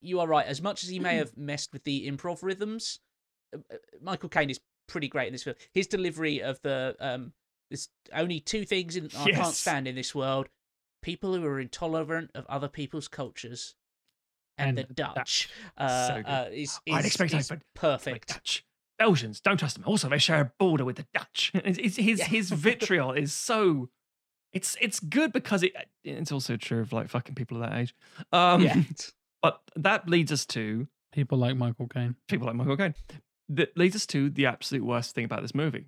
you 0.00 0.20
are 0.20 0.26
right 0.26 0.46
as 0.46 0.60
much 0.62 0.82
as 0.82 0.88
he 0.90 0.98
may 0.98 1.16
have 1.16 1.36
messed 1.36 1.72
with 1.72 1.84
the 1.84 2.08
improv 2.10 2.42
rhythms 2.42 2.98
uh, 3.54 3.58
uh, 3.72 3.76
michael 4.00 4.28
caine 4.28 4.50
is 4.50 4.58
pretty 4.88 5.06
great 5.08 5.28
in 5.28 5.32
this 5.32 5.44
film 5.44 5.54
his 5.72 5.86
delivery 5.86 6.42
of 6.42 6.60
the 6.62 6.96
um 6.98 7.32
there's 7.70 7.88
only 8.12 8.40
two 8.40 8.64
things 8.64 8.96
in, 8.96 9.08
i 9.16 9.30
can't 9.30 9.54
stand 9.54 9.86
in 9.86 9.94
this 9.94 10.12
world 10.14 10.48
people 11.02 11.34
who 11.34 11.44
are 11.44 11.60
intolerant 11.60 12.30
of 12.34 12.44
other 12.46 12.68
people's 12.68 13.06
cultures 13.08 13.74
and, 14.58 14.78
And 14.78 14.88
the 14.88 14.94
dutch 14.94 15.48
uh, 15.78 16.08
So 16.08 16.14
good. 16.16 16.26
uh 16.26 16.46
is, 16.52 16.80
is, 16.86 16.94
I'd 16.94 17.04
expect 17.04 17.34
is 17.34 17.50
I- 17.50 17.54
but- 17.56 17.64
perfect 17.74 18.30
Like 18.30 18.38
Dutch. 18.38 18.64
Belgians, 19.04 19.40
don't 19.40 19.56
trust 19.58 19.74
them. 19.76 19.84
Also, 19.86 20.08
they 20.08 20.18
share 20.18 20.40
a 20.40 20.52
border 20.58 20.84
with 20.84 20.96
the 20.96 21.06
Dutch. 21.12 21.50
It's, 21.64 21.78
it's, 21.78 21.96
his 21.96 22.18
Yeah. 22.20 22.26
his 22.26 22.50
vitriol 22.50 23.12
is 23.12 23.32
so. 23.32 23.88
It's 24.52 24.76
it's 24.80 25.00
good 25.00 25.32
because 25.32 25.62
it 25.62 25.72
it's 26.04 26.30
also 26.30 26.56
true 26.56 26.80
of 26.82 26.92
like 26.92 27.08
fucking 27.08 27.34
people 27.34 27.56
of 27.62 27.68
that 27.68 27.78
age. 27.78 27.94
Um, 28.32 28.62
yeah 28.62 28.76
But 29.42 29.60
that 29.76 30.08
leads 30.08 30.30
us 30.30 30.46
to 30.46 30.86
People 31.12 31.36
like 31.38 31.56
Michael 31.56 31.88
Caine. 31.88 32.14
people 32.28 32.46
like 32.46 32.56
Michael 32.56 32.76
Caine. 32.76 32.94
That 33.48 33.76
leads 33.76 33.96
us 33.96 34.06
to 34.06 34.30
the 34.30 34.46
absolute 34.46 34.84
worst 34.84 35.14
thing 35.14 35.24
about 35.24 35.42
this 35.42 35.54
movie. 35.54 35.86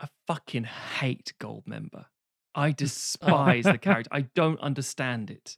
I 0.00 0.08
fucking 0.26 0.64
hate 0.64 1.32
Goldmember. 1.40 2.06
I 2.54 2.72
despise 2.84 3.64
the 3.64 3.78
character. 3.78 4.10
I 4.12 4.22
don't 4.34 4.60
understand 4.60 5.30
it. 5.30 5.56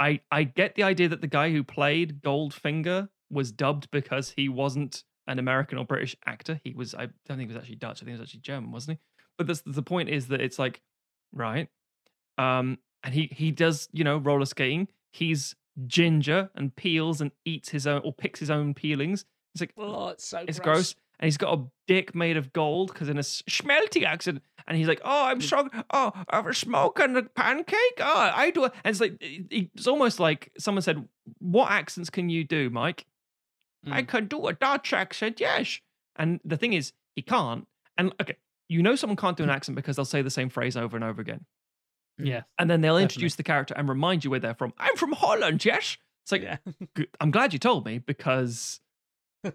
I 0.00 0.20
I 0.30 0.44
get 0.44 0.74
the 0.74 0.82
idea 0.82 1.08
that 1.08 1.20
the 1.20 1.26
guy 1.26 1.50
who 1.52 1.62
played 1.62 2.22
Goldfinger 2.22 3.08
was 3.32 3.50
dubbed 3.50 3.90
because 3.90 4.30
he 4.36 4.48
wasn't 4.48 5.02
an 5.26 5.38
American 5.38 5.78
or 5.78 5.84
British 5.84 6.14
actor. 6.26 6.60
He 6.62 6.74
was 6.74 6.94
I 6.94 7.06
don't 7.26 7.38
think 7.38 7.40
he 7.40 7.46
was 7.46 7.56
actually 7.56 7.76
Dutch. 7.76 7.98
I 7.98 8.04
think 8.04 8.08
he 8.08 8.20
was 8.20 8.28
actually 8.28 8.40
German, 8.40 8.70
wasn't 8.72 8.98
he? 8.98 9.24
But 9.38 9.62
the 9.64 9.82
point 9.82 10.08
is 10.08 10.28
that 10.28 10.40
it's 10.40 10.58
like 10.58 10.80
right, 11.32 11.68
um, 12.38 12.78
and 13.02 13.14
he 13.14 13.28
he 13.32 13.50
does 13.50 13.88
you 13.92 14.04
know 14.04 14.18
roller 14.18 14.44
skating. 14.44 14.88
He's 15.12 15.54
ginger 15.86 16.50
and 16.54 16.74
peels 16.76 17.20
and 17.20 17.30
eats 17.44 17.70
his 17.70 17.86
own 17.86 18.02
or 18.04 18.12
picks 18.12 18.40
his 18.40 18.50
own 18.50 18.74
peelings. 18.74 19.24
It's 19.54 19.62
like 19.62 19.72
Oh, 19.76 20.08
it's 20.08 20.24
so 20.26 20.44
it's 20.46 20.58
gross. 20.58 20.94
And 21.18 21.26
he's 21.26 21.36
got 21.36 21.56
a 21.56 21.62
dick 21.86 22.16
made 22.16 22.36
of 22.36 22.52
gold 22.52 22.92
because 22.92 23.08
in 23.08 23.16
a 23.16 23.20
schmelty 23.22 24.04
accent. 24.04 24.42
And 24.66 24.76
he's 24.76 24.88
like, 24.88 25.00
"Oh, 25.04 25.26
I'm 25.26 25.40
strong. 25.40 25.70
Oh, 25.92 26.12
I 26.28 26.36
have 26.36 26.46
a 26.46 26.54
smoke 26.54 26.98
and 27.00 27.16
a 27.16 27.22
pancake. 27.22 27.98
Oh, 28.00 28.30
I 28.34 28.50
do." 28.50 28.64
it." 28.64 28.72
And 28.84 28.90
it's 28.90 29.00
like 29.00 29.16
it's 29.20 29.86
almost 29.86 30.18
like 30.20 30.50
someone 30.58 30.82
said, 30.82 31.06
"What 31.38 31.70
accents 31.70 32.10
can 32.10 32.28
you 32.28 32.44
do, 32.44 32.70
Mike?" 32.70 33.06
I 33.90 34.02
Mm. 34.02 34.08
can 34.08 34.26
do 34.26 34.46
a 34.46 34.52
Dutch 34.52 34.92
accent, 34.92 35.40
yes. 35.40 35.80
And 36.16 36.40
the 36.44 36.56
thing 36.56 36.72
is, 36.72 36.92
he 37.16 37.22
can't. 37.22 37.66
And 37.98 38.12
okay, 38.20 38.36
you 38.68 38.82
know 38.82 38.94
someone 38.96 39.16
can't 39.16 39.36
do 39.36 39.42
an 39.42 39.50
accent 39.50 39.76
because 39.76 39.96
they'll 39.96 40.04
say 40.04 40.22
the 40.22 40.30
same 40.30 40.48
phrase 40.48 40.76
over 40.76 40.96
and 40.96 41.04
over 41.04 41.20
again, 41.20 41.44
Yes. 42.18 42.44
and 42.58 42.70
then 42.70 42.80
they'll 42.80 42.94
Definitely. 42.94 43.02
introduce 43.04 43.34
the 43.36 43.42
character 43.42 43.74
and 43.76 43.88
remind 43.88 44.24
you 44.24 44.30
where 44.30 44.40
they're 44.40 44.54
from. 44.54 44.72
I'm 44.78 44.96
from 44.96 45.12
Holland, 45.12 45.64
yes. 45.64 45.96
It's 46.24 46.32
like, 46.32 46.42
Yeah. 46.42 46.58
I'm 47.20 47.30
glad 47.30 47.52
you 47.52 47.58
told 47.58 47.84
me 47.84 47.98
because 47.98 48.80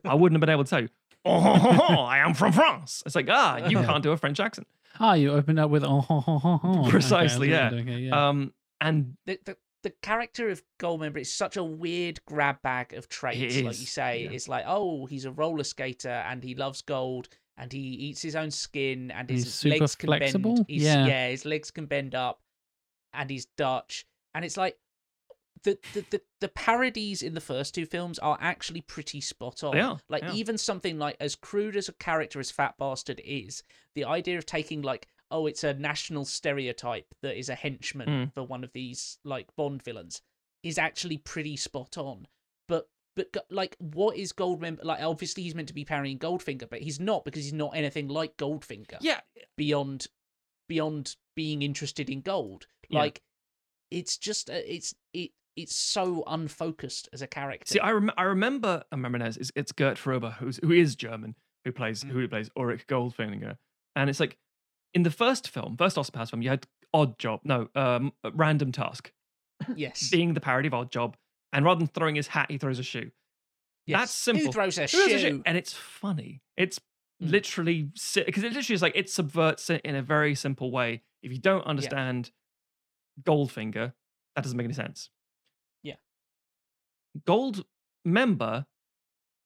I 0.04 0.14
wouldn't 0.16 0.36
have 0.36 0.42
been 0.42 0.50
able 0.54 0.66
to 0.66 0.70
tell 0.70 0.82
you. 0.82 0.90
Oh, 1.26 1.40
I 2.06 2.20
am 2.20 2.34
from 2.34 2.52
France. 2.54 3.04
It's 3.06 3.16
like, 3.16 3.28
ah, 3.30 3.68
you 3.68 3.78
can't 3.84 4.04
do 4.04 4.12
a 4.12 4.18
French 4.18 4.40
accent. 4.40 4.68
Ah, 5.00 5.14
you 5.14 5.32
opened 5.32 5.60
up 5.60 5.70
with 5.70 5.84
oh, 5.84 6.02
ho, 6.02 6.20
ho, 6.20 6.38
ho, 6.40 6.58
ho. 6.58 6.80
Okay, 6.82 6.90
Precisely, 6.90 7.50
yeah. 7.52 7.70
you're 7.70 7.82
doing 7.82 7.88
here, 7.88 8.00
yeah. 8.10 8.28
Um, 8.30 8.54
and 8.82 9.16
the, 9.26 9.40
the 9.46 9.58
the 9.88 9.94
character 10.02 10.50
of 10.50 10.62
Goldmember 10.82 11.22
is 11.22 11.34
such 11.34 11.56
a 11.56 11.64
weird 11.64 12.20
grab 12.26 12.62
bag 12.62 12.92
of 12.94 13.08
traits. 13.08 13.56
Like 13.56 13.80
you 13.80 13.86
say, 13.86 14.24
yeah. 14.26 14.32
it's 14.32 14.50
like, 14.50 14.66
oh, 14.68 15.06
he's 15.06 15.24
a 15.24 15.32
roller 15.32 15.64
skater 15.64 16.10
and 16.10 16.44
he 16.44 16.56
loves 16.56 16.82
gold 16.82 17.30
and 17.58 17.72
he 17.72 17.80
eats 17.80 18.22
his 18.22 18.36
own 18.36 18.52
skin 18.52 19.12
and 19.12 19.30
his 19.30 19.62
He's 19.62 19.80
legs 19.80 19.96
can 19.96 20.08
flexible? 20.08 20.56
bend. 20.56 20.66
He's, 20.68 20.84
Yeah. 20.84 21.30
his 21.30 21.46
legs 21.46 21.72
can 21.72 21.86
bend 21.86 22.16
up, 22.16 22.42
and 23.14 23.30
he's 23.30 23.46
Dutch. 23.46 24.06
And 24.36 24.44
it's 24.44 24.58
like 24.58 24.78
the 25.64 25.78
the, 25.94 26.06
the 26.12 26.22
the 26.42 26.50
parodies 26.50 27.24
in 27.24 27.34
the 27.34 27.42
first 27.42 27.74
two 27.74 27.86
films 27.86 28.20
are 28.20 28.38
actually 28.42 28.82
pretty 28.82 29.22
spot 29.22 29.64
on. 29.64 29.78
Are, 29.80 30.00
Like 30.10 30.24
are. 30.24 30.34
even 30.34 30.58
something 30.58 31.00
like 31.00 31.16
as 31.22 31.36
crude 31.36 31.78
as 31.78 31.88
a 31.88 31.94
character 31.94 32.42
as 32.42 32.52
Fat 32.52 32.76
Bastard 32.78 33.22
is, 33.24 33.64
the 33.96 34.04
idea 34.04 34.38
of 34.38 34.46
taking 34.46 34.82
like 34.82 35.08
oh 35.32 35.46
it's 35.48 35.64
a 35.64 35.74
national 35.74 36.26
stereotype 36.26 37.14
that 37.22 37.38
is 37.38 37.50
a 37.50 37.56
henchman 37.56 38.08
Mm. 38.08 38.34
for 38.34 38.44
one 38.44 38.64
of 38.64 38.72
these 38.74 39.18
like 39.24 39.48
Bond 39.56 39.84
villains 39.84 40.22
is 40.64 40.78
actually 40.78 41.18
pretty 41.18 41.56
spot 41.58 41.98
on. 41.98 42.28
But 42.68 42.88
but 43.16 43.36
like 43.50 43.76
what 43.80 44.16
is 44.18 44.32
Goldmember 44.34 44.84
like? 44.84 45.02
Obviously 45.02 45.44
he's 45.44 45.56
meant 45.56 45.68
to 45.70 45.74
be 45.74 45.86
parodying 45.86 46.20
Goldfinger, 46.20 46.70
but 46.70 46.82
he's 46.82 47.00
not 47.00 47.26
because 47.26 47.44
he's 47.44 47.54
not 47.54 47.76
anything 47.76 48.08
like 48.08 48.38
Goldfinger 48.38 48.98
yeah, 49.02 49.22
beyond 49.58 50.08
beyond 50.68 51.16
being 51.36 51.62
interested 51.62 52.10
in 52.10 52.22
gold. 52.22 52.68
Yeah. 52.90 53.00
Like 53.00 53.22
it's 53.92 54.18
just 54.18 54.50
uh, 54.50 54.54
it's 54.66 54.94
it 55.14 55.32
it's 55.56 55.76
so 55.76 56.24
unfocused 56.28 57.10
as 57.14 57.22
a 57.24 57.28
character. 57.28 57.66
See, 57.74 57.80
I, 57.80 57.90
rem- 57.92 58.12
I 58.16 58.24
remember, 58.24 58.84
I 58.92 58.96
remember 58.96 59.18
now, 59.18 59.26
it's, 59.26 59.52
it's 59.56 59.72
Gert 59.72 59.98
Fröbe, 59.98 60.34
who's, 60.36 60.60
who 60.62 60.72
is 60.72 60.96
German, 60.96 61.34
who 61.66 61.72
plays 61.72 62.04
Mm. 62.04 62.10
who 62.12 62.28
plays 62.28 62.52
Ulrich 62.56 62.86
Goldfinger. 62.86 63.58
And 63.96 64.08
it's 64.08 64.20
like, 64.20 64.38
in 64.94 65.04
the 65.04 65.12
first 65.12 65.50
film, 65.50 65.76
first 65.78 65.98
Austin 65.98 66.14
Powers 66.14 66.30
film, 66.30 66.42
you 66.42 66.50
had 66.50 66.66
Odd 66.94 67.18
Job, 67.20 67.42
no, 67.44 67.68
um, 67.76 68.14
Random 68.34 68.72
Task, 68.72 69.12
yes, 69.76 70.10
being 70.10 70.34
the 70.34 70.42
parody 70.42 70.68
of 70.68 70.74
Odd 70.74 70.92
Job. 70.92 71.16
And 71.54 71.64
rather 71.66 71.80
than 71.80 71.88
throwing 71.88 72.16
his 72.16 72.28
hat, 72.28 72.52
he 72.52 72.58
throws 72.58 72.80
a 72.80 72.84
shoe. 72.84 73.12
yes. 73.86 74.00
That's 74.00 74.12
simple. 74.12 74.46
Who 74.48 74.52
throws 74.52 74.78
a 74.78 74.82
Who 74.82 74.88
throws 74.88 75.14
a 75.14 75.20
shoe? 75.20 75.44
And 75.46 75.58
it's 75.58 75.74
funny. 75.74 76.42
It's 76.58 76.80
Mm. 77.24 77.32
literally, 77.32 77.82
because 77.84 78.44
it 78.44 78.54
literally 78.54 78.76
is 78.76 78.82
like, 78.84 78.96
it 78.96 79.10
subverts 79.10 79.72
it 79.72 79.82
in 79.84 79.96
a 79.96 80.04
very 80.04 80.36
simple 80.36 80.70
way. 80.70 81.02
If 81.24 81.32
you 81.32 81.40
don't 81.40 81.66
understand 81.66 82.30
Goldfinger, 83.24 83.94
that 84.36 84.42
doesn't 84.44 84.56
make 84.56 84.66
any 84.66 84.76
sense. 84.76 85.10
Yeah. 85.82 85.96
Gold 87.26 87.66
member 88.06 88.68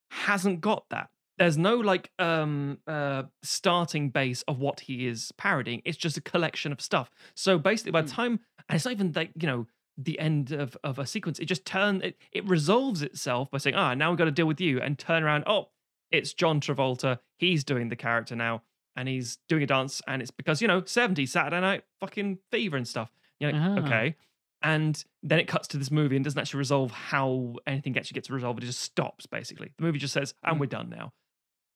hasn't 0.09 0.59
got 0.59 0.84
that. 0.89 1.09
There's 1.41 1.57
no 1.57 1.76
like 1.76 2.11
um 2.19 2.77
uh 2.88 3.23
starting 3.41 4.09
base 4.11 4.43
of 4.47 4.59
what 4.59 4.80
he 4.81 5.07
is 5.07 5.31
parodying. 5.38 5.81
It's 5.85 5.97
just 5.97 6.15
a 6.18 6.22
collection 6.22 6.72
of 6.72 6.80
stuff. 6.80 7.09
So 7.35 7.57
basically 7.57 7.91
by 7.93 8.01
the 8.03 8.09
Mm. 8.11 8.15
time 8.15 8.39
and 8.69 8.76
it's 8.76 8.85
not 8.85 8.91
even 8.91 9.11
like, 9.15 9.31
you 9.41 9.47
know, 9.47 9.68
the 9.97 10.19
end 10.19 10.51
of, 10.51 10.77
of 10.84 10.99
a 10.99 11.05
sequence, 11.05 11.39
it 11.39 11.45
just 11.45 11.65
turn 11.65 12.01
it, 12.03 12.15
it 12.31 12.47
resolves 12.47 13.01
itself 13.01 13.49
by 13.51 13.57
saying, 13.57 13.76
ah, 13.76 13.93
now 13.95 14.09
we've 14.11 14.18
got 14.19 14.26
to 14.26 14.31
deal 14.31 14.45
with 14.47 14.61
you 14.61 14.80
and 14.80 14.97
turn 14.99 15.23
around, 15.23 15.43
oh, 15.47 15.69
it's 16.11 16.34
John 16.34 16.61
Travolta. 16.61 17.19
He's 17.38 17.63
doing 17.63 17.89
the 17.89 17.95
character 17.95 18.35
now, 18.35 18.61
and 18.95 19.07
he's 19.09 19.38
doing 19.49 19.63
a 19.63 19.68
dance, 19.68 20.01
and 20.07 20.22
it's 20.22 20.31
because, 20.31 20.61
you 20.61 20.68
know, 20.68 20.81
70s 20.81 21.30
Saturday 21.30 21.59
night 21.61 21.84
fucking 21.99 22.38
fever 22.51 22.77
and 22.77 22.88
stuff. 22.88 23.11
You're 23.39 23.51
like, 23.51 23.61
Ah. 23.61 23.80
okay. 23.85 24.15
And 24.63 25.03
then 25.23 25.39
it 25.39 25.47
cuts 25.47 25.68
to 25.69 25.77
this 25.77 25.89
movie 25.91 26.15
and 26.15 26.23
doesn't 26.23 26.39
actually 26.39 26.59
resolve 26.59 26.91
how 26.91 27.55
anything 27.65 27.97
actually 27.97 28.15
gets 28.15 28.30
resolved. 28.30 28.61
It 28.63 28.68
just 28.68 28.81
stops, 28.81 29.26
basically. 29.26 29.72
The 29.77 29.84
movie 29.84 29.97
just 29.99 30.13
says, 30.13 30.34
and 30.43 30.57
Mm. 30.57 30.59
we're 30.59 30.65
done 30.68 30.89
now. 30.89 31.13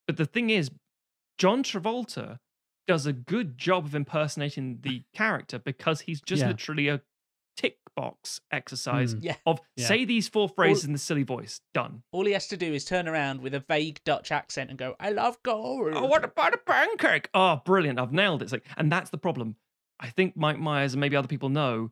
But 0.07 0.17
the 0.17 0.25
thing 0.25 0.49
is, 0.49 0.69
John 1.37 1.63
Travolta 1.63 2.39
does 2.87 3.05
a 3.05 3.13
good 3.13 3.57
job 3.57 3.85
of 3.85 3.95
impersonating 3.95 4.79
the 4.81 5.03
character 5.13 5.57
because 5.59 6.01
he's 6.01 6.21
just 6.21 6.41
Yeah. 6.41 6.49
literally 6.49 6.87
a 6.87 7.01
tick 7.57 7.77
box 7.95 8.41
exercise 8.51 9.15
Mm. 9.15 9.23
Yeah. 9.23 9.35
of 9.45 9.59
Yeah. 9.77 9.87
say 9.87 10.05
these 10.05 10.27
four 10.27 10.49
phrases 10.49 10.83
in 10.85 10.91
the 10.91 10.99
silly 10.99 11.23
voice. 11.23 11.61
Done. 11.73 12.03
All 12.11 12.25
he 12.25 12.33
has 12.33 12.47
to 12.49 12.57
do 12.57 12.73
is 12.73 12.83
turn 12.85 13.07
around 13.07 13.41
with 13.41 13.53
a 13.55 13.61
vague 13.61 14.01
Dutch 14.03 14.31
accent 14.31 14.69
and 14.69 14.77
go, 14.77 14.95
"I 14.99 15.11
love 15.11 15.41
gold." 15.41 15.93
Oh, 15.95 16.05
what 16.05 16.23
about 16.25 16.53
a 16.53 16.57
pancake? 16.57 17.29
Oh, 17.33 17.61
brilliant. 17.65 17.97
I've 17.99 18.11
nailed 18.13 18.41
it. 18.41 18.45
It's 18.45 18.51
like, 18.51 18.65
and 18.77 18.91
that's 18.91 19.09
the 19.09 19.17
problem. 19.17 19.55
I 19.99 20.09
think 20.09 20.35
Mike 20.35 20.59
Myers 20.59 20.93
and 20.93 20.99
maybe 21.01 21.15
other 21.15 21.27
people 21.29 21.47
know 21.49 21.91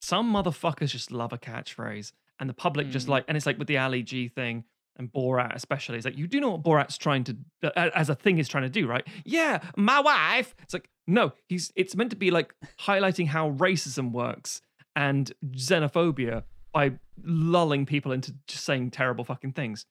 some 0.00 0.32
motherfuckers 0.32 0.90
just 0.90 1.10
love 1.12 1.32
a 1.32 1.38
catchphrase. 1.38 2.12
And 2.40 2.48
the 2.48 2.54
public 2.54 2.88
just 2.90 3.06
Mm. 3.06 3.10
like, 3.10 3.24
and 3.28 3.36
it's 3.36 3.46
like 3.46 3.58
with 3.58 3.66
the 3.68 3.78
Ali 3.78 4.02
G 4.02 4.28
thing 4.28 4.64
and 4.98 5.12
Borat 5.12 5.54
especially. 5.54 5.96
It's 5.96 6.04
like, 6.04 6.18
you 6.18 6.26
do 6.26 6.40
know 6.40 6.50
what 6.50 6.62
Borat's 6.62 6.98
trying 6.98 7.24
to, 7.24 7.36
uh, 7.62 7.90
as 7.94 8.08
a 8.10 8.14
thing 8.14 8.38
is 8.38 8.48
trying 8.48 8.64
to 8.64 8.68
do, 8.70 8.86
right? 8.86 9.06
Yeah, 9.24 9.60
my 9.76 10.00
wife. 10.00 10.54
It's 10.62 10.74
like, 10.74 10.88
no, 11.06 11.32
he's, 11.48 11.72
it's 11.76 11.94
meant 11.96 12.10
to 12.10 12.16
be 12.16 12.30
like 12.30 12.54
highlighting 12.80 13.26
how 13.28 13.50
racism 13.52 14.10
works 14.12 14.60
and 14.96 15.32
xenophobia 15.52 16.42
by 16.72 16.92
lulling 17.22 17.86
people 17.86 18.12
into 18.12 18.34
just 18.46 18.64
saying 18.64 18.90
terrible 18.90 19.24
fucking 19.24 19.52
things. 19.52 19.86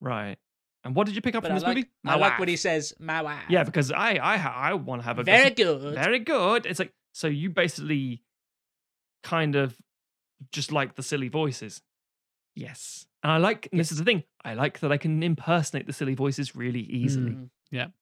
Right. 0.00 0.36
And 0.82 0.94
what 0.94 1.06
did 1.06 1.14
you 1.14 1.20
pick 1.20 1.34
up 1.34 1.42
But 1.42 1.48
from 1.48 1.56
I 1.56 1.58
this 1.58 1.64
like, 1.66 1.76
movie? 1.76 1.88
I 2.06 2.16
like 2.16 2.32
when 2.38 2.46
wife. 2.46 2.48
he 2.48 2.56
says, 2.56 2.94
"My 2.98 3.20
wife." 3.20 3.42
Yeah, 3.50 3.64
because 3.64 3.92
I 3.92 4.12
I 4.14 4.36
I 4.70 4.72
want 4.74 5.02
to 5.02 5.04
have 5.06 5.18
a 5.18 5.22
very 5.22 5.50
gossip- 5.50 5.56
good. 5.82 5.94
very 5.94 6.18
good. 6.20 6.64
It's 6.64 6.78
like 6.78 6.94
so 7.12 7.26
you 7.26 7.50
basically 7.50 8.22
kind 9.22 9.56
of 9.56 9.76
just 10.52 10.72
like 10.72 10.94
the 10.94 11.02
silly 11.02 11.28
voices. 11.28 11.82
Yes, 12.56 13.04
and 13.22 13.32
I 13.32 13.36
like. 13.38 13.68
And 13.70 13.78
this 13.80 13.92
is 13.92 13.98
the 13.98 14.04
thing. 14.04 14.24
I 14.44 14.54
like 14.54 14.80
that 14.80 14.90
I 14.92 14.96
can 14.96 15.22
impersonate 15.22 15.86
the 15.86 15.92
silly 15.92 16.14
voices 16.14 16.54
really 16.56 16.80
easily. 16.80 17.32
Mm. 17.32 17.92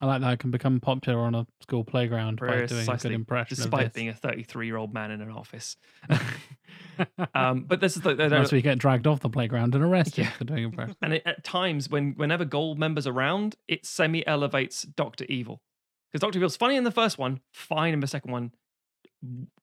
I 0.00 0.06
like 0.06 0.20
that 0.22 0.30
I 0.30 0.34
can 0.34 0.50
become 0.50 0.80
popular 0.80 1.20
on 1.20 1.36
a 1.36 1.46
school 1.60 1.84
playground 1.84 2.40
by 2.40 2.46
doing 2.46 2.58
a 2.58 2.60
good 2.66 2.68
Precisely, 2.74 3.14
impression 3.14 3.54
despite 3.54 3.92
being 3.92 4.08
a 4.08 4.12
33 4.14 4.66
year 4.66 4.76
old 4.76 4.92
man 4.92 5.12
in 5.12 5.20
an 5.20 5.30
office. 5.30 5.76
um, 7.36 7.64
but 7.68 7.80
this 7.80 7.96
is 7.96 8.02
the, 8.02 8.14
the, 8.16 8.24
Unless 8.24 8.50
we 8.50 8.62
get 8.62 8.78
dragged 8.78 9.06
off 9.06 9.20
the 9.20 9.30
playground 9.30 9.76
and 9.76 9.84
arrested 9.84 10.24
Yeah. 10.24 10.30
for 10.32 10.42
doing 10.44 10.64
impression. 10.64 10.96
and 11.02 11.14
it, 11.14 11.22
at 11.24 11.44
times 11.44 11.88
when 11.88 12.14
whenever 12.16 12.44
Goldmember's 12.44 13.06
around 13.06 13.54
it 13.68 13.86
semi 13.86 14.26
elevates 14.26 14.82
dr 14.82 15.24
evil 15.26 15.62
because 16.10 16.20
dr 16.26 16.36
evil's 16.36 16.56
funny 16.56 16.76
in 16.76 16.84
the 16.84 16.90
first 16.90 17.16
one 17.16 17.40
fine 17.52 17.94
in 17.94 18.00
the 18.00 18.06
second 18.08 18.32
one 18.32 18.50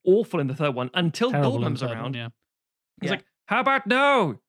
awful 0.06 0.40
in 0.40 0.48
the 0.48 0.56
third 0.56 0.74
one 0.74 0.90
until 0.94 1.32
Terrible 1.32 1.52
Goldmember's 1.52 1.82
third 1.82 1.90
one, 1.90 1.98
around 1.98 2.16
yeah. 2.16 2.30
he's 3.02 3.10
Yeah. 3.10 3.18
like 3.18 3.26
how 3.48 3.60
about 3.60 3.86
no 3.88 4.28
you 4.30 4.40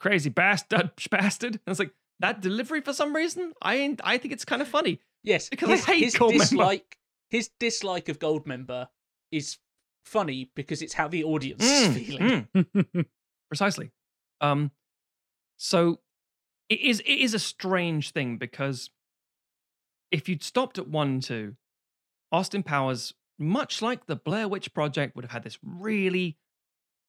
crazy 0.00 0.30
bastard 0.30 0.90
bastard 1.10 1.54
and 1.54 1.60
it's 1.66 1.78
like 1.78 1.92
that 2.20 2.40
delivery 2.40 2.80
for 2.80 2.92
some 2.92 3.14
reason 3.14 3.52
i 3.62 3.96
i 4.04 4.16
think 4.18 4.32
it's 4.32 4.44
kind 4.44 4.62
of 4.62 4.68
funny 4.68 5.00
Yes, 5.24 5.48
Because 5.48 5.68
I 5.68 5.72
his, 5.74 5.84
hate 5.84 5.98
his 6.04 6.14
Goldmember. 6.14 6.38
dislike. 6.38 6.98
His 7.28 7.50
dislike 7.58 8.08
of 8.08 8.18
Goldmember 8.20 8.86
is 9.32 9.58
funny 10.04 10.50
because 10.54 10.80
it's 10.80 10.94
how 10.94 11.08
the 11.08 11.24
audience 11.24 11.62
is 11.64 11.96
Mm, 11.96 12.06
feeling. 12.06 12.48
mm. 12.54 13.06
precisely 13.48 13.90
um 14.40 14.70
so 15.56 15.98
it 16.68 16.80
is 16.80 17.00
it 17.00 17.12
is 17.18 17.34
a 17.34 17.38
strange 17.38 18.12
thing 18.12 18.38
because 18.38 18.90
if 20.12 20.28
you'd 20.28 20.42
stopped 20.42 20.78
at 20.78 20.86
one 20.88 21.20
two 21.20 21.56
austin 22.32 22.62
powers 22.62 23.12
much 23.38 23.82
like 23.82 24.06
the 24.06 24.16
blair 24.16 24.46
witch 24.48 24.72
project 24.72 25.14
would 25.16 25.24
have 25.24 25.32
had 25.32 25.42
this 25.42 25.58
really 25.62 26.36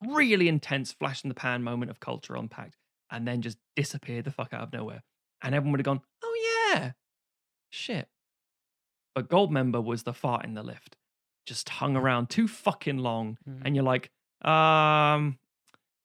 really 0.08 0.48
intense 0.48 0.92
flash 0.94 1.24
in 1.24 1.30
the 1.30 1.36
pan 1.36 1.64
moment 1.64 1.92
of 1.92 2.00
cultural 2.00 2.42
impact 2.42 2.76
and 3.12 3.28
then 3.28 3.42
just 3.42 3.58
disappeared 3.76 4.26
the 4.26 4.32
fuck 4.32 4.54
out 4.54 4.62
of 4.64 4.74
nowhere 4.74 5.04
and 5.42 5.54
everyone 5.56 5.72
would 5.74 5.80
have 5.80 5.86
gone 5.86 6.02
oh 6.24 6.72
yeah 6.74 6.92
shit 7.70 8.08
but 9.16 9.30
goldmember 9.30 9.84
was 9.84 10.04
the 10.04 10.14
fart 10.14 10.46
in 10.46 10.54
the 10.54 10.64
lift 10.64 10.96
just 11.46 11.68
hung 11.70 11.96
around 11.96 12.30
too 12.30 12.48
fucking 12.48 13.00
long, 13.00 13.36
Mm. 13.50 13.62
and 13.66 13.76
you're 13.76 13.84
like, 13.84 14.12
um, 14.48 15.40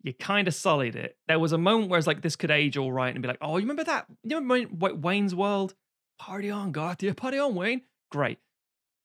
you 0.03 0.15
kind 0.15 0.49
of 0.49 0.55
sullied 0.55 0.97
it. 0.97 1.19
There 1.29 1.39
was 1.39 1.53
a 1.53 1.59
moment 1.59 1.91
where 1.91 1.99
it's 1.99 2.07
like 2.07 2.23
this 2.23 2.35
could 2.35 2.51
age 2.51 2.79
all 2.79 2.91
right 2.91 3.13
and 3.15 3.21
be 3.21 3.29
like, 3.29 3.37
oh, 3.43 3.59
you 3.59 3.65
remember 3.65 3.85
that? 3.85 4.07
You 4.23 4.39
remember 4.39 4.95
Wayne's 4.95 5.35
World? 5.35 5.75
Party 6.19 6.49
on, 6.49 6.73
Garthia, 6.73 7.15
party 7.15 7.39
on, 7.39 7.55
Wayne. 7.55 7.83
Great. 8.11 8.39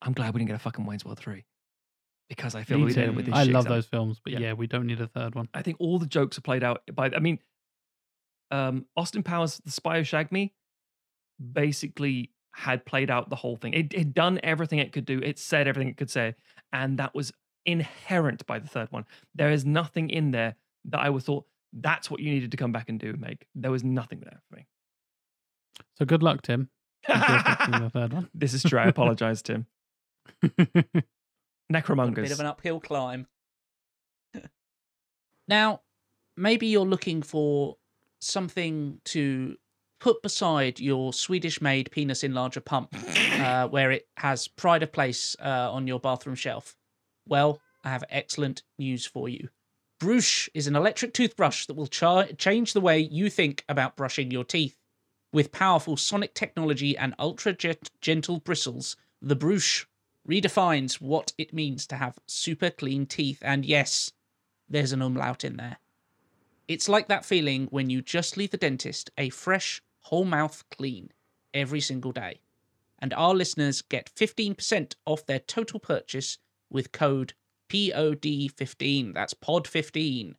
I'm 0.02 0.14
glad 0.14 0.34
we 0.34 0.40
didn't 0.40 0.48
get 0.48 0.56
a 0.56 0.60
fucking 0.60 0.86
Wayne's 0.86 1.04
World 1.04 1.20
three 1.20 1.44
because 2.30 2.56
I 2.56 2.64
feel 2.64 2.78
Me 2.78 2.86
we 2.86 2.94
did 2.94 3.10
it 3.10 3.16
with 3.16 3.26
this. 3.26 3.36
I 3.36 3.44
shit 3.46 3.54
love 3.54 3.66
those 3.66 3.86
films, 3.86 4.20
but 4.24 4.34
Yeah. 4.34 4.40
yeah. 4.40 4.54
we 4.54 4.68
don't 4.68 4.86
need 4.88 5.02
a 5.02 5.08
third 5.08 5.36
one. 5.36 5.50
I 5.54 5.62
think 5.62 5.78
all 5.80 6.00
the 6.00 6.06
jokes 6.06 6.38
are 6.38 6.42
played 6.42 6.64
out 6.64 6.84
by. 6.94 7.08
I 7.14 7.20
mean, 7.20 7.40
um, 8.52 8.86
Austin 8.96 9.24
Powers, 9.24 9.60
The 9.66 9.72
Spy 9.72 9.98
Who 9.98 10.04
Shagged 10.04 10.32
Me, 10.32 10.54
basically 11.54 12.32
had 12.54 12.86
played 12.86 13.10
out 13.10 13.30
the 13.30 13.36
whole 13.36 13.56
thing. 13.56 13.74
It 13.74 13.94
had 13.94 14.14
done 14.14 14.40
everything 14.44 14.80
it 14.80 14.92
could 14.92 15.06
do. 15.06 15.20
It 15.20 15.40
said 15.40 15.68
everything 15.68 15.90
it 15.90 15.98
could 15.98 16.10
say, 16.10 16.36
and 16.72 16.98
that 17.00 17.14
was 17.16 17.32
inherent 17.66 18.46
by 18.48 18.60
the 18.60 18.68
third 18.68 18.92
one. 18.92 19.06
There 19.36 19.52
is 19.52 19.66
nothing 19.66 20.10
in 20.10 20.32
there 20.32 20.56
that 20.86 21.00
I 21.00 21.10
would 21.10 21.24
thought 21.24 21.46
that's 21.74 22.10
what 22.10 22.20
you 22.20 22.32
needed 22.32 22.52
to 22.52 22.58
come 22.58 22.72
back 22.72 22.90
and 22.90 23.00
do 23.00 23.10
and 23.10 23.22
make. 23.22 23.46
There 23.56 23.72
was 23.72 23.84
nothing 23.84 24.22
there 24.22 24.42
for 24.50 24.56
me. 24.56 24.66
So 25.98 26.06
good 26.06 26.24
luck, 26.24 26.42
Tim. 26.42 26.70
Thank 27.06 27.48
you 27.48 27.74
for 27.74 27.80
the 27.84 27.90
third 27.90 28.14
one. 28.14 28.30
this 28.34 28.54
is 28.54 28.64
true. 28.64 28.80
I 28.80 28.86
apologize, 28.86 29.42
Tim. 29.42 29.66
Got 31.72 31.80
a 31.80 31.82
Necromongers. 31.84 32.16
bit 32.16 32.32
of 32.32 32.40
an 32.40 32.46
uphill 32.46 32.80
climb. 32.80 33.28
now, 35.48 35.82
maybe 36.36 36.68
you're 36.68 36.86
looking 36.86 37.22
for 37.22 37.78
something 38.20 39.00
to 39.06 39.56
put 40.00 40.22
beside 40.22 40.80
your 40.80 41.14
Swedish-made 41.14 41.92
penis 41.92 42.24
enlarger 42.24 42.64
pump, 42.64 42.96
uh, 43.40 43.68
where 43.68 43.92
it 43.92 44.08
has 44.18 44.48
pride 44.48 44.84
of 44.84 44.92
place 44.92 45.36
uh, 45.44 45.72
on 45.72 45.88
your 45.88 46.00
bathroom 46.00 46.36
shelf. 46.36 46.76
Well, 47.28 47.62
I 47.84 47.90
have 47.90 48.04
excellent 48.10 48.64
news 48.78 49.06
for 49.06 49.30
you. 49.30 49.50
Brush 50.00 50.50
is 50.54 50.68
an 50.68 50.76
electric 50.76 51.14
toothbrush 51.14 51.66
that 51.66 51.74
will 51.74 51.88
char- 51.88 52.28
change 52.38 52.74
the 52.74 52.82
way 52.82 53.00
you 53.00 53.30
think 53.30 53.66
about 53.68 53.98
brushing 53.98 54.32
your 54.32 54.46
teeth. 54.46 54.78
With 55.32 55.52
powerful 55.52 55.96
sonic 55.98 56.34
technology 56.34 56.98
and 56.98 57.14
ultra 57.20 57.56
gentle 58.02 58.40
bristles, 58.40 58.96
the 59.22 59.36
Brush 59.36 59.86
redefines 60.28 61.02
what 61.02 61.34
it 61.38 61.54
means 61.54 61.88
to 61.88 61.96
have 61.96 62.20
super 62.28 62.70
clean 62.70 63.06
teeth. 63.06 63.40
And 63.42 63.66
yes, 63.66 64.12
there's 64.70 64.92
an 64.92 65.02
umlaut 65.02 65.44
in 65.44 65.58
there. 65.58 65.78
It's 66.68 66.90
like 66.90 67.08
that 67.08 67.26
feeling 67.26 67.68
when 67.72 67.90
you 67.90 68.02
just 68.02 68.38
leave 68.38 68.52
the 68.52 68.58
dentist 68.58 69.10
a 69.18 69.30
fresh, 69.30 69.82
whole 70.02 70.26
mouth 70.26 70.64
clean 70.70 71.12
every 71.54 71.82
single 71.82 72.12
day. 72.12 72.42
And 73.00 73.14
our 73.14 73.34
listeners 73.34 73.82
get 73.82 74.14
15% 74.16 74.94
off 75.06 75.26
their 75.26 75.40
total 75.40 75.80
purchase 75.80 76.38
with 76.70 76.92
code 76.92 77.34
POD15. 77.70 79.14
That's 79.14 79.34
POD15. 79.34 80.36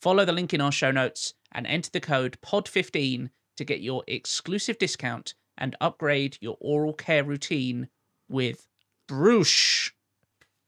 Follow 0.00 0.24
the 0.24 0.32
link 0.32 0.54
in 0.54 0.60
our 0.60 0.72
show 0.72 0.90
notes 0.90 1.34
and 1.52 1.66
enter 1.66 1.90
the 1.90 2.00
code 2.00 2.38
POD15 2.40 3.30
to 3.56 3.64
get 3.64 3.80
your 3.80 4.04
exclusive 4.06 4.78
discount 4.78 5.34
and 5.56 5.76
upgrade 5.80 6.38
your 6.40 6.56
oral 6.60 6.92
care 6.92 7.24
routine 7.24 7.88
with 8.28 8.67
Bruce. 9.08 9.90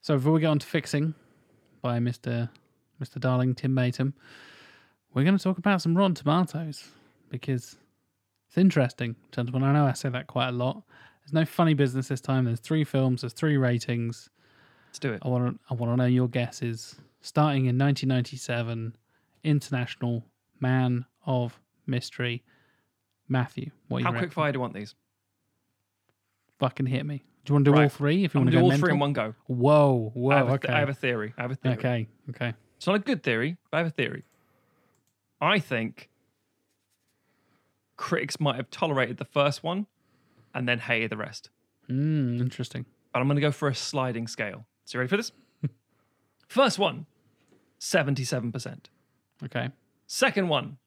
So 0.00 0.16
before 0.16 0.32
we 0.32 0.40
get 0.40 0.46
on 0.46 0.58
to 0.58 0.66
fixing 0.66 1.14
by 1.82 2.00
Mr. 2.00 2.48
Mr. 3.00 3.20
Darling 3.20 3.54
Tim 3.54 3.72
Matum, 3.72 4.14
we're 5.14 5.24
going 5.24 5.36
to 5.36 5.42
talk 5.42 5.58
about 5.58 5.80
some 5.82 5.96
Rotten 5.96 6.14
Tomatoes 6.14 6.84
because 7.30 7.76
it's 8.48 8.58
interesting, 8.58 9.14
gentlemen. 9.30 9.62
I 9.62 9.72
know 9.72 9.86
I 9.86 9.92
say 9.92 10.08
that 10.08 10.26
quite 10.26 10.48
a 10.48 10.52
lot. 10.52 10.82
There's 11.22 11.32
no 11.32 11.44
funny 11.44 11.74
business 11.74 12.08
this 12.08 12.20
time. 12.20 12.46
There's 12.46 12.60
three 12.60 12.82
films. 12.82 13.20
There's 13.20 13.32
three 13.32 13.56
ratings. 13.56 14.30
Let's 14.88 14.98
do 14.98 15.12
it. 15.12 15.22
I 15.24 15.28
want 15.28 15.54
to. 15.54 15.60
I 15.70 15.74
want 15.74 15.92
to 15.92 15.96
know 15.96 16.06
your 16.06 16.28
guesses. 16.28 16.96
Starting 17.20 17.66
in 17.66 17.78
1997, 17.78 18.96
International 19.44 20.24
Man 20.58 21.04
of 21.26 21.60
Mystery. 21.86 22.42
Matthew, 23.28 23.70
what 23.86 23.98
you 23.98 24.04
How 24.06 24.18
quick 24.18 24.32
fire 24.32 24.50
do 24.50 24.56
you 24.56 24.60
want 24.60 24.74
these? 24.74 24.96
Fucking 26.58 26.86
hit 26.86 27.06
me. 27.06 27.22
Do 27.50 27.54
you 27.54 27.56
want 27.56 27.64
to 27.64 27.70
do 27.72 27.74
all 27.74 27.82
Right. 27.82 27.90
three? 27.92 28.24
If 28.24 28.32
you 28.34 28.38
I'm 28.40 28.44
want 28.46 28.52
gonna 28.54 28.62
do 28.64 28.68
go 28.68 28.72
all 28.74 28.78
three 28.78 28.92
in 28.92 28.98
one 29.00 29.12
go. 29.12 29.34
Whoa, 29.48 30.12
whoa. 30.14 30.30
I, 30.30 30.36
have 30.36 30.46
a 30.46 30.50
th- 30.50 30.58
okay. 30.64 30.72
I 30.72 30.78
have 30.78 30.88
a 30.88 30.94
theory. 30.94 31.34
I 31.36 31.42
have 31.42 31.50
a 31.50 31.54
theory. 31.56 31.74
okay, 31.74 32.08
okay. 32.30 32.54
It's 32.76 32.86
not 32.86 32.94
a 32.94 33.00
good 33.00 33.24
theory, 33.24 33.56
but 33.72 33.78
I 33.78 33.80
have 33.80 33.88
a 33.88 33.90
theory. 33.90 34.22
I 35.40 35.58
think 35.58 36.10
critics 37.96 38.38
might 38.38 38.54
have 38.54 38.70
tolerated 38.70 39.16
the 39.16 39.24
first 39.24 39.64
one 39.64 39.88
and 40.54 40.68
then 40.68 40.78
hated 40.78 41.10
the 41.10 41.16
rest. 41.16 41.50
Mm, 41.90 42.40
interesting. 42.40 42.86
But 43.12 43.18
I'm 43.18 43.26
going 43.26 43.34
to 43.34 43.40
go 43.42 43.50
for 43.50 43.66
a 43.66 43.74
sliding 43.74 44.28
scale. 44.28 44.64
So, 44.84 44.96
you 44.96 45.00
ready 45.00 45.08
for 45.08 45.16
this? 45.16 45.32
First 46.48 46.78
one, 46.78 47.06
77%. 47.80 48.84
Okay. 49.44 49.70
Second 50.06 50.48
one, 50.48 50.78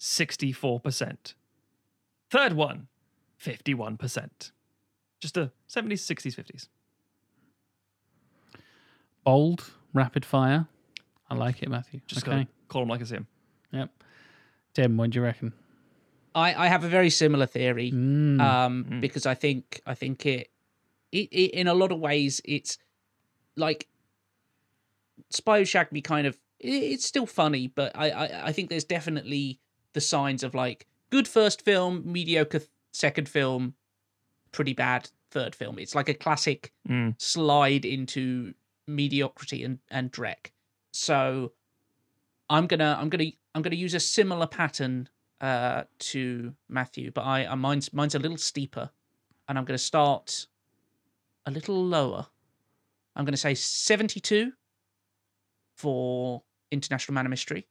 64%. 0.00 1.34
Third 2.30 2.52
one, 2.54 2.88
51%. 3.40 4.50
Just 5.24 5.38
a 5.38 5.50
70s, 5.70 6.02
60s, 6.04 6.34
50s. 6.36 6.68
Bold, 9.24 9.70
rapid 9.94 10.22
fire. 10.22 10.66
I 11.30 11.34
like 11.34 11.62
it, 11.62 11.70
Matthew. 11.70 12.02
Just 12.06 12.28
okay. 12.28 12.46
call 12.68 12.82
them 12.82 12.90
like 12.90 13.00
I 13.00 13.04
see 13.04 13.16
'em. 13.16 13.26
Yep. 13.72 13.90
Tim, 14.74 14.96
what 14.98 15.08
do 15.08 15.18
you 15.18 15.24
reckon? 15.24 15.54
I, 16.34 16.52
I 16.66 16.68
have 16.68 16.84
a 16.84 16.88
very 16.88 17.08
similar 17.08 17.46
theory. 17.46 17.90
Mm. 17.90 18.38
um, 18.38 18.84
Mm. 18.84 19.00
because 19.00 19.24
I 19.24 19.34
think 19.34 19.80
I 19.86 19.94
think 19.94 20.26
it, 20.26 20.50
it, 21.10 21.28
it 21.32 21.50
in 21.52 21.68
a 21.68 21.74
lot 21.74 21.90
of 21.90 22.00
ways 22.00 22.42
it's 22.44 22.76
like 23.56 23.88
Spy 25.30 25.60
Who 25.60 25.64
Shagged 25.64 25.92
Me 25.92 26.02
kind 26.02 26.26
of 26.26 26.34
i- 26.62 26.66
it's 26.66 27.06
still 27.06 27.24
funny, 27.26 27.68
but 27.68 27.92
I, 27.94 28.10
I 28.10 28.46
I 28.48 28.52
think 28.52 28.68
there's 28.68 28.84
definitely 28.84 29.58
the 29.94 30.02
signs 30.02 30.42
of 30.42 30.54
like 30.54 30.86
good 31.08 31.26
first 31.26 31.62
film, 31.62 32.02
mediocre 32.04 32.60
second 32.92 33.26
film, 33.28 33.74
pretty 34.52 34.74
bad 34.74 35.08
third 35.34 35.54
film. 35.54 35.78
It's 35.78 35.94
like 35.94 36.08
a 36.08 36.14
classic 36.14 36.72
Mm. 36.88 37.20
slide 37.20 37.84
into 37.84 38.54
mediocrity 38.86 39.64
and 39.64 39.78
and 39.90 40.10
dreck. 40.12 40.52
So 40.92 41.52
I'm 42.48 42.66
gonna 42.66 42.96
I'm 43.00 43.08
gonna 43.10 43.30
I'm 43.54 43.62
gonna 43.62 43.76
use 43.86 43.94
a 43.94 44.00
similar 44.00 44.46
pattern 44.46 45.08
uh 45.40 45.82
to 46.10 46.54
Matthew, 46.68 47.10
but 47.10 47.22
I 47.22 47.44
uh, 47.46 47.56
mine's 47.56 47.92
mine's 47.92 48.14
a 48.14 48.18
little 48.18 48.38
steeper, 48.38 48.90
and 49.48 49.58
I'm 49.58 49.64
gonna 49.64 49.78
start 49.92 50.46
a 51.46 51.50
little 51.50 51.84
lower. 51.84 52.26
I'm 53.16 53.24
gonna 53.24 53.36
say 53.36 53.54
72 53.54 54.52
for 55.76 56.42
International 56.70 57.14
Man 57.14 57.26
of 57.26 57.30
Mystery, 57.30 57.66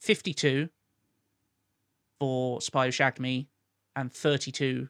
52 0.00 0.68
for 2.20 2.60
Spy 2.60 2.86
Who 2.86 2.92
Shagged 2.92 3.20
Me, 3.20 3.48
and 3.96 4.12
32 4.12 4.88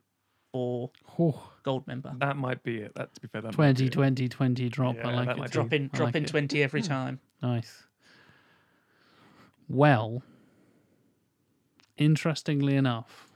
for 0.52 0.90
Oh, 1.18 1.50
Goldmember. 1.64 2.18
That 2.20 2.36
might 2.36 2.62
be 2.62 2.78
it. 2.78 2.94
That, 2.94 3.14
to 3.14 3.20
be 3.20 3.28
fair, 3.28 3.42
that 3.42 3.48
might 3.58 3.76
20, 3.76 3.86
it. 3.86 3.92
20, 3.92 4.28
20 4.28 4.68
drop. 4.68 4.96
Yeah, 4.96 5.08
I 5.08 5.14
like 5.14 5.26
that 5.26 5.36
it. 5.36 5.40
might 5.40 5.46
too. 5.46 5.52
Drop 5.52 5.72
in, 5.72 5.90
drop 5.92 6.06
like 6.06 6.16
in 6.16 6.24
it. 6.24 6.28
20 6.28 6.62
every 6.62 6.80
hmm. 6.80 6.86
time. 6.86 7.20
Nice. 7.42 7.84
Well, 9.68 10.22
interestingly 11.96 12.76
enough, 12.76 13.28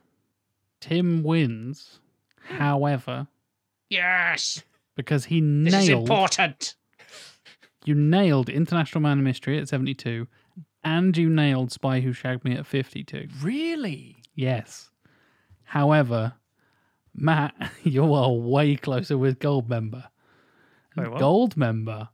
Tim 0.81 1.23
wins. 1.23 2.01
However, 2.45 3.29
Yes, 3.89 4.63
because 4.97 5.27
he 5.27 5.41
this 5.41 5.75
is 5.75 5.89
important. 5.91 6.75
you 7.85 7.95
nailed 7.95 8.49
International 8.49 9.03
Man 9.03 9.19
of 9.19 9.25
Mystery 9.25 9.59
at 9.59 9.69
72 9.69 10.27
and 10.83 11.17
you 11.17 11.29
nailed 11.29 11.73
Spy 11.73 12.01
Who 12.01 12.13
Shagged 12.13 12.45
Me 12.45 12.57
at 12.57 12.67
52. 12.67 13.29
Really? 13.43 14.17
Yes. 14.35 14.91
However, 15.65 16.35
Matt, 17.15 17.55
you 17.83 18.13
are 18.15 18.33
way 18.33 18.77
closer 18.77 19.17
with 19.19 19.39
Goldmember. 19.39 20.05
Wait. 20.97 21.07
Goldmember 21.09 22.09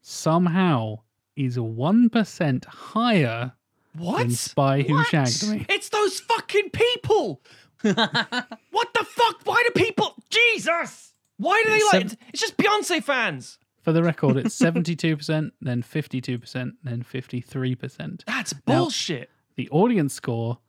somehow 0.00 0.98
is 1.36 1.56
1% 1.56 2.64
higher 2.66 3.52
What? 3.96 4.18
than 4.18 4.30
Spy 4.32 4.82
Who 4.82 4.94
What? 4.94 5.06
Shagged 5.08 5.48
Me. 5.48 5.66
It's 5.68 5.88
those 5.88 6.20
fucking 6.20 6.70
people. 6.70 7.42
What 7.82 8.94
the 8.94 9.04
fuck? 9.04 9.40
Why 9.44 9.62
do 9.66 9.70
people? 9.74 10.14
Jesus! 10.30 11.12
Why 11.38 11.62
do 11.64 11.70
they 11.70 11.76
It's 11.76 11.92
like? 11.92 12.08
sev- 12.10 12.18
It's 12.28 12.40
just 12.40 12.56
Beyonce 12.56 13.02
fans. 13.02 13.58
For 13.80 13.92
the 13.92 14.02
record, 14.02 14.36
it's 14.36 14.56
72%, 14.60 15.50
then 15.60 15.82
52%, 15.82 16.72
then 16.84 17.02
53%. 17.02 18.22
That's 18.26 18.54
Now- 18.54 18.60
bullshit. 18.82 19.30
The 19.56 19.68
audience 19.70 20.14
score, 20.14 20.54
a- 20.54 20.61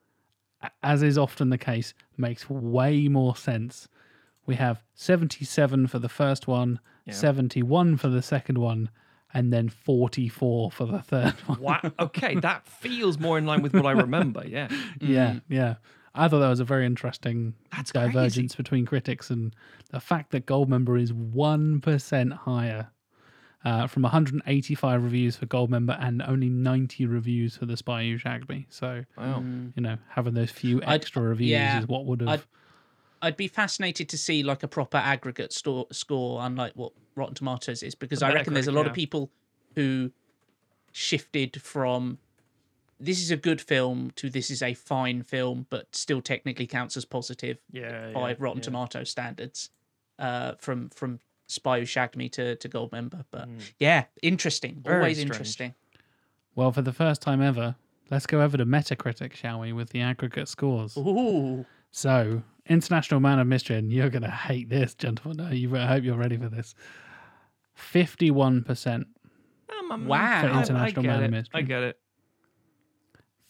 as 0.81 1.03
is 1.03 1.18
often 1.18 1.49
the 1.49 1.57
case, 1.57 1.94
makes 2.18 2.49
way 2.49 3.07
more 3.07 3.35
sense. 3.35 3.88
We 4.45 4.56
have 4.56 4.84
77 4.95 5.88
for 5.88 5.99
the 5.99 6.10
first 6.10 6.48
one, 6.48 6.80
Yeah. 7.06 7.14
71 7.14 7.98
for 7.98 8.10
the 8.10 8.22
second 8.22 8.57
one, 8.57 8.90
and 9.34 9.52
then 9.52 9.69
44 9.69 10.72
for 10.72 10.85
the 10.85 10.99
third 10.99 11.34
one. 11.48 11.60
Wow. 11.60 11.91
Okay, 11.99 12.35
that 12.35 12.68
feels 12.68 13.18
more 13.19 13.38
in 13.38 13.45
line 13.45 13.61
with 13.61 13.73
what 13.73 13.85
I 13.85 13.91
remember. 13.91 14.44
Yeah. 14.45 14.68
Yeah, 15.02 15.31
mm. 15.31 15.41
yeah. 15.49 15.76
I 16.15 16.27
thought 16.27 16.40
that 16.41 16.49
was 16.49 16.60
a 16.60 16.65
very 16.65 16.85
interesting 16.85 17.56
That's 17.72 17.91
divergence 17.91 18.56
between 18.56 18.85
critics 18.85 19.31
and 19.31 19.56
the 19.90 19.99
fact 19.99 20.30
that 20.31 20.45
Goldmember 20.45 21.02
is 21.02 21.11
1% 21.11 22.34
higher 22.34 22.90
uh, 23.65 23.88
from 23.88 24.03
185 24.03 25.03
reviews 25.03 25.35
for 25.38 25.45
Goldmember 25.45 25.98
and 26.02 26.22
only 26.22 26.49
90 26.49 27.06
reviews 27.06 27.56
for 27.57 27.65
The 27.65 27.77
Spy 27.77 28.03
Who 28.03 28.18
Shagged 28.18 28.49
Me. 28.49 28.65
So, 28.69 29.06
Wow. 29.18 29.40
Mm. 29.40 29.72
you 29.76 29.81
know, 29.84 29.98
having 30.10 30.34
those 30.34 30.52
few 30.52 30.81
I'd- 30.84 30.95
extra 30.95 31.22
reviews 31.22 31.52
yeah, 31.52 31.80
is 31.80 31.88
what 31.88 32.06
would 32.06 32.22
have. 32.22 32.30
I'd- 32.30 32.44
I'd 33.22 33.38
be 33.38 33.48
fascinated 33.48 34.10
to 34.10 34.18
see 34.18 34.44
like 34.44 34.64
a 34.64 34.68
proper 34.68 34.98
aggregate 34.98 35.53
store, 35.53 35.88
score, 35.91 36.41
unlike 36.45 36.73
what 36.76 36.91
Rotten 37.15 37.35
Tomatoes 37.35 37.81
is, 37.81 37.95
because 37.95 38.19
The 38.19 38.26
I 38.26 38.34
reckon 38.34 38.53
there's 38.53 38.68
a 38.68 38.72
lot 38.73 38.81
yeah. 38.84 38.90
of 38.90 38.95
people 38.95 39.30
who 39.76 40.11
shifted 40.91 41.61
from 41.61 42.18
this 42.99 43.22
is 43.22 43.31
a 43.31 43.38
good 43.38 43.60
film 43.60 44.11
to 44.15 44.30
this 44.30 44.49
is 44.52 44.61
a 44.61 44.73
fine 44.73 45.23
film, 45.23 45.65
but 45.69 45.94
still 45.95 46.22
technically 46.22 46.68
counts 46.68 46.95
as 46.98 47.06
positive 47.06 47.57
Yeah. 47.72 48.11
by 48.14 48.30
yeah, 48.31 48.35
Rotten 48.40 48.60
yeah. 48.60 48.64
Tomato 48.64 49.03
standards. 49.06 49.69
Uh, 50.19 50.53
from 50.60 50.90
from 50.90 51.19
Spy 51.48 51.80
Who 51.80 51.86
Shagged 51.86 52.15
Me 52.15 52.30
to 52.30 52.56
to 52.56 52.70
Goldmember. 52.70 53.26
but 53.32 53.48
Mm. 53.49 53.74
yeah, 53.80 54.06
interesting, 54.22 54.82
Very 54.84 54.98
always 54.98 55.18
strange. 55.18 55.32
interesting. 55.32 55.74
Well, 56.56 56.72
for 56.72 56.82
the 56.82 56.94
first 56.94 57.22
time 57.22 57.41
ever, 57.41 57.76
let's 58.11 58.26
go 58.28 58.41
over 58.41 58.57
to 58.57 58.65
Metacritic, 58.65 59.34
shall 59.34 59.60
we, 59.61 59.74
with 59.74 59.90
the 59.90 60.02
aggregate 60.02 60.48
scores. 60.48 60.95
Ooh, 60.98 61.65
So, 61.91 62.44
International 62.68 63.20
Man 63.20 63.40
of 63.40 63.48
Mystery, 63.48 63.76
and 63.78 63.91
you're 63.91 64.10
going 64.10 64.24
to 64.24 64.30
hate 64.32 64.70
this, 64.70 64.95
gentlemen. 64.95 65.45
I 65.45 65.52
you- 65.53 65.76
I 65.78 65.86
hope 65.86 66.03
you're 66.03 66.18
ready 66.18 66.38
for 66.38 66.49
this. 66.49 66.74
51%, 67.76 69.07
Um, 69.80 69.91
um, 69.91 70.06
Wow. 70.07 70.41
For 70.41 70.48
I- 70.48 70.52
I, 70.52 70.61
International 70.61 71.02
get 71.03 71.07
Man 71.10 71.18
of 71.20 71.24
it. 71.26 71.32
Mystery. 71.32 71.60
I 71.60 71.61
get 71.64 71.84
it. 71.84 71.99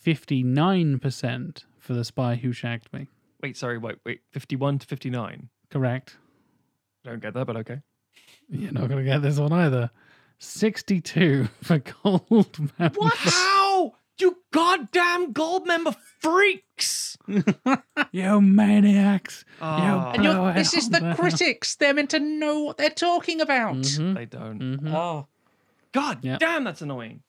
59% 0.03 1.65
for 1.78 1.94
The 1.94 2.03
Spy 2.03 2.36
Who 2.36 2.52
Shagged 2.52 2.91
Me. 2.94 3.07
Wait, 3.41 3.57
sorry. 3.57 3.78
Wait, 3.78 3.98
wait. 4.06 4.22
Fifty-one 4.32 4.80
to 4.80 4.88
fifty-nine. 4.88 5.49
Correct. 5.70 6.18
Don't 7.03 7.21
get 7.21 7.34
that, 7.34 7.45
but 7.45 7.57
okay. 7.57 7.81
You're 8.49 8.71
not 8.71 8.88
going 8.89 9.03
to 9.03 9.09
get 9.11 9.21
this 9.21 9.38
one 9.39 9.51
either. 9.53 9.89
62 10.39 11.45
for 11.61 11.80
Gold 11.80 12.59
Member. 12.80 12.99
What? 12.99 13.13
How? 13.17 13.93
You 14.19 14.38
goddamn 14.51 15.34
Goldmember 15.34 15.95
freaks! 16.19 17.17
You 18.11 18.41
maniacs. 18.41 19.43
Ah, 19.59 20.11
and 20.13 20.23
you're, 20.23 20.53
this 20.53 20.75
is 20.75 20.89
the 20.89 21.03
out. 21.03 21.15
critics. 21.17 21.75
They're 21.75 21.93
meant 21.95 22.11
to 22.11 22.19
know 22.19 22.59
what 22.59 22.77
they're 22.77 22.91
talking 22.91 23.41
about. 23.41 23.75
Mhm, 23.75 24.13
they 24.13 24.25
don't. 24.25 24.59
mhm. 24.59 24.93
Oh 24.93 25.27
God 25.93 26.19
Yeah. 26.21 26.38
damn, 26.38 26.63
that's 26.63 26.84
annoying. 26.84 27.23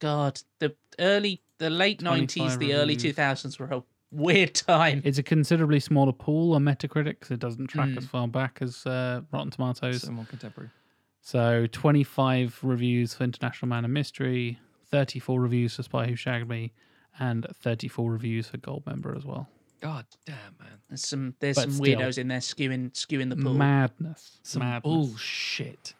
God, 0.00 0.40
the 0.58 0.74
early, 0.98 1.42
the 1.58 1.68
late 1.68 1.98
25 2.00 2.18
nineties, 2.38 2.58
the 2.58 2.74
early 2.74 2.96
two 2.96 3.12
thousands 3.12 3.58
were 3.58 3.66
a 3.66 3.82
weird 4.12 4.54
time. 4.54 5.02
It's 5.04 5.18
a 5.18 5.22
considerably 5.22 5.80
smaller 5.80 6.12
pool 6.12 6.54
on 6.54 6.64
Metacritic 6.64 7.18
because 7.20 7.30
it 7.32 7.40
doesn't 7.40 7.66
track 7.68 7.88
Mm. 7.88 7.98
as 7.98 8.06
far 8.06 8.28
back 8.28 8.58
as 8.60 8.86
uh, 8.86 9.22
Rotten 9.32 9.50
Tomatoes. 9.50 10.02
So 10.02 10.12
more 10.12 10.24
contemporary. 10.26 10.70
So 11.20 11.66
25 11.70 12.58
reviews 12.62 13.14
for 13.14 13.24
International 13.24 13.68
Man 13.68 13.84
of 13.84 13.90
Mystery, 13.90 14.58
34 14.90 15.40
reviews 15.40 15.76
for 15.76 15.82
Spy 15.82 16.06
Who 16.06 16.16
Shagged 16.16 16.48
Me, 16.48 16.72
and 17.18 17.46
34 17.62 18.10
reviews 18.10 18.48
for 18.48 18.58
Goldmember 18.58 19.16
as 19.16 19.24
well. 19.24 19.48
God 19.80 20.06
damn, 20.26 20.36
man. 20.60 20.78
There's 20.88 21.06
some, 21.06 21.34
there's 21.40 21.56
But 21.56 21.62
some 21.62 21.72
still. 21.72 21.84
weirdos 21.98 22.18
in 22.18 22.28
there 22.28 22.38
skewing, 22.38 22.92
skewing 22.92 23.30
the 23.30 23.36
pool. 23.36 23.54
Madness. 23.54 24.38
Some 24.42 24.60
Madness. 24.60 24.82
bullshit. 24.82 25.94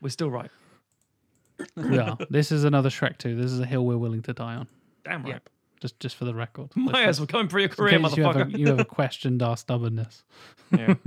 We're 0.00 0.08
still 0.10 0.30
right. 0.30 0.50
we 1.76 1.98
are. 1.98 2.18
This 2.30 2.52
is 2.52 2.64
another 2.64 2.88
Shrek 2.90 3.18
2. 3.18 3.34
This 3.36 3.50
is 3.50 3.60
a 3.60 3.66
hill 3.66 3.84
we're 3.86 3.96
willing 3.96 4.22
to 4.22 4.32
die 4.32 4.56
on. 4.56 4.66
Damn 5.04 5.22
right. 5.22 5.34
Yep. 5.34 5.48
Just 5.80 6.00
just 6.00 6.16
for 6.16 6.24
the 6.24 6.34
record. 6.34 6.74
Myers, 6.74 7.20
we're 7.20 7.26
coming 7.26 7.48
for 7.48 7.58
your 7.58 7.68
In 7.68 7.74
career, 7.74 7.98
case 8.00 8.16
you 8.16 8.24
ever, 8.24 8.44
motherfucker. 8.46 8.58
you 8.58 8.68
ever 8.68 8.84
questioned 8.98 9.42
our 9.42 9.56
stubbornness. 9.56 10.24
yeah. 10.76 10.94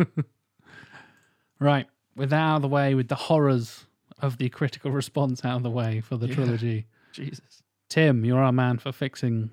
Right. 1.59 1.87
With 2.15 2.29
that 2.29 2.37
out 2.39 2.55
of 2.57 2.61
the 2.61 2.67
way, 2.67 2.95
with 2.95 3.07
the 3.07 3.15
horrors 3.15 3.85
of 4.21 4.37
the 4.37 4.49
critical 4.49 4.91
response 4.91 5.43
out 5.43 5.57
of 5.57 5.63
the 5.63 5.69
way 5.69 6.01
for 6.01 6.17
the 6.17 6.27
Yeah. 6.27 6.35
trilogy. 6.35 6.85
Jesus. 7.13 7.63
Tim, 7.89 8.23
you're 8.23 8.39
our 8.39 8.51
man 8.51 8.77
for 8.77 8.91
fixing 8.91 9.49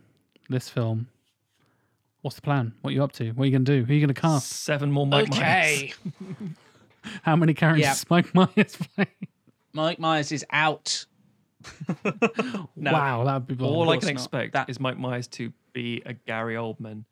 this 0.48 0.68
film. 0.68 1.08
What's 2.22 2.36
the 2.36 2.42
plan? 2.42 2.74
What 2.82 2.90
are 2.90 2.94
you 2.94 3.02
up 3.04 3.12
to? 3.12 3.30
What 3.32 3.44
are 3.44 3.46
you 3.46 3.52
going 3.52 3.64
to 3.64 3.80
do? 3.80 3.84
Who 3.84 3.92
are 3.92 3.94
you 3.94 4.00
going 4.06 4.14
to 4.14 4.20
cast? 4.20 4.50
Seven 4.52 4.90
more 4.90 5.06
Mike 5.06 5.30
Myers. 5.30 5.40
okay, 5.40 5.92
How 7.22 7.36
many 7.36 7.54
characters 7.54 7.82
Yeah. 7.82 7.92
does 7.94 8.10
Mike 8.10 8.34
Myers 8.34 8.76
play? 8.94 9.06
Mike 9.72 9.98
Myers 9.98 10.32
is 10.32 10.44
out. 10.50 11.06
No. 12.76 12.92
Wow, 12.92 13.24
that'd 13.24 13.46
be 13.46 13.54
bold. 13.54 13.74
All 13.74 13.90
I 13.90 13.96
can 13.96 14.06
not. 14.06 14.12
expect 14.12 14.52
That- 14.52 14.68
is 14.70 14.78
Mike 14.78 14.98
Myers 14.98 15.26
to 15.28 15.50
be 15.72 16.02
a 16.06 16.12
Gary 16.12 16.54
Oldman 16.56 17.04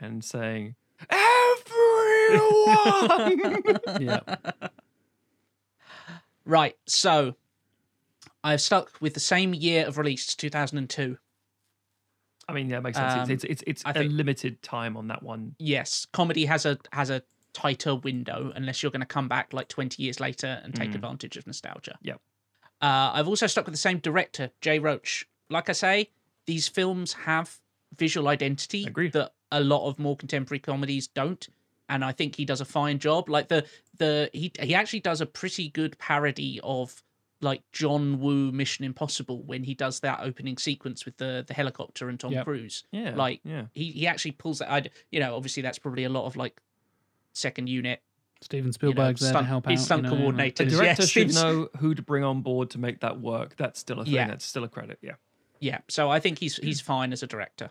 and 0.00 0.24
saying, 0.24 0.74
Everyone! 1.10 1.22
yeah. 4.00 4.20
Right, 6.44 6.76
so 6.86 7.34
I've 8.42 8.60
stuck 8.60 8.92
with 9.00 9.14
the 9.14 9.20
same 9.20 9.54
year 9.54 9.86
of 9.86 9.98
release, 9.98 10.34
2002. 10.34 11.18
I 12.48 12.52
mean, 12.54 12.70
yeah, 12.70 12.78
it 12.78 12.82
makes 12.82 12.96
sense. 12.96 13.14
Um, 13.14 13.20
it's 13.30 13.44
it's, 13.44 13.44
it's, 13.44 13.62
it's 13.66 13.82
a 13.84 13.92
think- 13.92 14.12
limited 14.12 14.62
time 14.62 14.96
on 14.96 15.08
that 15.08 15.22
one. 15.22 15.54
Yes, 15.58 16.06
comedy 16.12 16.46
has 16.46 16.64
a 16.64 16.78
has 16.92 17.10
a 17.10 17.22
tighter 17.52 17.96
window 17.96 18.52
unless 18.54 18.82
you're 18.82 18.92
going 18.92 19.00
to 19.00 19.06
come 19.06 19.28
back 19.28 19.52
like 19.52 19.68
20 19.68 20.02
years 20.02 20.20
later 20.20 20.60
and 20.64 20.74
take 20.74 20.90
Mm. 20.90 20.94
advantage 20.96 21.36
of 21.36 21.46
nostalgia. 21.46 21.98
Yep. 22.02 22.20
Uh, 22.80 23.10
I've 23.14 23.28
also 23.28 23.46
stuck 23.46 23.66
with 23.66 23.74
the 23.74 23.78
same 23.78 23.98
director, 23.98 24.50
Jay 24.60 24.78
Roach. 24.78 25.28
Like 25.50 25.68
I 25.68 25.72
say, 25.72 26.10
these 26.46 26.68
films 26.68 27.12
have 27.14 27.58
visual 27.96 28.28
identity 28.28 28.84
Agreed. 28.86 29.12
that 29.12 29.32
a 29.50 29.60
lot 29.60 29.88
of 29.88 29.98
more 29.98 30.16
contemporary 30.16 30.60
comedies 30.60 31.08
don't. 31.08 31.48
And 31.88 32.04
I 32.04 32.12
think 32.12 32.36
he 32.36 32.44
does 32.44 32.60
a 32.60 32.64
fine 32.66 32.98
job. 32.98 33.28
Like 33.28 33.48
the 33.48 33.64
the 33.96 34.30
he 34.32 34.52
he 34.60 34.74
actually 34.74 35.00
does 35.00 35.20
a 35.20 35.26
pretty 35.26 35.70
good 35.70 35.98
parody 35.98 36.60
of 36.62 37.02
like 37.40 37.62
John 37.72 38.20
Woo 38.20 38.52
Mission 38.52 38.84
Impossible 38.84 39.42
when 39.42 39.64
he 39.64 39.72
does 39.74 40.00
that 40.00 40.20
opening 40.22 40.58
sequence 40.58 41.04
with 41.06 41.16
the 41.16 41.44
the 41.48 41.54
helicopter 41.54 42.08
and 42.10 42.20
Tom 42.20 42.32
Yep. 42.32 42.44
Cruise 42.44 42.84
Yeah. 42.92 43.14
Like, 43.16 43.40
yeah. 43.44 43.66
he 43.74 43.90
he 43.92 44.06
actually 44.06 44.32
pulls 44.32 44.58
that. 44.58 44.70
I 44.70 44.82
you 45.10 45.18
know 45.18 45.34
obviously 45.34 45.62
that's 45.62 45.78
probably 45.78 46.04
a 46.04 46.10
lot 46.10 46.26
of 46.26 46.36
like 46.36 46.60
second 47.32 47.68
unit 47.68 48.02
Steven 48.40 48.72
Spielberg's 48.72 49.20
there 49.20 49.30
stunt- 49.30 49.44
to 49.44 49.48
help 49.48 49.66
out. 49.66 49.70
he's 49.70 49.84
stunt 49.84 50.04
you 50.04 50.10
know, 50.10 50.26
like- 50.28 50.54
The 50.56 50.66
director 50.66 51.02
yes, 51.02 51.08
should 51.08 51.34
know 51.34 51.68
who 51.78 51.94
to 51.94 52.02
bring 52.02 52.22
on 52.24 52.42
board 52.42 52.70
to 52.70 52.78
make 52.78 53.00
that 53.00 53.20
work. 53.20 53.56
That's 53.56 53.80
still 53.80 54.00
a 54.00 54.04
thing. 54.04 54.14
Yeah. 54.14 54.28
That's 54.28 54.44
still 54.44 54.64
a 54.64 54.68
credit. 54.68 54.98
Yeah. 55.02 55.14
Yeah, 55.60 55.78
so 55.88 56.08
I 56.08 56.20
think 56.20 56.38
he's 56.38 56.56
he's 56.56 56.80
fine 56.80 57.12
as 57.12 57.24
a 57.24 57.26
director. 57.26 57.70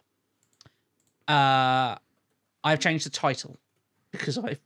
Uh, 1.27 1.95
I've 2.64 2.80
changed 2.80 3.06
the 3.06 3.10
title 3.10 3.57
because 4.11 4.38
I. 4.38 4.57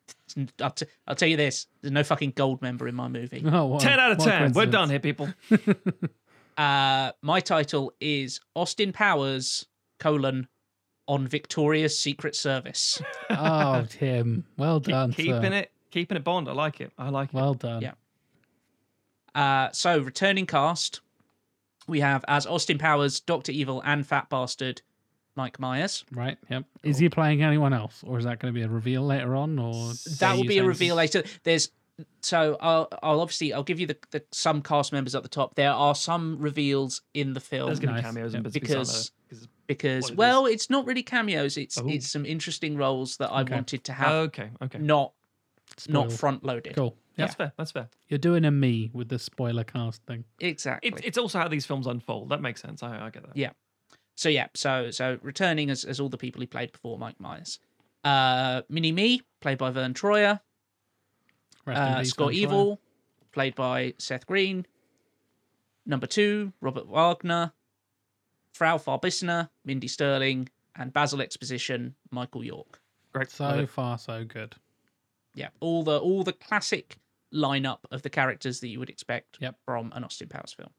I'll, 0.62 0.72
t- 0.72 0.86
I'll 1.08 1.16
tell 1.16 1.28
you 1.28 1.36
this: 1.36 1.68
there's 1.82 1.92
no 1.92 2.04
fucking 2.04 2.32
Goldmember 2.34 2.88
in 2.88 2.96
my 2.96 3.10
movie. 3.10 3.44
Oh, 3.46 3.66
what 3.66 3.84
a- 3.84 3.86
10 3.88 4.00
out 4.00 4.12
of 4.14 4.18
what 4.20 4.26
10. 4.30 4.54
We're 4.54 4.66
done 4.66 4.90
here, 4.90 5.00
people. 5.00 5.30
Uh, 6.58 7.12
my 7.22 7.40
title 7.40 7.94
is 8.02 8.40
Austin 8.56 8.92
Powers 8.92 9.66
colon 10.00 10.48
on 11.08 11.26
Victoria's 11.26 11.98
Secret 11.98 12.36
Service. 12.36 13.02
Oh, 13.30 13.86
Tim. 13.90 14.46
Well 14.58 14.80
done. 14.82 15.14
keeping 15.14 15.42
sir. 15.42 15.54
it, 15.54 15.72
keeping 15.92 16.18
it 16.18 16.24
Bond. 16.24 16.48
I 16.50 16.54
like 16.54 16.82
it. 16.82 16.92
I 16.98 17.10
like 17.10 17.30
it. 17.30 17.36
Well 17.36 17.54
done. 17.54 17.82
Yeah. 17.82 17.92
Uh, 19.34 19.70
so 19.72 20.00
returning 20.00 20.46
cast, 20.46 21.02
we 21.88 22.00
have 22.02 22.26
as 22.28 22.46
Austin 22.46 22.78
Powers, 22.78 23.20
Doctor 23.20 23.52
Evil, 23.52 23.82
and 23.86 24.06
Fat 24.06 24.30
Bastard, 24.30 24.82
Mike 25.36 25.60
Myers. 25.60 26.04
Right. 26.12 26.38
Yep. 26.50 26.66
Is 26.84 26.98
he 26.98 27.08
playing 27.10 27.42
anyone 27.44 27.74
else, 27.74 28.04
or 28.06 28.18
is 28.18 28.26
that 28.26 28.40
going 28.40 28.54
to 28.54 28.58
be 28.60 28.64
a 28.66 28.70
reveal 28.70 29.04
later 29.04 29.36
on, 29.36 29.58
or 29.58 29.94
that 30.20 30.36
will 30.36 30.44
be 30.44 30.58
a 30.58 30.66
reveal 30.66 30.96
later. 30.96 31.24
There's 31.44 31.70
so 32.22 32.58
I'll, 32.60 32.88
I'll 33.04 33.22
obviously 33.22 33.54
I'll 33.54 33.64
give 33.64 33.80
you 33.80 33.86
the, 33.88 33.98
the 34.10 34.24
some 34.32 34.62
cast 34.62 34.92
members 34.92 35.14
at 35.16 35.24
the 35.24 35.30
top. 35.30 35.56
There 35.56 35.72
are 35.72 35.96
some 35.96 36.38
reveals 36.40 37.02
in 37.14 37.34
the 37.34 37.40
film 37.40 37.68
There's 37.68 37.80
going 37.80 37.96
to 37.96 38.02
be 38.02 38.06
cameos 38.06 38.34
Yeah. 38.34 38.38
and 38.40 38.52
Because- 38.52 38.70
pieces 38.70 39.12
like 39.30 39.40
that, 39.40 39.48
because 39.68 40.04
what 40.06 40.12
it 40.12 40.18
well, 40.18 40.46
it's 40.48 40.70
not 40.70 40.86
really 40.88 41.04
cameos. 41.04 41.58
It's 41.58 41.78
Oh. 41.78 41.88
it's 41.88 42.10
some 42.10 42.26
interesting 42.26 42.76
roles 42.76 43.18
that 43.18 43.32
I 43.32 43.42
Okay. 43.44 43.54
wanted 43.54 43.84
to 43.86 43.92
'cause- 43.94 44.00
have, 44.06 44.12
okay. 44.14 44.50
Okay. 44.62 44.80
not 44.80 45.14
not 45.88 46.12
front 46.12 46.44
loaded. 46.44 46.76
Cool. 46.76 46.96
Yeah. 47.16 47.26
That's 47.26 47.36
fair. 47.36 47.54
That's 47.58 47.72
fair. 47.72 47.90
You're 48.08 48.18
doing 48.18 48.46
a 48.46 48.52
me 48.52 48.90
with 48.94 49.10
the 49.10 49.20
spoiler 49.20 49.64
cast 49.64 50.04
thing. 50.06 50.24
Exactly. 50.40 50.90
It, 50.90 51.02
it's 51.04 51.18
also 51.18 51.40
how 51.40 51.48
these 51.48 51.66
films 51.66 51.88
unfold. 51.88 52.30
That 52.30 52.42
makes 52.42 52.62
sense. 52.62 52.84
I, 52.84 53.06
I 53.06 53.10
get 53.10 53.24
that. 53.24 53.36
Yeah. 53.36 53.52
So 54.16 54.30
yeah, 54.30 54.48
so 54.54 54.92
so 54.92 55.18
returning 55.22 55.70
as, 55.70 55.84
as 55.84 56.00
all 56.00 56.10
the 56.10 56.18
people 56.18 56.42
he 56.42 56.48
played 56.48 56.72
before, 56.72 56.98
Mike 56.98 57.20
Myers. 57.20 57.60
Uh 58.04 58.62
Mini 58.70 58.92
Me, 58.92 59.22
played 59.40 59.58
by 59.58 59.72
Verne 59.72 59.94
Troyer. 59.94 60.40
Rest 61.66 61.78
in 61.82 61.88
Uh, 61.88 62.00
peace, 62.00 62.10
Scott 62.10 62.28
Verne 62.28 62.36
Troyer. 62.36 62.42
Evil, 62.42 62.82
played 63.32 63.56
by 63.56 63.94
Seth 63.98 64.26
Green. 64.26 64.66
Number 65.86 66.08
two, 66.08 66.54
Robert 66.62 66.88
Wagner. 66.88 67.54
Frau 68.54 68.78
Farbissina, 68.78 69.50
Mindy 69.64 69.88
Sterling, 69.88 70.50
and 70.76 70.92
Basil 70.92 71.22
Exposition, 71.22 71.96
Michael 72.12 72.44
York. 72.44 72.82
Great. 73.14 73.32
So 73.32 73.46
Love 73.46 73.70
far, 73.70 73.98
so 73.98 74.26
good. 74.26 74.56
Yeah, 75.34 75.50
all 75.60 75.84
the 75.84 75.98
all 76.00 76.24
the 76.24 76.34
classic 76.34 76.98
lineup 77.34 77.80
of 77.92 78.02
the 78.02 78.10
characters 78.10 78.60
that 78.60 78.68
you 78.68 78.80
would 78.80 78.90
expect 78.90 79.38
Yep. 79.40 79.56
from 79.66 79.92
an 79.96 80.04
Austin 80.04 80.28
Powers 80.28 80.54
film. 80.54 80.70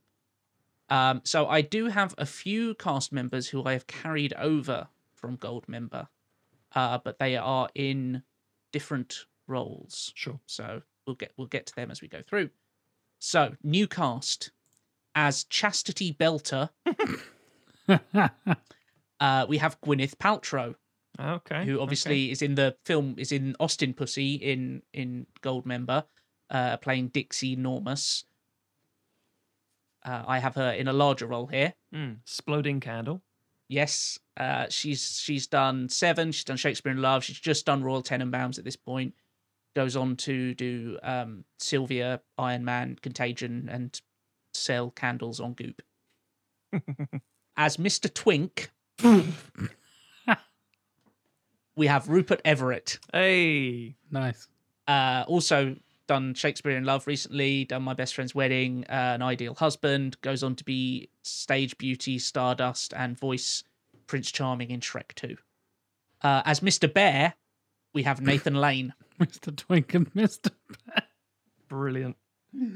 Um, 0.91 1.23
so 1.25 1.47
I 1.49 1.63
do 1.63 1.87
have 1.87 2.15
a 2.19 2.27
few 2.27 2.75
cast 2.75 3.13
members 3.13 3.49
who 3.49 3.65
I 3.65 3.73
have 3.73 3.87
carried 3.87 4.35
over 4.35 4.89
from 5.15 5.39
Goldmember. 5.39 6.09
uh, 6.75 6.99
but 7.05 7.19
they 7.19 7.37
are 7.37 7.69
in 7.75 8.23
different 8.73 9.27
roles. 9.47 10.13
Sure. 10.15 10.41
So 10.47 10.83
we'll 11.07 11.17
get 11.17 11.33
we'll 11.37 11.47
get 11.47 11.67
to 11.67 11.75
them 11.75 11.91
as 11.91 12.03
we 12.03 12.09
go 12.09 12.23
through. 12.23 12.51
So 13.19 13.57
new 13.63 13.87
cast 13.87 14.51
as 15.15 15.45
Chastity 15.45 16.13
Belter, 16.13 16.71
uh, 19.21 19.47
we 19.49 19.59
have 19.59 19.81
Gwyneth 19.81 20.17
Paltrow, 20.17 20.75
Okay. 21.21 21.65
who 21.65 21.75
okay. 21.75 21.83
obviously 21.83 22.31
is 22.31 22.43
in 22.43 22.55
the 22.55 22.75
film 22.85 23.15
is 23.19 23.33
in 23.33 23.55
Austin 23.61 23.93
Pussy 23.93 24.35
in 24.35 24.83
in 24.93 25.27
Goldmember, 25.43 26.05
uh, 26.51 26.77
playing 26.79 27.09
Dixie 27.09 27.57
Normus. 27.57 28.25
Uh, 30.05 30.25
I 30.27 30.39
have 30.39 30.55
her 30.57 30.73
in 30.73 30.89
a 30.89 30.93
larger 30.93 31.27
role 31.27 31.47
here. 31.47 31.75
Mm, 31.95 32.21
Exploding 32.23 32.81
candle. 32.81 33.23
Yes, 33.69 34.19
uh, 34.37 34.67
she's 34.69 35.19
she's 35.21 35.47
done 35.47 35.89
Seven. 35.89 36.33
She's 36.33 36.45
done 36.45 36.57
Shakespeare 36.57 36.93
in 36.93 37.01
Love. 37.01 37.25
She's 37.25 37.39
just 37.39 37.67
done 37.67 37.83
Royal 37.83 38.03
Tenenbaums 38.03 38.59
at 38.59 38.65
this 38.65 38.77
point. 38.77 39.15
Goes 39.75 39.97
on 39.97 40.17
to 40.17 40.55
do 40.55 40.99
um, 41.03 41.45
Sylvia, 41.59 42.21
Iron 42.37 42.65
Man, 42.65 42.99
Contagion, 43.01 43.69
and 43.71 43.99
sell 44.53 44.91
candles 44.91 45.41
on 45.41 45.55
Goop. 45.55 45.83
As 47.57 47.77
Mr. 47.77 48.13
Twink, 48.13 48.71
we 51.77 51.87
have 51.87 52.09
Rupert 52.09 52.41
Everett. 52.45 52.99
Hey. 53.13 53.95
nice. 54.11 54.49
Uh, 54.89 55.25
also 55.29 55.77
done 56.09 56.35
Shakespeare 56.35 56.77
in 56.77 56.85
Love 56.85 57.07
recently. 57.07 57.65
Done 57.65 57.83
My 57.83 57.95
Best 57.95 58.15
Friend's 58.15 58.35
Wedding, 58.35 58.85
uh, 58.89 58.93
An 59.15 59.23
Ideal 59.23 59.55
Husband. 59.55 60.21
Goes 60.21 60.43
on 60.43 60.55
to 60.57 60.65
be 60.65 61.09
stage 61.23 61.79
beauty, 61.79 62.19
Stardust, 62.19 62.93
and 62.95 63.19
voice 63.19 63.63
Prince 64.07 64.31
Charming 64.33 64.71
in 64.71 64.81
Shrek 64.81 65.15
2. 65.15 65.37
Uh, 66.23 66.43
as 66.45 66.61
Mr. 66.61 66.93
Bear, 66.93 67.35
we 67.95 68.03
have 68.03 68.21
Nathan 68.23 68.55
Lane, 68.55 68.93
Mr. 69.21 69.55
Twink 69.57 69.95
and 69.95 70.13
Mr. 70.15 70.51
Brilliant. 71.69 72.17
uh, 72.55 72.67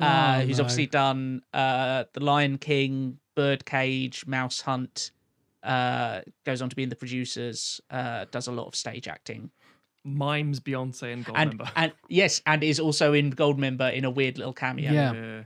Oh, 0.00 0.40
who's 0.46 0.58
no. 0.58 0.62
obviously 0.64 0.86
done 0.86 1.42
uh, 1.52 2.04
The 2.12 2.20
Lion 2.20 2.56
King, 2.58 3.18
Birdcage, 3.34 4.26
Mouse 4.26 4.60
Hunt. 4.62 5.10
Uh, 5.62 6.20
goes 6.46 6.62
on 6.62 6.68
to 6.70 6.76
be 6.76 6.82
in 6.82 6.88
the 6.88 6.96
producers. 6.96 7.80
Uh, 7.90 8.24
does 8.30 8.46
a 8.46 8.52
lot 8.52 8.66
of 8.66 8.74
stage 8.76 9.08
acting. 9.08 9.50
Mimes 10.04 10.60
Beyonce 10.60 11.12
and 11.12 11.26
and 11.34 11.58
Goldmember. 11.58 11.70
and 11.76 11.92
yes, 12.08 12.40
and 12.46 12.62
is 12.62 12.80
also 12.80 13.12
in 13.12 13.32
Goldmember 13.32 13.92
in 13.92 14.04
a 14.04 14.10
weird 14.10 14.38
little 14.38 14.52
cameo. 14.52 14.92
Yeah. 14.92 15.12
yeah. 15.12 15.42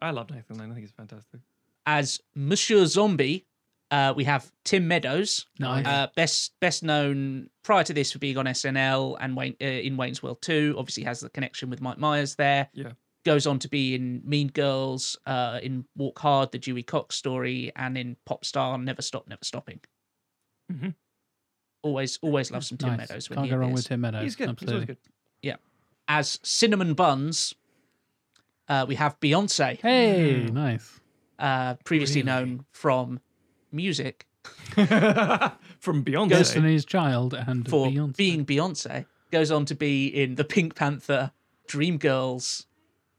I 0.00 0.10
love 0.10 0.30
Nathan 0.30 0.58
Lane. 0.58 0.70
I 0.70 0.74
think 0.74 0.86
he's 0.86 0.92
fantastic. 0.94 1.40
As 1.86 2.20
Monsieur 2.34 2.86
Zombie, 2.86 3.46
uh, 3.90 4.12
we 4.16 4.24
have 4.24 4.50
Tim 4.64 4.88
Meadows, 4.88 5.46
Nice. 5.58 5.86
uh, 5.86 6.08
best 6.16 6.52
best 6.60 6.82
known 6.82 7.48
prior 7.62 7.84
to 7.84 7.92
this 7.92 8.12
for 8.12 8.18
being 8.18 8.36
on 8.38 8.46
SNL 8.46 9.16
and 9.20 9.36
Wayne, 9.36 9.56
uh, 9.60 9.64
in 9.64 9.96
Wayne's 9.96 10.22
World 10.22 10.40
2. 10.42 10.76
Obviously 10.78 11.04
has 11.04 11.20
the 11.20 11.30
connection 11.30 11.70
with 11.70 11.80
Mike 11.80 11.98
Myers 11.98 12.34
there. 12.36 12.68
Yeah. 12.72 12.92
Goes 13.26 13.44
on 13.44 13.58
to 13.58 13.68
be 13.68 13.96
in 13.96 14.22
Mean 14.24 14.46
Girls, 14.48 15.18
uh, 15.26 15.58
in 15.60 15.84
Walk 15.96 16.16
Hard, 16.20 16.52
the 16.52 16.58
Dewey 16.58 16.84
Cox 16.84 17.16
story, 17.16 17.72
and 17.74 17.98
in 17.98 18.16
Pop 18.24 18.44
Star, 18.44 18.78
Never 18.78 19.02
Stop, 19.02 19.26
Never 19.26 19.42
Stopping. 19.44 19.80
Mhm. 20.72 20.94
Always, 21.82 22.20
always 22.22 22.52
love 22.52 22.64
some 22.64 22.78
Tim 22.78 22.90
nice. 22.90 22.98
Meadows. 23.08 23.28
When 23.28 23.36
Can't 23.38 23.46
he 23.46 23.50
go 23.50 23.56
wrong 23.56 23.72
with 23.72 23.84
Tim 23.86 24.00
Meadows. 24.00 24.22
He's 24.22 24.36
good. 24.36 24.50
Absolutely. 24.50 24.80
He's 24.86 24.96
always 25.42 25.56
good. 25.56 25.58
As 26.08 26.38
Cinnamon 26.44 26.94
Buns, 26.94 27.52
uh, 28.68 28.84
we 28.86 28.94
have 28.94 29.18
Beyonce, 29.18 29.80
Hey, 29.80 30.44
Mm. 30.46 30.52
nice. 30.52 31.00
uh, 31.40 31.74
previously 31.84 32.22
Really? 32.22 32.26
known 32.26 32.64
from 32.70 33.18
music 33.72 34.24
From 35.80 36.04
Beyonce. 36.04 36.28
Destiny's 36.28 36.84
Child 36.84 37.34
and 37.34 37.68
for 37.68 37.88
Beyonce. 37.88 38.16
being 38.16 38.46
Beyonce, 38.46 39.06
goes 39.32 39.50
on 39.50 39.64
to 39.64 39.74
be 39.74 40.06
in 40.06 40.36
the 40.36 40.44
Pink 40.44 40.76
Panther, 40.76 41.32
Dreamgirls, 41.66 42.66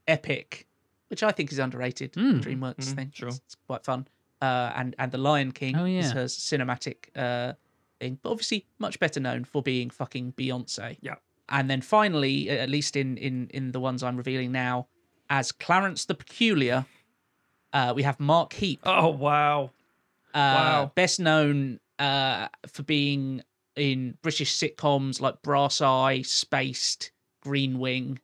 Epic, 0.08 0.66
which 1.08 1.22
I 1.22 1.30
think 1.30 1.52
is 1.52 1.58
underrated. 1.58 2.12
Mm. 2.14 2.42
DreamWorks 2.42 2.76
Mm, 2.92 2.94
thing, 2.96 3.12
sure. 3.14 3.28
it's, 3.28 3.40
it's 3.46 3.56
quite 3.66 3.84
fun. 3.84 4.08
Uh, 4.42 4.72
and 4.76 4.94
and 4.98 5.12
the 5.12 5.18
Lion 5.18 5.52
King 5.52 5.76
Oh, 5.76 5.84
is 5.84 6.12
her 6.12 6.24
cinematic 6.24 6.96
uh, 7.16 7.52
thing, 8.00 8.18
but 8.22 8.30
obviously 8.30 8.66
much 8.78 8.98
better 9.00 9.20
known 9.20 9.44
for 9.44 9.62
being 9.62 9.90
fucking 9.90 10.32
Beyonce. 10.32 10.96
Yeah. 11.00 11.16
And 11.48 11.68
then 11.70 11.80
finally, 11.80 12.48
at 12.50 12.68
least 12.70 12.96
in 12.96 13.16
in 13.18 13.48
in 13.50 13.72
the 13.72 13.80
ones 13.80 14.02
I'm 14.02 14.16
revealing 14.16 14.52
now, 14.52 14.86
as 15.30 15.50
Clarence 15.52 16.04
the 16.04 16.14
Peculiar, 16.14 16.86
uh, 17.72 17.92
we 17.96 18.02
have 18.04 18.18
Mark 18.20 18.52
Heap. 18.52 18.80
Oh 18.84 19.08
wow. 19.10 19.70
Uh, 20.34 20.38
Wow. 20.38 20.92
Best 20.94 21.18
known 21.20 21.80
uh, 21.98 22.48
for 22.68 22.82
being 22.84 23.42
in 23.76 24.16
British 24.22 24.54
sitcoms 24.54 25.20
like 25.20 25.40
Brass 25.42 25.80
Eye, 25.80 26.22
Spaced, 26.22 27.10
Green 27.40 27.78
Wing. 27.78 28.20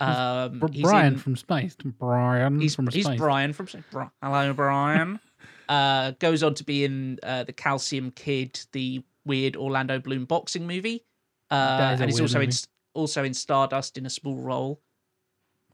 Um, 0.00 0.60
Brian 0.80 1.14
in- 1.14 1.18
from 1.18 1.36
Space. 1.36 1.76
Brian 1.98 2.60
he's, 2.60 2.74
from 2.74 2.86
he's 2.88 3.04
Space. 3.04 3.18
Brian 3.18 3.52
from 3.52 3.66
Bri- 3.90 4.06
Hello, 4.22 4.52
Brian. 4.52 5.18
uh, 5.68 6.12
goes 6.18 6.42
on 6.42 6.54
to 6.54 6.64
be 6.64 6.84
in 6.84 7.18
uh, 7.22 7.44
the 7.44 7.52
Calcium 7.52 8.10
Kid, 8.12 8.60
the 8.72 9.02
weird 9.24 9.56
Orlando 9.56 9.98
Bloom 9.98 10.24
boxing 10.24 10.66
movie. 10.66 11.04
Uh, 11.50 11.78
That 11.78 11.94
is 11.94 12.00
a 12.00 12.02
and 12.04 12.10
he's 12.12 12.20
also 12.20 12.36
in 12.38 12.42
movie. 12.42 12.48
s- 12.52 12.68
also 12.94 13.24
in 13.24 13.34
Stardust 13.34 13.98
in 13.98 14.06
a 14.06 14.10
small 14.10 14.36
role, 14.36 14.80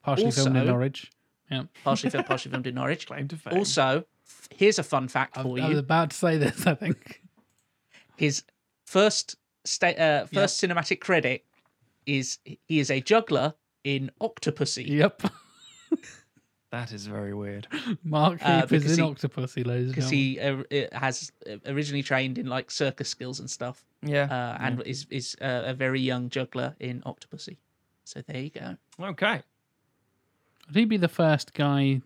Partially 0.02 0.30
filmed 0.30 0.56
in 0.56 0.66
Norwich. 0.66 1.10
Yeah. 1.50 1.64
partially 1.84 2.10
filmed, 2.10 2.26
partially 2.26 2.50
filmed 2.50 2.66
in 2.66 2.74
Norwich. 2.74 3.06
Claim 3.06 3.28
to 3.28 3.36
fame. 3.36 3.58
Also, 3.58 4.04
here's 4.54 4.78
a 4.78 4.82
fun 4.82 5.08
fact 5.08 5.36
I, 5.38 5.42
for 5.42 5.56
I 5.58 5.60
you. 5.60 5.66
I 5.66 5.68
was 5.70 5.78
about 5.78 6.10
to 6.10 6.16
say 6.16 6.36
this, 6.38 6.66
I 6.66 6.74
think. 6.74 7.22
his 8.16 8.42
first 8.86 9.36
sta- 9.64 9.96
uh, 9.98 10.26
first 10.26 10.62
cinematic 10.62 11.00
credit 11.00 11.44
is 12.06 12.38
he 12.44 12.78
is 12.78 12.90
a 12.90 13.00
juggler 13.00 13.54
in 13.84 14.10
Octopussy. 14.20 14.86
Yep. 14.88 15.22
that 16.70 16.92
is 16.92 17.06
very 17.06 17.34
weird. 17.34 17.68
Mark 18.02 18.40
Uh, 18.42 18.66
is 18.70 18.98
in 18.98 19.04
he- 19.04 19.10
Octopussy, 19.10 19.64
ladies 19.64 19.86
and 19.88 19.94
Because 19.94 20.10
he 20.10 20.40
uh, 20.40 20.56
uh, 20.72 20.98
has 20.98 21.30
uh, 21.48 21.56
originally 21.66 22.02
trained 22.02 22.38
in 22.38 22.46
like 22.46 22.70
circus 22.70 23.08
skills 23.08 23.38
and 23.40 23.48
stuff, 23.50 23.84
Yeah. 24.02 24.24
uh, 24.24 24.56
and 24.60 24.82
is 24.82 25.06
is 25.10 25.36
uh, 25.40 25.62
a 25.66 25.74
very 25.74 26.00
young 26.00 26.30
juggler 26.30 26.74
in 26.80 27.02
Octopussy. 27.02 27.58
So 28.04 28.22
there 28.22 28.40
you 28.40 28.50
go. 28.50 28.76
Okay. 29.00 29.42
Would 30.66 30.76
he 30.76 30.84
be 30.84 30.96
the 30.96 31.08
first 31.08 31.54
guy 31.54 32.00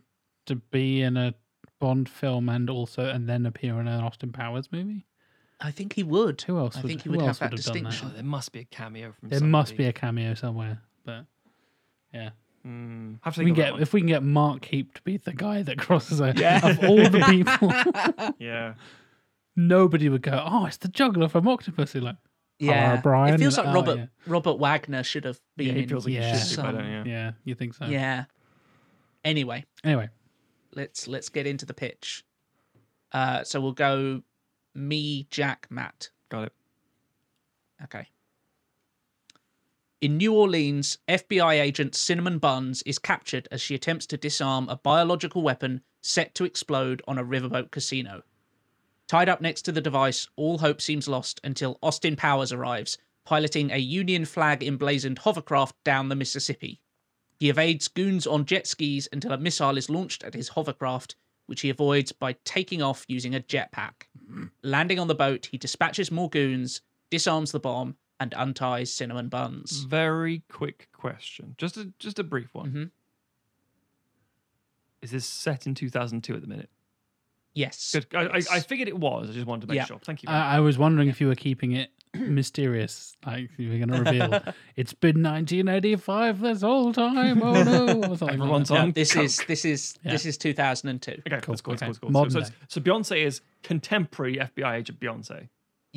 to 0.47 0.57
be 0.57 1.03
in 1.03 1.17
a 1.17 1.35
Bond 1.81 2.09
film 2.09 2.49
and 2.49 2.69
also 2.69 3.05
and 3.09 3.29
then 3.29 3.47
appear 3.47 3.81
in 3.81 3.87
an 3.87 4.03
Austin 4.03 4.33
Powers 4.33 4.71
movie? 4.73 5.07
I 5.61 5.71
think 5.71 5.93
he 5.95 6.03
would. 6.03 6.41
Who 6.43 6.59
else 6.59 6.77
I 6.77 6.83
would, 6.83 6.89
think 6.89 7.03
he 7.03 7.09
would 7.09 7.21
have 7.23 7.39
that 7.39 7.51
would 7.53 7.59
have 7.59 7.67
done 7.67 7.83
that? 7.85 7.91
distinction. 7.91 8.09
Oh, 8.13 8.15
there 8.15 8.25
must 8.25 8.53
be 8.53 8.61
a 8.61 8.65
cameo 8.65 9.13
from. 9.13 9.29
There 9.29 9.41
must 9.41 9.77
be 9.77 9.87
a 9.87 9.93
cameo 9.93 10.35
somewhere, 10.35 10.81
but 11.05 11.25
yeah. 12.13 12.31
Hmm. 12.65 13.15
Have 13.23 13.35
to 13.37 13.41
If 13.41 13.45
we 13.45 13.51
can 13.51 13.55
get 13.55 13.81
if 13.81 13.93
we 13.93 14.01
can 14.01 14.09
get 14.09 14.23
Mark 14.23 14.65
Heap 14.65 14.95
to 14.95 15.03
be 15.03 15.17
the 15.17 15.33
guy 15.33 15.63
that 15.63 15.79
crosses 15.79 16.21
a 16.21 16.33
Yeah. 16.37 16.67
of 16.67 16.85
all 16.85 16.97
the 17.09 17.21
people. 17.29 18.35
Yeah. 18.39 18.75
nobody 19.57 20.09
would 20.09 20.23
go, 20.23 20.45
"Oh, 20.45 20.67
it's 20.67 20.77
the 20.79 20.89
juggler 20.89 21.29
from 21.29 21.45
Octopussy." 21.45 22.01
Like, 22.03 22.17
Yeah, 22.59 23.01
Brian. 23.01 23.35
It 23.35 23.39
feels 23.39 23.57
like 23.59 23.69
Oh, 23.69 23.73
Robert 23.75 23.99
yeah. 23.99 24.07
Robert 24.27 24.59
Wagner 24.59 25.03
should 25.05 25.25
have 25.25 25.41
been 25.57 25.77
Yeah, 25.77 25.83
in. 25.83 25.89
like 25.89 26.07
Yeah. 26.09 26.33
he 26.37 26.39
should 26.49 26.57
be 26.57 26.63
better. 26.63 26.83
Yeah. 26.85 27.03
yeah, 27.07 27.31
you 27.45 27.55
think 27.55 27.75
so? 27.75 27.87
yeah. 27.87 28.25
Anyway, 29.25 29.65
Anyway, 29.85 30.09
let's 30.75 31.07
let's 31.09 31.29
get 31.29 31.47
into 31.47 31.65
the 31.67 31.75
pitch. 31.75 32.25
Uh, 33.13 33.43
so 33.45 33.61
we'll 33.61 33.73
go 33.73 34.23
me, 34.75 35.27
Jack, 35.31 35.67
Matt. 35.71 36.11
Got 36.29 36.45
it. 36.45 36.53
Okay. 37.85 38.07
In 40.01 40.17
New 40.17 40.33
Orleans, 40.33 40.99
FBI 41.09 41.61
agent 41.61 41.97
Cinnamon 41.97 42.39
Buns 42.39 42.83
is 42.83 43.01
captured 43.01 43.49
as 43.51 43.61
she 43.61 43.75
attempts 43.75 44.07
to 44.07 44.17
disarm 44.17 44.69
a 44.69 44.77
biological 44.77 45.43
weapon 45.43 45.83
set 46.01 46.37
to 46.37 46.45
explode 46.45 47.03
on 47.09 47.19
a 47.19 47.25
riverboat 47.25 47.73
casino. 47.73 48.23
Tied 49.09 49.29
up 49.29 49.41
next 49.41 49.63
to 49.63 49.73
the 49.73 49.81
device, 49.81 50.29
all 50.37 50.59
hope 50.59 50.81
seems 50.81 51.09
lost 51.09 51.41
until 51.43 51.81
Austin 51.83 52.15
Powers 52.15 52.53
arrives, 52.53 52.97
piloting 53.25 53.73
a 53.73 53.79
Union 53.79 54.25
flag 54.25 54.63
emblazoned 54.63 55.19
hovercraft 55.19 55.75
down 55.83 56.09
the 56.09 56.15
Mississippi. 56.15 56.81
He 57.41 57.51
evades 57.51 57.89
goons 57.89 58.25
on 58.25 58.45
jet 58.45 58.69
skis 58.69 59.09
until 59.13 59.33
a 59.33 59.39
missile 59.39 59.77
is 59.77 59.91
launched 59.91 60.23
at 60.23 60.35
his 60.35 60.51
hovercraft, 60.51 61.17
which 61.47 61.63
he 61.63 61.71
avoids 61.71 62.13
by 62.13 62.37
taking 62.45 62.83
off 62.83 63.05
using 63.09 63.35
a 63.35 63.41
jetpack. 63.41 64.07
Landing 64.63 65.01
on 65.01 65.09
the 65.09 65.15
boat, 65.17 65.47
he 65.47 65.59
dispatches 65.59 66.13
more 66.13 66.31
goons, 66.31 66.83
disarms 67.11 67.51
the 67.51 67.59
bomb, 67.59 67.97
and 68.21 68.35
unties 68.35 68.93
Cinnamon 68.93 69.29
Buns. 69.29 69.85
Very 69.85 70.43
quick 70.51 70.89
question. 70.93 71.55
Just 71.59 71.77
a 71.77 71.93
just 71.99 72.19
a 72.19 72.25
brief 72.25 72.55
one. 72.55 72.71
Mhm. 72.73 72.91
Is 75.03 75.11
this 75.13 75.27
set 75.27 75.67
in 75.67 75.75
2002 75.75 76.35
at 76.35 76.41
the 76.41 76.47
minute? 76.49 76.71
Yes. 77.55 77.93
Good. 77.95 78.07
I, 78.15 78.25
I, 78.39 78.43
I 78.53 78.61
figured 78.61 78.89
it 78.89 78.99
was. 78.99 79.31
I 79.31 79.33
just 79.33 79.47
wanted 79.47 79.63
to 79.63 79.67
make 79.69 79.77
Yeah. 79.77 79.85
sure. 79.85 79.99
Thank 80.05 80.23
you. 80.23 80.29
I, 80.29 80.57
I 80.57 80.61
was 80.61 80.79
wondering 80.79 81.09
if 81.09 81.21
you 81.21 81.29
were 81.29 81.35
keeping 81.35 81.73
it 81.73 81.91
mysterious, 82.15 83.17
like 83.27 83.51
you 83.57 83.71
were 83.71 83.87
going 83.87 84.05
to 84.05 84.11
reveal 84.11 84.55
it's 84.77 84.93
been 84.95 85.23
1985 85.23 86.41
this 86.41 86.63
whole 86.63 86.93
time. 86.93 87.43
Oh 87.43 87.63
no! 87.63 87.87
Everyone's 87.87 88.23
like 88.23 88.39
No, 88.39 88.53
on 88.77 88.93
this 88.93 89.15
is 89.17 89.39
this 89.47 89.65
is 89.65 89.95
Yeah. 90.03 90.13
this 90.13 90.27
is 90.27 90.37
2002. 90.39 91.11
okay, 91.13 91.23
Cool, 91.43 91.53
that's 91.53 91.61
cool. 91.61 91.75
okay. 91.75 91.87
That's 91.87 91.99
cool. 91.99 92.11
Modern 92.11 92.31
So, 92.33 92.41
day. 92.41 92.47
so, 92.47 92.53
so 92.69 92.81
Beyonce 92.81 93.25
is 93.25 93.41
contemporary 93.63 94.37
FBI 94.37 94.77
agent 94.77 94.99
Beyonce. 95.01 95.49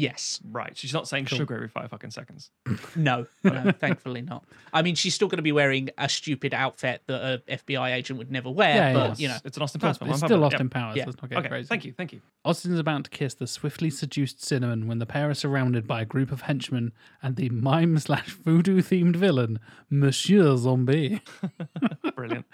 Yes. 0.01 0.39
Right. 0.49 0.75
She's 0.75 0.93
not 0.93 1.07
saying 1.07 1.25
Cool. 1.25 1.37
sugar 1.37 1.55
every 1.55 1.67
five 1.67 1.89
fucking 1.91 2.11
seconds. 2.11 2.49
No, 2.95 3.25
no, 3.43 3.71
thankfully 3.79 4.21
not. 4.21 4.43
I 4.73 4.81
mean, 4.81 4.95
she's 4.95 5.13
still 5.13 5.27
going 5.27 5.37
to 5.37 5.43
be 5.43 5.51
wearing 5.51 5.89
a 5.97 6.09
stupid 6.09 6.53
outfit 6.53 7.03
that 7.07 7.21
a 7.49 7.57
FBI 7.57 7.93
agent 7.93 8.17
would 8.19 8.31
never 8.31 8.49
wear, 8.49 8.75
Yeah, 8.75 8.93
but 8.93 9.19
yeah. 9.19 9.23
you 9.23 9.27
know, 9.29 9.37
It's 9.45 9.57
an 9.57 9.63
Austin 9.63 9.79
But 9.79 9.87
Powers 9.87 9.97
film. 9.99 10.09
it's 10.11 10.23
I'm 10.23 10.27
still 10.27 10.37
happy 10.37 10.39
with 10.39 10.41
lost 10.43 10.51
that. 10.53 10.61
in 10.61 10.69
powers. 10.69 10.95
Yeah. 10.97 11.05
Let's 11.05 11.21
not 11.21 11.29
get 11.29 11.37
Okay. 11.39 11.47
crazy. 11.49 11.67
Thank 11.67 11.85
you. 11.85 11.93
Thank 11.93 12.13
you. 12.13 12.21
Austin's 12.43 12.79
about 12.79 13.03
to 13.05 13.09
kiss 13.09 13.33
the 13.35 13.47
swiftly 13.47 13.89
seduced 13.89 14.43
cinnamon 14.43 14.87
when 14.87 14.99
the 14.99 15.05
pair 15.05 15.29
are 15.29 15.33
surrounded 15.35 15.87
by 15.87 16.01
a 16.01 16.05
group 16.05 16.31
of 16.31 16.41
henchmen 16.41 16.91
and 17.21 17.35
the 17.35 17.49
mime 17.49 17.97
slash 17.99 18.29
voodoo 18.31 18.81
themed 18.81 19.15
villain, 19.15 19.59
Monsieur 19.89 20.57
Zombie. 20.57 21.21
Brilliant. 22.15 22.45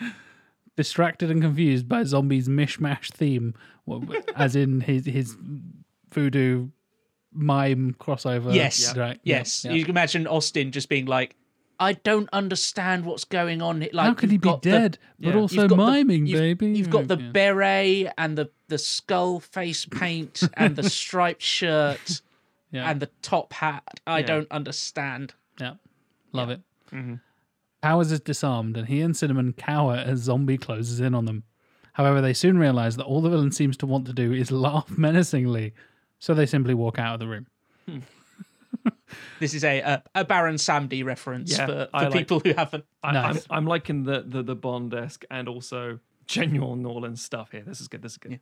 Distracted 0.75 1.31
and 1.31 1.41
confused 1.41 1.87
by 1.89 2.03
Zombie's 2.03 2.47
mishmash 2.47 3.11
theme, 3.11 3.55
well, 3.87 4.03
as 4.35 4.55
in 4.55 4.81
his 4.81 5.05
his 5.05 5.35
voodoo 6.13 6.67
mime 7.33 7.95
crossover. 7.99 8.53
Yes. 8.53 8.95
Right. 8.95 9.19
yes, 9.23 9.65
Yeah. 9.65 9.73
you 9.73 9.83
can 9.83 9.91
imagine 9.91 10.27
Austin 10.27 10.71
just 10.71 10.89
being 10.89 11.05
like, 11.05 11.35
"I 11.79 11.93
don't 11.93 12.29
understand 12.33 13.05
what's 13.05 13.23
going 13.25 13.61
on." 13.61 13.79
Like, 13.93 13.93
How 14.07 14.13
could 14.13 14.31
he 14.31 14.37
be 14.37 14.49
got 14.49 14.61
the- 14.63 14.71
dead, 14.71 14.97
but 15.19 15.33
yeah. 15.33 15.39
also 15.39 15.67
got 15.67 15.75
the- 15.77 15.91
miming, 15.91 16.25
you've- 16.27 16.39
baby? 16.39 16.67
You've 16.77 16.89
got 16.89 17.07
the 17.07 17.17
Yeah. 17.17 17.29
beret 17.31 18.07
and 18.17 18.37
the 18.37 18.49
the 18.69 18.77
skull 18.77 19.39
face 19.39 19.85
paint 19.85 20.43
and 20.57 20.75
the 20.75 20.89
striped 20.89 21.41
shirt 21.41 22.21
Yeah. 22.71 22.89
and 22.89 22.99
the 22.99 23.09
top 23.21 23.53
hat. 23.53 24.01
I 24.05 24.21
don't 24.21 24.51
understand. 24.51 25.33
Yeah, 25.59 25.75
love 26.33 26.49
it. 26.49 26.61
Mhm. 26.91 27.21
Powers 27.81 28.11
is 28.11 28.19
disarmed, 28.19 28.75
and 28.75 28.87
he 28.87 28.99
and 29.01 29.15
Cinnamon 29.15 29.53
cower 29.53 29.95
as 29.95 30.19
Zombie 30.21 30.57
closes 30.57 30.99
in 30.99 31.13
on 31.13 31.23
them. 31.25 31.43
However, 31.93 32.19
they 32.21 32.33
soon 32.33 32.57
realize 32.57 32.97
that 32.97 33.05
all 33.05 33.21
the 33.21 33.29
villain 33.29 33.51
seems 33.51 33.77
to 33.77 33.85
want 33.87 34.05
to 34.07 34.13
do 34.13 34.33
is 34.33 34.51
laugh 34.51 34.89
menacingly, 34.97 35.73
so 36.19 36.33
they 36.33 36.45
simply 36.45 36.73
walk 36.73 36.99
out 36.99 37.13
of 37.15 37.19
the 37.19 37.27
room. 37.27 37.47
Hmm. 37.87 37.99
This 39.39 39.53
is 39.53 39.63
a 39.63 39.79
a, 39.79 40.03
a 40.15 40.25
Baron 40.25 40.55
Samedi 40.55 41.03
reference 41.03 41.51
Yeah, 41.57 41.65
for, 41.65 41.87
I 41.93 42.03
for 42.05 42.09
like- 42.09 42.19
people 42.19 42.39
who 42.41 42.53
haven't. 42.53 42.85
I, 43.03 43.11
Nice. 43.13 43.47
I'm, 43.49 43.57
I'm 43.59 43.65
liking 43.65 44.03
the, 44.03 44.23
the 44.27 44.43
the 44.43 44.55
Bond 44.55 44.93
esque 44.93 45.23
and 45.31 45.47
also 45.47 45.99
genuine 46.25 46.81
Norland 46.81 47.17
stuff 47.19 47.51
here. 47.51 47.63
This 47.65 47.79
is 47.81 47.87
good. 47.87 48.01
This 48.01 48.13
is 48.13 48.17
good. 48.17 48.31
Yeah. 48.33 48.37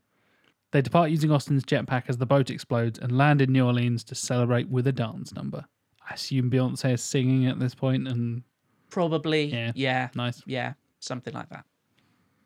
They 0.72 0.82
depart 0.82 1.12
using 1.12 1.32
Austin's 1.32 1.64
jetpack 1.64 2.04
as 2.08 2.18
the 2.18 2.26
boat 2.26 2.50
explodes 2.50 2.98
and 3.00 3.16
land 3.18 3.42
in 3.42 3.52
New 3.52 3.66
Orleans 3.66 4.04
to 4.06 4.16
celebrate 4.16 4.68
with 4.70 4.88
a 4.88 4.92
dance 4.92 5.34
number. 5.34 5.66
I 6.10 6.16
assume 6.16 6.50
Beyonce 6.50 6.94
is 6.94 7.04
singing 7.04 7.46
at 7.48 7.60
this 7.60 7.76
point, 7.76 8.08
and 8.08 8.44
Probably, 8.90 9.46
Yeah. 9.46 9.72
yeah, 9.76 10.10
nice 10.16 10.42
yeah, 10.46 10.74
something 11.00 11.34
like 11.34 11.50
that. 11.50 11.66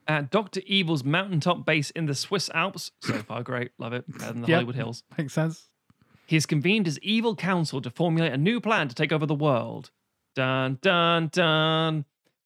At 0.09 0.31
Doctor 0.31 0.61
Evil's 0.65 1.03
mountaintop 1.03 1.65
base 1.65 1.91
in 1.91 2.07
the 2.07 2.15
Swiss 2.15 2.49
Alps, 2.55 2.91
so 3.01 3.13
far 3.19 3.43
great, 3.43 3.71
love 3.77 3.93
it, 3.93 4.05
better 4.11 4.33
than 4.33 4.41
the 4.41 4.47
Yep. 4.47 4.55
Hollywood 4.55 4.75
Hills. 4.75 5.03
Makes 5.17 5.33
sense. 5.33 5.69
He 6.25 6.35
has 6.35 6.45
convened 6.47 6.87
his 6.87 6.97
evil 6.99 7.35
council 7.35 7.79
to 7.81 7.89
formulate 7.91 8.33
a 8.33 8.37
new 8.37 8.59
plan 8.59 8.87
to 8.87 8.95
take 8.95 9.11
over 9.11 9.25
the 9.27 9.35
world. 9.35 9.91
Dun 10.35 10.79
dun 10.81 11.27
dun. 11.31 12.05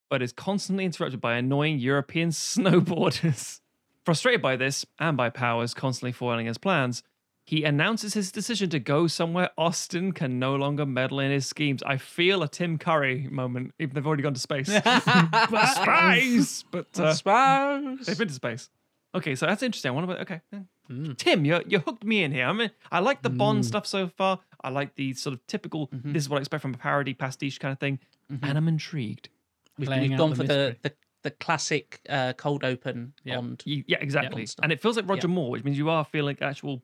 But 0.10 0.22
is 0.22 0.34
constantly 0.34 0.85
interrupted 0.85 1.22
by 1.22 1.35
annoying 1.38 1.80
European 1.80 2.30
snowboarders. 2.31 3.61
Frustrated 4.06 4.41
by 4.41 4.57
this 4.57 4.85
and 4.99 5.15
by 5.15 5.30
Powers 5.30 5.73
constantly 5.73 6.11
foiling 6.11 6.45
his 6.45 6.57
plans, 6.57 7.02
he 7.45 7.64
announces 7.65 8.14
his 8.14 8.32
decision 8.32 8.70
to 8.70 8.80
go 8.80 9.07
somewhere 9.07 9.49
Austin 9.57 10.11
can 10.14 10.40
no 10.40 10.56
longer 10.56 10.86
meddle 10.86 11.20
in 11.20 11.30
his 11.32 11.45
schemes. 11.45 11.84
I 11.84 11.98
feel 11.98 12.41
a 12.41 12.48
Tim 12.48 12.78
Curry 12.78 13.28
moment, 13.30 13.74
even 13.80 13.94
though 13.94 13.99
they've 13.99 14.07
already 14.07 14.24
gone 14.24 14.34
to 14.34 14.40
space. 14.40 14.70
but 14.86 15.65
space! 15.65 16.64
But 16.72 16.99
uh, 16.99 17.14
Suppose. 17.14 18.06
They've 18.06 18.18
been 18.18 18.28
to 18.30 18.34
space. 18.34 18.70
Okay, 19.15 19.36
so 19.36 19.45
that's 19.45 19.61
interesting. 19.61 19.90
I 19.91 19.94
want 19.94 20.10
to. 20.10 20.22
Okay, 20.22 20.41
yeah. 20.52 21.14
Tim, 21.18 21.45
you 21.45 21.61
you 21.68 21.80
hooked 21.80 22.03
me 22.03 22.24
in 22.24 22.32
here. 22.32 22.45
I 22.45 22.53
mean, 22.53 22.72
I 22.91 22.99
like 22.99 23.22
the 23.22 23.30
Bond 23.30 23.65
stuff 23.65 23.86
so 23.86 24.07
far. 24.07 24.40
I 24.64 24.70
like 24.70 24.95
the 24.95 25.14
sort 25.14 25.34
of 25.34 25.45
typical. 25.48 25.90
This 25.91 26.24
is 26.24 26.30
what 26.30 26.38
I 26.38 26.40
expect 26.40 26.61
from 26.61 26.74
a 26.74 26.78
parody 26.78 27.14
pastiche 27.14 27.60
kind 27.60 27.72
of 27.72 27.80
thing, 27.80 27.99
and 28.30 28.57
I'm 28.57 28.68
intrigued. 28.68 29.30
We've, 29.78 29.90
we've 29.90 30.18
gone 30.18 30.32
the 30.32 30.36
for 30.36 30.44
the, 30.44 30.78
the 30.82 30.94
the 31.24 31.32
classic 31.32 31.99
uh, 32.10 32.34
cold 32.34 32.64
open 32.64 33.14
Yep. 33.24 33.36
Bond. 33.36 33.64
You- 33.65 33.84
yeah, 33.88 33.98
exactly. 34.02 34.41
Bond 34.44 34.56
and 34.64 34.72
it 34.72 34.82
feels 34.82 34.98
like 34.98 35.07
Roger 35.07 35.28
Yeah. 35.28 35.34
Moore, 35.36 35.52
which 35.52 35.64
means 35.64 35.78
you 35.78 35.90
are 35.90 36.03
feeling 36.06 36.38
actual 36.41 36.82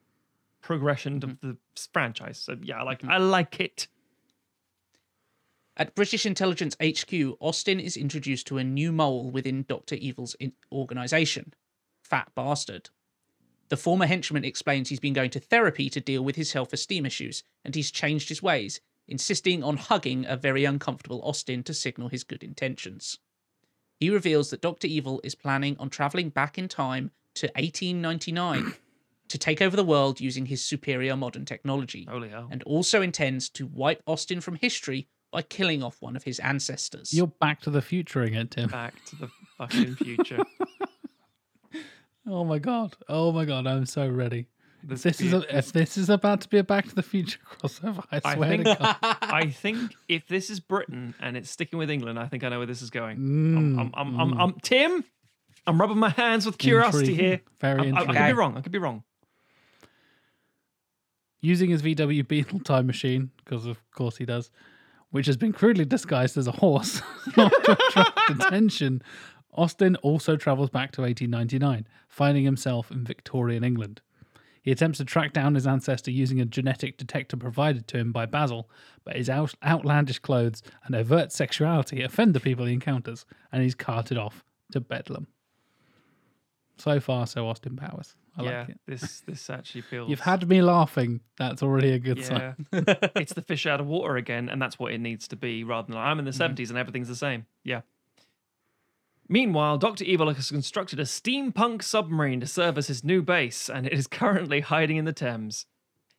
progression 0.61 1.17
of 1.17 1.29
mm-hmm. 1.29 1.51
the 1.51 1.57
franchise. 1.93 2.39
So 2.39 2.57
yeah, 2.61 2.79
I 2.79 2.83
like 2.83 2.99
mm-hmm. 2.99 3.11
I 3.11 3.17
like 3.17 3.59
it. 3.59 3.87
At 5.77 5.95
British 5.95 6.25
Intelligence 6.25 6.75
HQ, 6.83 7.37
Austin 7.39 7.79
is 7.79 7.95
introduced 7.95 8.47
to 8.47 8.57
a 8.57 8.65
new 8.65 8.91
mole 8.91 9.31
within 9.31 9.63
Dr. 9.63 9.95
Evil's 9.95 10.35
in- 10.37 10.51
organization 10.73 11.53
Fat 12.03 12.31
Bastard. 12.35 12.89
The 13.69 13.77
former 13.77 14.07
henchman 14.07 14.43
explains 14.43 14.89
he's 14.89 14.99
been 14.99 15.13
going 15.13 15.29
to 15.29 15.39
therapy 15.39 15.89
to 15.91 16.01
deal 16.01 16.23
with 16.23 16.35
his 16.35 16.49
self 16.49 16.73
esteem 16.73 17.05
issues, 17.05 17.43
and 17.63 17.75
he's 17.75 17.91
changed 17.91 18.27
his 18.29 18.43
ways, 18.43 18.81
insisting 19.07 19.63
on 19.63 19.77
hugging 19.77 20.25
a 20.25 20.35
very 20.35 20.65
uncomfortable 20.65 21.21
Austin 21.23 21.63
to 21.63 21.73
signal 21.73 22.09
his 22.09 22.23
good 22.23 22.43
intentions. 22.43 23.19
He 23.99 24.09
reveals 24.09 24.49
that 24.49 24.61
Dr. 24.61 24.87
Evil 24.87 25.21
is 25.23 25.35
planning 25.35 25.77
on 25.77 25.89
traveling 25.89 26.29
back 26.29 26.57
in 26.57 26.67
time 26.67 27.11
to 27.35 27.47
1899 27.55 28.73
to 29.29 29.37
take 29.37 29.61
over 29.61 29.75
the 29.75 29.83
world 29.83 30.19
using 30.19 30.45
his 30.47 30.63
superior 30.63 31.15
modern 31.15 31.45
technology 31.45 32.05
Holy 32.09 32.29
hell! 32.29 32.47
and 32.51 32.61
also 32.63 33.01
intends 33.01 33.49
to 33.51 33.65
wipe 33.67 34.03
Austin 34.05 34.41
from 34.41 34.55
history 34.55 35.07
by 35.31 35.41
killing 35.43 35.81
off 35.83 36.01
one 36.01 36.15
of 36.15 36.23
his 36.23 36.39
ancestors. 36.39 37.13
You're 37.13 37.27
back 37.27 37.61
to 37.61 37.69
the 37.69 37.81
futuring 37.81 38.33
it, 38.33 38.51
Tim. 38.51 38.69
Back 38.69 38.95
to 39.05 39.15
the 39.15 39.29
fucking 39.57 39.95
future. 39.95 40.43
Oh 42.27 42.43
my 42.43 42.59
god! 42.59 42.95
Oh 43.07 43.31
my 43.31 43.45
god! 43.45 43.65
I'm 43.65 43.85
so 43.87 44.07
ready. 44.07 44.47
This 44.83 45.03
If 45.05 45.17
this 45.17 45.27
is 45.27 45.33
a, 45.33 45.57
if 45.57 45.71
this 45.73 45.97
is 45.97 46.09
about 46.09 46.41
to 46.41 46.49
be 46.49 46.57
a 46.59 46.63
Back 46.63 46.87
to 46.87 46.93
the 46.95 47.01
Future 47.01 47.39
crossover, 47.59 48.03
I 48.11 48.21
I 48.23 48.35
swear 48.35 48.49
think- 48.49 48.63
to 48.65 48.75
God. 48.79 48.95
I 49.21 49.49
think 49.49 49.95
if 50.07 50.27
this 50.27 50.49
is 50.49 50.59
Britain 50.59 51.15
and 51.19 51.35
it's 51.35 51.49
sticking 51.49 51.79
with 51.79 51.89
England, 51.89 52.19
I 52.19 52.27
think 52.27 52.43
I 52.43 52.49
know 52.49 52.59
where 52.59 52.67
this 52.67 52.81
is 52.83 52.89
going. 52.91 53.17
Mm, 53.17 53.57
I'm, 53.57 53.79
I'm, 53.79 53.91
I'm, 53.95 54.19
I'm, 54.19 54.39
I'm- 54.39 54.55
Tim. 54.61 55.03
I'm 55.67 55.79
rubbing 55.81 55.97
my 55.97 56.09
hands 56.09 56.45
with 56.45 56.57
curiosity 56.57 57.11
Intriguing. 57.11 57.25
here. 57.25 57.41
Very 57.59 57.91
I, 57.91 57.99
I, 57.99 58.01
I 58.01 58.05
could 58.05 58.27
be 58.27 58.33
wrong. 58.33 58.57
I 58.57 58.61
could 58.61 58.71
be 58.71 58.77
wrong. 58.79 59.03
Using 61.41 61.69
his 61.69 61.81
VW 61.81 62.27
Beetle 62.27 62.59
time 62.59 62.87
machine, 62.87 63.31
because 63.37 63.65
of 63.65 63.77
course 63.91 64.17
he 64.17 64.25
does, 64.25 64.51
which 65.11 65.25
has 65.25 65.37
been 65.37 65.53
crudely 65.53 65.85
disguised 65.85 66.37
as 66.37 66.47
a 66.47 66.51
horse, 66.51 67.01
not 67.37 67.51
to 67.63 67.71
attract 67.71 68.29
attention, 68.29 69.01
Austin 69.53 69.95
also 69.97 70.35
travels 70.35 70.69
back 70.69 70.91
to 70.93 71.01
1899, 71.01 71.87
finding 72.07 72.43
himself 72.43 72.91
in 72.91 73.03
Victorian 73.03 73.63
England. 73.63 74.01
He 74.61 74.71
attempts 74.71 74.97
to 74.99 75.05
track 75.05 75.33
down 75.33 75.55
his 75.55 75.65
ancestor 75.65 76.11
using 76.11 76.39
a 76.41 76.45
genetic 76.45 76.97
detector 76.97 77.37
provided 77.37 77.87
to 77.87 77.97
him 77.97 78.11
by 78.11 78.25
Basil, 78.25 78.69
but 79.03 79.15
his 79.15 79.29
out- 79.29 79.55
outlandish 79.65 80.19
clothes 80.19 80.61
and 80.85 80.95
overt 80.95 81.31
sexuality 81.31 82.03
offend 82.03 82.33
the 82.33 82.39
people 82.39 82.65
he 82.65 82.73
encounters, 82.73 83.25
and 83.51 83.63
he's 83.63 83.75
carted 83.75 84.17
off 84.17 84.43
to 84.71 84.79
Bedlam. 84.79 85.27
So 86.77 86.99
far, 86.99 87.25
so 87.25 87.47
Austin 87.47 87.75
Powers. 87.75 88.15
I 88.37 88.43
yeah, 88.43 88.59
like 88.61 88.69
it. 88.69 88.79
this 88.87 89.21
this 89.21 89.49
actually 89.49 89.81
feels. 89.89 90.09
You've 90.09 90.19
had 90.19 90.47
me 90.47 90.61
laughing. 90.61 91.21
That's 91.37 91.61
already 91.63 91.91
a 91.93 91.99
good 91.99 92.23
sign. 92.23 92.55
It's 92.71 93.33
the 93.33 93.41
fish 93.47 93.65
out 93.65 93.79
of 93.79 93.87
water 93.87 94.15
again, 94.17 94.49
and 94.49 94.61
that's 94.61 94.77
what 94.79 94.91
it 94.93 94.99
needs 94.99 95.27
to 95.29 95.35
be. 95.35 95.63
Rather 95.63 95.87
than 95.91 95.97
I'm 95.97 96.19
in 96.19 96.25
Mm-hmm. 96.25 96.55
the 96.55 96.63
70s 96.63 96.69
and 96.69 96.77
everything's 96.77 97.07
the 97.07 97.15
same. 97.15 97.45
Yeah. 97.63 97.81
Meanwhile, 99.27 99.77
Doctor 99.77 100.03
Evil 100.05 100.33
has 100.33 100.49
constructed 100.49 100.99
a 100.99 101.03
steampunk 101.03 101.83
submarine 101.83 102.39
to 102.39 102.47
serve 102.47 102.77
as 102.79 102.87
his 102.87 103.03
new 103.03 103.21
base, 103.21 103.69
and 103.69 103.85
it 103.85 103.93
is 103.93 104.07
currently 104.07 104.61
hiding 104.61 104.97
in 104.97 105.05
the 105.05 105.13
Thames. 105.13 105.67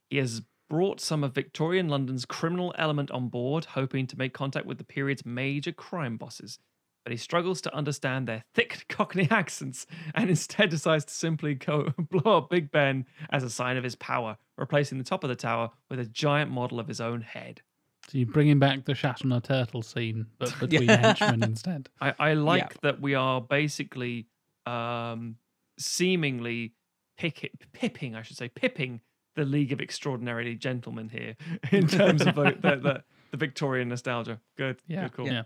He 0.08 0.18
has 0.18 0.42
brought 0.68 1.00
some 1.00 1.24
of 1.24 1.34
Victorian 1.34 1.88
London's 1.88 2.24
criminal 2.24 2.72
element 2.78 3.10
on 3.10 3.28
board, 3.28 3.64
hoping 3.64 4.06
to 4.06 4.16
make 4.16 4.32
contact 4.32 4.64
with 4.66 4.78
the 4.78 4.84
period's 4.84 5.26
major 5.26 5.72
crime 5.72 6.16
bosses. 6.16 6.60
But 7.04 7.12
he 7.12 7.16
struggles 7.16 7.60
to 7.62 7.74
understand 7.74 8.26
their 8.28 8.44
thick 8.54 8.84
Cockney 8.88 9.26
accents 9.30 9.86
and 10.14 10.28
instead 10.28 10.68
decides 10.70 11.04
to 11.06 11.14
simply 11.14 11.54
go 11.54 11.92
blow 12.10 12.38
up 12.38 12.50
Big 12.50 12.70
Ben 12.70 13.06
as 13.30 13.42
a 13.42 13.50
sign 13.50 13.76
of 13.76 13.84
his 13.84 13.94
power, 13.96 14.36
replacing 14.58 14.98
the 14.98 15.04
top 15.04 15.24
of 15.24 15.28
the 15.30 15.36
tower 15.36 15.70
with 15.88 15.98
a 15.98 16.04
giant 16.04 16.50
model 16.50 16.78
of 16.78 16.86
his 16.88 17.00
own 17.00 17.22
head. 17.22 17.62
So 18.08 18.18
you're 18.18 18.26
bringing 18.26 18.58
back 18.58 18.84
the 18.84 18.92
Shatner 18.92 19.42
turtle 19.42 19.82
scene, 19.82 20.26
but 20.38 20.54
between 20.60 20.82
Yeah. 20.88 20.96
henchmen 21.14 21.42
instead. 21.44 21.88
I, 22.00 22.14
I 22.18 22.32
like 22.34 22.80
that 22.82 23.00
we 23.00 23.14
are 23.14 23.40
basically 23.40 24.26
um, 24.66 25.36
seemingly 25.78 26.74
pick 27.18 27.50
pipping, 27.72 28.14
I 28.14 28.22
should 28.22 28.36
say, 28.36 28.48
pipping 28.48 29.00
the 29.36 29.44
League 29.44 29.72
of 29.72 29.80
Extraordinarily 29.80 30.54
Gentlemen 30.56 31.08
here 31.08 31.36
in 31.70 31.86
terms 31.86 32.22
of 32.22 32.34
the, 32.34 32.56
the, 32.60 32.76
the, 32.76 33.04
the 33.30 33.36
Victorian 33.36 33.88
nostalgia. 33.88 34.40
Good. 34.56 34.78
Yeah, 34.86 35.02
Good, 35.04 35.12
cool. 35.12 35.26
yeah. 35.26 35.42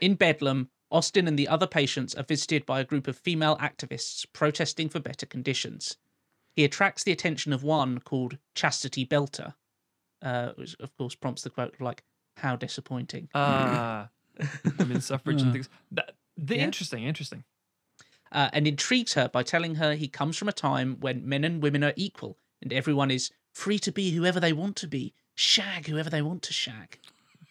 In 0.00 0.14
Bedlam, 0.14 0.68
Austin 0.90 1.26
and 1.26 1.38
the 1.38 1.48
other 1.48 1.66
patients 1.66 2.14
are 2.14 2.22
visited 2.24 2.66
by 2.66 2.80
a 2.80 2.84
group 2.84 3.08
of 3.08 3.16
female 3.18 3.56
activists 3.58 4.26
protesting 4.32 4.88
for 4.88 5.00
better 5.00 5.26
conditions. 5.26 5.96
He 6.54 6.64
attracts 6.64 7.02
the 7.02 7.12
attention 7.12 7.52
of 7.52 7.62
one 7.62 7.98
called 8.00 8.38
Chastity 8.54 9.06
Belter, 9.06 9.54
uh, 10.20 10.52
which 10.56 10.76
of 10.80 10.94
course 10.96 11.14
prompts 11.14 11.42
the 11.42 11.50
quote 11.50 11.74
of 11.74 11.80
like, 11.80 12.02
"How 12.36 12.56
disappointing." 12.56 13.30
Ah, 13.34 14.10
women 14.78 15.00
suffrage 15.00 15.40
and 15.42 15.50
Uh. 15.50 15.52
things. 15.52 15.68
That, 15.90 16.14
the 16.36 16.56
Yeah. 16.56 16.64
interesting, 16.64 17.04
interesting. 17.04 17.44
uh, 18.32 18.48
and 18.54 18.66
intrigues 18.66 19.12
her 19.12 19.28
by 19.28 19.42
telling 19.42 19.74
her 19.74 19.94
he 19.94 20.08
comes 20.08 20.38
from 20.38 20.48
a 20.48 20.52
time 20.52 20.98
when 21.00 21.28
men 21.28 21.44
and 21.44 21.62
women 21.62 21.84
are 21.84 21.92
equal 21.96 22.38
and 22.62 22.72
everyone 22.72 23.10
is 23.10 23.30
free 23.52 23.78
to 23.78 23.92
be 23.92 24.12
whoever 24.12 24.40
they 24.40 24.54
want 24.54 24.74
to 24.76 24.86
be, 24.88 25.12
shag 25.34 25.86
whoever 25.86 26.08
they 26.08 26.22
want 26.22 26.42
to 26.42 26.52
shag. 26.54 26.98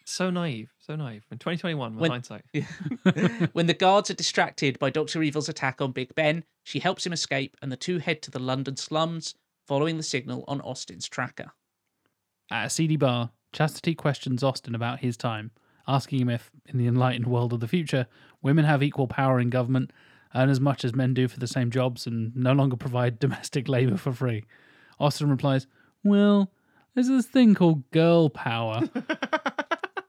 So 0.06 0.30
naive, 0.30 0.74
so 0.80 0.96
naive. 0.96 1.26
In 1.32 1.38
2021, 1.38 1.96
with 1.96 2.02
When- 2.02 2.12
hindsight. 2.12 2.46
when 3.54 3.68
the 3.68 3.74
guards 3.74 4.10
are 4.10 4.16
distracted 4.16 4.80
by 4.80 4.90
Dr. 4.90 5.22
Evil's 5.24 5.50
attack 5.50 5.82
on 5.82 5.92
Big 5.92 6.14
Ben, 6.16 6.44
she 6.64 6.80
helps 6.80 7.06
him 7.06 7.14
escape, 7.14 7.58
and 7.62 7.72
the 7.72 7.78
two 7.78 8.00
head 8.00 8.22
to 8.24 8.32
the 8.32 8.40
London 8.40 8.78
slums, 8.78 9.36
following 9.68 9.98
the 9.98 10.04
signal 10.04 10.44
on 10.48 10.62
Austin's 10.62 11.08
tracker. 11.08 11.52
At 12.52 12.68
a 12.68 12.70
seedy 12.70 12.98
bar, 12.98 13.32
Chastity 13.54 13.96
questions 13.96 14.44
Austin 14.44 14.76
about 14.76 15.00
his 15.00 15.18
time, 15.18 15.52
asking 15.88 16.22
him 16.22 16.30
if, 16.30 16.52
in 16.68 16.78
the 16.78 16.88
enlightened 16.88 17.28
world 17.28 17.54
of 17.54 17.60
the 17.60 17.68
future, 17.68 18.08
women 18.42 18.66
have 18.66 18.82
equal 18.82 19.08
power 19.08 19.40
in 19.40 19.50
government, 19.50 19.92
earn 20.36 20.50
as 20.50 20.60
much 20.60 20.86
as 20.86 20.96
men 20.96 21.14
do 21.14 21.28
for 21.28 21.40
the 21.40 21.48
same 21.48 21.70
jobs, 21.70 22.08
and 22.08 22.36
no 22.36 22.54
longer 22.54 22.78
provide 22.78 23.20
domestic 23.20 23.68
labour 23.68 23.98
for 23.98 24.14
free. 24.14 24.46
Austin 25.00 25.30
replies, 25.30 25.68
Well, 26.04 26.52
there's 26.94 27.08
this 27.08 27.26
thing 27.26 27.56
called 27.56 27.90
girl 27.92 28.30
power. 28.30 28.90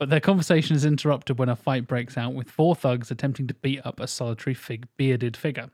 But 0.02 0.10
their 0.10 0.18
conversation 0.18 0.74
is 0.74 0.84
interrupted 0.84 1.38
when 1.38 1.48
a 1.48 1.54
fight 1.54 1.86
breaks 1.86 2.18
out 2.18 2.34
with 2.34 2.50
four 2.50 2.74
thugs 2.74 3.12
attempting 3.12 3.46
to 3.46 3.54
beat 3.54 3.86
up 3.86 4.00
a 4.00 4.08
solitary 4.08 4.52
fig- 4.52 4.88
bearded 4.96 5.36
figure. 5.36 5.70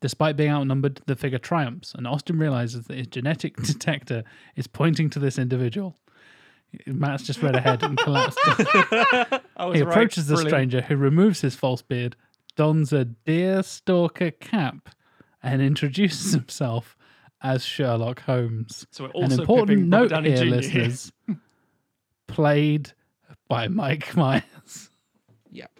Despite 0.00 0.36
being 0.36 0.50
outnumbered, 0.50 1.00
the 1.06 1.14
figure 1.14 1.38
triumphs, 1.38 1.94
and 1.94 2.08
Austin 2.08 2.40
realizes 2.40 2.86
that 2.86 2.98
his 2.98 3.06
genetic 3.06 3.54
detector 3.62 4.24
is 4.56 4.66
pointing 4.66 5.10
to 5.10 5.20
this 5.20 5.38
individual. 5.38 5.96
Matt's 6.86 7.22
just 7.22 7.40
read 7.40 7.54
ahead 7.54 7.84
and 7.84 7.96
collapsed. 7.98 8.36
I 8.44 9.40
was 9.60 9.76
he 9.76 9.82
right. 9.84 9.88
approaches 9.88 10.26
the 10.26 10.36
stranger, 10.36 10.80
who 10.80 10.96
removes 10.96 11.40
his 11.40 11.54
false 11.54 11.82
beard, 11.82 12.16
dons 12.56 12.92
a 12.92 13.04
deerstalker 13.04 14.40
cap, 14.40 14.88
and 15.40 15.62
introduces 15.62 16.32
himself 16.32 16.96
as 17.40 17.64
Sherlock 17.64 18.22
Holmes. 18.22 18.88
So 18.90 19.04
we're 19.04 19.10
An 19.10 19.30
also 19.30 19.42
important 19.42 19.86
note 19.86 20.10
here, 20.26 20.36
Jr. 20.36 20.44
listeners. 20.46 21.12
played 22.26 22.92
by 23.48 23.68
Mike 23.68 24.16
Myers. 24.16 24.90
Yep. 25.50 25.70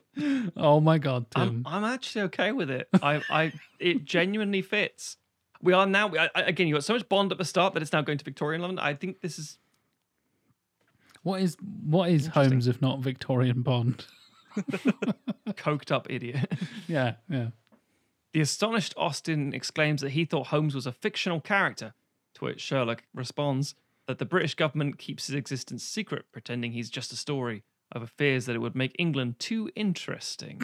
Oh 0.56 0.81
my 0.81 0.98
god, 0.98 1.27
I'm, 1.35 1.48
Tim. 1.48 1.62
I'm 1.66 1.85
actually 1.85 2.22
okay 2.22 2.52
with 2.52 2.70
it. 2.70 2.89
I, 3.02 3.22
I, 3.31 3.52
it 3.78 4.05
genuinely 4.05 4.62
fits. 4.62 5.16
We 5.62 5.72
are 5.72 5.86
now. 5.86 6.09
I, 6.14 6.28
I- 6.35 6.43
again, 6.43 6.66
you 6.66 6.74
got 6.74 6.85
so 6.85 6.94
much 6.94 7.09
Bond 7.09 7.32
at 7.32 7.39
the 7.39 7.44
start 7.44 7.74
that 7.74 7.82
it's 7.82 7.93
now 7.93 8.02
going 8.02 8.18
to 8.18 8.24
Victorian 8.24 8.60
London. 8.62 8.78
I 8.78 8.94
think 8.94 9.20
this 9.20 9.39
is 9.39 9.59
What 11.22 11.40
is 11.43 11.56
what 11.85 12.10
is 12.10 12.27
Holmes 12.28 12.66
if 12.66 12.81
not 12.82 13.01
Victorian 13.01 13.62
Bond? 13.62 14.05
coked 15.51 15.90
up 15.93 16.06
idiot. 16.10 16.52
yeah, 16.89 17.14
yeah. 17.28 17.48
The 18.32 18.40
astonished 18.40 18.94
Austin 18.97 19.52
exclaims 19.55 20.01
that 20.02 20.10
he 20.10 20.24
thought 20.24 20.48
Holmes 20.48 20.74
was 20.74 20.86
a 20.86 20.93
fictional 20.93 21.40
character, 21.40 21.94
to 22.35 22.44
which 22.44 22.60
Sherlock 22.60 23.05
responds 23.14 23.74
that 24.11 24.19
the 24.19 24.24
British 24.24 24.57
government 24.57 24.99
keeps 24.99 25.28
his 25.28 25.37
existence 25.37 25.85
secret, 25.85 26.24
pretending 26.32 26.73
he's 26.73 26.91
just 26.91 27.12
a 27.12 27.16
story, 27.16 27.62
over 27.95 28.07
fears 28.07 28.47
that 28.47 28.57
it 28.57 28.61
would 28.61 28.74
make 28.74 28.95
England 28.99 29.39
too 29.39 29.70
interesting. 29.77 30.61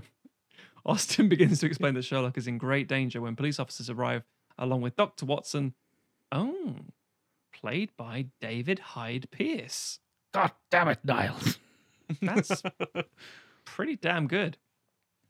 Austin 0.84 1.28
begins 1.28 1.60
to 1.60 1.66
explain 1.66 1.94
that 1.94 2.04
Sherlock 2.04 2.36
is 2.36 2.48
in 2.48 2.58
great 2.58 2.88
danger 2.88 3.20
when 3.20 3.36
police 3.36 3.60
officers 3.60 3.88
arrive 3.88 4.24
along 4.58 4.80
with 4.80 4.96
Dr. 4.96 5.26
Watson. 5.26 5.74
Oh, 6.32 6.74
played 7.52 7.90
by 7.96 8.26
David 8.40 8.80
Hyde 8.80 9.28
Pierce. 9.30 10.00
God 10.34 10.50
damn 10.68 10.88
it, 10.88 10.98
Niles. 11.04 11.58
That's 12.20 12.64
pretty 13.64 13.94
damn 13.94 14.26
good. 14.26 14.56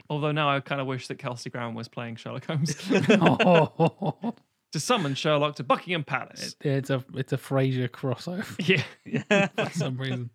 Although 0.08 0.32
now 0.32 0.48
I 0.48 0.60
kind 0.60 0.80
of 0.80 0.86
wish 0.86 1.06
that 1.08 1.18
Kelsey 1.18 1.50
Grammer 1.50 1.74
was 1.74 1.88
playing 1.88 2.16
Sherlock 2.16 2.46
Holmes. 2.46 2.76
oh, 3.10 4.34
to 4.76 4.80
summon 4.80 5.14
Sherlock 5.14 5.56
to 5.56 5.64
Buckingham 5.64 6.04
Palace. 6.04 6.54
it's 6.60 6.90
a 6.90 7.02
it's 7.14 7.32
a 7.32 7.38
Frasier 7.38 7.88
crossover 7.88 8.44
Yeah. 9.06 9.46
for 9.64 9.70
some 9.72 9.96
reason. 9.96 10.28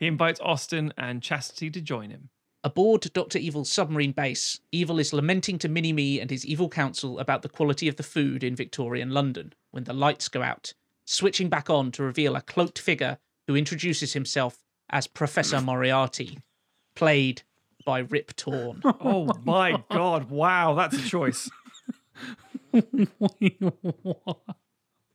He 0.00 0.08
invites 0.08 0.40
Austin 0.40 0.92
and 0.98 1.22
Chastity 1.22 1.70
to 1.70 1.80
join 1.80 2.10
him. 2.10 2.30
Aboard 2.64 3.08
Dr. 3.12 3.38
Evil's 3.38 3.70
submarine 3.70 4.10
base, 4.10 4.58
Evil 4.72 4.98
is 4.98 5.12
lamenting 5.12 5.58
to 5.60 5.68
Mini 5.68 5.92
Me 5.92 6.20
and 6.20 6.28
his 6.28 6.44
evil 6.44 6.68
council 6.68 7.20
about 7.20 7.42
the 7.42 7.48
quality 7.48 7.86
of 7.86 7.94
the 7.94 8.02
food 8.02 8.42
in 8.42 8.56
Victorian 8.56 9.10
London 9.10 9.52
when 9.70 9.84
the 9.84 9.92
lights 9.92 10.28
go 10.28 10.42
out, 10.42 10.74
switching 11.04 11.48
back 11.48 11.70
on 11.70 11.92
to 11.92 12.02
reveal 12.02 12.34
a 12.34 12.40
cloaked 12.40 12.80
figure 12.80 13.18
who 13.46 13.54
introduces 13.54 14.12
himself 14.12 14.58
as 14.90 15.06
Professor 15.06 15.60
Moriarty, 15.70 16.40
played 16.96 17.42
by 17.86 18.00
Rip 18.00 18.34
Torn. 18.34 18.80
Oh 18.84 19.28
my 19.44 19.82
god, 19.88 20.30
wow, 20.30 20.74
that's 20.74 20.96
a 20.96 21.08
choice. 21.08 21.48
What? 23.18 24.38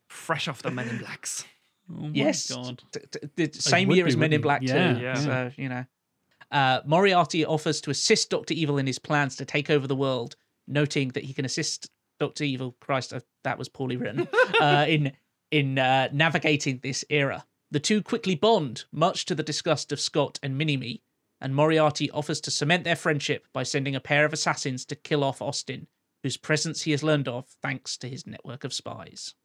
Fresh 0.08 0.48
off 0.48 0.62
the 0.62 0.72
Men 0.72 0.88
in 0.90 0.98
Blacks. 1.00 1.46
Oh 1.92 2.10
yes, 2.14 2.52
God. 2.52 2.82
t- 2.92 3.00
t- 3.12 3.48
the 3.48 3.62
same 3.62 3.92
year 3.92 4.06
as 4.08 4.18
Men 4.18 4.34
in 4.34 4.42
Black 4.42 4.62
he? 4.62 4.68
Yeah, 4.68 4.94
too. 4.94 5.00
yeah. 5.00 5.14
So 5.16 5.52
you 5.58 5.70
know, 5.70 5.86
uh, 6.52 6.82
Moriarty 6.86 7.46
offers 7.46 7.82
to 7.82 7.92
assist 7.92 8.30
Doctor 8.30 8.54
Evil 8.54 8.78
in 8.78 8.88
his 8.88 9.00
plans 9.00 9.36
to 9.38 9.46
take 9.46 9.70
over 9.70 9.88
the 9.88 9.96
world, 9.96 10.36
noting 10.68 11.10
that 11.10 11.24
he 11.24 11.34
can 11.34 11.46
assist 11.46 11.90
Doctor 12.20 12.44
Evil. 12.44 12.76
Christ, 12.80 13.14
uh, 13.14 13.22
that 13.44 13.58
was 13.58 13.70
poorly 13.70 13.98
written. 13.98 14.28
uh, 14.62 14.86
in 14.88 15.14
in 15.52 15.80
uh, 15.80 16.10
navigating 16.12 16.80
this 16.84 17.06
era, 17.10 17.46
the 17.72 17.80
two 17.80 18.02
quickly 18.02 18.36
bond, 18.36 18.86
much 18.92 19.26
to 19.26 19.36
the 19.36 19.44
disgust 19.44 19.92
of 19.92 20.00
Scott 20.00 20.40
and 20.44 20.58
Mini. 20.58 20.78
Me. 20.78 21.02
And 21.40 21.54
Moriarty 21.54 22.10
offers 22.10 22.42
to 22.42 22.52
cement 22.52 22.84
their 22.84 22.96
friendship 22.96 23.46
by 23.54 23.62
sending 23.62 23.96
a 23.96 24.00
pair 24.00 24.26
of 24.26 24.34
assassins 24.34 24.86
to 24.86 24.96
kill 24.96 25.24
off 25.24 25.40
Austin, 25.40 25.86
whose 26.23 26.38
presence 26.38 26.84
he 26.84 26.91
has 26.91 27.03
learned 27.03 27.27
of 27.27 27.48
thanks 27.61 27.98
to 27.98 28.10
his 28.10 28.26
network 28.27 28.64
of 28.64 28.73
spies. 28.73 29.35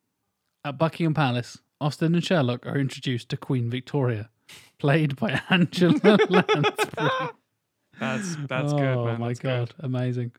At 0.64 0.78
Buckingham 0.78 1.14
Palace, 1.14 1.58
Austin 1.80 2.14
and 2.14 2.24
Sherlock 2.24 2.64
are 2.66 2.78
introduced 2.78 3.28
to 3.30 3.36
Queen 3.36 3.68
Victoria, 3.68 4.30
played 4.78 5.16
by 5.16 5.40
Angela 5.50 6.18
Lansbury. 6.28 7.30
That's 7.98 8.36
that's 8.48 8.72
oh, 8.72 8.78
good, 8.78 9.04
man. 9.04 9.20
my 9.20 9.28
that's 9.28 9.40
god, 9.40 9.74
good. 9.76 9.84
amazing. 9.84 10.32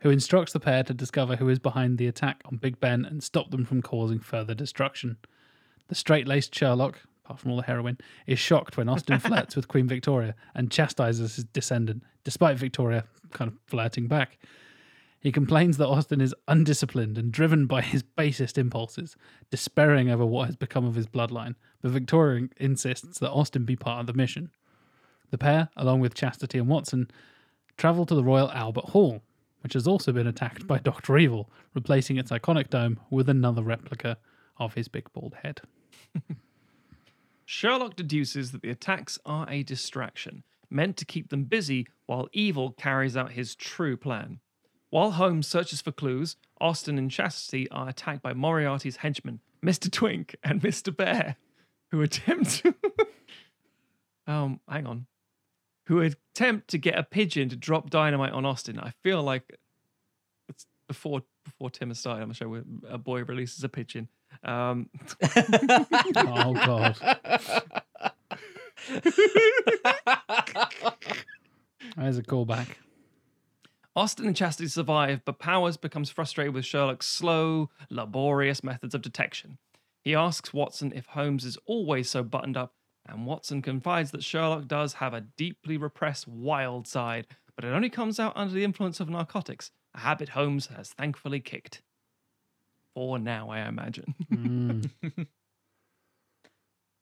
Who 0.00 0.10
instructs 0.10 0.52
the 0.52 0.60
pair 0.60 0.82
to 0.84 0.94
discover 0.94 1.36
who 1.36 1.48
is 1.48 1.58
behind 1.58 1.98
the 1.98 2.06
attack 2.06 2.42
on 2.44 2.56
Big 2.56 2.78
Ben 2.80 3.04
and 3.04 3.22
stop 3.22 3.50
them 3.50 3.64
from 3.64 3.82
causing 3.82 4.20
further 4.20 4.54
destruction. 4.54 5.16
The 5.88 5.94
straight 5.94 6.28
laced 6.28 6.54
Sherlock, 6.54 7.00
apart 7.24 7.40
from 7.40 7.50
all 7.50 7.56
the 7.56 7.62
heroin, 7.64 7.98
is 8.26 8.38
shocked 8.38 8.76
when 8.76 8.88
Austin 8.88 9.18
flirts 9.20 9.56
with 9.56 9.68
Queen 9.68 9.88
Victoria 9.88 10.34
and 10.54 10.70
chastises 10.70 11.36
his 11.36 11.44
descendant, 11.44 12.02
despite 12.24 12.58
Victoria 12.58 13.04
kind 13.32 13.50
of 13.50 13.58
flirting 13.66 14.06
back. 14.06 14.38
He 15.26 15.32
complains 15.32 15.76
that 15.78 15.88
Austin 15.88 16.20
is 16.20 16.36
undisciplined 16.46 17.18
and 17.18 17.32
driven 17.32 17.66
by 17.66 17.82
his 17.82 18.04
basest 18.04 18.56
impulses, 18.56 19.16
despairing 19.50 20.08
over 20.08 20.24
what 20.24 20.46
has 20.46 20.54
become 20.54 20.84
of 20.84 20.94
his 20.94 21.08
bloodline, 21.08 21.56
but 21.82 21.90
Victoria 21.90 22.46
insists 22.58 23.18
that 23.18 23.32
Austin 23.32 23.64
be 23.64 23.74
part 23.74 23.98
of 23.98 24.06
the 24.06 24.12
mission. 24.12 24.52
The 25.32 25.38
pair, 25.38 25.68
along 25.76 25.98
with 25.98 26.14
Chastity 26.14 26.58
and 26.58 26.68
Watson, 26.68 27.10
travel 27.76 28.06
to 28.06 28.14
the 28.14 28.22
Royal 28.22 28.52
Albert 28.52 28.84
Hall, 28.90 29.20
which 29.62 29.72
has 29.72 29.88
also 29.88 30.12
been 30.12 30.28
attacked 30.28 30.68
by 30.68 30.78
Dr. 30.78 31.18
Evil, 31.18 31.50
replacing 31.74 32.18
its 32.18 32.30
iconic 32.30 32.70
dome 32.70 33.00
with 33.10 33.28
another 33.28 33.64
replica 33.64 34.18
of 34.58 34.74
his 34.74 34.86
big 34.86 35.12
bald 35.12 35.34
head. 35.42 35.60
Sherlock 37.44 37.96
deduces 37.96 38.52
that 38.52 38.62
the 38.62 38.70
attacks 38.70 39.18
are 39.26 39.50
a 39.50 39.64
distraction, 39.64 40.44
meant 40.70 40.96
to 40.98 41.04
keep 41.04 41.30
them 41.30 41.46
busy 41.46 41.88
while 42.06 42.28
Evil 42.32 42.70
carries 42.70 43.16
out 43.16 43.32
his 43.32 43.56
true 43.56 43.96
plan. 43.96 44.38
While 44.96 45.10
Holmes 45.10 45.46
searches 45.46 45.82
for 45.82 45.92
clues, 45.92 46.36
Austin 46.58 46.96
and 46.96 47.10
Chastity 47.10 47.70
are 47.70 47.86
attacked 47.86 48.22
by 48.22 48.32
Moriarty's 48.32 48.96
henchmen, 48.96 49.40
Mr. 49.62 49.92
Twink 49.92 50.36
and 50.42 50.62
Mr. 50.62 50.96
Bear, 50.96 51.36
who 51.90 52.00
attempt 52.00 52.62
to. 52.62 52.74
um, 54.26 54.58
hang 54.66 54.86
on. 54.86 55.04
Who 55.88 56.00
attempt 56.00 56.68
to 56.68 56.78
get 56.78 56.98
a 56.98 57.02
pigeon 57.02 57.50
to 57.50 57.56
drop 57.56 57.90
dynamite 57.90 58.32
on 58.32 58.46
Austin. 58.46 58.80
I 58.80 58.94
feel 59.02 59.22
like 59.22 59.58
it's 60.48 60.64
before 60.88 61.20
before 61.44 61.68
Tim 61.68 61.88
has 61.88 61.98
started 61.98 62.22
on 62.22 62.28
the 62.28 62.34
show, 62.34 62.48
where 62.48 62.64
a 62.88 62.96
boy 62.96 63.22
releases 63.22 63.62
a 63.64 63.68
pigeon. 63.68 64.08
Um, 64.44 64.88
Oh, 66.16 66.54
God. 66.54 66.96
There's 71.98 72.16
a 72.16 72.22
callback. 72.22 72.68
Austin 73.96 74.26
and 74.26 74.36
Chastity 74.36 74.68
survive, 74.68 75.22
but 75.24 75.38
Powers 75.38 75.78
becomes 75.78 76.10
frustrated 76.10 76.52
with 76.52 76.66
Sherlock's 76.66 77.06
slow, 77.06 77.70
laborious 77.88 78.62
methods 78.62 78.94
of 78.94 79.00
detection. 79.00 79.56
He 80.04 80.14
asks 80.14 80.52
Watson 80.52 80.92
if 80.94 81.06
Holmes 81.06 81.46
is 81.46 81.56
always 81.64 82.10
so 82.10 82.22
buttoned 82.22 82.58
up, 82.58 82.74
and 83.08 83.24
Watson 83.24 83.62
confides 83.62 84.10
that 84.10 84.22
Sherlock 84.22 84.68
does 84.68 84.94
have 84.94 85.14
a 85.14 85.22
deeply 85.22 85.78
repressed 85.78 86.28
wild 86.28 86.86
side, 86.86 87.26
but 87.54 87.64
it 87.64 87.72
only 87.72 87.88
comes 87.88 88.20
out 88.20 88.34
under 88.36 88.52
the 88.52 88.64
influence 88.64 89.00
of 89.00 89.08
narcotics, 89.08 89.70
a 89.94 90.00
habit 90.00 90.28
Holmes 90.30 90.66
has 90.66 90.90
thankfully 90.90 91.40
kicked. 91.40 91.80
For 92.94 93.18
now, 93.18 93.48
I 93.50 93.66
imagine. 93.66 94.14
Mm. 94.30 94.90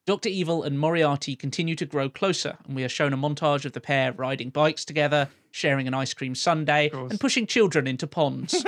Dr. 0.06 0.28
Evil 0.28 0.62
and 0.62 0.78
Moriarty 0.78 1.34
continue 1.34 1.74
to 1.76 1.86
grow 1.86 2.10
closer, 2.10 2.58
and 2.66 2.76
we 2.76 2.84
are 2.84 2.90
shown 2.90 3.14
a 3.14 3.16
montage 3.16 3.64
of 3.64 3.72
the 3.72 3.80
pair 3.80 4.12
riding 4.12 4.50
bikes 4.50 4.84
together, 4.84 5.30
sharing 5.54 5.86
an 5.86 5.94
ice 5.94 6.12
cream 6.12 6.34
sundae, 6.34 6.90
and 6.92 7.20
pushing 7.20 7.46
children 7.46 7.86
into 7.86 8.08
ponds. 8.08 8.64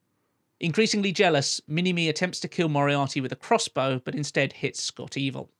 Increasingly 0.60 1.12
jealous, 1.12 1.62
Mini 1.66 2.10
attempts 2.10 2.40
to 2.40 2.48
kill 2.48 2.68
Moriarty 2.68 3.22
with 3.22 3.32
a 3.32 3.36
crossbow, 3.36 4.00
but 4.04 4.14
instead 4.14 4.52
hits 4.52 4.82
Scott 4.82 5.16
Evil. 5.16 5.50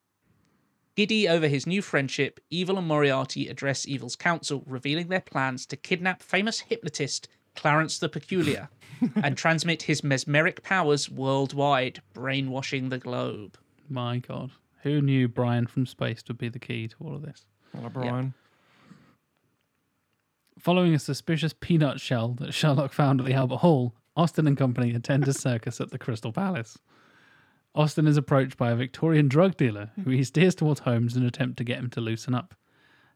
Giddy 0.96 1.26
over 1.26 1.48
his 1.48 1.66
new 1.66 1.80
friendship, 1.80 2.40
Evil 2.50 2.76
and 2.76 2.86
Moriarty 2.86 3.48
address 3.48 3.88
Evil's 3.88 4.16
council, 4.16 4.62
revealing 4.66 5.08
their 5.08 5.22
plans 5.22 5.64
to 5.66 5.76
kidnap 5.76 6.22
famous 6.22 6.60
hypnotist 6.60 7.26
Clarence 7.56 7.98
the 7.98 8.10
Peculiar 8.10 8.68
and 9.22 9.38
transmit 9.38 9.82
his 9.82 10.04
mesmeric 10.04 10.62
powers 10.62 11.10
worldwide, 11.10 12.02
brainwashing 12.12 12.90
the 12.90 12.98
globe. 12.98 13.56
My 13.88 14.18
God. 14.18 14.50
Who 14.82 15.00
knew 15.00 15.26
Brian 15.26 15.66
from 15.66 15.86
Space 15.86 16.22
would 16.28 16.36
be 16.36 16.50
the 16.50 16.58
key 16.58 16.88
to 16.88 16.96
all 17.00 17.14
of 17.14 17.22
this? 17.22 17.46
Well, 17.72 17.88
Brian. 17.88 18.34
Following 20.64 20.94
a 20.94 20.98
suspicious 20.98 21.52
peanut 21.52 22.00
shell 22.00 22.28
that 22.40 22.54
Sherlock 22.54 22.94
found 22.94 23.20
at 23.20 23.26
the 23.26 23.34
Albert 23.34 23.58
Hall, 23.58 23.94
Austin 24.16 24.46
and 24.46 24.56
company 24.56 24.94
attend 24.94 25.28
a 25.28 25.34
circus 25.34 25.78
at 25.78 25.90
the 25.90 25.98
Crystal 25.98 26.32
Palace. 26.32 26.78
Austin 27.74 28.06
is 28.06 28.16
approached 28.16 28.56
by 28.56 28.70
a 28.70 28.74
Victorian 28.74 29.28
drug 29.28 29.58
dealer 29.58 29.90
who 30.02 30.10
he 30.10 30.24
steers 30.24 30.54
towards 30.54 30.80
Holmes 30.80 31.16
in 31.16 31.20
an 31.20 31.28
attempt 31.28 31.58
to 31.58 31.64
get 31.64 31.80
him 31.80 31.90
to 31.90 32.00
loosen 32.00 32.34
up. 32.34 32.54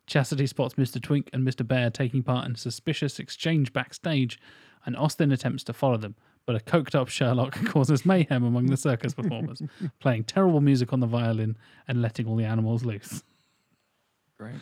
Chastity 0.07 0.47
spots 0.47 0.75
Mr. 0.75 1.03
Twink 1.03 1.31
and 1.33 1.43
Mr. 1.43 1.67
Bear 1.67 1.89
taking 1.89 2.23
part 2.23 2.45
in 2.45 2.53
a 2.53 2.59
suspicious 2.59 3.19
exchange 3.19 3.73
backstage, 3.73 4.39
and 4.85 4.95
Austin 4.95 5.33
attempts 5.33 5.65
to 5.65 5.73
follow 5.73 5.97
them, 5.97 6.17
but 6.45 6.55
a 6.55 6.61
coked 6.61 6.95
up 6.95 7.09
Sherlock 7.09 7.65
causes 7.65 8.05
mayhem 8.05 8.45
among 8.45 8.67
the 8.67 8.77
circus 8.77 9.15
performers, 9.15 9.63
playing 10.01 10.25
terrible 10.25 10.61
music 10.61 10.93
on 10.93 11.01
the 11.01 11.07
violin 11.07 11.57
and 11.89 12.03
letting 12.03 12.27
all 12.27 12.37
the 12.37 12.45
animals 12.45 12.85
loose. 12.85 13.25
Great. 14.39 14.61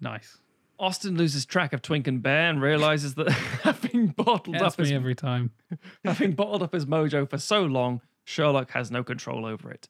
Nice. 0.00 0.38
Austin 0.78 1.16
loses 1.16 1.46
track 1.46 1.72
of 1.72 1.82
Twink 1.82 2.06
and 2.06 2.22
Bear 2.22 2.50
and 2.50 2.60
realizes 2.60 3.14
that 3.14 3.30
having 3.62 4.08
bottled 4.08 4.56
That's 4.56 4.74
up 4.74 4.76
his 4.76 4.90
me 4.90 4.96
every 4.96 5.14
time. 5.14 5.50
Having 6.04 6.32
bottled 6.32 6.62
up 6.62 6.72
his 6.72 6.86
mojo 6.86 7.28
for 7.28 7.38
so 7.38 7.64
long, 7.64 8.00
Sherlock 8.24 8.70
has 8.72 8.90
no 8.90 9.02
control 9.02 9.46
over 9.46 9.70
it. 9.70 9.88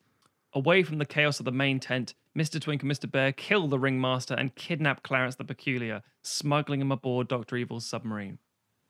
Away 0.53 0.83
from 0.83 0.99
the 0.99 1.05
chaos 1.05 1.39
of 1.39 1.45
the 1.45 1.53
main 1.53 1.81
tent, 1.81 2.15
Mr. 2.37 2.61
Twink 2.61 2.83
and 2.83 2.91
Mr. 2.91 3.11
Bear 3.11 3.33
kill 3.33 3.69
the 3.69 3.79
ringmaster 3.79 4.35
and 4.35 4.55
kidnap 4.55 5.03
Clarence 5.03 5.35
the 5.35 5.45
Peculiar, 5.45 6.03
smuggling 6.23 6.81
him 6.81 6.93
aboard 6.93 7.29
Dr. 7.29 7.57
Evil's 7.57 7.87
submarine. 7.87 8.39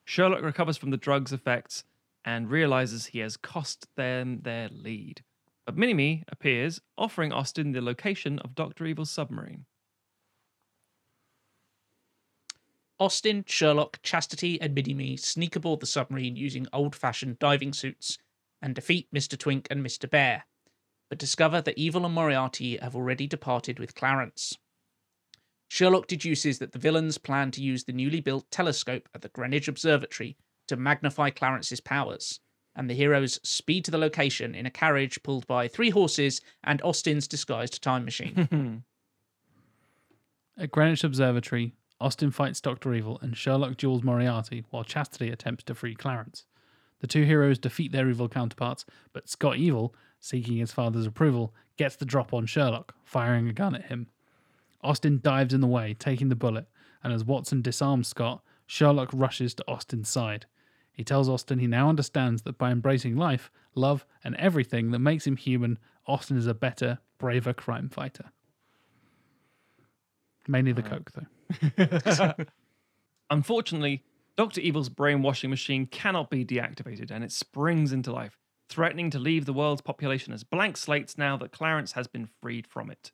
Sherlock 0.05 0.43
recovers 0.43 0.77
from 0.77 0.91
the 0.91 0.97
drug's 0.97 1.33
effects 1.33 1.85
and 2.25 2.51
realizes 2.51 3.07
he 3.07 3.21
has 3.21 3.37
cost 3.37 3.89
them 3.97 4.41
their 4.43 4.69
lead. 4.69 5.23
But 5.65 5.77
Mini 5.77 6.23
appears, 6.29 6.81
offering 6.97 7.33
Austin 7.33 7.73
the 7.73 7.81
location 7.81 8.39
of 8.41 8.55
Dr. 8.55 8.87
Evil's 8.87 9.11
submarine. 9.11 9.65
Austin, 12.99 13.45
Sherlock, 13.47 14.01
Chastity, 14.03 14.61
and 14.61 14.75
Mini 14.75 14.95
Me 14.95 15.17
sneak 15.17 15.55
aboard 15.55 15.81
the 15.81 15.87
submarine 15.87 16.37
using 16.37 16.67
old 16.73 16.95
fashioned 16.95 17.39
diving 17.39 17.73
suits 17.73 18.19
and 18.63 18.75
defeat 18.75 19.09
Mr. 19.15 19.39
Twink 19.39 19.69
and 19.71 19.85
Mr. 19.85 20.09
Bear, 20.09 20.47
but 21.11 21.19
discover 21.19 21.61
that 21.61 21.77
Evil 21.77 22.07
and 22.07 22.15
Moriarty 22.15 22.79
have 22.79 22.97
already 22.97 23.27
departed 23.27 23.79
with 23.79 23.95
Clarence. 23.95 24.57
Sherlock 25.69 26.07
deduces 26.07 26.59
that 26.59 26.73
the 26.73 26.79
villains 26.79 27.19
plan 27.19 27.51
to 27.51 27.63
use 27.63 27.85
the 27.85 27.93
newly 27.93 28.21
built 28.21 28.51
telescope 28.51 29.09
at 29.15 29.23
the 29.23 29.29
Greenwich 29.29 29.69
Observatory 29.69 30.37
to 30.69 30.77
magnify 30.77 31.31
Clarence's 31.31 31.81
powers, 31.81 32.41
and 32.75 32.89
the 32.89 32.95
heroes 32.95 33.41
speed 33.43 33.85
to 33.85 33.91
the 33.91 33.99
location 33.99 34.55
in 34.55 34.65
a 34.67 34.71
carriage 34.71 35.23
pulled 35.23 35.47
by 35.47 35.69
three 35.69 35.91
horses 35.91 36.41
and 36.65 36.81
Austin's 36.83 37.29
disguised 37.29 37.83
time 37.83 38.05
machine. 38.05 38.85
At 40.59 40.71
Greenwich 40.71 41.05
Observatory, 41.05 41.75
Austin 42.01 42.31
fights 42.31 42.61
Dr. 42.61 42.93
Evil 42.93 43.19
and 43.23 43.37
Sherlock 43.37 43.77
duels 43.77 44.03
Moriarty 44.03 44.65
while 44.71 44.85
Chastity 44.85 45.31
attempts 45.31 45.65
to 45.65 45.75
free 45.75 45.95
Clarence. 45.95 46.45
The 47.01 47.07
two 47.07 47.25
heroes 47.25 47.59
defeat 47.59 47.93
their 47.93 48.09
evil 48.09 48.29
counterparts, 48.29 48.85
but 49.13 49.29
Scott 49.29 49.57
Evil, 49.57 49.95
seeking 50.21 50.57
his 50.57 50.73
father's 50.73 51.07
approval, 51.07 51.55
gets 51.77 51.97
the 51.97 52.05
drop 52.05 52.33
on 52.33 52.47
Sherlock, 52.47 52.95
firing 53.05 53.49
a 53.49 53.53
gun 53.53 53.75
at 53.75 53.87
him. 53.87 54.09
Austin 54.83 55.21
dives 55.23 55.55
in 55.55 55.61
the 55.61 55.67
way, 55.67 55.95
taking 55.95 56.29
the 56.29 56.37
bullet, 56.37 56.69
and 57.03 57.13
as 57.13 57.25
Watson 57.25 57.63
disarms 57.63 58.09
Scott, 58.09 58.43
Sherlock 58.67 59.11
rushes 59.13 59.55
to 59.55 59.65
Austin's 59.69 60.09
side. 60.09 60.47
He 60.93 61.05
tells 61.05 61.29
Austin 61.29 61.59
he 61.59 61.67
now 61.67 61.89
understands 61.89 62.43
that 62.43 62.59
by 62.59 62.71
embracing 62.71 63.17
life, 63.17 63.51
love, 63.75 64.07
and 64.25 64.35
everything 64.37 64.91
that 64.91 64.99
makes 64.99 65.27
him 65.27 65.37
human, 65.37 65.79
Austin 66.07 66.37
is 66.37 66.47
a 66.47 66.55
better, 66.55 66.99
braver 67.19 67.53
crime 67.53 67.89
fighter. 67.89 68.33
Mainly 70.49 70.73
the 70.73 70.85
uh, 70.85 70.89
coke, 70.89 71.11
though. 71.13 72.45
Unfortunately, 73.31 74.05
Dr. 74.37 74.61
Evil's 74.61 74.89
brainwashing 74.89 75.51
machine 75.51 75.87
cannot 75.87 76.31
be 76.31 76.45
deactivated 76.45 77.11
and 77.11 77.25
it 77.25 77.33
springs 77.33 77.93
into 77.93 78.13
life, 78.13 78.39
threatening 78.69 79.11
to 79.11 79.19
leave 79.19 79.47
the 79.47 79.53
world's 79.53 79.83
population 79.83 80.33
as 80.33 80.45
blank 80.45 80.77
slates 80.77 81.17
now 81.17 81.37
that 81.39 81.53
Clarence 81.53 81.93
has 81.93 82.07
been 82.07 82.29
freed 82.41 82.67
from 82.67 82.91
it. 82.91 83.13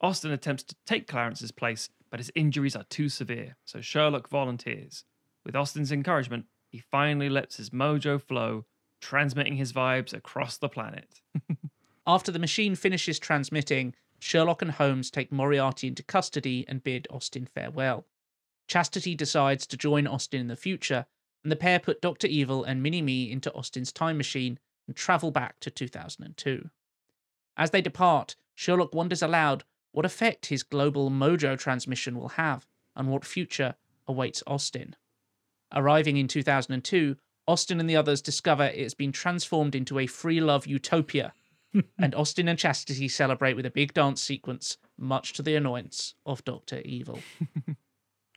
Austin 0.00 0.32
attempts 0.32 0.64
to 0.64 0.74
take 0.84 1.06
Clarence's 1.06 1.52
place, 1.52 1.88
but 2.10 2.18
his 2.18 2.32
injuries 2.34 2.74
are 2.74 2.84
too 2.84 3.08
severe, 3.08 3.56
so 3.64 3.80
Sherlock 3.80 4.28
volunteers. 4.28 5.04
With 5.44 5.54
Austin's 5.54 5.92
encouragement, 5.92 6.46
he 6.68 6.78
finally 6.78 7.28
lets 7.28 7.56
his 7.56 7.70
mojo 7.70 8.20
flow, 8.20 8.64
transmitting 9.00 9.56
his 9.56 9.72
vibes 9.72 10.12
across 10.12 10.56
the 10.56 10.68
planet. 10.68 11.20
After 12.06 12.32
the 12.32 12.38
machine 12.38 12.74
finishes 12.74 13.18
transmitting, 13.18 13.94
Sherlock 14.22 14.62
and 14.62 14.70
Holmes 14.70 15.10
take 15.10 15.32
Moriarty 15.32 15.88
into 15.88 16.04
custody 16.04 16.64
and 16.68 16.84
bid 16.84 17.08
Austin 17.10 17.44
farewell. 17.44 18.06
Chastity 18.68 19.16
decides 19.16 19.66
to 19.66 19.76
join 19.76 20.06
Austin 20.06 20.40
in 20.40 20.46
the 20.46 20.54
future, 20.54 21.06
and 21.42 21.50
the 21.50 21.56
pair 21.56 21.80
put 21.80 22.00
Dr. 22.00 22.28
Evil 22.28 22.62
and 22.62 22.84
Mini 22.84 23.02
Me 23.02 23.32
into 23.32 23.52
Austin's 23.52 23.90
time 23.90 24.16
machine 24.16 24.60
and 24.86 24.94
travel 24.94 25.32
back 25.32 25.58
to 25.58 25.70
2002. 25.70 26.70
As 27.56 27.72
they 27.72 27.82
depart, 27.82 28.36
Sherlock 28.54 28.94
wonders 28.94 29.22
aloud 29.22 29.64
what 29.90 30.06
effect 30.06 30.46
his 30.46 30.62
global 30.62 31.10
mojo 31.10 31.58
transmission 31.58 32.16
will 32.16 32.28
have 32.28 32.64
and 32.94 33.08
what 33.08 33.24
future 33.24 33.74
awaits 34.06 34.40
Austin. 34.46 34.94
Arriving 35.74 36.16
in 36.16 36.28
2002, 36.28 37.16
Austin 37.48 37.80
and 37.80 37.90
the 37.90 37.96
others 37.96 38.22
discover 38.22 38.66
it 38.66 38.78
has 38.78 38.94
been 38.94 39.10
transformed 39.10 39.74
into 39.74 39.98
a 39.98 40.06
free 40.06 40.40
love 40.40 40.64
utopia, 40.64 41.34
and 41.98 42.14
Austin 42.14 42.48
and 42.48 42.58
Chastity 42.58 43.08
celebrate 43.08 43.54
with 43.54 43.66
a 43.66 43.70
big 43.70 43.94
dance 43.94 44.20
sequence, 44.22 44.78
much 44.98 45.32
to 45.34 45.42
the 45.42 45.54
annoyance 45.56 46.14
of 46.26 46.44
Dr. 46.44 46.80
Evil. 46.84 47.18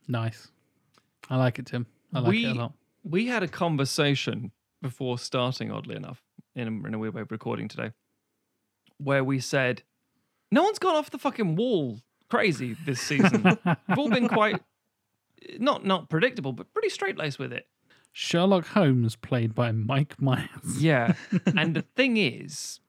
Nice. 0.08 0.48
I 1.28 1.36
like 1.36 1.58
it, 1.58 1.66
Tim. 1.66 1.86
I 2.14 2.20
like 2.20 2.30
we, 2.30 2.46
it 2.46 2.56
a 2.56 2.60
lot. 2.60 2.72
we 3.02 3.26
had 3.26 3.42
a 3.42 3.48
conversation 3.48 4.52
before 4.82 5.18
starting, 5.18 5.72
oddly 5.72 5.96
enough, 5.96 6.22
in 6.54 6.68
a, 6.68 6.86
in 6.86 6.94
a 6.94 6.98
weird 6.98 7.14
way 7.14 7.22
of 7.22 7.30
recording 7.30 7.68
today, 7.68 7.90
where 8.98 9.24
we 9.24 9.40
said, 9.40 9.82
no 10.52 10.62
one's 10.62 10.78
gone 10.78 10.94
off 10.94 11.10
the 11.10 11.18
fucking 11.18 11.56
wall 11.56 12.00
crazy 12.30 12.76
this 12.84 13.00
season. 13.00 13.42
We've 13.88 13.98
all 13.98 14.10
been 14.10 14.28
quite, 14.28 14.60
not 15.58 15.84
not 15.84 16.08
predictable, 16.08 16.52
but 16.52 16.72
pretty 16.72 16.88
straight 16.90 17.16
laced 17.18 17.38
with 17.38 17.52
it. 17.52 17.66
Sherlock 18.12 18.68
Holmes, 18.68 19.16
played 19.16 19.54
by 19.54 19.72
Mike 19.72 20.20
Myers. 20.22 20.48
Yeah. 20.80 21.14
and 21.56 21.74
the 21.74 21.82
thing 21.82 22.16
is, 22.16 22.80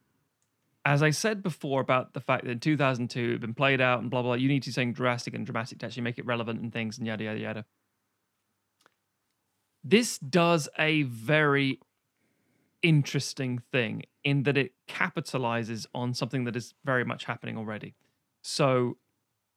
as 0.88 1.04
I 1.04 1.10
said 1.10 1.44
before 1.44 1.82
about 1.82 2.14
the 2.14 2.22
fact 2.22 2.46
that 2.46 2.52
in 2.52 2.60
2002 2.62 3.20
it 3.20 3.32
had 3.34 3.42
been 3.42 3.54
played 3.54 3.82
out 3.82 4.00
and 4.00 4.10
blah, 4.10 4.22
blah, 4.22 4.30
blah, 4.30 4.36
you 4.36 4.48
need 4.48 4.64
to 4.64 4.72
sing 4.72 4.94
drastic 4.94 5.34
and 5.34 5.46
dramatic 5.46 5.80
to 5.80 5.86
actually 5.86 6.04
make 6.04 6.18
it 6.18 6.26
relevant 6.26 6.62
and 6.62 6.72
things 6.72 6.98
and 6.98 7.06
yada, 7.06 7.26
yada, 7.26 7.40
yada. 7.40 7.66
This 9.84 10.18
does 10.18 10.70
a 10.80 11.02
very 11.04 11.82
interesting 12.82 13.60
thing 13.70 14.04
in 14.24 14.44
that 14.44 14.56
it 14.56 14.76
capitalizes 14.88 15.88
on 15.94 16.14
something 16.14 16.46
that 16.46 16.56
is 16.56 16.74
very 16.86 17.04
much 17.04 17.26
happening 17.26 17.58
already. 17.58 17.94
So 18.42 18.96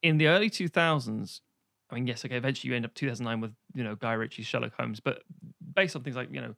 in 0.03 0.19
the 0.19 0.27
early 0.27 0.51
2000s, 0.51 1.43
I 1.91 1.95
mean, 1.95 2.09
yes, 2.09 2.25
okay, 2.25 2.39
eventually 2.39 2.71
you 2.71 2.77
end 2.77 2.85
up 2.85 2.95
2009 2.95 3.41
with, 3.41 3.53
you 3.73 3.85
know, 3.85 3.95
Guy 3.95 4.15
Ritchie's 4.15 4.47
Sherlock 4.47 4.73
Holmes, 4.77 4.99
but 4.99 5.23
based 5.77 5.95
on 5.95 6.03
things 6.03 6.17
like, 6.17 6.33
you 6.33 6.41
know, 6.41 6.57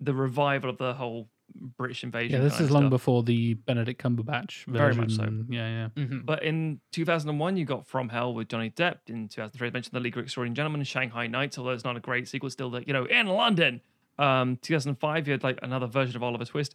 the 0.00 0.12
revival 0.12 0.70
of 0.70 0.78
the 0.78 0.94
whole 0.94 1.28
British 1.54 2.02
invasion. 2.04 2.38
Yeah, 2.40 2.44
this 2.48 2.60
is 2.60 2.70
long 2.70 2.82
stuff. 2.84 2.90
before 2.90 3.22
the 3.22 3.54
Benedict 3.54 4.02
Cumberbatch 4.02 4.64
version. 4.66 4.72
Very 4.72 4.94
much 4.94 5.12
so. 5.12 5.24
Yeah, 5.48 5.88
yeah. 5.96 6.02
Mhm. 6.04 6.24
But 6.24 6.42
in 6.42 6.80
2001, 6.92 7.56
you 7.56 7.64
got 7.64 7.86
From 7.86 8.08
Hell 8.08 8.34
with 8.34 8.48
Johnny 8.48 8.70
Depp. 8.70 8.98
In 9.08 9.28
2003, 9.28 9.68
I 9.68 9.70
mentioned 9.70 9.94
The 9.94 10.00
League 10.00 10.16
of 10.16 10.22
Extraordinary 10.24 10.54
Gentlemen 10.56 10.82
Shanghai 10.84 11.26
Nights, 11.26 11.58
although 11.58 11.70
it's 11.70 11.84
not 11.84 11.96
a 11.96 12.00
great 12.00 12.28
sequel, 12.28 12.50
still, 12.50 12.70
that 12.70 12.86
you 12.86 12.92
know, 12.92 13.04
in 13.04 13.26
London. 13.26 13.80
Um, 14.18 14.56
2005, 14.62 15.26
you 15.26 15.32
had 15.32 15.42
like 15.42 15.58
another 15.62 15.86
version 15.86 16.16
of 16.16 16.22
Oliver 16.22 16.44
Twist. 16.44 16.74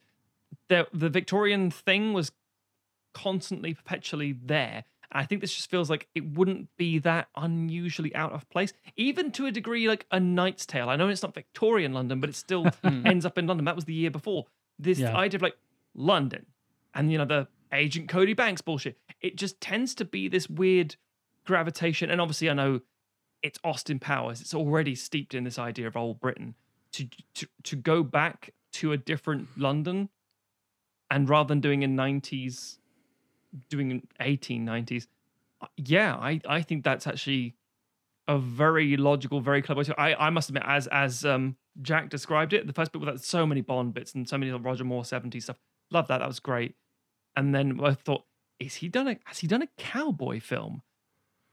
The, 0.69 0.87
the 0.93 1.09
Victorian 1.09 1.71
thing 1.71 2.13
was 2.13 2.31
constantly, 3.13 3.73
perpetually 3.73 4.33
there. 4.33 4.83
I 5.09 5.23
think 5.25 5.39
this 5.39 5.55
just 5.55 5.69
feels 5.69 5.89
like 5.89 6.07
it 6.15 6.25
wouldn't 6.33 6.67
be 6.77 6.99
that 6.99 7.29
unusually 7.35 8.13
out 8.13 8.33
of 8.33 8.47
place, 8.49 8.73
even 8.97 9.31
to 9.33 9.45
a 9.45 9.51
degree 9.51 9.87
like 9.87 10.05
A 10.11 10.19
Knight's 10.19 10.65
Tale. 10.65 10.89
I 10.89 10.97
know 10.97 11.07
it's 11.07 11.23
not 11.23 11.33
Victorian 11.33 11.93
London, 11.93 12.19
but 12.19 12.29
it 12.29 12.35
still 12.35 12.67
ends 12.83 13.25
up 13.25 13.37
in 13.37 13.47
London. 13.47 13.63
That 13.65 13.75
was 13.75 13.85
the 13.85 13.93
year 13.93 14.11
before. 14.11 14.45
This 14.79 14.99
Yeah. 14.99 15.15
idea 15.15 15.37
of 15.37 15.41
like 15.41 15.57
London 15.93 16.45
and 16.93 17.11
you 17.11 17.17
know 17.17 17.25
the 17.25 17.47
Agent 17.71 18.07
Cody 18.09 18.33
Banks 18.33 18.61
bullshit. 18.61 18.97
It 19.21 19.35
just 19.35 19.59
tends 19.59 19.93
to 19.95 20.05
be 20.05 20.27
this 20.27 20.49
weird 20.49 20.95
gravitation. 21.45 22.09
And 22.09 22.21
obviously, 22.21 22.49
I 22.49 22.53
know 22.53 22.81
it's 23.43 23.59
Austin 23.63 23.99
Powers. 23.99 24.39
It's 24.41 24.53
already 24.53 24.95
steeped 24.95 25.33
in 25.33 25.43
this 25.43 25.57
idea 25.59 25.87
of 25.87 25.97
old 25.97 26.19
Britain. 26.19 26.55
To 26.93 27.07
to 27.35 27.47
to 27.63 27.75
go 27.75 28.03
back 28.03 28.53
to 28.73 28.91
a 28.91 28.97
different 28.97 29.57
London, 29.57 30.09
and 31.11 31.27
rather 31.29 31.47
than 31.49 31.59
doing 31.59 31.83
in 31.83 31.95
nineties, 31.95 32.79
doing 33.69 33.91
in 33.91 34.07
eighteen 34.19 34.63
nineties, 34.65 35.07
yeah, 35.75 36.15
I 36.15 36.39
I 36.47 36.61
think 36.61 36.83
that's 36.83 37.05
actually 37.07 37.55
a 38.27 38.37
very 38.37 38.95
logical, 38.97 39.41
very 39.41 39.61
clever. 39.61 39.79
way 39.79 39.83
to- 39.85 39.99
I 39.99 40.27
I 40.27 40.29
must 40.29 40.49
admit, 40.49 40.63
as 40.65 40.87
as 40.87 41.25
um 41.25 41.57
Jack 41.81 42.09
described 42.09 42.53
it, 42.53 42.65
the 42.67 42.73
first 42.73 42.91
bit 42.91 42.99
with 43.01 43.09
that 43.13 43.23
so 43.23 43.45
many 43.45 43.61
Bond 43.61 43.93
bits 43.93 44.13
and 44.15 44.27
so 44.27 44.37
many 44.37 44.51
Roger 44.51 44.83
Moore 44.83 45.05
seventies 45.05 45.43
stuff. 45.45 45.57
Love 45.91 46.07
that. 46.07 46.19
That 46.19 46.27
was 46.27 46.39
great. 46.39 46.75
And 47.35 47.53
then 47.53 47.79
I 47.83 47.93
thought, 47.93 48.23
is 48.59 48.75
he 48.75 48.87
done 48.89 49.07
a 49.07 49.17
has 49.25 49.39
he 49.39 49.47
done 49.47 49.61
a 49.61 49.67
cowboy 49.77 50.39
film? 50.39 50.81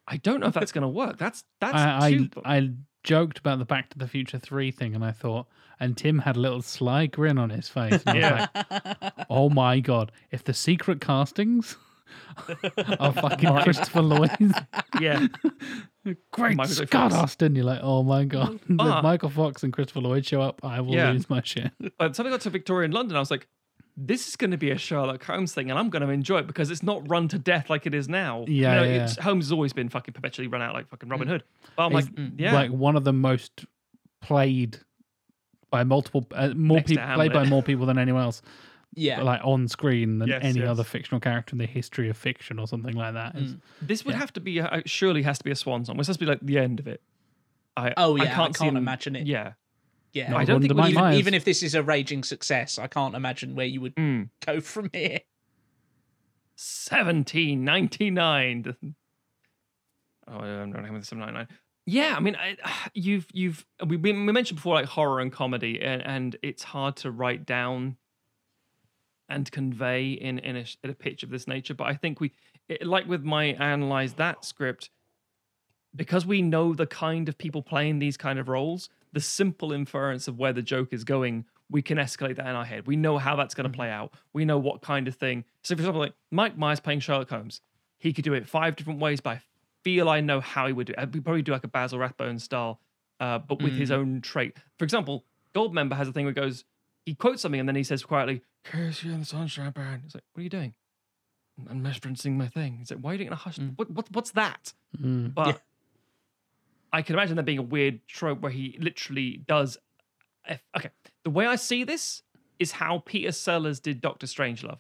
I 0.06 0.16
don't 0.18 0.40
know 0.40 0.46
if 0.48 0.54
that's 0.54 0.72
going 0.72 0.82
to 0.82 0.88
work. 0.88 1.18
That's 1.18 1.44
that's 1.60 1.74
I, 1.76 2.10
too. 2.12 2.28
I 2.44 2.56
I 2.56 2.70
joked 3.02 3.38
about 3.38 3.58
the 3.58 3.64
Back 3.64 3.90
to 3.90 3.98
the 3.98 4.08
Future 4.08 4.38
three 4.38 4.70
thing, 4.70 4.94
and 4.94 5.04
I 5.04 5.12
thought, 5.12 5.46
and 5.78 5.96
Tim 5.96 6.20
had 6.20 6.36
a 6.36 6.40
little 6.40 6.62
sly 6.62 7.06
grin 7.06 7.36
on 7.38 7.50
his 7.50 7.68
face. 7.68 8.02
And 8.06 8.24
I 8.24 8.30
was 8.30 8.48
Yeah. 8.54 8.88
like, 8.92 9.26
oh 9.30 9.50
my 9.50 9.80
god! 9.80 10.10
If 10.30 10.44
the 10.44 10.54
secret 10.54 11.00
castings 11.00 11.76
are 12.98 13.12
fucking 13.12 13.56
Christopher 13.62 14.02
Lloyd, 14.02 14.30
yeah. 15.00 15.26
great 16.32 16.56
Michael 16.56 16.74
Scott 16.74 17.12
Fox. 17.12 17.14
Austin, 17.14 17.54
you're 17.54 17.64
like, 17.64 17.80
oh 17.82 18.02
my 18.02 18.24
god! 18.24 18.60
Ah. 18.78 18.98
if 18.98 19.02
Michael 19.02 19.30
Fox 19.30 19.62
and 19.62 19.72
Christopher 19.72 20.00
Lloyd 20.00 20.26
show 20.26 20.40
up, 20.40 20.60
I 20.62 20.80
will 20.80 20.94
Yeah. 20.94 21.10
lose 21.10 21.28
my 21.30 21.42
shit. 21.42 21.72
By 21.98 22.08
the 22.08 22.14
time 22.14 22.26
I 22.26 22.30
got 22.30 22.40
to 22.42 22.50
Victorian 22.50 22.90
London, 22.92 23.16
I 23.16 23.20
was 23.20 23.30
like, 23.30 23.48
this 23.96 24.28
is 24.28 24.36
going 24.36 24.50
to 24.50 24.56
be 24.56 24.70
a 24.70 24.78
Sherlock 24.78 25.22
Holmes 25.24 25.54
thing, 25.54 25.70
and 25.70 25.78
I'm 25.78 25.88
going 25.88 26.02
to 26.02 26.08
enjoy 26.10 26.38
it 26.38 26.46
because 26.46 26.70
it's 26.70 26.82
not 26.82 27.08
run 27.08 27.28
to 27.28 27.38
death 27.38 27.70
like 27.70 27.86
it 27.86 27.94
is 27.94 28.08
now. 28.08 28.44
You 28.46 28.62
Yeah, 28.62 28.74
know, 28.76 28.82
yeah. 28.82 29.04
It's, 29.04 29.16
Holmes 29.16 29.46
has 29.46 29.52
always 29.52 29.72
been 29.72 29.88
fucking 29.88 30.14
perpetually 30.14 30.48
run 30.48 30.62
out 30.62 30.74
like 30.74 30.88
fucking 30.88 31.08
Robin 31.08 31.28
mm. 31.28 31.32
Hood. 31.32 31.44
But 31.76 31.84
I'm 31.84 31.92
He's 31.92 32.04
like, 32.06 32.14
mm, 32.14 32.32
yeah, 32.38 32.52
like 32.54 32.70
one 32.70 32.96
of 32.96 33.04
the 33.04 33.12
most 33.12 33.66
played 34.20 34.78
by 35.70 35.84
multiple, 35.84 36.26
uh, 36.34 36.48
more 36.54 36.78
Next 36.78 36.90
people 36.90 37.14
played 37.14 37.32
by 37.32 37.44
more 37.44 37.62
people 37.62 37.86
than 37.86 37.98
anyone 37.98 38.22
else. 38.22 38.42
Yeah. 38.96 39.22
like 39.22 39.40
on 39.44 39.68
screen 39.68 40.18
than 40.18 40.28
Yes, 40.28 40.40
any 40.44 40.60
yes. 40.60 40.68
other 40.68 40.84
fictional 40.84 41.20
character 41.20 41.54
in 41.54 41.58
the 41.58 41.66
history 41.66 42.08
of 42.08 42.16
fiction 42.16 42.58
or 42.58 42.66
something 42.66 42.94
like 42.94 43.14
that. 43.14 43.34
It's- 43.36 43.54
this 43.82 44.04
would 44.04 44.14
yeah. 44.14 44.20
have 44.20 44.32
to 44.34 44.40
be 44.40 44.58
a, 44.58 44.82
surely 44.86 45.22
has 45.22 45.38
to 45.38 45.44
be 45.44 45.50
a 45.50 45.56
swan 45.56 45.84
song. 45.84 45.98
It's 45.98 46.08
has 46.08 46.16
to 46.16 46.24
be 46.24 46.30
like 46.30 46.40
the 46.40 46.58
end 46.58 46.80
of 46.80 46.86
it. 46.86 47.02
I 47.76 47.92
Oh, 47.96 48.16
yeah, 48.16 48.22
I 48.22 48.26
I 48.26 48.28
can't, 48.30 48.56
see 48.56 48.64
can't 48.64 48.76
him- 48.76 48.82
imagine 48.82 49.16
it. 49.16 49.26
Yeah, 49.26 49.52
yeah. 50.12 50.30
Not 50.30 50.40
I 50.40 50.44
don't 50.44 50.60
think 50.60 50.74
to 50.76 50.82
we 50.82 50.90
even- 50.90 51.12
even 51.14 51.34
if 51.34 51.44
this 51.44 51.62
is 51.62 51.74
a 51.74 51.82
raging 51.82 52.22
success, 52.22 52.78
I 52.78 52.86
can't 52.86 53.14
imagine 53.14 53.54
where 53.54 53.66
you 53.66 53.80
would 53.80 53.94
Mm. 53.96 54.28
go 54.46 54.60
from 54.72 54.90
here. 54.92 55.20
1799. 56.56 58.76
Oh, 60.26 60.38
I'm 60.38 60.72
not 60.72 60.86
having 60.86 61.02
799. 61.02 61.48
Yeah, 61.84 62.14
I 62.16 62.20
mean, 62.20 62.34
I, 62.34 62.56
you've 62.94 63.26
you've 63.34 63.66
we, 63.86 63.98
we 63.98 64.10
mentioned 64.14 64.56
before 64.56 64.72
like 64.74 64.86
horror 64.86 65.20
and 65.20 65.30
comedy, 65.30 65.82
and, 65.82 66.00
and 66.02 66.36
it's 66.42 66.62
hard 66.62 66.96
to 66.96 67.10
write 67.10 67.44
down 67.44 67.98
and 69.28 69.50
convey 69.50 70.12
in 70.12 70.38
in 70.38 70.56
a, 70.56 70.64
in 70.82 70.90
a 70.90 70.94
pitch 70.94 71.22
of 71.22 71.30
this 71.30 71.46
nature. 71.46 71.74
But 71.74 71.88
I 71.88 71.94
think 71.94 72.20
we, 72.20 72.32
it, 72.68 72.86
like 72.86 73.06
with 73.06 73.24
my 73.24 73.44
analyze 73.44 74.14
that 74.14 74.44
script, 74.44 74.90
because 75.94 76.26
we 76.26 76.42
know 76.42 76.74
the 76.74 76.86
kind 76.86 77.28
of 77.28 77.38
people 77.38 77.62
playing 77.62 77.98
these 77.98 78.16
kind 78.16 78.38
of 78.38 78.48
roles, 78.48 78.88
the 79.12 79.20
simple 79.20 79.72
inference 79.72 80.28
of 80.28 80.38
where 80.38 80.52
the 80.52 80.62
joke 80.62 80.92
is 80.92 81.04
going, 81.04 81.44
we 81.70 81.82
can 81.82 81.98
escalate 81.98 82.36
that 82.36 82.46
in 82.46 82.54
our 82.54 82.64
head. 82.64 82.86
We 82.86 82.96
know 82.96 83.18
how 83.18 83.36
that's 83.36 83.54
going 83.54 83.70
to 83.70 83.74
play 83.74 83.90
out. 83.90 84.12
We 84.32 84.44
know 84.44 84.58
what 84.58 84.82
kind 84.82 85.08
of 85.08 85.14
thing. 85.14 85.44
So, 85.62 85.74
for 85.74 85.80
example, 85.80 86.00
like 86.00 86.14
Mike 86.30 86.58
Myers 86.58 86.80
playing 86.80 87.00
Sherlock 87.00 87.30
Holmes, 87.30 87.60
he 87.96 88.12
could 88.12 88.24
do 88.24 88.34
it 88.34 88.46
five 88.46 88.76
different 88.76 89.00
ways, 89.00 89.20
but 89.20 89.30
I 89.30 89.42
feel 89.82 90.08
I 90.08 90.20
know 90.20 90.40
how 90.40 90.66
he 90.66 90.72
would 90.72 90.88
do 90.88 90.94
it. 90.96 91.14
He'd 91.14 91.24
probably 91.24 91.42
do 91.42 91.52
like 91.52 91.64
a 91.64 91.68
Basil 91.68 91.98
Rathbone 91.98 92.38
style, 92.38 92.80
uh, 93.20 93.38
but 93.38 93.62
with 93.62 93.74
his 93.74 93.90
own 93.90 94.20
trait. 94.20 94.56
For 94.78 94.84
example, 94.84 95.24
Goldmember 95.54 95.94
has 95.94 96.08
a 96.08 96.12
thing 96.12 96.24
where 96.26 96.32
he 96.32 96.40
goes, 96.40 96.64
he 97.04 97.14
quotes 97.14 97.42
something 97.42 97.60
and 97.60 97.68
then 97.68 97.76
he 97.76 97.84
says 97.84 98.02
quietly, 98.02 98.42
Curse 98.64 99.02
you 99.02 99.12
in 99.12 99.20
the 99.20 99.26
sunshine, 99.26 99.70
Baron. 99.72 100.02
It's 100.06 100.14
like, 100.14 100.24
what 100.32 100.40
are 100.40 100.44
you 100.44 100.50
doing? 100.50 100.74
I'm 101.70 101.82
referencing 101.84 102.32
my 102.32 102.48
thing. 102.48 102.78
He's 102.78 102.90
like, 102.90 103.00
why 103.00 103.10
are 103.10 103.14
you 103.14 103.18
doing 103.18 103.32
a 103.32 103.36
hush? 103.36 103.58
What, 103.76 103.90
what, 103.90 104.10
what's 104.10 104.32
that? 104.32 104.72
Mm. 105.00 105.34
But 105.34 105.60
I 106.92 107.02
can 107.02 107.14
imagine 107.14 107.36
there 107.36 107.44
being 107.44 107.58
a 107.58 107.62
weird 107.62 108.06
trope 108.08 108.40
where 108.40 108.50
he 108.50 108.76
literally 108.80 109.42
does. 109.46 109.78
If, 110.48 110.62
okay, 110.76 110.90
the 111.22 111.30
way 111.30 111.46
I 111.46 111.56
see 111.56 111.84
this 111.84 112.22
is 112.58 112.72
how 112.72 113.02
Peter 113.04 113.32
Sellers 113.32 113.80
did 113.80 114.00
Doctor 114.00 114.26
Strangelove, 114.26 114.78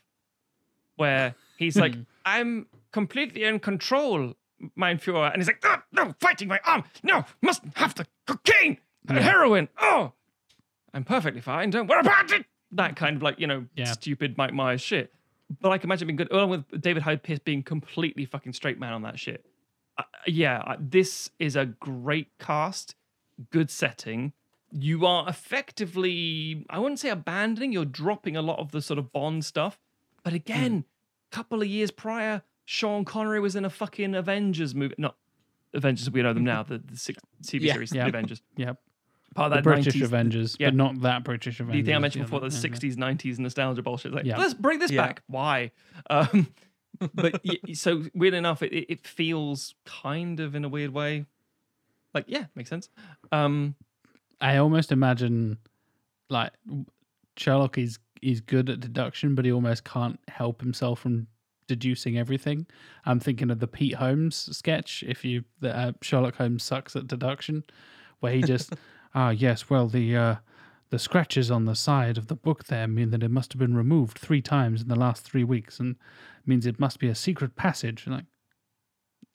where 0.96 1.34
he's 1.58 1.76
like, 1.76 1.94
"I'm 2.24 2.66
completely 2.92 3.44
in 3.44 3.60
control, 3.60 4.34
mein 4.76 4.98
Führer," 4.98 5.32
and 5.32 5.40
he's 5.40 5.48
like, 5.48 5.62
"Ah, 5.64 5.82
"No, 5.92 6.14
fighting 6.20 6.48
my 6.48 6.60
arm, 6.64 6.84
no, 7.02 7.24
must 7.42 7.62
have 7.76 7.94
the 7.94 8.06
cocaine, 8.26 8.78
and 9.08 9.18
heroin. 9.18 9.68
Oh, 9.80 10.12
I'm 10.94 11.04
perfectly 11.04 11.42
fine. 11.42 11.68
Don't 11.70 11.86
worry 11.88 12.00
about 12.00 12.30
it." 12.30 12.46
That 12.72 12.96
kind 12.96 13.16
of 13.16 13.22
like 13.22 13.38
you 13.38 13.46
know 13.46 13.66
Yeah. 13.76 13.84
stupid 13.92 14.38
Mike 14.38 14.54
Myers 14.54 14.80
shit. 14.80 15.12
But 15.60 15.70
I 15.70 15.78
can 15.78 15.88
imagine 15.88 16.06
being 16.08 16.16
good, 16.16 16.32
along 16.32 16.48
with 16.48 16.80
David 16.80 17.02
Hyde 17.02 17.22
Pierce 17.22 17.38
being 17.38 17.62
completely 17.62 18.24
fucking 18.24 18.54
straight 18.54 18.78
man 18.80 18.94
on 18.94 19.02
that 19.02 19.18
shit 19.20 19.44
uh, 19.98 20.02
yeah, 20.26 20.58
uh, 20.66 20.76
this 20.80 21.30
is 21.38 21.54
a 21.54 21.66
great 21.66 22.26
cast, 22.40 22.96
good 23.50 23.70
setting. 23.70 24.32
You 24.72 25.06
are 25.06 25.28
effectively, 25.28 26.64
I 26.68 26.78
wouldn't 26.80 26.98
say 26.98 27.10
abandoning, 27.10 27.70
you're 27.72 27.84
dropping 27.84 28.36
a 28.36 28.42
lot 28.42 28.58
of 28.58 28.72
the 28.72 28.82
sort 28.82 28.98
of 28.98 29.12
Bond 29.12 29.44
stuff. 29.44 29.78
But 30.24 30.32
again, 30.32 30.84
a 31.30 31.36
couple 31.36 31.62
of 31.62 31.68
years 31.68 31.90
prior, 31.92 32.42
Sean 32.64 33.04
Connery 33.04 33.38
was 33.38 33.54
in 33.54 33.64
a 33.64 33.70
fucking 33.70 34.14
Avengers 34.16 34.74
movie. 34.74 34.94
Not 34.98 35.16
Avengers, 35.74 36.10
we 36.10 36.22
know 36.22 36.32
them 36.32 36.44
now, 36.44 36.62
the, 36.64 36.78
the 36.78 36.96
six, 36.96 37.22
TV 37.42 37.66
Yeah. 37.66 37.72
series, 37.74 37.94
Yeah. 37.94 38.02
The 38.04 38.08
Avengers. 38.08 38.42
Yep. 38.56 38.80
Part 39.34 39.46
of 39.46 39.50
The 39.50 39.56
that 39.56 39.64
British 39.64 39.94
90s 39.94 40.02
Avengers, 40.04 40.56
yeah. 40.58 40.68
but 40.68 40.74
not 40.76 41.00
that 41.02 41.24
British 41.24 41.60
Avengers. 41.60 41.82
the 41.82 41.86
thing 41.86 41.96
I 41.96 41.98
mentioned 41.98 42.24
before, 42.24 42.40
the 42.40 42.46
yeah, 42.48 42.60
yeah. 42.62 42.68
60s, 42.70 42.96
90s 42.96 43.38
nostalgia 43.38 43.82
bullshit. 43.82 44.12
Like, 44.12 44.24
Yeah. 44.24 44.36
let's 44.38 44.54
bring 44.54 44.78
this 44.78 44.90
Yeah. 44.90 45.06
back. 45.06 45.22
Why? 45.26 45.72
Um, 46.08 46.48
but 47.14 47.40
so 47.74 48.04
weird 48.14 48.34
enough, 48.34 48.62
it, 48.62 48.72
it 48.72 48.86
it 48.88 49.06
feels 49.06 49.74
kind 49.84 50.38
of 50.40 50.54
in 50.54 50.64
a 50.64 50.68
weird 50.68 50.92
way. 50.92 51.26
Like, 52.14 52.26
yeah, 52.28 52.44
makes 52.54 52.70
sense. 52.70 52.88
Um, 53.32 53.74
I 54.40 54.58
almost 54.58 54.92
imagine 54.92 55.58
like 56.30 56.52
Sherlock 57.36 57.78
is 57.78 57.98
is 58.22 58.40
good 58.40 58.70
at 58.70 58.80
deduction, 58.80 59.34
but 59.34 59.44
he 59.44 59.52
almost 59.52 59.84
can't 59.84 60.18
help 60.28 60.60
himself 60.60 61.00
from 61.00 61.26
deducing 61.66 62.16
everything. 62.18 62.66
I'm 63.04 63.20
thinking 63.20 63.50
of 63.50 63.58
the 63.58 63.66
Pete 63.66 63.94
Holmes 63.94 64.36
sketch. 64.56 65.02
If 65.06 65.24
you 65.24 65.44
the 65.60 65.76
uh, 65.76 65.92
Sherlock 66.02 66.36
Holmes 66.36 66.62
sucks 66.62 66.94
at 66.94 67.06
deduction, 67.08 67.64
where 68.20 68.32
he 68.32 68.42
just 68.42 68.72
ah 69.14 69.30
yes, 69.30 69.70
well 69.70 69.88
the 69.88 70.16
uh, 70.16 70.36
the 70.90 70.98
scratches 70.98 71.50
on 71.50 71.64
the 71.64 71.74
side 71.74 72.18
of 72.18 72.28
the 72.28 72.34
book 72.34 72.64
there 72.64 72.86
mean 72.86 73.10
that 73.10 73.22
it 73.22 73.30
must 73.30 73.52
have 73.52 73.60
been 73.60 73.76
removed 73.76 74.18
three 74.18 74.42
times 74.42 74.82
in 74.82 74.88
the 74.88 74.98
last 74.98 75.22
three 75.22 75.44
weeks, 75.44 75.80
and 75.80 75.96
means 76.46 76.66
it 76.66 76.80
must 76.80 76.98
be 76.98 77.08
a 77.08 77.14
secret 77.14 77.56
passage. 77.56 78.06
Like 78.06 78.24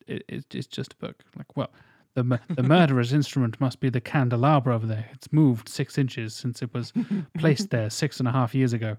it, 0.06 0.24
it, 0.28 0.44
it's 0.54 0.66
just 0.66 0.94
a 0.94 0.96
book. 0.96 1.16
Like 1.36 1.56
well. 1.56 1.70
The, 2.14 2.40
the 2.48 2.64
murderer's 2.64 3.12
instrument 3.20 3.60
must 3.60 3.78
be 3.78 3.88
the 3.88 4.00
candelabra 4.00 4.74
over 4.74 4.84
there. 4.84 5.08
It's 5.12 5.32
moved 5.32 5.68
six 5.68 5.96
inches 5.96 6.34
since 6.34 6.60
it 6.60 6.74
was 6.74 6.92
placed 7.38 7.70
there 7.70 7.88
six 7.88 8.18
and 8.18 8.26
a 8.26 8.32
half 8.32 8.52
years 8.52 8.72
ago. 8.72 8.96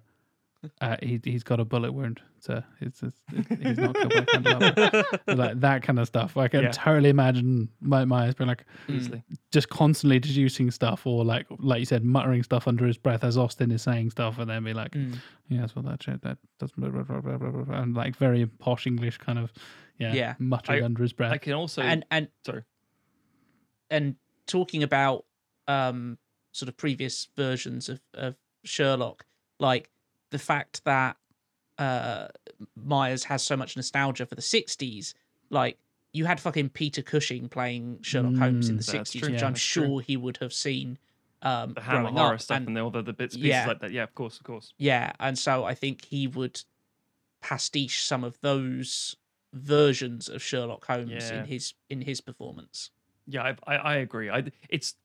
Uh, 0.79 0.95
he 1.01 1.19
he's 1.23 1.43
got 1.43 1.59
a 1.59 1.65
bullet 1.65 1.91
wound, 1.91 2.21
so 2.39 2.61
it's, 2.81 3.01
it's 3.01 3.19
he's 3.63 3.79
not 3.79 3.95
killed 3.95 4.13
by 4.13 4.19
a 4.19 4.25
candelabra. 4.27 5.03
like 5.35 5.59
that 5.59 5.81
kind 5.81 5.97
of 5.97 6.05
stuff. 6.05 6.38
I 6.38 6.47
can 6.49 6.61
Yeah. 6.63 6.71
totally 6.71 7.09
imagine 7.09 7.67
my 7.79 8.05
Myers 8.05 8.35
being 8.35 8.47
like 8.47 8.65
easily. 8.88 9.23
just 9.51 9.69
constantly 9.69 10.19
deducing 10.19 10.69
stuff, 10.69 11.07
or 11.07 11.25
like 11.25 11.47
like 11.57 11.79
you 11.79 11.85
said, 11.85 12.03
muttering 12.05 12.43
stuff 12.43 12.67
under 12.67 12.85
his 12.85 12.97
breath 12.97 13.23
as 13.23 13.38
Austin 13.39 13.71
is 13.71 13.81
saying 13.81 14.11
stuff, 14.11 14.38
and 14.38 14.47
then 14.51 14.63
be 14.63 14.73
like, 14.73 14.91
Mm. 14.91 15.17
"Yeah, 15.49 15.61
that's 15.61 15.75
what 15.75 15.85
that 15.85 16.03
shit 16.03 16.21
that 16.21 16.38
does," 16.59 16.71
blah, 16.73 16.89
blah, 16.89 17.01
blah, 17.03 17.21
blah, 17.21 17.38
blah, 17.38 17.49
blah, 17.49 17.63
blah," 17.63 17.81
and 17.81 17.95
like 17.95 18.15
very 18.15 18.45
posh 18.45 18.85
English 18.85 19.17
kind 19.17 19.39
of, 19.39 19.51
yeah, 19.97 20.13
Yeah. 20.13 20.35
muttering 20.38 20.83
I- 20.83 20.85
under 20.85 21.01
his 21.01 21.11
breath. 21.13 21.31
I 21.33 21.38
can 21.39 21.53
also. 21.53 21.81
And 21.81 22.05
and 22.11 22.27
sorry. 22.45 22.61
and 23.89 24.15
talking 24.45 24.83
about 24.83 25.25
um 25.67 26.19
sort 26.51 26.69
of 26.69 26.77
previous 26.77 27.29
versions 27.35 27.89
of, 27.89 27.99
of 28.13 28.35
Sherlock, 28.63 29.25
like 29.59 29.89
the 30.31 30.39
fact 30.39 30.83
that 30.85 31.15
uh 31.77 32.27
Myers 32.75 33.23
has 33.25 33.41
so 33.43 33.55
much 33.55 33.75
nostalgia 33.75 34.25
for 34.25 34.35
the 34.35 34.41
sixties, 34.41 35.13
like 35.49 35.77
you 36.13 36.25
had 36.25 36.39
fucking 36.39 36.69
Peter 36.69 37.01
Cushing 37.01 37.47
playing 37.47 37.99
Sherlock 38.01 38.35
Holmes 38.35 38.67
in 38.69 38.75
Mm, 38.75 38.79
the 38.79 38.83
sixties, 38.83 39.21
true. 39.21 39.31
which 39.31 39.41
Yeah, 39.41 39.47
I'm 39.47 39.53
that's 39.53 39.63
true. 39.63 39.85
sure 39.85 40.01
he 40.01 40.17
would 40.17 40.37
have 40.37 40.51
seen 40.53 40.97
um 41.41 41.73
The 41.73 41.81
Hammer 41.81 42.09
horror 42.09 42.33
up. 42.35 42.41
stuff 42.41 42.57
and, 42.57 42.67
and, 42.69 42.77
all 42.79 42.91
the, 42.91 43.01
the 43.01 43.13
bits 43.13 43.35
pieces 43.35 43.47
Yeah. 43.49 43.67
like 43.67 43.79
that. 43.79 43.91
Yeah, 43.91 44.03
of 44.03 44.13
course, 44.13 44.37
of 44.37 44.43
course. 44.43 44.73
yeah, 44.77 45.13
and 45.19 45.37
so 45.39 45.63
I 45.63 45.73
think 45.75 46.05
he 46.05 46.27
would 46.27 46.61
pastiche 47.41 48.03
some 48.03 48.23
of 48.23 48.39
those 48.41 49.15
versions 49.53 50.29
of 50.29 50.41
Sherlock 50.43 50.85
Holmes 50.85 51.11
Yeah. 51.31 51.39
in 51.39 51.45
his 51.45 51.73
in 51.89 52.01
his 52.01 52.21
performance. 52.21 52.91
Yeah, 53.27 53.53
I, 53.65 53.73
I, 53.73 53.75
I 53.77 53.95
agree. 53.95 54.29
I, 54.29 54.43
it's 54.69 54.95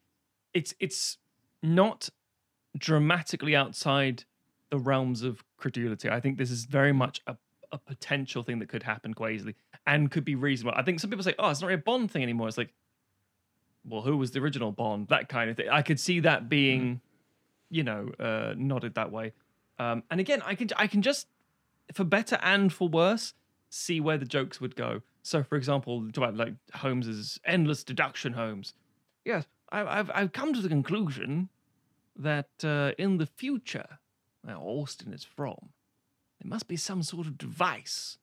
it's 0.53 0.75
it's 0.81 1.19
not 1.63 2.11
dramatically 2.77 3.57
outside 3.57 4.25
the 4.71 4.79
realms 4.79 5.23
of 5.23 5.45
credulity. 5.57 6.09
I 6.09 6.21
think 6.21 6.39
this 6.39 6.51
is 6.51 6.65
very 6.65 6.93
much 6.93 7.23
a, 7.27 7.37
a 7.73 7.79
potential 7.79 8.43
thing 8.43 8.59
that 8.59 8.69
could 8.69 8.83
happen 8.83 9.15
quite 9.15 9.35
easily 9.35 9.55
and 9.87 10.11
could 10.11 10.25
be 10.25 10.35
reasonable. 10.35 10.77
I 10.77 10.83
think 10.83 11.01
some 11.01 11.11
people 11.11 11.25
say, 11.25 11.35
"Oh, 11.39 11.51
it's 11.51 11.61
not 11.61 11.69
really 11.69 11.81
a 11.81 11.85
Bond 11.85 12.11
thing 12.11 12.23
anymore." 12.23 12.49
It's 12.49 12.59
like, 12.59 12.73
well, 13.85 14.03
who 14.03 14.17
was 14.17 14.33
the 14.33 14.41
original 14.41 14.73
Bond? 14.73 15.09
That 15.09 15.29
kind 15.29 15.51
of 15.51 15.57
thing. 15.57 15.69
I 15.69 15.83
could 15.83 16.01
see 16.01 16.21
that 16.21 16.49
being 16.49 17.01
you 17.71 17.83
know, 17.83 18.11
uh, 18.19 18.55
nodded 18.57 18.95
that 18.95 19.11
way. 19.11 19.33
Um, 19.79 20.03
and 20.11 20.21
again, 20.21 20.43
I 20.45 20.55
can 20.55 20.69
I 20.77 20.87
can 20.87 21.03
just, 21.03 21.27
for 21.93 22.05
better 22.05 22.39
and 22.43 22.73
for 22.73 22.89
worse, 22.89 23.35
see 23.69 24.01
where 24.01 24.19
the 24.19 24.25
jokes 24.25 24.61
would 24.61 24.77
go. 24.77 25.03
So, 25.23 25.43
for 25.43 25.57
example, 25.57 26.07
about 26.17 26.37
like 26.37 26.55
Holmes's 26.73 27.41
endless 27.45 27.83
deduction. 27.85 28.33
Holmes, 28.33 28.75
yes, 29.25 29.47
I, 29.71 29.83
I've 29.83 30.11
I've 30.15 30.33
come 30.33 30.55
to 30.55 30.61
the 30.61 30.69
conclusion 30.69 31.49
that 32.17 32.49
uh, 32.65 32.93
in 32.97 33.19
the 33.19 33.27
future, 33.27 33.99
where 34.47 34.57
Austin 34.57 35.13
is 35.13 35.25
from, 35.25 35.71
there 36.41 36.49
must 36.49 36.69
be 36.69 36.77
some 36.77 37.03
sort 37.03 37.27
of 37.27 37.37
device. 37.39 38.19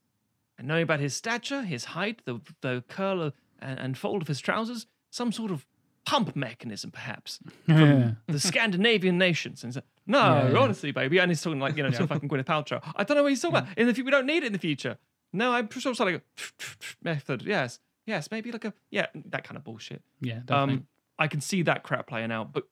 And 0.57 0.67
knowing 0.67 0.83
about 0.83 0.99
his 0.99 1.15
stature, 1.15 1.63
his 1.63 1.85
height, 1.85 2.21
the 2.25 2.39
the 2.61 2.83
curl 2.87 3.21
of, 3.21 3.33
and, 3.59 3.79
and 3.79 3.97
fold 3.97 4.21
of 4.21 4.27
his 4.27 4.39
trousers, 4.39 4.85
some 5.09 5.31
sort 5.31 5.51
of 5.51 5.65
pump 6.05 6.35
mechanism, 6.35 6.91
perhaps, 6.91 7.39
from 7.65 8.17
the 8.27 8.39
Scandinavian 8.51 9.17
nations. 9.17 9.63
And 9.63 9.73
like, 9.73 9.83
no, 10.05 10.19
Yeah, 10.19 10.51
yeah. 10.51 10.57
honestly, 10.59 10.91
baby. 10.91 11.17
And 11.19 11.31
he's 11.31 11.41
talking 11.41 11.59
like, 11.59 11.77
you 11.77 11.83
know, 11.83 11.91
some 11.91 12.07
fucking 12.07 12.29
Gwyneth 12.29 12.45
Paltrow. 12.45 12.81
I 12.95 13.03
don't 13.03 13.15
know 13.17 13.23
what 13.23 13.29
he's 13.31 13.41
talking 13.41 13.57
about. 13.57 13.77
In 13.77 13.87
the 13.87 13.93
future, 13.93 14.05
we 14.05 14.11
don't 14.11 14.25
need 14.25 14.43
it 14.43 14.47
in 14.47 14.53
the 14.53 14.59
future. 14.59 14.97
No, 15.31 15.53
I'm 15.53 15.69
sure 15.69 15.91
it's 15.91 15.99
like 15.99 16.15
a 16.15 16.21
method. 17.03 17.41
Yes, 17.43 17.79
yes, 18.05 18.29
maybe 18.31 18.51
like 18.51 18.65
a, 18.65 18.73
yeah, 18.91 19.07
that 19.25 19.43
kind 19.43 19.57
of 19.57 19.63
bullshit. 19.63 20.01
Yeah, 20.21 20.41
definitely. 20.45 20.73
Um, 20.75 20.87
I 21.17 21.27
can 21.27 21.41
see 21.41 21.61
that 21.63 21.83
crap 21.83 22.07
playing 22.07 22.31
out, 22.31 22.53
but 22.53 22.67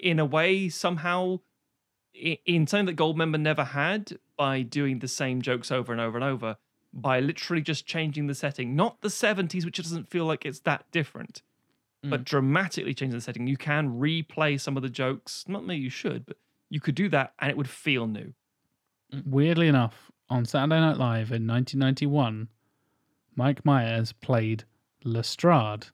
in 0.00 0.18
a 0.20 0.24
way, 0.24 0.68
somehow, 0.68 1.40
in 2.14 2.66
something 2.66 2.86
that 2.86 2.96
Goldmember 2.96 3.40
never 3.40 3.64
had, 3.64 4.18
by 4.36 4.62
doing 4.62 4.98
the 4.98 5.08
same 5.08 5.42
jokes 5.42 5.70
over 5.70 5.92
and 5.92 6.00
over 6.00 6.16
and 6.16 6.24
over, 6.24 6.56
by 6.92 7.20
literally 7.20 7.62
just 7.62 7.86
changing 7.86 8.26
the 8.26 8.34
setting, 8.34 8.76
not 8.76 9.00
the 9.00 9.08
70s, 9.08 9.64
which 9.64 9.76
doesn't 9.76 10.08
feel 10.08 10.24
like 10.24 10.44
it's 10.44 10.60
that 10.60 10.84
different, 10.92 11.42
hmm. 12.02 12.10
but 12.10 12.24
dramatically 12.24 12.94
changing 12.94 13.18
the 13.18 13.24
setting. 13.24 13.46
You 13.46 13.56
can 13.56 13.98
replay 13.98 14.60
some 14.60 14.76
of 14.76 14.82
the 14.82 14.88
jokes. 14.88 15.44
Not 15.48 15.64
maybe 15.64 15.82
you 15.82 15.90
should, 15.90 16.26
but 16.26 16.36
you 16.70 16.80
could 16.80 16.94
do 16.94 17.08
that 17.10 17.32
and 17.38 17.50
it 17.50 17.56
would 17.56 17.68
feel 17.68 18.06
new. 18.06 18.32
Hmm. 19.12 19.20
Weirdly 19.26 19.68
enough, 19.68 20.10
on 20.30 20.44
Saturday 20.44 20.80
Night 20.80 20.96
Live 20.96 21.32
in 21.32 21.46
1991, 21.46 22.48
Mike 23.36 23.64
Myers 23.64 24.12
played 24.12 24.64
Lestrade 25.02 25.88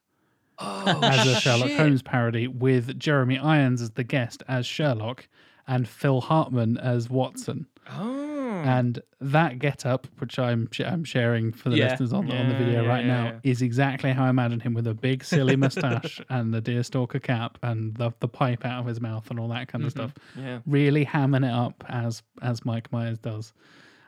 Oh, 0.62 1.00
as 1.02 1.26
a 1.26 1.40
Sherlock 1.40 1.70
Holmes 1.70 2.02
parody 2.02 2.46
with 2.46 2.98
Jeremy 2.98 3.38
Irons 3.38 3.80
as 3.80 3.92
the 3.92 4.04
guest 4.04 4.42
as 4.46 4.66
Sherlock 4.66 5.26
and 5.70 5.88
Phil 5.88 6.20
Hartman 6.20 6.76
as 6.78 7.08
Watson. 7.08 7.66
Oh. 7.88 8.26
And 8.64 9.00
that 9.20 9.60
get 9.60 9.86
up, 9.86 10.08
which 10.18 10.36
I'm 10.38 10.68
I'm 10.84 11.04
sharing 11.04 11.52
for 11.52 11.70
the 11.70 11.76
Yeah. 11.76 11.90
listeners 11.90 12.12
on, 12.12 12.30
on 12.30 12.48
the 12.48 12.56
video 12.56 12.82
yeah, 12.82 12.88
right 12.88 13.04
yeah, 13.04 13.22
now, 13.22 13.24
yeah. 13.24 13.50
is 13.50 13.62
exactly 13.62 14.12
how 14.12 14.24
I 14.24 14.30
imagine 14.30 14.58
him 14.58 14.74
with 14.74 14.88
a 14.88 14.94
big 14.94 15.24
silly 15.24 15.54
mustache 15.64 16.20
and 16.28 16.52
the 16.52 16.60
deerstalker 16.60 17.22
cap 17.22 17.56
and 17.62 17.94
the, 17.94 18.12
the 18.18 18.26
pipe 18.26 18.66
out 18.66 18.80
of 18.80 18.86
his 18.86 19.00
mouth 19.00 19.30
and 19.30 19.38
all 19.38 19.48
that 19.48 19.68
kind 19.68 19.84
of 19.84 19.94
mm-hmm. 19.94 20.08
stuff. 20.08 20.14
yeah. 20.36 20.58
Really 20.66 21.06
hamming 21.06 21.46
it 21.46 21.54
up 21.54 21.84
as 21.88 22.22
as 22.42 22.64
Mike 22.64 22.90
Myers 22.92 23.18
does. 23.18 23.52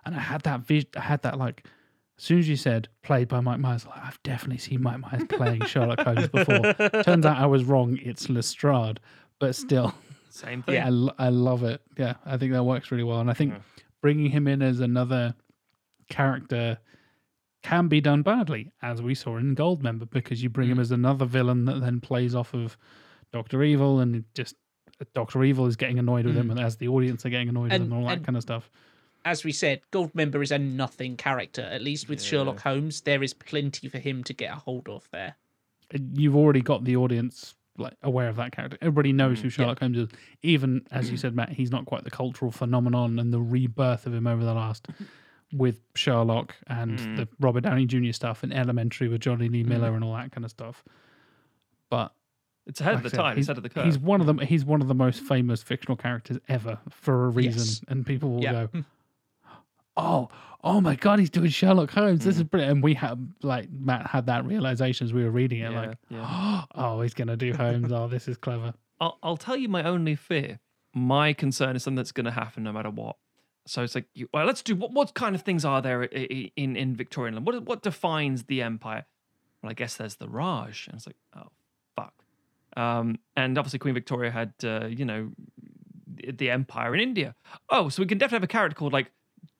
And 0.04 0.16
I 0.16 0.20
had 0.20 0.42
that 0.42 0.60
vis- 0.62 0.86
I 0.96 1.00
had 1.00 1.22
that 1.22 1.38
like 1.38 1.64
as 2.18 2.24
soon 2.24 2.40
as 2.40 2.48
you 2.48 2.56
said 2.56 2.88
played 3.02 3.28
by 3.28 3.38
Mike 3.38 3.60
Myers, 3.60 3.86
like, 3.86 4.04
I've 4.04 4.20
definitely 4.24 4.58
seen 4.58 4.82
Mike 4.82 4.98
Myers 4.98 5.24
playing 5.28 5.64
Sherlock 5.64 6.00
Holmes 6.00 6.28
before. 6.28 6.74
Turns 7.04 7.24
out 7.24 7.38
I 7.38 7.46
was 7.46 7.62
wrong. 7.64 8.00
It's 8.02 8.28
Lestrade, 8.28 8.98
but 9.38 9.54
still, 9.54 9.94
Same 10.32 10.62
thing. 10.62 10.82
I, 10.82 10.88
lo- 10.88 11.14
I 11.18 11.28
love 11.28 11.62
it. 11.62 11.80
Yeah, 11.98 12.14
I 12.24 12.36
think 12.38 12.52
that 12.52 12.64
works 12.64 12.90
really 12.90 13.04
well. 13.04 13.20
And 13.20 13.30
I 13.30 13.34
think 13.34 13.52
Yeah. 13.52 13.60
bringing 14.00 14.30
him 14.30 14.48
in 14.48 14.62
as 14.62 14.80
another 14.80 15.34
character 16.08 16.78
can 17.62 17.88
be 17.88 18.00
done 18.00 18.22
badly, 18.22 18.72
as 18.82 19.00
we 19.00 19.14
saw 19.14 19.36
in 19.36 19.54
Goldmember, 19.54 20.08
because 20.10 20.42
you 20.42 20.48
bring 20.48 20.68
him 20.68 20.78
mm. 20.78 20.80
as 20.80 20.90
another 20.90 21.24
villain 21.26 21.64
that 21.66 21.80
then 21.80 22.00
plays 22.00 22.34
off 22.34 22.54
of 22.54 22.76
Doctor 23.32 23.62
Evil, 23.62 24.00
and 24.00 24.24
just 24.34 24.56
Doctor 25.14 25.44
Evil 25.44 25.66
is 25.66 25.76
getting 25.76 25.98
annoyed 25.98 26.26
with 26.26 26.36
him, 26.36 26.50
and 26.50 26.58
as 26.58 26.76
the 26.76 26.88
audience 26.88 27.24
are 27.24 27.30
getting 27.30 27.48
annoyed 27.48 27.64
with 27.64 27.72
And- 27.74 27.84
him, 27.84 27.92
and 27.92 28.02
all 28.02 28.08
that 28.08 28.16
and- 28.18 28.26
kind 28.26 28.36
of 28.36 28.42
stuff. 28.42 28.70
As 29.24 29.44
we 29.44 29.52
said, 29.52 29.82
Goldmember 29.92 30.42
is 30.42 30.50
a 30.50 30.58
nothing 30.58 31.16
character. 31.16 31.62
At 31.62 31.80
least 31.80 32.08
with 32.08 32.20
Sherlock 32.20 32.58
Holmes, 32.60 33.02
there 33.02 33.22
is 33.22 33.32
plenty 33.32 33.88
for 33.88 33.98
him 33.98 34.24
to 34.24 34.32
get 34.34 34.50
a 34.50 34.56
hold 34.56 34.88
of 34.88 35.08
there. 35.12 35.36
Uh, 35.94 35.98
you've 36.14 36.34
already 36.34 36.60
got 36.60 36.82
the 36.82 36.96
audience 36.96 37.54
like 37.78 37.94
aware 38.02 38.28
of 38.28 38.36
that 38.36 38.52
character. 38.52 38.76
Everybody 38.80 39.12
knows 39.12 39.38
mm, 39.38 39.42
who 39.42 39.50
Sherlock 39.50 39.80
Holmes 39.80 39.98
is. 39.98 40.08
Even 40.42 40.86
as 40.90 41.10
you 41.10 41.16
said, 41.16 41.34
Matt, 41.34 41.50
he's 41.50 41.70
not 41.70 41.86
quite 41.86 42.04
the 42.04 42.10
cultural 42.10 42.50
phenomenon 42.50 43.18
and 43.18 43.32
the 43.32 43.40
rebirth 43.40 44.06
of 44.06 44.14
him 44.14 44.26
over 44.26 44.44
the 44.44 44.54
last 44.54 44.86
mm-hmm. 44.88 45.04
with 45.56 45.80
Sherlock 45.94 46.54
and 46.66 46.98
mm. 46.98 47.16
the 47.16 47.28
Robert 47.40 47.62
Downey 47.62 47.86
Jr. 47.86 48.12
stuff 48.12 48.42
and 48.42 48.52
Elementary 48.52 49.08
with 49.08 49.20
Jonny 49.20 49.48
Lee 49.48 49.62
Miller 49.62 49.90
mm. 49.90 49.94
and 49.96 50.04
all 50.04 50.14
that 50.14 50.32
kind 50.32 50.44
of 50.44 50.50
stuff. 50.50 50.84
But 51.88 52.12
It's 52.66 52.80
ahead 52.80 52.94
like 52.96 53.00
of 53.00 53.06
I 53.06 53.08
the 53.08 53.10
said, 53.10 53.22
time. 53.22 53.36
he's, 53.36 53.44
It's 53.44 53.48
ahead 53.48 53.56
of 53.58 53.62
the 53.62 53.68
curve. 53.70 53.84
he's 53.86 53.98
one 53.98 54.20
of 54.20 54.26
the 54.26 54.44
he's 54.44 54.64
one 54.64 54.82
of 54.82 54.88
the 54.88 54.94
most 54.94 55.20
famous 55.20 55.62
fictional 55.62 55.96
characters 55.96 56.38
ever 56.48 56.78
for 56.90 57.26
a 57.26 57.28
reason, 57.30 57.60
Yes. 57.60 57.80
and 57.88 58.06
people 58.06 58.30
will 58.30 58.42
Yeah. 58.42 58.52
go, 58.52 58.66
hmm. 58.66 58.80
"Oh, 59.96 60.28
oh 60.64 60.80
my 60.80 60.94
god, 60.96 61.18
he's 61.18 61.30
doing 61.30 61.50
Sherlock 61.50 61.90
Holmes! 61.90 62.24
This 62.24 62.36
is 62.36 62.44
brilliant!" 62.44 62.72
And 62.74 62.82
we 62.82 62.94
had 62.94 63.32
like 63.42 63.70
Matt 63.70 64.06
had 64.08 64.26
that 64.26 64.44
realization 64.44 65.06
as 65.06 65.12
we 65.12 65.24
were 65.24 65.30
reading 65.30 65.60
it, 65.60 65.72
Yeah, 65.72 65.80
like, 65.80 65.98
yeah. 66.08 66.62
"Oh, 66.74 67.00
he's 67.02 67.14
gonna 67.14 67.36
do 67.36 67.52
Holmes! 67.52 67.92
oh, 67.92 68.08
this 68.08 68.28
is 68.28 68.36
clever." 68.36 68.74
I'll, 69.00 69.18
I'll 69.22 69.36
tell 69.36 69.56
you 69.56 69.68
my 69.68 69.82
only 69.82 70.14
fear. 70.14 70.60
My 70.94 71.32
concern 71.32 71.74
is 71.74 71.82
something 71.82 71.96
that's 71.96 72.12
going 72.12 72.26
to 72.26 72.30
happen 72.30 72.62
no 72.62 72.72
matter 72.72 72.90
what. 72.90 73.16
So 73.66 73.82
it's 73.82 73.94
like, 73.96 74.04
you, 74.14 74.28
well, 74.32 74.44
let's 74.44 74.62
do 74.62 74.76
what, 74.76 74.92
what 74.92 75.14
kind 75.14 75.34
of 75.34 75.42
things 75.42 75.64
are 75.64 75.80
there 75.82 76.04
in 76.04 76.76
in 76.76 76.94
Victorian 76.94 77.34
land? 77.34 77.46
What 77.46 77.64
what 77.64 77.82
defines 77.82 78.44
the 78.44 78.62
empire? 78.62 79.04
Well, 79.62 79.70
I 79.70 79.74
guess 79.74 79.96
there's 79.96 80.16
the 80.16 80.28
Raj, 80.28 80.86
and 80.88 80.96
it's 80.96 81.06
like, 81.06 81.16
oh 81.36 81.48
fuck. 81.96 82.12
Um, 82.76 83.18
and 83.36 83.58
obviously 83.58 83.78
Queen 83.78 83.94
Victoria 83.94 84.30
had, 84.30 84.52
uh, 84.64 84.86
you 84.86 85.04
know, 85.04 85.30
the 86.06 86.50
empire 86.50 86.94
in 86.94 87.00
India. 87.00 87.34
Oh, 87.70 87.88
so 87.88 88.02
we 88.02 88.06
can 88.06 88.18
definitely 88.18 88.36
have 88.36 88.44
a 88.44 88.48
character 88.48 88.74
called 88.76 88.92
like 88.92 89.10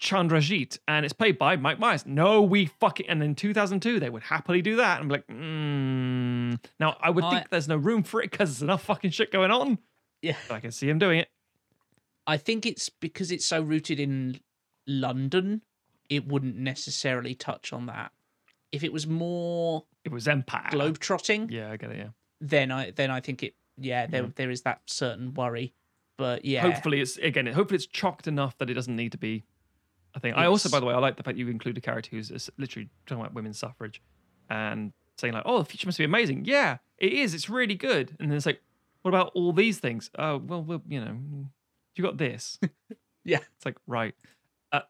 Chandrajit, 0.02 0.78
and 0.88 1.04
it's 1.04 1.12
played 1.12 1.38
by 1.38 1.56
Mike 1.56 1.78
Myers. 1.78 2.04
No, 2.04 2.42
we 2.42 2.66
fucking. 2.66 3.08
And 3.08 3.22
in 3.22 3.36
2002, 3.36 4.00
they 4.00 4.10
would 4.10 4.24
happily 4.24 4.60
do 4.60 4.76
that. 4.76 5.00
I'm 5.00 5.08
like, 5.08 5.26
mm. 5.28 6.58
now 6.80 6.96
I 7.00 7.10
would 7.10 7.22
I- 7.22 7.30
think 7.30 7.50
there's 7.50 7.68
no 7.68 7.76
room 7.76 8.02
for 8.02 8.20
it 8.20 8.30
because 8.30 8.50
there's 8.50 8.62
enough 8.62 8.82
fucking 8.82 9.12
shit 9.12 9.30
going 9.30 9.52
on. 9.52 9.78
Yeah. 10.20 10.36
But 10.48 10.56
I 10.56 10.60
can 10.60 10.72
see 10.72 10.88
him 10.88 10.98
doing 10.98 11.20
it. 11.20 11.28
I 12.26 12.36
think 12.36 12.66
it's 12.66 12.88
because 12.88 13.30
it's 13.30 13.46
so 13.46 13.62
rooted 13.62 13.98
in 14.00 14.40
London, 14.86 15.62
it 16.08 16.26
wouldn't 16.26 16.56
necessarily 16.56 17.34
touch 17.34 17.72
on 17.72 17.86
that. 17.86 18.12
If 18.72 18.82
it 18.84 18.92
was 18.92 19.06
more 19.06 19.84
It 20.04 20.10
was 20.12 20.26
Empire. 20.26 20.70
globetrotting, 20.70 21.50
Yeah, 21.50 21.70
I 21.70 21.76
get 21.76 21.90
it. 21.90 21.98
Yeah. 21.98 22.08
then 22.40 22.70
I 22.72 22.90
then 22.90 23.10
I 23.10 23.20
think 23.20 23.42
it 23.42 23.54
yeah, 23.78 24.06
there 24.06 24.26
there 24.34 24.50
is 24.50 24.62
that 24.62 24.80
certain 24.86 25.32
worry. 25.34 25.74
But 26.18 26.44
yeah. 26.44 26.60
Hopefully, 26.62 27.00
it's 27.00 27.16
again. 27.16 27.46
Hopefully, 27.46 27.76
it's 27.76 27.86
chocked 27.86 28.26
enough 28.28 28.56
that 28.58 28.68
it 28.70 28.74
doesn't 28.74 28.94
need 28.94 29.12
to 29.12 29.18
be. 29.18 29.44
I 30.14 30.18
think. 30.18 30.36
I 30.36 30.46
also, 30.46 30.68
by 30.68 30.80
the 30.80 30.86
way, 30.86 30.94
I 30.94 30.98
like 30.98 31.16
the 31.16 31.22
fact 31.22 31.38
you 31.38 31.48
include 31.48 31.78
a 31.78 31.80
character 31.80 32.10
who's 32.10 32.50
literally 32.58 32.88
talking 33.06 33.20
about 33.20 33.34
women's 33.34 33.58
suffrage, 33.58 34.02
and 34.50 34.92
saying 35.18 35.34
like, 35.34 35.44
"Oh, 35.46 35.58
the 35.58 35.64
future 35.64 35.86
must 35.86 35.98
be 35.98 36.04
amazing." 36.04 36.44
Yeah, 36.44 36.78
it 36.98 37.12
is. 37.12 37.34
It's 37.34 37.48
really 37.48 37.74
good. 37.74 38.16
And 38.20 38.30
then 38.30 38.36
it's 38.36 38.46
like, 38.46 38.60
"What 39.02 39.10
about 39.10 39.32
all 39.34 39.52
these 39.52 39.78
things?" 39.78 40.10
Oh, 40.18 40.36
well, 40.38 40.62
well 40.62 40.82
you 40.88 41.00
know, 41.00 41.16
you 41.96 42.04
got 42.04 42.18
this. 42.18 42.58
Yeah. 43.24 43.38
It's 43.56 43.64
like 43.64 43.76
right. 43.86 44.14
Uh, 44.72 44.80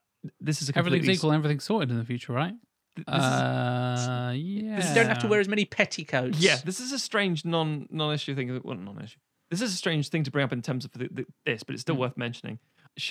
this 0.40 0.62
is 0.62 0.70
a 0.70 0.78
Everything's 0.78 1.00
completely 1.00 1.14
equal, 1.14 1.32
everything's 1.32 1.64
sorted 1.64 1.90
in 1.90 1.98
the 1.98 2.04
future, 2.04 2.32
right? 2.32 2.54
This 2.96 3.04
is, 3.06 3.14
Uh, 3.14 4.32
yeah. 4.36 4.88
You 4.88 4.94
don't 4.94 5.06
have 5.08 5.18
to 5.20 5.28
wear 5.28 5.40
as 5.40 5.48
many 5.48 5.64
petticoats. 5.64 6.38
Yeah, 6.38 6.56
this 6.64 6.80
is 6.80 6.92
a 6.92 6.98
strange 6.98 7.44
non 7.44 7.88
non 7.90 8.14
issue 8.14 8.34
thing. 8.34 8.60
Well, 8.62 8.76
non 8.76 9.02
issue. 9.02 9.18
This 9.50 9.60
is 9.60 9.72
a 9.74 9.76
strange 9.76 10.08
thing 10.08 10.24
to 10.24 10.30
bring 10.30 10.44
up 10.44 10.52
in 10.52 10.62
terms 10.62 10.86
of 10.86 10.92
the, 10.92 11.08
the, 11.12 11.26
this, 11.44 11.62
but 11.62 11.74
it's 11.74 11.82
still 11.82 11.96
worth 11.96 12.16
mentioning. 12.16 12.58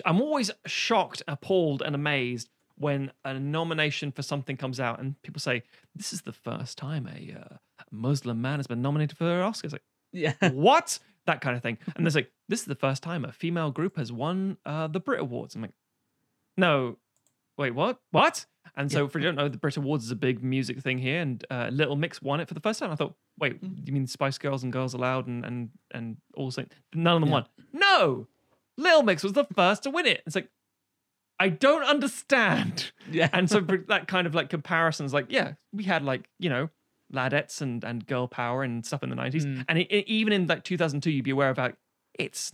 I'm 0.06 0.22
always 0.22 0.52
shocked, 0.66 1.24
appalled, 1.28 1.82
and 1.82 1.96
amazed 1.96 2.50
when 2.76 3.12
a 3.26 3.40
nomination 3.40 4.12
for 4.12 4.22
something 4.22 4.58
comes 4.58 4.80
out 4.80 5.00
and 5.00 5.22
people 5.22 5.40
say, 5.40 5.64
"This 5.96 6.14
is 6.14 6.22
the 6.22 6.34
first 6.34 6.78
time 6.78 7.08
a 7.08 7.36
uh, 7.40 7.58
Muslim 7.92 8.42
man 8.42 8.60
has 8.60 8.68
been 8.68 8.82
nominated 8.82 9.18
for 9.18 9.26
an 9.26 9.42
Oscar." 9.42 9.68
It's 9.68 9.74
like, 9.74 9.84
Yeah. 10.12 10.34
what? 10.52 11.00
That 11.28 11.42
kind 11.42 11.56
of 11.56 11.62
thing. 11.62 11.78
And 11.96 12.06
there's 12.06 12.16
like, 12.16 12.32
this 12.50 12.62
is 12.62 12.66
the 12.66 12.76
first 12.76 13.04
time 13.04 13.26
a 13.26 13.32
female 13.32 13.70
group 13.72 13.98
has 13.98 14.12
won 14.12 14.58
uh, 14.66 14.88
the 14.88 15.00
Brit 15.00 15.20
Awards. 15.20 15.54
I'm 15.54 15.62
like, 15.62 15.74
no, 16.58 16.98
wait, 17.58 17.76
what? 17.76 18.00
What? 18.10 18.46
And 18.76 18.92
so, 18.92 19.08
for 19.08 19.20
you 19.20 19.26
don't 19.26 19.36
know, 19.36 19.50
the 19.50 19.58
Brit 19.58 19.78
Awards 19.78 20.06
is 20.06 20.12
a 20.12 20.16
big 20.16 20.44
music 20.44 20.80
thing 20.80 20.98
here, 20.98 21.22
and 21.22 21.46
uh, 21.52 21.70
Little 21.72 21.96
Mix 21.96 22.22
won 22.22 22.40
it 22.40 22.48
for 22.48 22.54
the 22.54 22.60
first 22.60 22.80
time. 22.80 22.90
I 22.92 22.96
thought, 22.96 23.16
wait, 23.40 23.58
you 23.62 23.92
mean 23.92 24.08
Spice 24.08 24.38
Girls 24.38 24.64
and 24.64 24.72
Girls 24.72 24.94
Aloud 24.94 25.28
and 25.28 25.46
and 25.46 25.70
and 25.92 26.18
all 26.36 26.50
things? 26.52 26.70
None 26.94 27.16
of 27.16 27.22
them 27.22 27.30
won. 27.32 27.46
No, 27.74 28.28
Little 28.82 29.04
Mix 29.04 29.24
was 29.24 29.34
the 29.34 29.46
first 29.56 29.84
to 29.84 29.90
win 29.90 30.06
it. 30.06 30.22
It's 30.26 30.36
like, 30.36 30.50
I 31.40 31.50
don't 31.50 31.84
understand. 31.84 32.92
Yeah. 33.12 33.28
And 33.34 33.50
so 33.50 33.60
that 33.60 34.08
kind 34.08 34.26
of 34.26 34.34
like 34.34 34.50
comparisons, 34.50 35.14
like, 35.14 35.26
yeah, 35.30 35.54
we 35.74 35.84
had 35.84 36.02
like, 36.04 36.30
you 36.40 36.50
know, 36.50 36.70
ladettes 37.14 37.60
and, 37.62 37.84
and 37.84 38.06
girl 38.08 38.26
power 38.28 38.64
and 38.64 38.86
stuff 38.86 39.04
in 39.04 39.10
the 39.10 39.16
90s. 39.18 39.44
Mm. 39.46 39.66
And 39.68 39.78
it, 39.80 39.88
it- 39.92 40.08
even 40.08 40.32
in 40.32 40.48
like 40.48 40.64
2002, 40.64 41.12
you'd 41.12 41.26
be 41.26 41.32
aware 41.32 41.50
of 41.50 41.58
like, 41.58 41.76
it's 42.18 42.52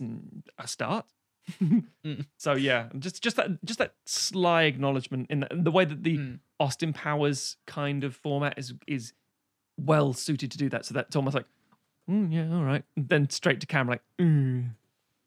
a 0.58 0.66
start. 0.68 1.06
Mm. 1.62 2.26
So 2.38 2.52
yeah, 2.54 2.88
just 2.98 3.22
just 3.22 3.36
that 3.36 3.64
just 3.64 3.78
that 3.78 3.94
sly 4.04 4.64
acknowledgement 4.64 5.28
in 5.30 5.40
the, 5.40 5.48
the 5.52 5.70
way 5.70 5.84
that 5.86 6.02
the 6.02 6.18
Mm. 6.18 6.38
Austin 6.60 6.92
Powers 6.92 7.56
kind 7.66 8.04
of 8.04 8.14
format 8.16 8.58
is 8.58 8.74
is 8.86 9.12
well 9.80 10.12
suited 10.12 10.50
to 10.50 10.58
do 10.58 10.68
that. 10.70 10.84
So 10.84 10.92
that's 10.92 11.16
almost 11.16 11.34
like, 11.36 11.46
mm, 12.10 12.30
yeah, 12.32 12.54
all 12.54 12.64
right. 12.64 12.84
Then 12.98 13.30
straight 13.30 13.60
to 13.60 13.66
camera, 13.66 13.92
like, 13.94 14.02
mm, 14.20 14.70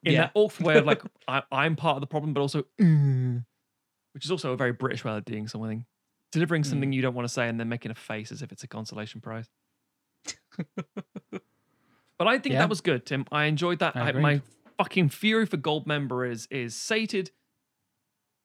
in 0.03 0.13
Yeah. 0.13 0.21
that 0.21 0.31
awful 0.33 0.65
way 0.65 0.77
of 0.77 0.85
like 0.85 1.01
I, 1.27 1.43
I'm 1.51 1.75
part 1.75 1.95
of 1.97 2.01
the 2.01 2.07
problem, 2.07 2.33
but 2.33 2.41
also, 2.41 2.63
"Mm," 2.79 3.45
which 4.13 4.25
is 4.25 4.31
also 4.31 4.51
a 4.53 4.57
very 4.57 4.71
British 4.73 5.03
way 5.03 5.15
of 5.15 5.25
doing 5.25 5.47
something, 5.47 5.85
delivering 6.31 6.63
Mm. 6.63 6.65
something 6.67 6.93
you 6.93 7.01
don't 7.01 7.13
want 7.13 7.27
to 7.27 7.33
say 7.33 7.47
and 7.47 7.59
then 7.59 7.69
making 7.69 7.91
a 7.91 7.95
face 7.95 8.31
as 8.31 8.41
if 8.41 8.51
it's 8.51 8.63
a 8.63 8.67
consolation 8.67 9.21
prize. 9.21 9.49
but 11.31 12.27
I 12.27 12.37
think 12.39 12.53
Yeah. 12.53 12.59
that 12.59 12.69
was 12.69 12.81
good, 12.81 13.05
Tim. 13.05 13.25
I 13.31 13.45
enjoyed 13.45 13.79
that. 13.79 13.95
I 13.95 14.09
I, 14.09 14.11
my 14.13 14.41
fucking 14.77 15.09
fury 15.09 15.45
for 15.45 15.57
Goldmember 15.57 16.29
is 16.29 16.47
is 16.51 16.75
sated, 16.75 17.31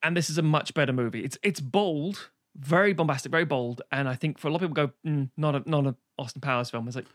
and 0.03 0.17
this 0.17 0.31
is 0.31 0.39
a 0.39 0.43
much 0.43 0.75
better 0.75 0.93
movie. 0.93 1.25
It's 1.25 1.39
it's 1.43 1.61
bold, 1.61 2.31
very 2.57 2.93
bombastic, 2.93 3.31
very 3.33 3.45
bold, 3.45 3.83
and 3.91 4.09
I 4.09 4.15
think 4.15 4.39
for 4.39 4.49
a 4.49 4.51
lot 4.51 4.63
of 4.63 4.71
people 4.71 4.87
go, 4.87 4.93
mm, 5.07 5.31
not 5.37 5.55
a 5.55 5.69
not 5.69 5.87
a 5.87 5.97
Austin 6.19 6.41
Powers 6.41 6.71
film. 6.71 6.87
It's 6.87 6.97
like, 6.97 7.07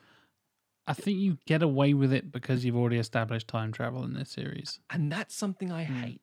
I 0.87 0.93
think 0.93 1.19
you 1.19 1.37
get 1.45 1.61
away 1.61 1.93
with 1.93 2.11
it 2.11 2.31
because 2.31 2.65
you've 2.65 2.75
already 2.75 2.97
established 2.97 3.47
time 3.47 3.71
travel 3.71 4.03
in 4.03 4.13
this 4.13 4.29
series. 4.29 4.79
and 4.89 5.11
that's 5.11 5.35
something 5.35 5.71
I 5.71 5.85
Mm. 5.85 5.99
hate. 6.01 6.21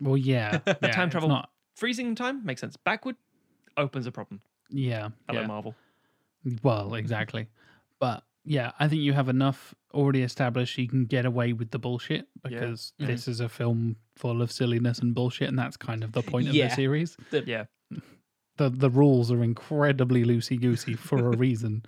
Well, 0.00 0.16
yeah, 0.16 0.60
yeah 0.66 0.92
Time 0.92 1.10
travel- 1.10 1.28
Not, 1.30 1.50
Freezing 1.74 2.14
time 2.14 2.44
makes 2.44 2.60
sense. 2.60 2.76
Backward 2.76 3.16
opens 3.76 4.06
a 4.06 4.12
problem. 4.12 4.40
yeah, 4.70 5.08
Hello, 5.28 5.40
yeah. 5.42 5.46
Marvel. 5.46 5.74
Well, 6.62 6.94
exactly. 6.94 7.48
But 7.98 8.22
yeah, 8.44 8.72
I 8.78 8.88
think 8.88 9.02
you 9.02 9.12
have 9.14 9.28
enough 9.28 9.74
already 9.92 10.22
established 10.22 10.78
you 10.78 10.86
can 10.88 11.06
get 11.06 11.24
away 11.26 11.52
with 11.52 11.70
the 11.70 11.78
bullshit 11.78 12.28
because 12.42 12.92
Mhm. 13.00 13.06
this 13.06 13.26
is 13.26 13.40
a 13.40 13.48
film 13.48 13.96
full 14.14 14.40
of 14.42 14.52
silliness 14.52 14.98
and 15.00 15.14
bullshit, 15.14 15.48
and 15.48 15.58
that's 15.58 15.76
kind 15.76 16.04
of 16.04 16.12
the 16.12 16.22
point 16.22 16.46
of 16.48 16.52
the 16.54 16.68
series. 16.70 17.16
Yeah. 17.32 17.64
The 18.58 18.70
the 18.70 18.88
rules 18.90 19.30
are 19.32 19.42
incredibly 19.42 20.24
loosey 20.24 20.58
goosey 20.60 20.94
for 20.94 21.18
a 21.32 21.36
reason. 21.36 21.84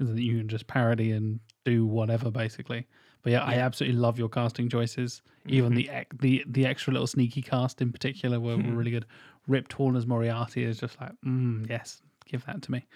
Is 0.00 0.12
that 0.14 0.20
you 0.22 0.38
can 0.38 0.48
just 0.48 0.66
parody 0.66 1.12
and 1.12 1.40
do 1.64 1.86
whatever 1.86 2.30
basically. 2.30 2.86
But 3.22 3.32
yeah, 3.32 3.42
I 3.42 3.54
absolutely 3.54 3.98
love 3.98 4.18
your 4.18 4.28
casting 4.28 4.68
choices. 4.68 5.22
Even 5.46 5.72
Mhm. 5.72 5.76
the 5.76 5.90
the 6.20 6.44
the 6.46 6.66
extra 6.66 6.92
little 6.92 7.06
sneaky 7.06 7.42
cast 7.42 7.80
in 7.82 7.90
particular 7.92 8.38
were, 8.38 8.56
were 8.56 8.72
really 8.74 8.90
good. 8.92 9.06
Rip 9.48 9.66
Torn 9.68 9.96
as 9.96 10.06
Moriarty 10.06 10.62
is 10.62 10.78
just 10.78 11.00
like, 11.00 11.12
mm, 11.26 11.68
yes, 11.68 12.00
give 12.26 12.44
that 12.46 12.62
to 12.62 12.70
me. 12.72 12.86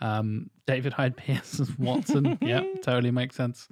Um, 0.00 0.50
David 0.66 0.92
Hyde 0.92 1.16
Pierce 1.22 1.60
as 1.60 1.78
Watson, 1.78 2.38
yeah, 2.42 2.64
totally 2.82 3.10
makes 3.12 3.36
sense. 3.36 3.68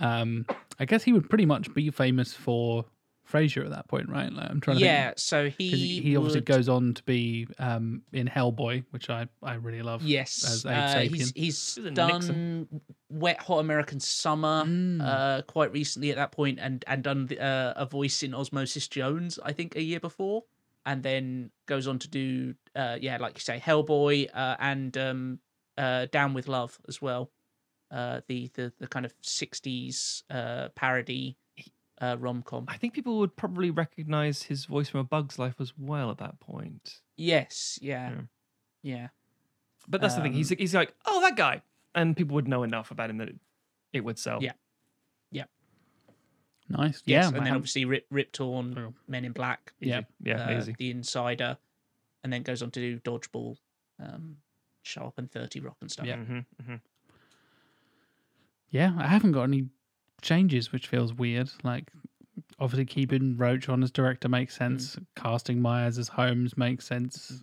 Um, 0.00 0.46
I 0.78 0.84
guess 0.84 1.02
he 1.02 1.12
would 1.12 1.28
pretty 1.28 1.46
much 1.46 1.72
be 1.74 1.90
famous 1.90 2.32
for 2.34 2.84
Frasier 3.30 3.64
at 3.64 3.70
that 3.70 3.88
point, 3.88 4.08
right? 4.08 4.30
Like, 4.32 4.50
I'm 4.50 4.60
trying 4.60 4.78
to 4.78 4.84
yeah, 4.84 5.06
think. 5.08 5.18
so 5.18 5.44
'Cause 5.44 5.54
he 5.58 5.70
he, 5.70 6.00
he 6.02 6.16
obviously 6.16 6.40
would- 6.40 6.44
goes 6.46 6.68
on 6.68 6.92
to 6.94 7.02
be 7.04 7.46
um, 7.58 8.02
in 8.12 8.26
Hellboy, 8.28 8.84
which 8.90 9.08
I, 9.10 9.26
I 9.42 9.54
really 9.54 9.80
love. 9.82 10.02
Yes, 10.02 10.44
as 10.44 10.66
Abe 10.66 10.72
uh, 11.12 11.14
he's 11.14 11.32
he's 11.34 11.74
He 11.76 11.80
was 11.80 11.86
in 11.88 11.94
done 11.94 12.12
Nixon. 12.14 12.80
Wet 13.08 13.40
Hot 13.42 13.58
American 13.60 14.00
Summer 14.00 14.64
Mm. 14.64 15.00
uh, 15.02 15.42
quite 15.42 15.72
recently 15.72 16.10
at 16.10 16.16
that 16.16 16.32
point, 16.32 16.58
and 16.60 16.84
and 16.86 17.02
done 17.02 17.26
the, 17.26 17.38
uh, 17.42 17.74
a 17.76 17.86
voice 17.86 18.22
in 18.22 18.34
Osmosis 18.34 18.88
Jones, 18.88 19.38
I 19.42 19.52
think 19.52 19.76
a 19.76 19.82
year 19.82 20.00
before, 20.00 20.44
and 20.84 21.02
then 21.02 21.50
goes 21.66 21.86
on 21.86 21.98
to 22.00 22.08
do 22.08 22.54
uh, 22.74 22.98
yeah, 23.00 23.18
like 23.18 23.34
you 23.34 23.40
say, 23.40 23.58
Hellboy 23.64 24.28
uh, 24.34 24.56
and 24.58 24.96
um, 24.98 25.38
uh, 25.78 26.06
Down 26.10 26.34
with 26.34 26.48
Love 26.48 26.78
as 26.88 27.00
well, 27.00 27.30
uh, 27.90 28.20
the 28.26 28.50
the 28.54 28.72
the 28.78 28.88
kind 28.88 29.06
of 29.06 29.14
'60s 29.22 30.22
uh, 30.30 30.68
parody 30.74 31.36
uh, 32.02 32.16
rom 32.18 32.42
com. 32.42 32.64
I 32.68 32.76
think 32.76 32.92
people 32.94 33.18
would 33.18 33.36
probably 33.36 33.70
recognize 33.70 34.42
his 34.42 34.64
voice 34.66 34.88
from 34.88 35.00
A 35.00 35.04
Bug's 35.04 35.38
Life 35.38 35.54
as 35.60 35.72
well 35.78 36.10
at 36.10 36.18
that 36.18 36.40
point. 36.40 37.00
Yes, 37.16 37.78
yeah, 37.80 38.10
Yeah. 38.10 38.20
yeah. 38.82 39.08
But 39.88 40.00
that's 40.00 40.14
the 40.16 40.22
thing. 40.22 40.32
He's 40.32 40.50
Um, 40.52 40.58
he's 40.58 40.74
like, 40.74 40.94
oh, 41.06 41.20
that 41.22 41.36
guy, 41.36 41.62
and 41.94 42.16
people 42.16 42.34
would 42.34 42.48
know 42.48 42.62
enough 42.62 42.90
about 42.90 43.08
him 43.10 43.18
that 43.18 43.28
it, 43.28 43.36
it 43.92 44.00
would 44.04 44.18
sell. 44.18 44.42
Yeah. 44.42 44.52
Yeah. 45.30 45.44
Nice. 46.68 47.02
Yes, 47.04 47.24
yeah, 47.24 47.26
and 47.28 47.36
then 47.36 47.44
man. 47.44 47.54
obviously 47.54 47.84
Rip 47.84 48.06
Rip 48.10 48.32
Torn, 48.32 48.76
Oh. 48.78 48.94
Men 49.06 49.24
in 49.24 49.32
Black. 49.32 49.72
Easy. 49.80 49.90
Yeah. 49.90 50.02
yeah, 50.22 50.58
uh. 50.58 50.66
The 50.78 50.90
Insider, 50.90 51.56
and 52.24 52.32
then 52.32 52.42
goes 52.42 52.62
on 52.62 52.70
to 52.72 52.80
do 52.80 52.98
Dodgeball, 53.00 53.56
um, 54.00 54.38
Sharp 54.82 55.14
and 55.18 55.30
Thirty 55.30 55.60
Rock 55.60 55.76
and 55.80 55.90
stuff. 55.90 56.06
Yeah. 56.06 56.16
hmm 56.16 56.38
hmm 56.64 56.76
Yeah, 58.70 58.92
I 58.96 59.06
haven't 59.06 59.32
got 59.32 59.44
any 59.44 59.66
changes, 60.22 60.72
which 60.72 60.86
feels 60.86 61.12
weird. 61.12 61.50
Like, 61.62 61.90
obviously, 62.58 62.86
keeping 62.86 63.36
Roach 63.36 63.68
on 63.68 63.82
as 63.82 63.90
director 63.90 64.28
makes 64.28 64.56
sense. 64.56 64.96
Casting 65.16 65.60
Myers 65.60 65.98
as 65.98 66.08
Holmes 66.08 66.56
makes 66.56 66.86
sense. 66.86 67.42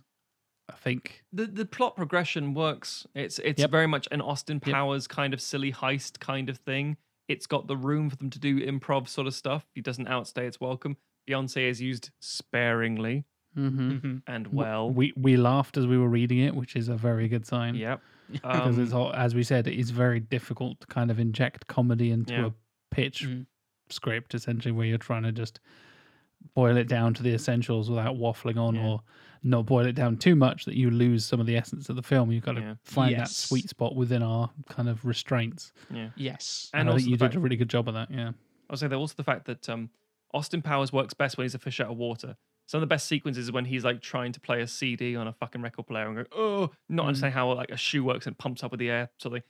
I 0.68 0.74
think. 0.74 1.24
The 1.32 1.46
the 1.46 1.64
plot 1.66 1.96
progression 1.96 2.54
works. 2.54 3.06
It's 3.14 3.38
it's 3.40 3.60
Yep. 3.60 3.70
very 3.70 3.86
much 3.86 4.06
an 4.10 4.20
Austin 4.20 4.60
Yep. 4.64 4.72
Powers 4.74 5.06
kind 5.06 5.34
of 5.34 5.40
silly 5.40 5.72
heist 5.72 6.20
kind 6.20 6.48
of 6.48 6.58
thing. 6.58 6.96
It's 7.28 7.46
got 7.46 7.66
the 7.68 7.76
room 7.76 8.08
for 8.10 8.16
them 8.16 8.30
to 8.30 8.38
do 8.38 8.60
improv 8.60 9.08
sort 9.08 9.26
of 9.26 9.34
stuff. 9.34 9.66
He 9.74 9.80
doesn't 9.80 10.08
outstay 10.08 10.46
its 10.46 10.60
welcome. 10.60 10.96
Beyonce 11.28 11.68
is 11.68 11.80
used 11.80 12.10
sparingly 12.20 13.24
Mm-hmm. 13.58 13.96
hmm 13.98 14.16
and 14.28 14.46
well. 14.52 14.88
we 14.92 15.12
we 15.16 15.36
laughed 15.36 15.76
as 15.76 15.84
we 15.84 15.98
were 15.98 16.08
reading 16.08 16.38
it, 16.38 16.54
which 16.54 16.76
is 16.76 16.88
a 16.88 16.94
very 16.94 17.26
good 17.26 17.44
sign. 17.46 17.74
Yep. 17.74 18.00
because 18.30 18.76
Um, 18.78 18.82
it's 18.84 18.92
all, 18.92 19.12
as 19.12 19.34
we 19.34 19.42
said, 19.42 19.66
it 19.66 19.76
is 19.76 19.90
very 19.90 20.20
difficult 20.20 20.78
to 20.82 20.86
kind 20.86 21.10
of 21.10 21.18
inject 21.18 21.66
comedy 21.66 22.12
into 22.12 22.32
Yeah. 22.32 22.46
a 22.46 22.50
pitch 23.02 23.26
Mm. 23.26 23.46
script, 23.88 24.34
essentially, 24.34 24.72
where 24.72 24.86
you're 24.86 24.98
trying 24.98 25.22
to 25.24 25.32
just 25.32 25.60
boil 26.54 26.76
it 26.76 26.88
down 26.88 27.12
to 27.14 27.22
the 27.22 27.34
essentials 27.34 27.90
without 27.90 28.16
waffling 28.16 28.56
on 28.56 28.74
Yeah. 28.74 28.86
or 28.86 29.02
not 29.42 29.66
boil 29.66 29.86
it 29.86 29.92
down 29.94 30.16
too 30.16 30.34
much 30.34 30.64
that 30.66 30.74
you 30.76 30.90
lose 30.90 31.24
some 31.24 31.40
of 31.40 31.46
the 31.46 31.56
essence 31.56 31.88
of 31.88 31.96
the 31.96 32.02
film. 32.02 32.30
You've 32.32 32.44
got 32.44 32.52
to 32.52 32.60
Yeah. 32.60 32.74
find 32.82 33.14
that 33.16 33.28
sweet 33.28 33.68
spot 33.68 33.94
within 33.96 34.22
our 34.22 34.50
kind 34.68 34.88
of 34.88 35.04
restraints. 35.04 35.72
yeah. 35.90 36.10
Yes. 36.16 36.70
And, 36.72 36.88
And 36.88 36.90
I 36.90 36.96
think 36.98 37.08
you 37.10 37.16
did 37.16 37.34
a 37.36 37.40
really 37.40 37.56
good 37.56 37.70
job 37.70 37.88
of 37.88 37.94
that. 37.94 38.10
Yeah. 38.10 38.32
I'll 38.68 38.76
say 38.76 38.86
there 38.88 38.98
also 38.98 39.14
the 39.16 39.24
fact 39.24 39.46
that 39.46 39.68
um, 39.68 39.90
Austin 40.32 40.62
Powers 40.62 40.92
works 40.92 41.14
best 41.14 41.36
when 41.36 41.44
he's 41.44 41.54
a 41.54 41.58
fish 41.58 41.80
out 41.80 41.90
of 41.90 41.96
water. 41.96 42.36
Some 42.66 42.78
of 42.78 42.82
the 42.82 42.86
best 42.94 43.06
sequences 43.08 43.46
is 43.46 43.52
when 43.52 43.64
he's 43.64 43.84
like 43.84 44.00
trying 44.00 44.32
to 44.32 44.40
play 44.40 44.60
a 44.62 44.66
CD 44.66 45.16
on 45.16 45.26
a 45.26 45.32
fucking 45.32 45.60
record 45.60 45.86
player 45.88 46.06
and 46.06 46.16
go, 46.16 46.24
oh, 46.32 46.70
not 46.88 47.04
Mm. 47.04 47.08
understand 47.08 47.34
how 47.34 47.52
like 47.52 47.70
a 47.70 47.76
shoe 47.76 48.04
works 48.04 48.26
and 48.26 48.38
pumps 48.38 48.62
up 48.62 48.70
with 48.70 48.78
the 48.80 48.90
air, 48.90 49.10
something. 49.18 49.42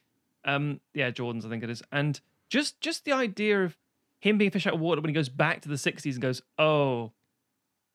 Um, 0.44 0.80
yeah, 0.94 1.10
Jordan's, 1.10 1.44
I 1.44 1.50
think 1.50 1.62
it 1.62 1.68
is. 1.70 1.82
And 1.92 2.18
just 2.50 2.80
just 2.80 3.04
the 3.06 3.12
idea 3.12 3.64
of 3.64 3.78
him 4.20 4.36
being 4.36 4.50
fish 4.50 4.66
out 4.66 4.74
of 4.74 4.80
water 4.80 5.00
when 5.00 5.08
he 5.08 5.14
goes 5.14 5.30
back 5.30 5.62
to 5.62 5.68
the 5.70 5.76
60s 5.76 6.12
and 6.12 6.20
goes, 6.20 6.42
oh, 6.58 7.12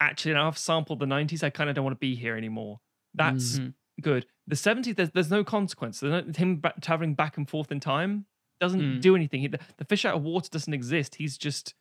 actually, 0.01 0.33
now 0.33 0.47
I've 0.47 0.57
sampled 0.57 0.99
the 0.99 1.05
90s. 1.05 1.43
I 1.43 1.51
kind 1.51 1.69
of 1.69 1.75
don't 1.75 1.83
want 1.85 1.95
to 1.95 1.99
be 1.99 2.15
here 2.15 2.35
anymore. 2.35 2.79
That's 3.13 3.59
Mhm. 3.59 3.73
good. 4.01 4.25
The 4.47 4.55
70s, 4.55 4.95
there's, 4.95 5.11
there's 5.11 5.29
no 5.29 5.43
consequence. 5.43 5.99
There's 5.99 6.25
no, 6.25 6.33
him 6.33 6.59
ba- 6.61 6.73
traveling 6.81 7.13
back 7.13 7.37
and 7.37 7.47
forth 7.47 7.71
in 7.71 7.79
time 7.79 8.25
doesn't 8.59 8.81
Mm. 8.81 9.01
do 9.01 9.15
anything. 9.15 9.41
He, 9.41 9.47
the, 9.47 9.59
the 9.77 9.85
fish 9.85 10.03
out 10.05 10.15
of 10.15 10.23
water 10.23 10.49
doesn't 10.49 10.73
exist. 10.73 11.15
He's 11.15 11.37
just 11.37 11.75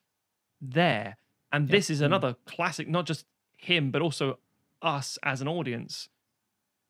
there. 0.60 1.16
And 1.52 1.68
this 1.68 1.88
is 1.88 2.00
another 2.00 2.34
classic, 2.46 2.88
not 2.88 3.06
just 3.06 3.24
him, 3.56 3.90
but 3.92 4.02
also 4.02 4.38
us 4.82 5.18
as 5.22 5.40
an 5.40 5.48
audience. 5.48 6.08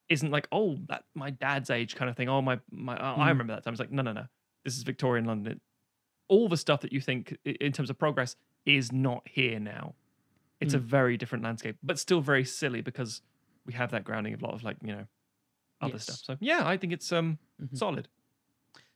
Isn't 0.08 0.30
like, 0.30 0.48
oh, 0.50 0.78
that 0.88 1.04
my 1.14 1.30
dad's 1.30 1.70
age 1.70 1.94
kind 1.96 2.10
of 2.10 2.16
thing. 2.16 2.28
Oh, 2.28 2.42
my, 2.42 2.58
my, 2.70 2.96
oh, 2.96 3.20
I 3.20 3.26
Mm. 3.26 3.28
remember 3.28 3.54
that 3.54 3.62
time. 3.64 3.74
It's 3.74 3.80
like, 3.80 3.92
no, 3.92 4.02
no, 4.02 4.12
no. 4.12 4.26
This 4.64 4.76
is 4.76 4.82
Victorian 4.82 5.24
London. 5.26 5.60
All 6.28 6.48
the 6.48 6.56
stuff 6.56 6.80
that 6.82 6.92
you 6.92 7.00
think 7.00 7.36
in 7.44 7.72
terms 7.72 7.90
of 7.90 7.98
progress 7.98 8.36
is 8.64 8.92
not 8.92 9.22
here 9.28 9.58
now. 9.60 9.94
It's 10.60 10.72
a 10.72 10.78
very 10.78 11.18
different 11.18 11.44
landscape, 11.44 11.76
but 11.82 11.98
still 11.98 12.22
very 12.22 12.44
silly 12.44 12.80
because 12.80 13.20
we 13.66 13.74
have 13.74 13.90
that 13.90 14.04
grounding 14.04 14.32
of 14.32 14.42
a 14.42 14.46
lot 14.46 14.54
of 14.54 14.62
like, 14.64 14.76
you 14.82 14.92
know, 14.94 15.06
other 15.82 15.94
Yes. 15.94 16.04
stuff. 16.04 16.16
So 16.24 16.36
yeah, 16.40 16.66
I 16.66 16.78
think 16.78 16.92
it's 16.94 17.12
um 17.12 17.38
Mhm. 17.62 17.76
solid. 17.76 18.08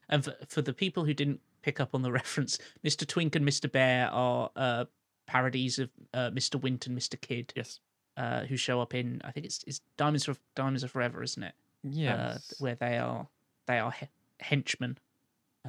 And 0.07 0.23
for, 0.25 0.35
for 0.47 0.61
the 0.63 0.73
people 0.73 1.05
who 1.05 1.13
didn't 1.13 1.41
pick 1.61 1.79
up 1.79 1.93
on 1.93 2.01
the 2.01 2.11
reference, 2.19 2.57
Mr. 2.83 3.05
Twink 3.05 3.35
and 3.35 3.45
Mr. 3.47 3.71
Bear 3.71 4.09
are 4.09 4.49
uh, 4.55 4.85
parodies 5.27 5.77
of 5.77 5.91
uh, 6.13 6.31
Mr. 6.31 6.59
Wint 6.59 6.87
and 6.87 6.97
Mr. 6.97 7.19
Kidd, 7.21 7.53
Yes. 7.55 7.79
uh, 8.17 8.45
who 8.45 8.57
show 8.57 8.81
up 8.81 8.95
in 8.95 9.21
I 9.23 9.31
think 9.31 9.45
it's 9.45 9.63
it's 9.67 9.81
Diamonds 9.97 10.27
of 10.27 10.39
Diamonds 10.55 10.81
of 10.83 10.89
Forever, 10.89 11.21
isn't 11.21 11.43
it? 11.43 11.53
Yeah. 11.83 12.15
Uh, 12.15 12.37
where 12.57 12.75
they 12.75 12.97
are 12.97 13.27
they 13.67 13.77
are 13.77 13.91
he- 13.91 14.07
henchmen 14.39 14.97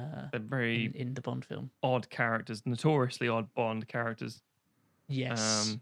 uh, 0.01 0.27
They're 0.31 0.39
very 0.39 0.85
in, 0.85 0.93
in 0.93 1.13
the 1.13 1.21
Bond 1.21 1.45
film. 1.45 1.71
odd 1.83 2.09
characters, 2.09 2.63
notoriously 2.65 3.27
odd 3.27 3.53
Bond 3.53 3.87
characters. 3.87 4.41
Yes. 5.07 5.69
Um, 5.69 5.81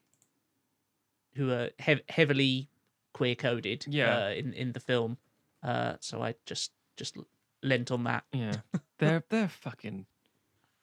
who 1.35 1.51
are 1.51 1.69
hev- 1.79 2.01
heavily 2.09 2.69
queer 3.13 3.35
coded 3.35 3.85
Yeah. 3.87 4.25
uh, 4.25 4.29
in 4.31 4.53
in 4.53 4.71
the 4.73 4.79
film. 4.79 5.17
Uh, 5.63 5.95
so 5.99 6.21
I 6.21 6.35
just 6.45 6.71
just 6.97 7.17
lent 7.63 7.91
on 7.91 8.03
that. 8.05 8.23
yeah, 8.33 8.53
they're 8.97 9.23
they're 9.29 9.49
fucking. 9.49 10.05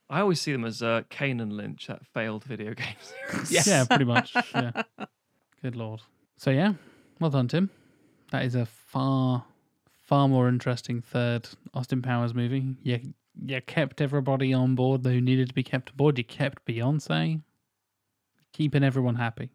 I 0.08 0.20
always 0.20 0.40
see 0.40 0.52
them 0.52 0.64
as 0.64 0.82
uh, 0.82 1.02
Kane 1.10 1.40
and 1.40 1.52
Lynch, 1.52 1.88
that 1.88 2.06
failed 2.06 2.44
video 2.44 2.74
game 2.82 2.94
series. 3.00 3.50
Yes. 3.50 3.66
Yeah, 3.66 3.84
pretty 3.84 4.04
much. 4.04 4.34
Yeah. 4.54 4.82
Good 5.62 5.74
lord. 5.74 6.02
So 6.36 6.50
yeah, 6.50 6.74
well 7.18 7.30
done, 7.30 7.48
Tim. 7.48 7.70
That 8.30 8.44
is 8.44 8.54
a 8.54 8.66
far, 8.66 9.44
far 10.04 10.28
more 10.28 10.48
interesting 10.48 11.00
third 11.00 11.48
Austin 11.74 12.02
Powers 12.02 12.34
movie. 12.34 12.76
You 12.84 13.00
you 13.44 13.60
kept 13.60 14.00
everybody 14.00 14.52
on 14.52 14.74
board 14.74 15.04
who 15.04 15.20
needed 15.20 15.48
to 15.48 15.54
be 15.54 15.62
kept 15.62 15.90
aboard. 15.90 16.18
You 16.18 16.24
kept 16.24 16.64
Beyonce, 16.64 17.42
keeping 18.52 18.82
everyone 18.84 19.16
happy. 19.16 19.50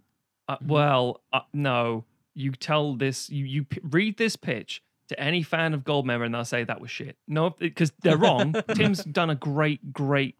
Uh, 0.48 0.58
well, 0.66 1.22
uh, 1.34 1.42
no. 1.54 2.06
You 2.34 2.52
tell 2.52 2.96
this, 2.96 3.30
you 3.30 3.46
you 3.46 3.64
p- 3.66 3.82
read 3.84 4.18
this 4.18 4.36
pitch 4.36 4.82
to 5.10 5.20
any 5.20 5.44
fan 5.44 5.74
of 5.74 5.84
Goldmember, 5.84 6.26
and 6.26 6.34
they'll 6.34 6.46
say 6.46 6.64
that 6.64 6.80
was 6.80 6.90
shit. 6.90 7.18
No, 7.28 7.50
because 7.50 7.92
they're 8.02 8.18
wrong. 8.18 8.56
Tim's 8.76 9.04
done 9.04 9.30
a 9.30 9.36
great, 9.36 9.92
great 9.92 10.36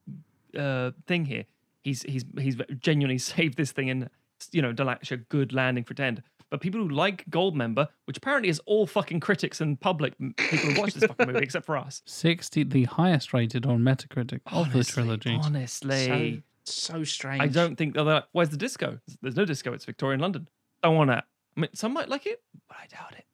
uh, 0.58 0.92
thing 1.08 1.26
here. 1.26 1.46
he's 1.84 2.04
he's 2.04 2.24
he's 2.40 2.56
genuinely 2.80 3.18
saved 3.34 3.58
this 3.58 3.72
thing 3.72 3.90
and 3.90 4.10
you 4.52 4.62
know 4.62 4.72
done 4.72 4.90
actually 4.90 5.18
a 5.18 5.26
good 5.30 5.54
landing 5.54 5.84
for 5.84 5.94
Tend. 5.94 6.24
But 6.52 6.60
people 6.60 6.82
who 6.82 6.90
like 6.90 7.26
Goldmember, 7.30 7.88
which 8.06 8.18
apparently 8.18 8.50
is 8.50 8.60
all 8.66 8.86
fucking 8.86 9.22
critics 9.22 9.62
and 9.62 9.80
public 9.80 10.14
people 10.38 10.58
who 10.58 10.80
watch 10.82 10.94
this 10.94 11.06
fucking 11.06 11.28
movie, 11.28 11.40
except 11.40 11.66
for 11.66 11.78
us. 11.78 12.04
60, 12.06 12.66
the 12.66 12.84
highest 12.84 13.34
rated 13.34 13.66
on 13.66 13.80
Metacritic 13.80 14.42
of 14.48 14.72
the 14.74 14.84
trilogy. 14.84 15.40
Honestly, 15.42 16.44
So, 16.66 16.92
so 16.98 17.04
strange. 17.06 17.42
I 17.42 17.48
don't 17.48 17.78
think 17.78 17.94
they're 17.96 18.04
like, 18.04 18.26
where's 18.34 18.50
the 18.50 18.58
disco? 18.58 19.00
There's 19.22 19.38
no 19.38 19.46
disco. 19.46 19.72
It's 19.72 19.86
Victorian 19.86 20.20
London. 20.20 20.48
Don't 20.84 20.98
want 20.98 21.10
that. 21.10 21.24
I 21.56 21.62
mean, 21.62 21.70
some 21.74 21.94
might 21.94 22.10
like 22.10 22.26
it, 22.26 22.44
but 22.68 22.78
I 22.78 22.88
doubt 22.88 23.14
it. 23.18 23.26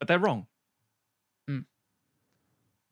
But 0.00 0.08
they're 0.08 0.18
wrong. 0.18 0.46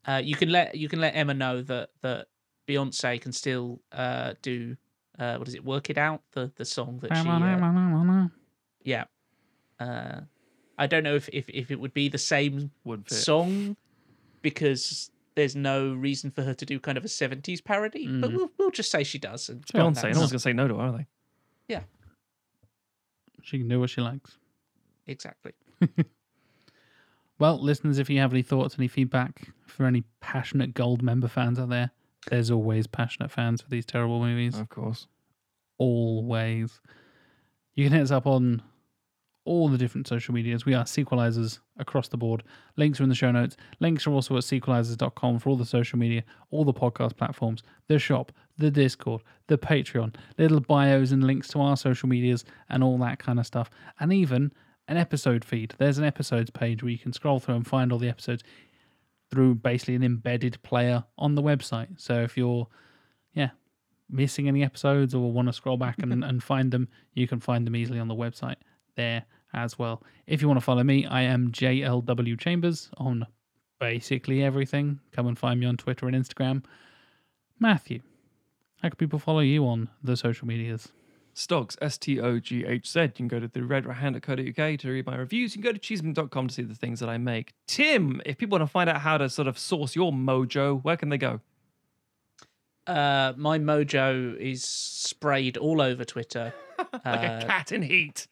Uh, 0.07 0.21
you 0.25 0.35
can 0.35 0.49
let 0.51 0.75
you 0.75 0.89
can 0.89 1.01
let 1.01 1.15
Emma 1.15 1.35
know 1.35 1.61
that 1.63 1.91
that 2.01 2.29
Beyonce 2.67 3.21
can 3.21 3.33
still 3.33 3.81
uh, 3.93 4.33
do 4.41 4.77
uh, 5.19 5.37
what 5.37 5.47
is 5.47 5.55
it? 5.55 5.65
Work 5.65 5.91
it 5.91 5.99
out 5.99 6.23
the 6.33 6.51
the 6.57 6.65
song 6.65 6.99
that 7.03 7.15
she 7.17 7.29
uh, 7.29 7.39
yeah. 8.83 9.05
Uh, 9.81 10.21
I 10.79 10.87
don't 10.87 11.03
know 11.03 11.15
if, 11.17 11.29
if 11.33 11.49
if 11.49 11.71
it 11.71 11.81
would 11.81 11.93
be 11.95 12.09
the 12.09 12.19
same 12.19 12.71
Would 12.85 13.11
song 13.11 13.77
because 14.43 15.11
there's 15.35 15.57
no 15.57 15.93
reason 15.95 16.31
for 16.31 16.43
her 16.43 16.55
to 16.55 16.65
do 16.67 16.79
kind 16.79 16.97
of 16.99 17.05
a 17.05 17.09
70s 17.09 17.65
parody, 17.65 18.07
but 18.07 18.31
Mm. 18.31 18.37
we'll 18.37 18.51
we'll 18.59 18.71
just 18.71 18.91
say 18.91 19.03
she 19.05 19.19
does. 19.19 19.49
And 19.49 19.65
Beyonce. 19.67 20.13
No 20.13 20.21
one's 20.21 20.31
gonna 20.33 20.39
say 20.39 20.53
no 20.53 20.69
to 20.69 20.77
her, 20.77 20.81
are 20.83 20.93
they? 20.93 21.07
Yeah. 21.69 21.81
She 23.43 23.59
can 23.59 23.69
do 23.69 23.81
what 23.81 23.91
she 23.91 24.01
likes. 24.01 24.39
exactly. 25.07 25.53
Well, 27.39 27.59
listeners, 27.59 27.99
if 27.99 28.11
you 28.11 28.19
have 28.19 28.33
any 28.35 28.43
thoughts, 28.43 28.75
any 28.79 28.87
feedback 28.87 29.49
for 29.67 29.87
any 29.87 30.05
passionate 30.21 30.75
Goldmember 30.75 31.31
fans 31.31 31.59
out 31.59 31.71
there, 31.71 31.91
there's 32.29 32.51
always 32.51 32.87
passionate 32.87 33.31
fans 33.31 33.63
for 33.63 33.71
these 33.71 33.87
terrible 33.87 34.21
movies. 34.21 34.59
Of 34.59 34.69
course. 34.69 35.07
Always. 35.79 36.81
You 37.75 37.85
can 37.87 37.95
hit 37.95 38.03
us 38.03 38.11
up 38.11 38.27
on 38.27 38.63
all 39.45 39.69
the 39.69 39.79
different 39.79 40.07
social 40.07 40.35
medias. 40.35 40.67
We 40.67 40.75
are 40.75 40.85
sequelizers 40.85 41.61
across 41.79 42.09
the 42.09 42.17
board. 42.17 42.43
Links 42.77 43.01
are 43.01 43.05
in 43.05 43.09
the 43.09 43.15
show 43.15 43.31
notes. 43.31 43.57
Links 43.81 44.07
are 44.07 44.13
also 44.13 44.37
at 44.37 44.43
sequelizers.com 44.43 45.39
for 45.39 45.51
all 45.51 45.57
the 45.57 45.65
social 45.65 45.99
media, 45.99 46.25
all 46.51 46.65
the 46.65 46.75
podcast 46.75 47.17
platforms, 47.17 47.63
the 47.89 47.99
shop, 47.99 48.33
the 48.59 48.71
Discord, 48.71 49.23
the 49.47 49.59
Patreon, 49.59 50.15
little 50.39 50.61
bios 50.61 51.13
and 51.13 51.25
links 51.25 51.49
to 51.49 51.61
our 51.61 51.77
social 51.77 52.09
medias 52.09 52.45
and 52.69 52.85
all 52.85 52.99
that 52.99 53.19
kind 53.19 53.39
of 53.39 53.47
stuff. 53.47 53.71
And 53.99 54.13
even 54.13 54.53
an 54.89 54.97
episode 54.97 55.45
feed. 55.45 55.75
There's 55.79 55.99
an 55.99 56.05
episodes 56.05 56.51
page 56.51 56.83
where 56.83 56.91
you 56.91 56.99
can 56.99 57.13
scroll 57.13 57.39
through 57.39 57.55
and 57.55 57.67
find 57.67 57.93
all 57.93 57.99
the 57.99 58.09
episodes 58.09 58.43
through 59.31 59.55
basically 59.55 59.95
an 59.95 60.03
embedded 60.03 60.61
player 60.63 61.05
on 61.17 61.37
the 61.37 61.43
website. 61.43 61.89
So 62.01 62.23
if 62.23 62.37
you're, 62.37 62.67
yeah, 63.33 63.51
missing 64.11 64.49
any 64.49 64.65
episodes 64.65 65.15
or 65.15 65.33
want 65.33 65.47
to 65.47 65.53
scroll 65.53 65.77
back 65.77 66.03
and, 66.03 66.25
and 66.25 66.43
find 66.43 66.73
them, 66.73 66.89
you 67.15 67.29
can 67.29 67.41
find 67.41 67.67
them 67.67 67.77
easily 67.77 68.01
on 68.01 68.09
the 68.09 68.17
website 68.17 68.57
there 68.97 69.25
as 69.53 69.79
well. 69.79 70.03
If 70.27 70.41
you 70.43 70.49
want 70.49 70.59
to 70.59 70.65
follow 70.65 70.85
me, 70.85 71.07
I 71.07 71.23
am 71.23 71.51
JLW 71.53 72.39
Chambers 72.39 72.91
on 72.97 73.27
basically 73.79 74.43
everything. 74.43 75.01
Come 75.13 75.27
and 75.27 75.39
find 75.39 75.59
me 75.61 75.67
on 75.67 75.77
Twitter 75.77 76.07
and 76.07 76.17
Instagram. 76.17 76.65
Matthew, 77.59 78.01
how 78.83 78.89
can 78.91 78.97
people 78.97 79.19
follow 79.19 79.41
you 79.41 79.67
on 79.67 79.89
the 80.03 80.17
social 80.17 80.47
medias? 80.47 80.89
Stogs, 81.33 81.77
S 81.81 81.97
T 81.97 82.21
O 82.21 82.39
G 82.41 82.65
H 82.67 82.91
Z. 82.91 83.01
You 83.03 83.09
can 83.11 83.29
go 83.29 83.39
to 83.41 83.47
the 83.49 83.61
redrahand.co.uk 83.61 84.79
to 84.81 84.91
read 84.91 85.07
my 85.07 85.17
reviews. 85.17 85.55
You 85.55 85.63
can 85.63 85.71
go 85.71 85.73
to 85.73 85.79
cheeseman.com 85.79 86.49
to 86.49 86.55
see 86.55 86.63
the 86.63 86.75
things 86.75 86.99
that 87.01 87.09
I 87.09 87.19
make. 87.19 87.53
Tim, 87.69 88.21
if 88.27 88.37
people 88.39 88.59
want 88.59 88.69
to 88.69 88.73
find 88.73 88.91
out 88.91 89.01
how 89.01 89.17
to 89.17 89.29
sort 89.29 89.47
of 89.49 89.59
source 89.59 89.95
your 89.95 90.13
mojo, 90.13 90.83
where 90.83 90.97
can 90.97 91.09
they 91.09 91.19
go? 91.19 91.41
Uh, 92.87 93.33
my 93.37 93.59
mojo 93.59 94.37
is 94.37 94.65
sprayed 94.65 95.57
all 95.57 95.81
over 95.81 96.05
Twitter. 96.05 96.53
like 96.79 97.07
Uh, 97.07 97.41
a 97.43 97.47
cat 97.47 97.71
in 97.73 97.83
heat. 97.83 98.27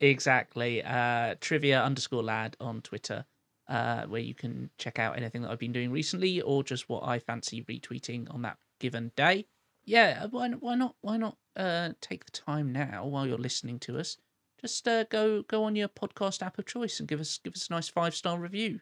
Exactly. 0.00 0.82
Uh, 0.82 1.34
trivia 1.40 1.82
underscore 1.82 2.22
lad 2.22 2.56
on 2.60 2.82
Twitter, 2.82 3.24
uh, 3.68 4.04
where 4.04 4.20
you 4.20 4.34
can 4.34 4.70
check 4.78 4.98
out 4.98 5.16
anything 5.16 5.42
that 5.42 5.50
I've 5.50 5.58
been 5.58 5.72
doing 5.72 5.90
recently 5.90 6.40
or 6.40 6.62
just 6.62 6.88
what 6.88 7.04
I 7.04 7.18
fancy 7.18 7.62
retweeting 7.62 8.32
on 8.32 8.42
that 8.42 8.58
given 8.78 9.12
day. 9.16 9.46
Yeah, 9.84 10.20
uh, 10.22 10.28
why, 10.28 10.48
why 10.50 10.74
not? 10.74 10.96
Why 11.00 11.16
not 11.16 11.36
uh, 11.56 11.90
take 12.00 12.24
the 12.24 12.32
time 12.32 12.72
now 12.72 13.06
while 13.06 13.26
you're 13.26 13.38
listening 13.38 13.78
to 13.80 13.98
us? 13.98 14.16
Just 14.60 14.88
uh, 14.88 15.04
go 15.04 15.42
go 15.42 15.64
on 15.64 15.76
your 15.76 15.88
podcast 15.88 16.42
app 16.42 16.58
of 16.58 16.66
choice 16.66 16.98
and 16.98 17.08
give 17.08 17.20
us 17.20 17.38
give 17.42 17.54
us 17.54 17.68
a 17.68 17.72
nice 17.72 17.88
five 17.88 18.14
star 18.14 18.38
review. 18.38 18.80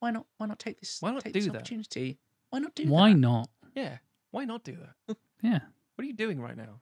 Why 0.00 0.10
not? 0.10 0.26
Why 0.36 0.46
not 0.46 0.58
take 0.58 0.78
this? 0.80 0.98
Why 1.00 1.12
not 1.12 1.24
take 1.24 1.32
do 1.32 1.40
this 1.40 1.46
that? 1.46 1.56
opportunity? 1.56 2.18
Why 2.50 2.58
not 2.58 2.74
do 2.74 2.86
Why 2.86 3.12
that? 3.12 3.18
not? 3.18 3.48
Yeah. 3.74 3.98
Why 4.30 4.44
not 4.44 4.62
do 4.62 4.76
that? 4.76 5.16
Yeah. 5.42 5.60
What 5.94 6.02
are 6.02 6.06
you 6.06 6.12
doing 6.12 6.40
right 6.40 6.56
now? 6.56 6.80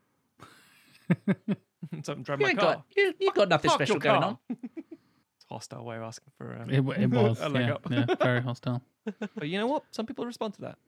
Something 2.02 2.22
drive 2.22 2.40
You 2.40 2.46
my 2.46 2.54
car. 2.54 2.74
got 2.74 2.84
you, 2.96 3.14
you 3.20 3.32
got 3.32 3.48
nothing 3.48 3.68
Park 3.68 3.80
special 3.80 3.98
going 3.98 4.22
on. 4.22 4.38
It's 5.38 5.44
a 5.50 5.54
hostile 5.54 5.84
way 5.84 5.96
of 5.96 6.02
asking 6.02 6.32
for 6.38 6.58
um, 6.60 6.70
It, 6.70 6.78
it 6.98 7.06
was. 7.10 7.40
a 7.40 7.48
leg 7.48 7.66
yeah, 7.66 7.74
up. 7.74 7.86
yeah, 7.90 8.06
very 8.20 8.40
hostile. 8.42 8.82
But 9.36 9.48
you 9.48 9.58
know 9.58 9.66
what? 9.66 9.84
Some 9.92 10.06
people 10.06 10.26
respond 10.26 10.54
to 10.54 10.62
that. 10.62 10.78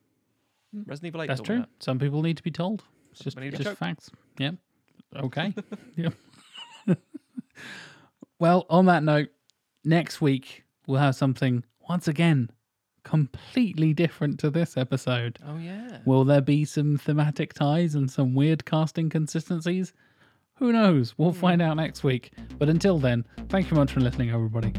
Resident 0.73 1.11
Evil 1.11 1.21
8 1.21 1.27
That's 1.27 1.39
taught 1.39 1.49
me 1.49 1.55
true. 1.57 1.65
Some 1.79 1.99
people 1.99 2.21
need 2.21 2.37
to 2.37 2.43
be 2.43 2.51
told. 2.51 2.83
It's 3.11 3.21
just, 3.21 3.37
people 3.37 3.57
to 3.57 3.63
just 3.63 3.77
facts. 3.77 4.09
Yep. 4.37 4.55
Okay. 5.15 5.53
yep. 5.95 6.13
well, 8.39 8.65
on 8.69 8.85
that 8.87 9.03
note, 9.03 9.29
next 9.83 10.19
week 10.21 10.63
we'll 10.87 10.99
have 10.99 11.15
something 11.15 11.63
once 11.87 12.07
again 12.07 12.49
completely 13.03 13.93
different 13.93 14.39
to 14.39 14.49
this 14.49 14.77
episode. 14.77 15.39
Oh, 15.47 15.57
yeah. 15.57 15.99
Will 16.05 16.23
there 16.25 16.41
be 16.41 16.65
some 16.65 16.97
thematic 16.97 17.53
ties 17.53 17.95
and 17.95 18.09
some 18.09 18.35
weird 18.35 18.65
casting 18.65 19.09
consistencies? 19.09 19.93
Who 20.59 20.73
knows? 20.73 21.17
We'll 21.17 21.31
hmm. 21.31 21.39
find 21.39 21.61
out 21.61 21.77
next 21.77 22.03
week. 22.03 22.33
But 22.57 22.69
until 22.69 22.99
then, 22.99 23.25
thank 23.47 23.71
you 23.71 23.77
much 23.77 23.93
for 23.93 24.01
listening, 24.01 24.29
everybody. 24.31 24.73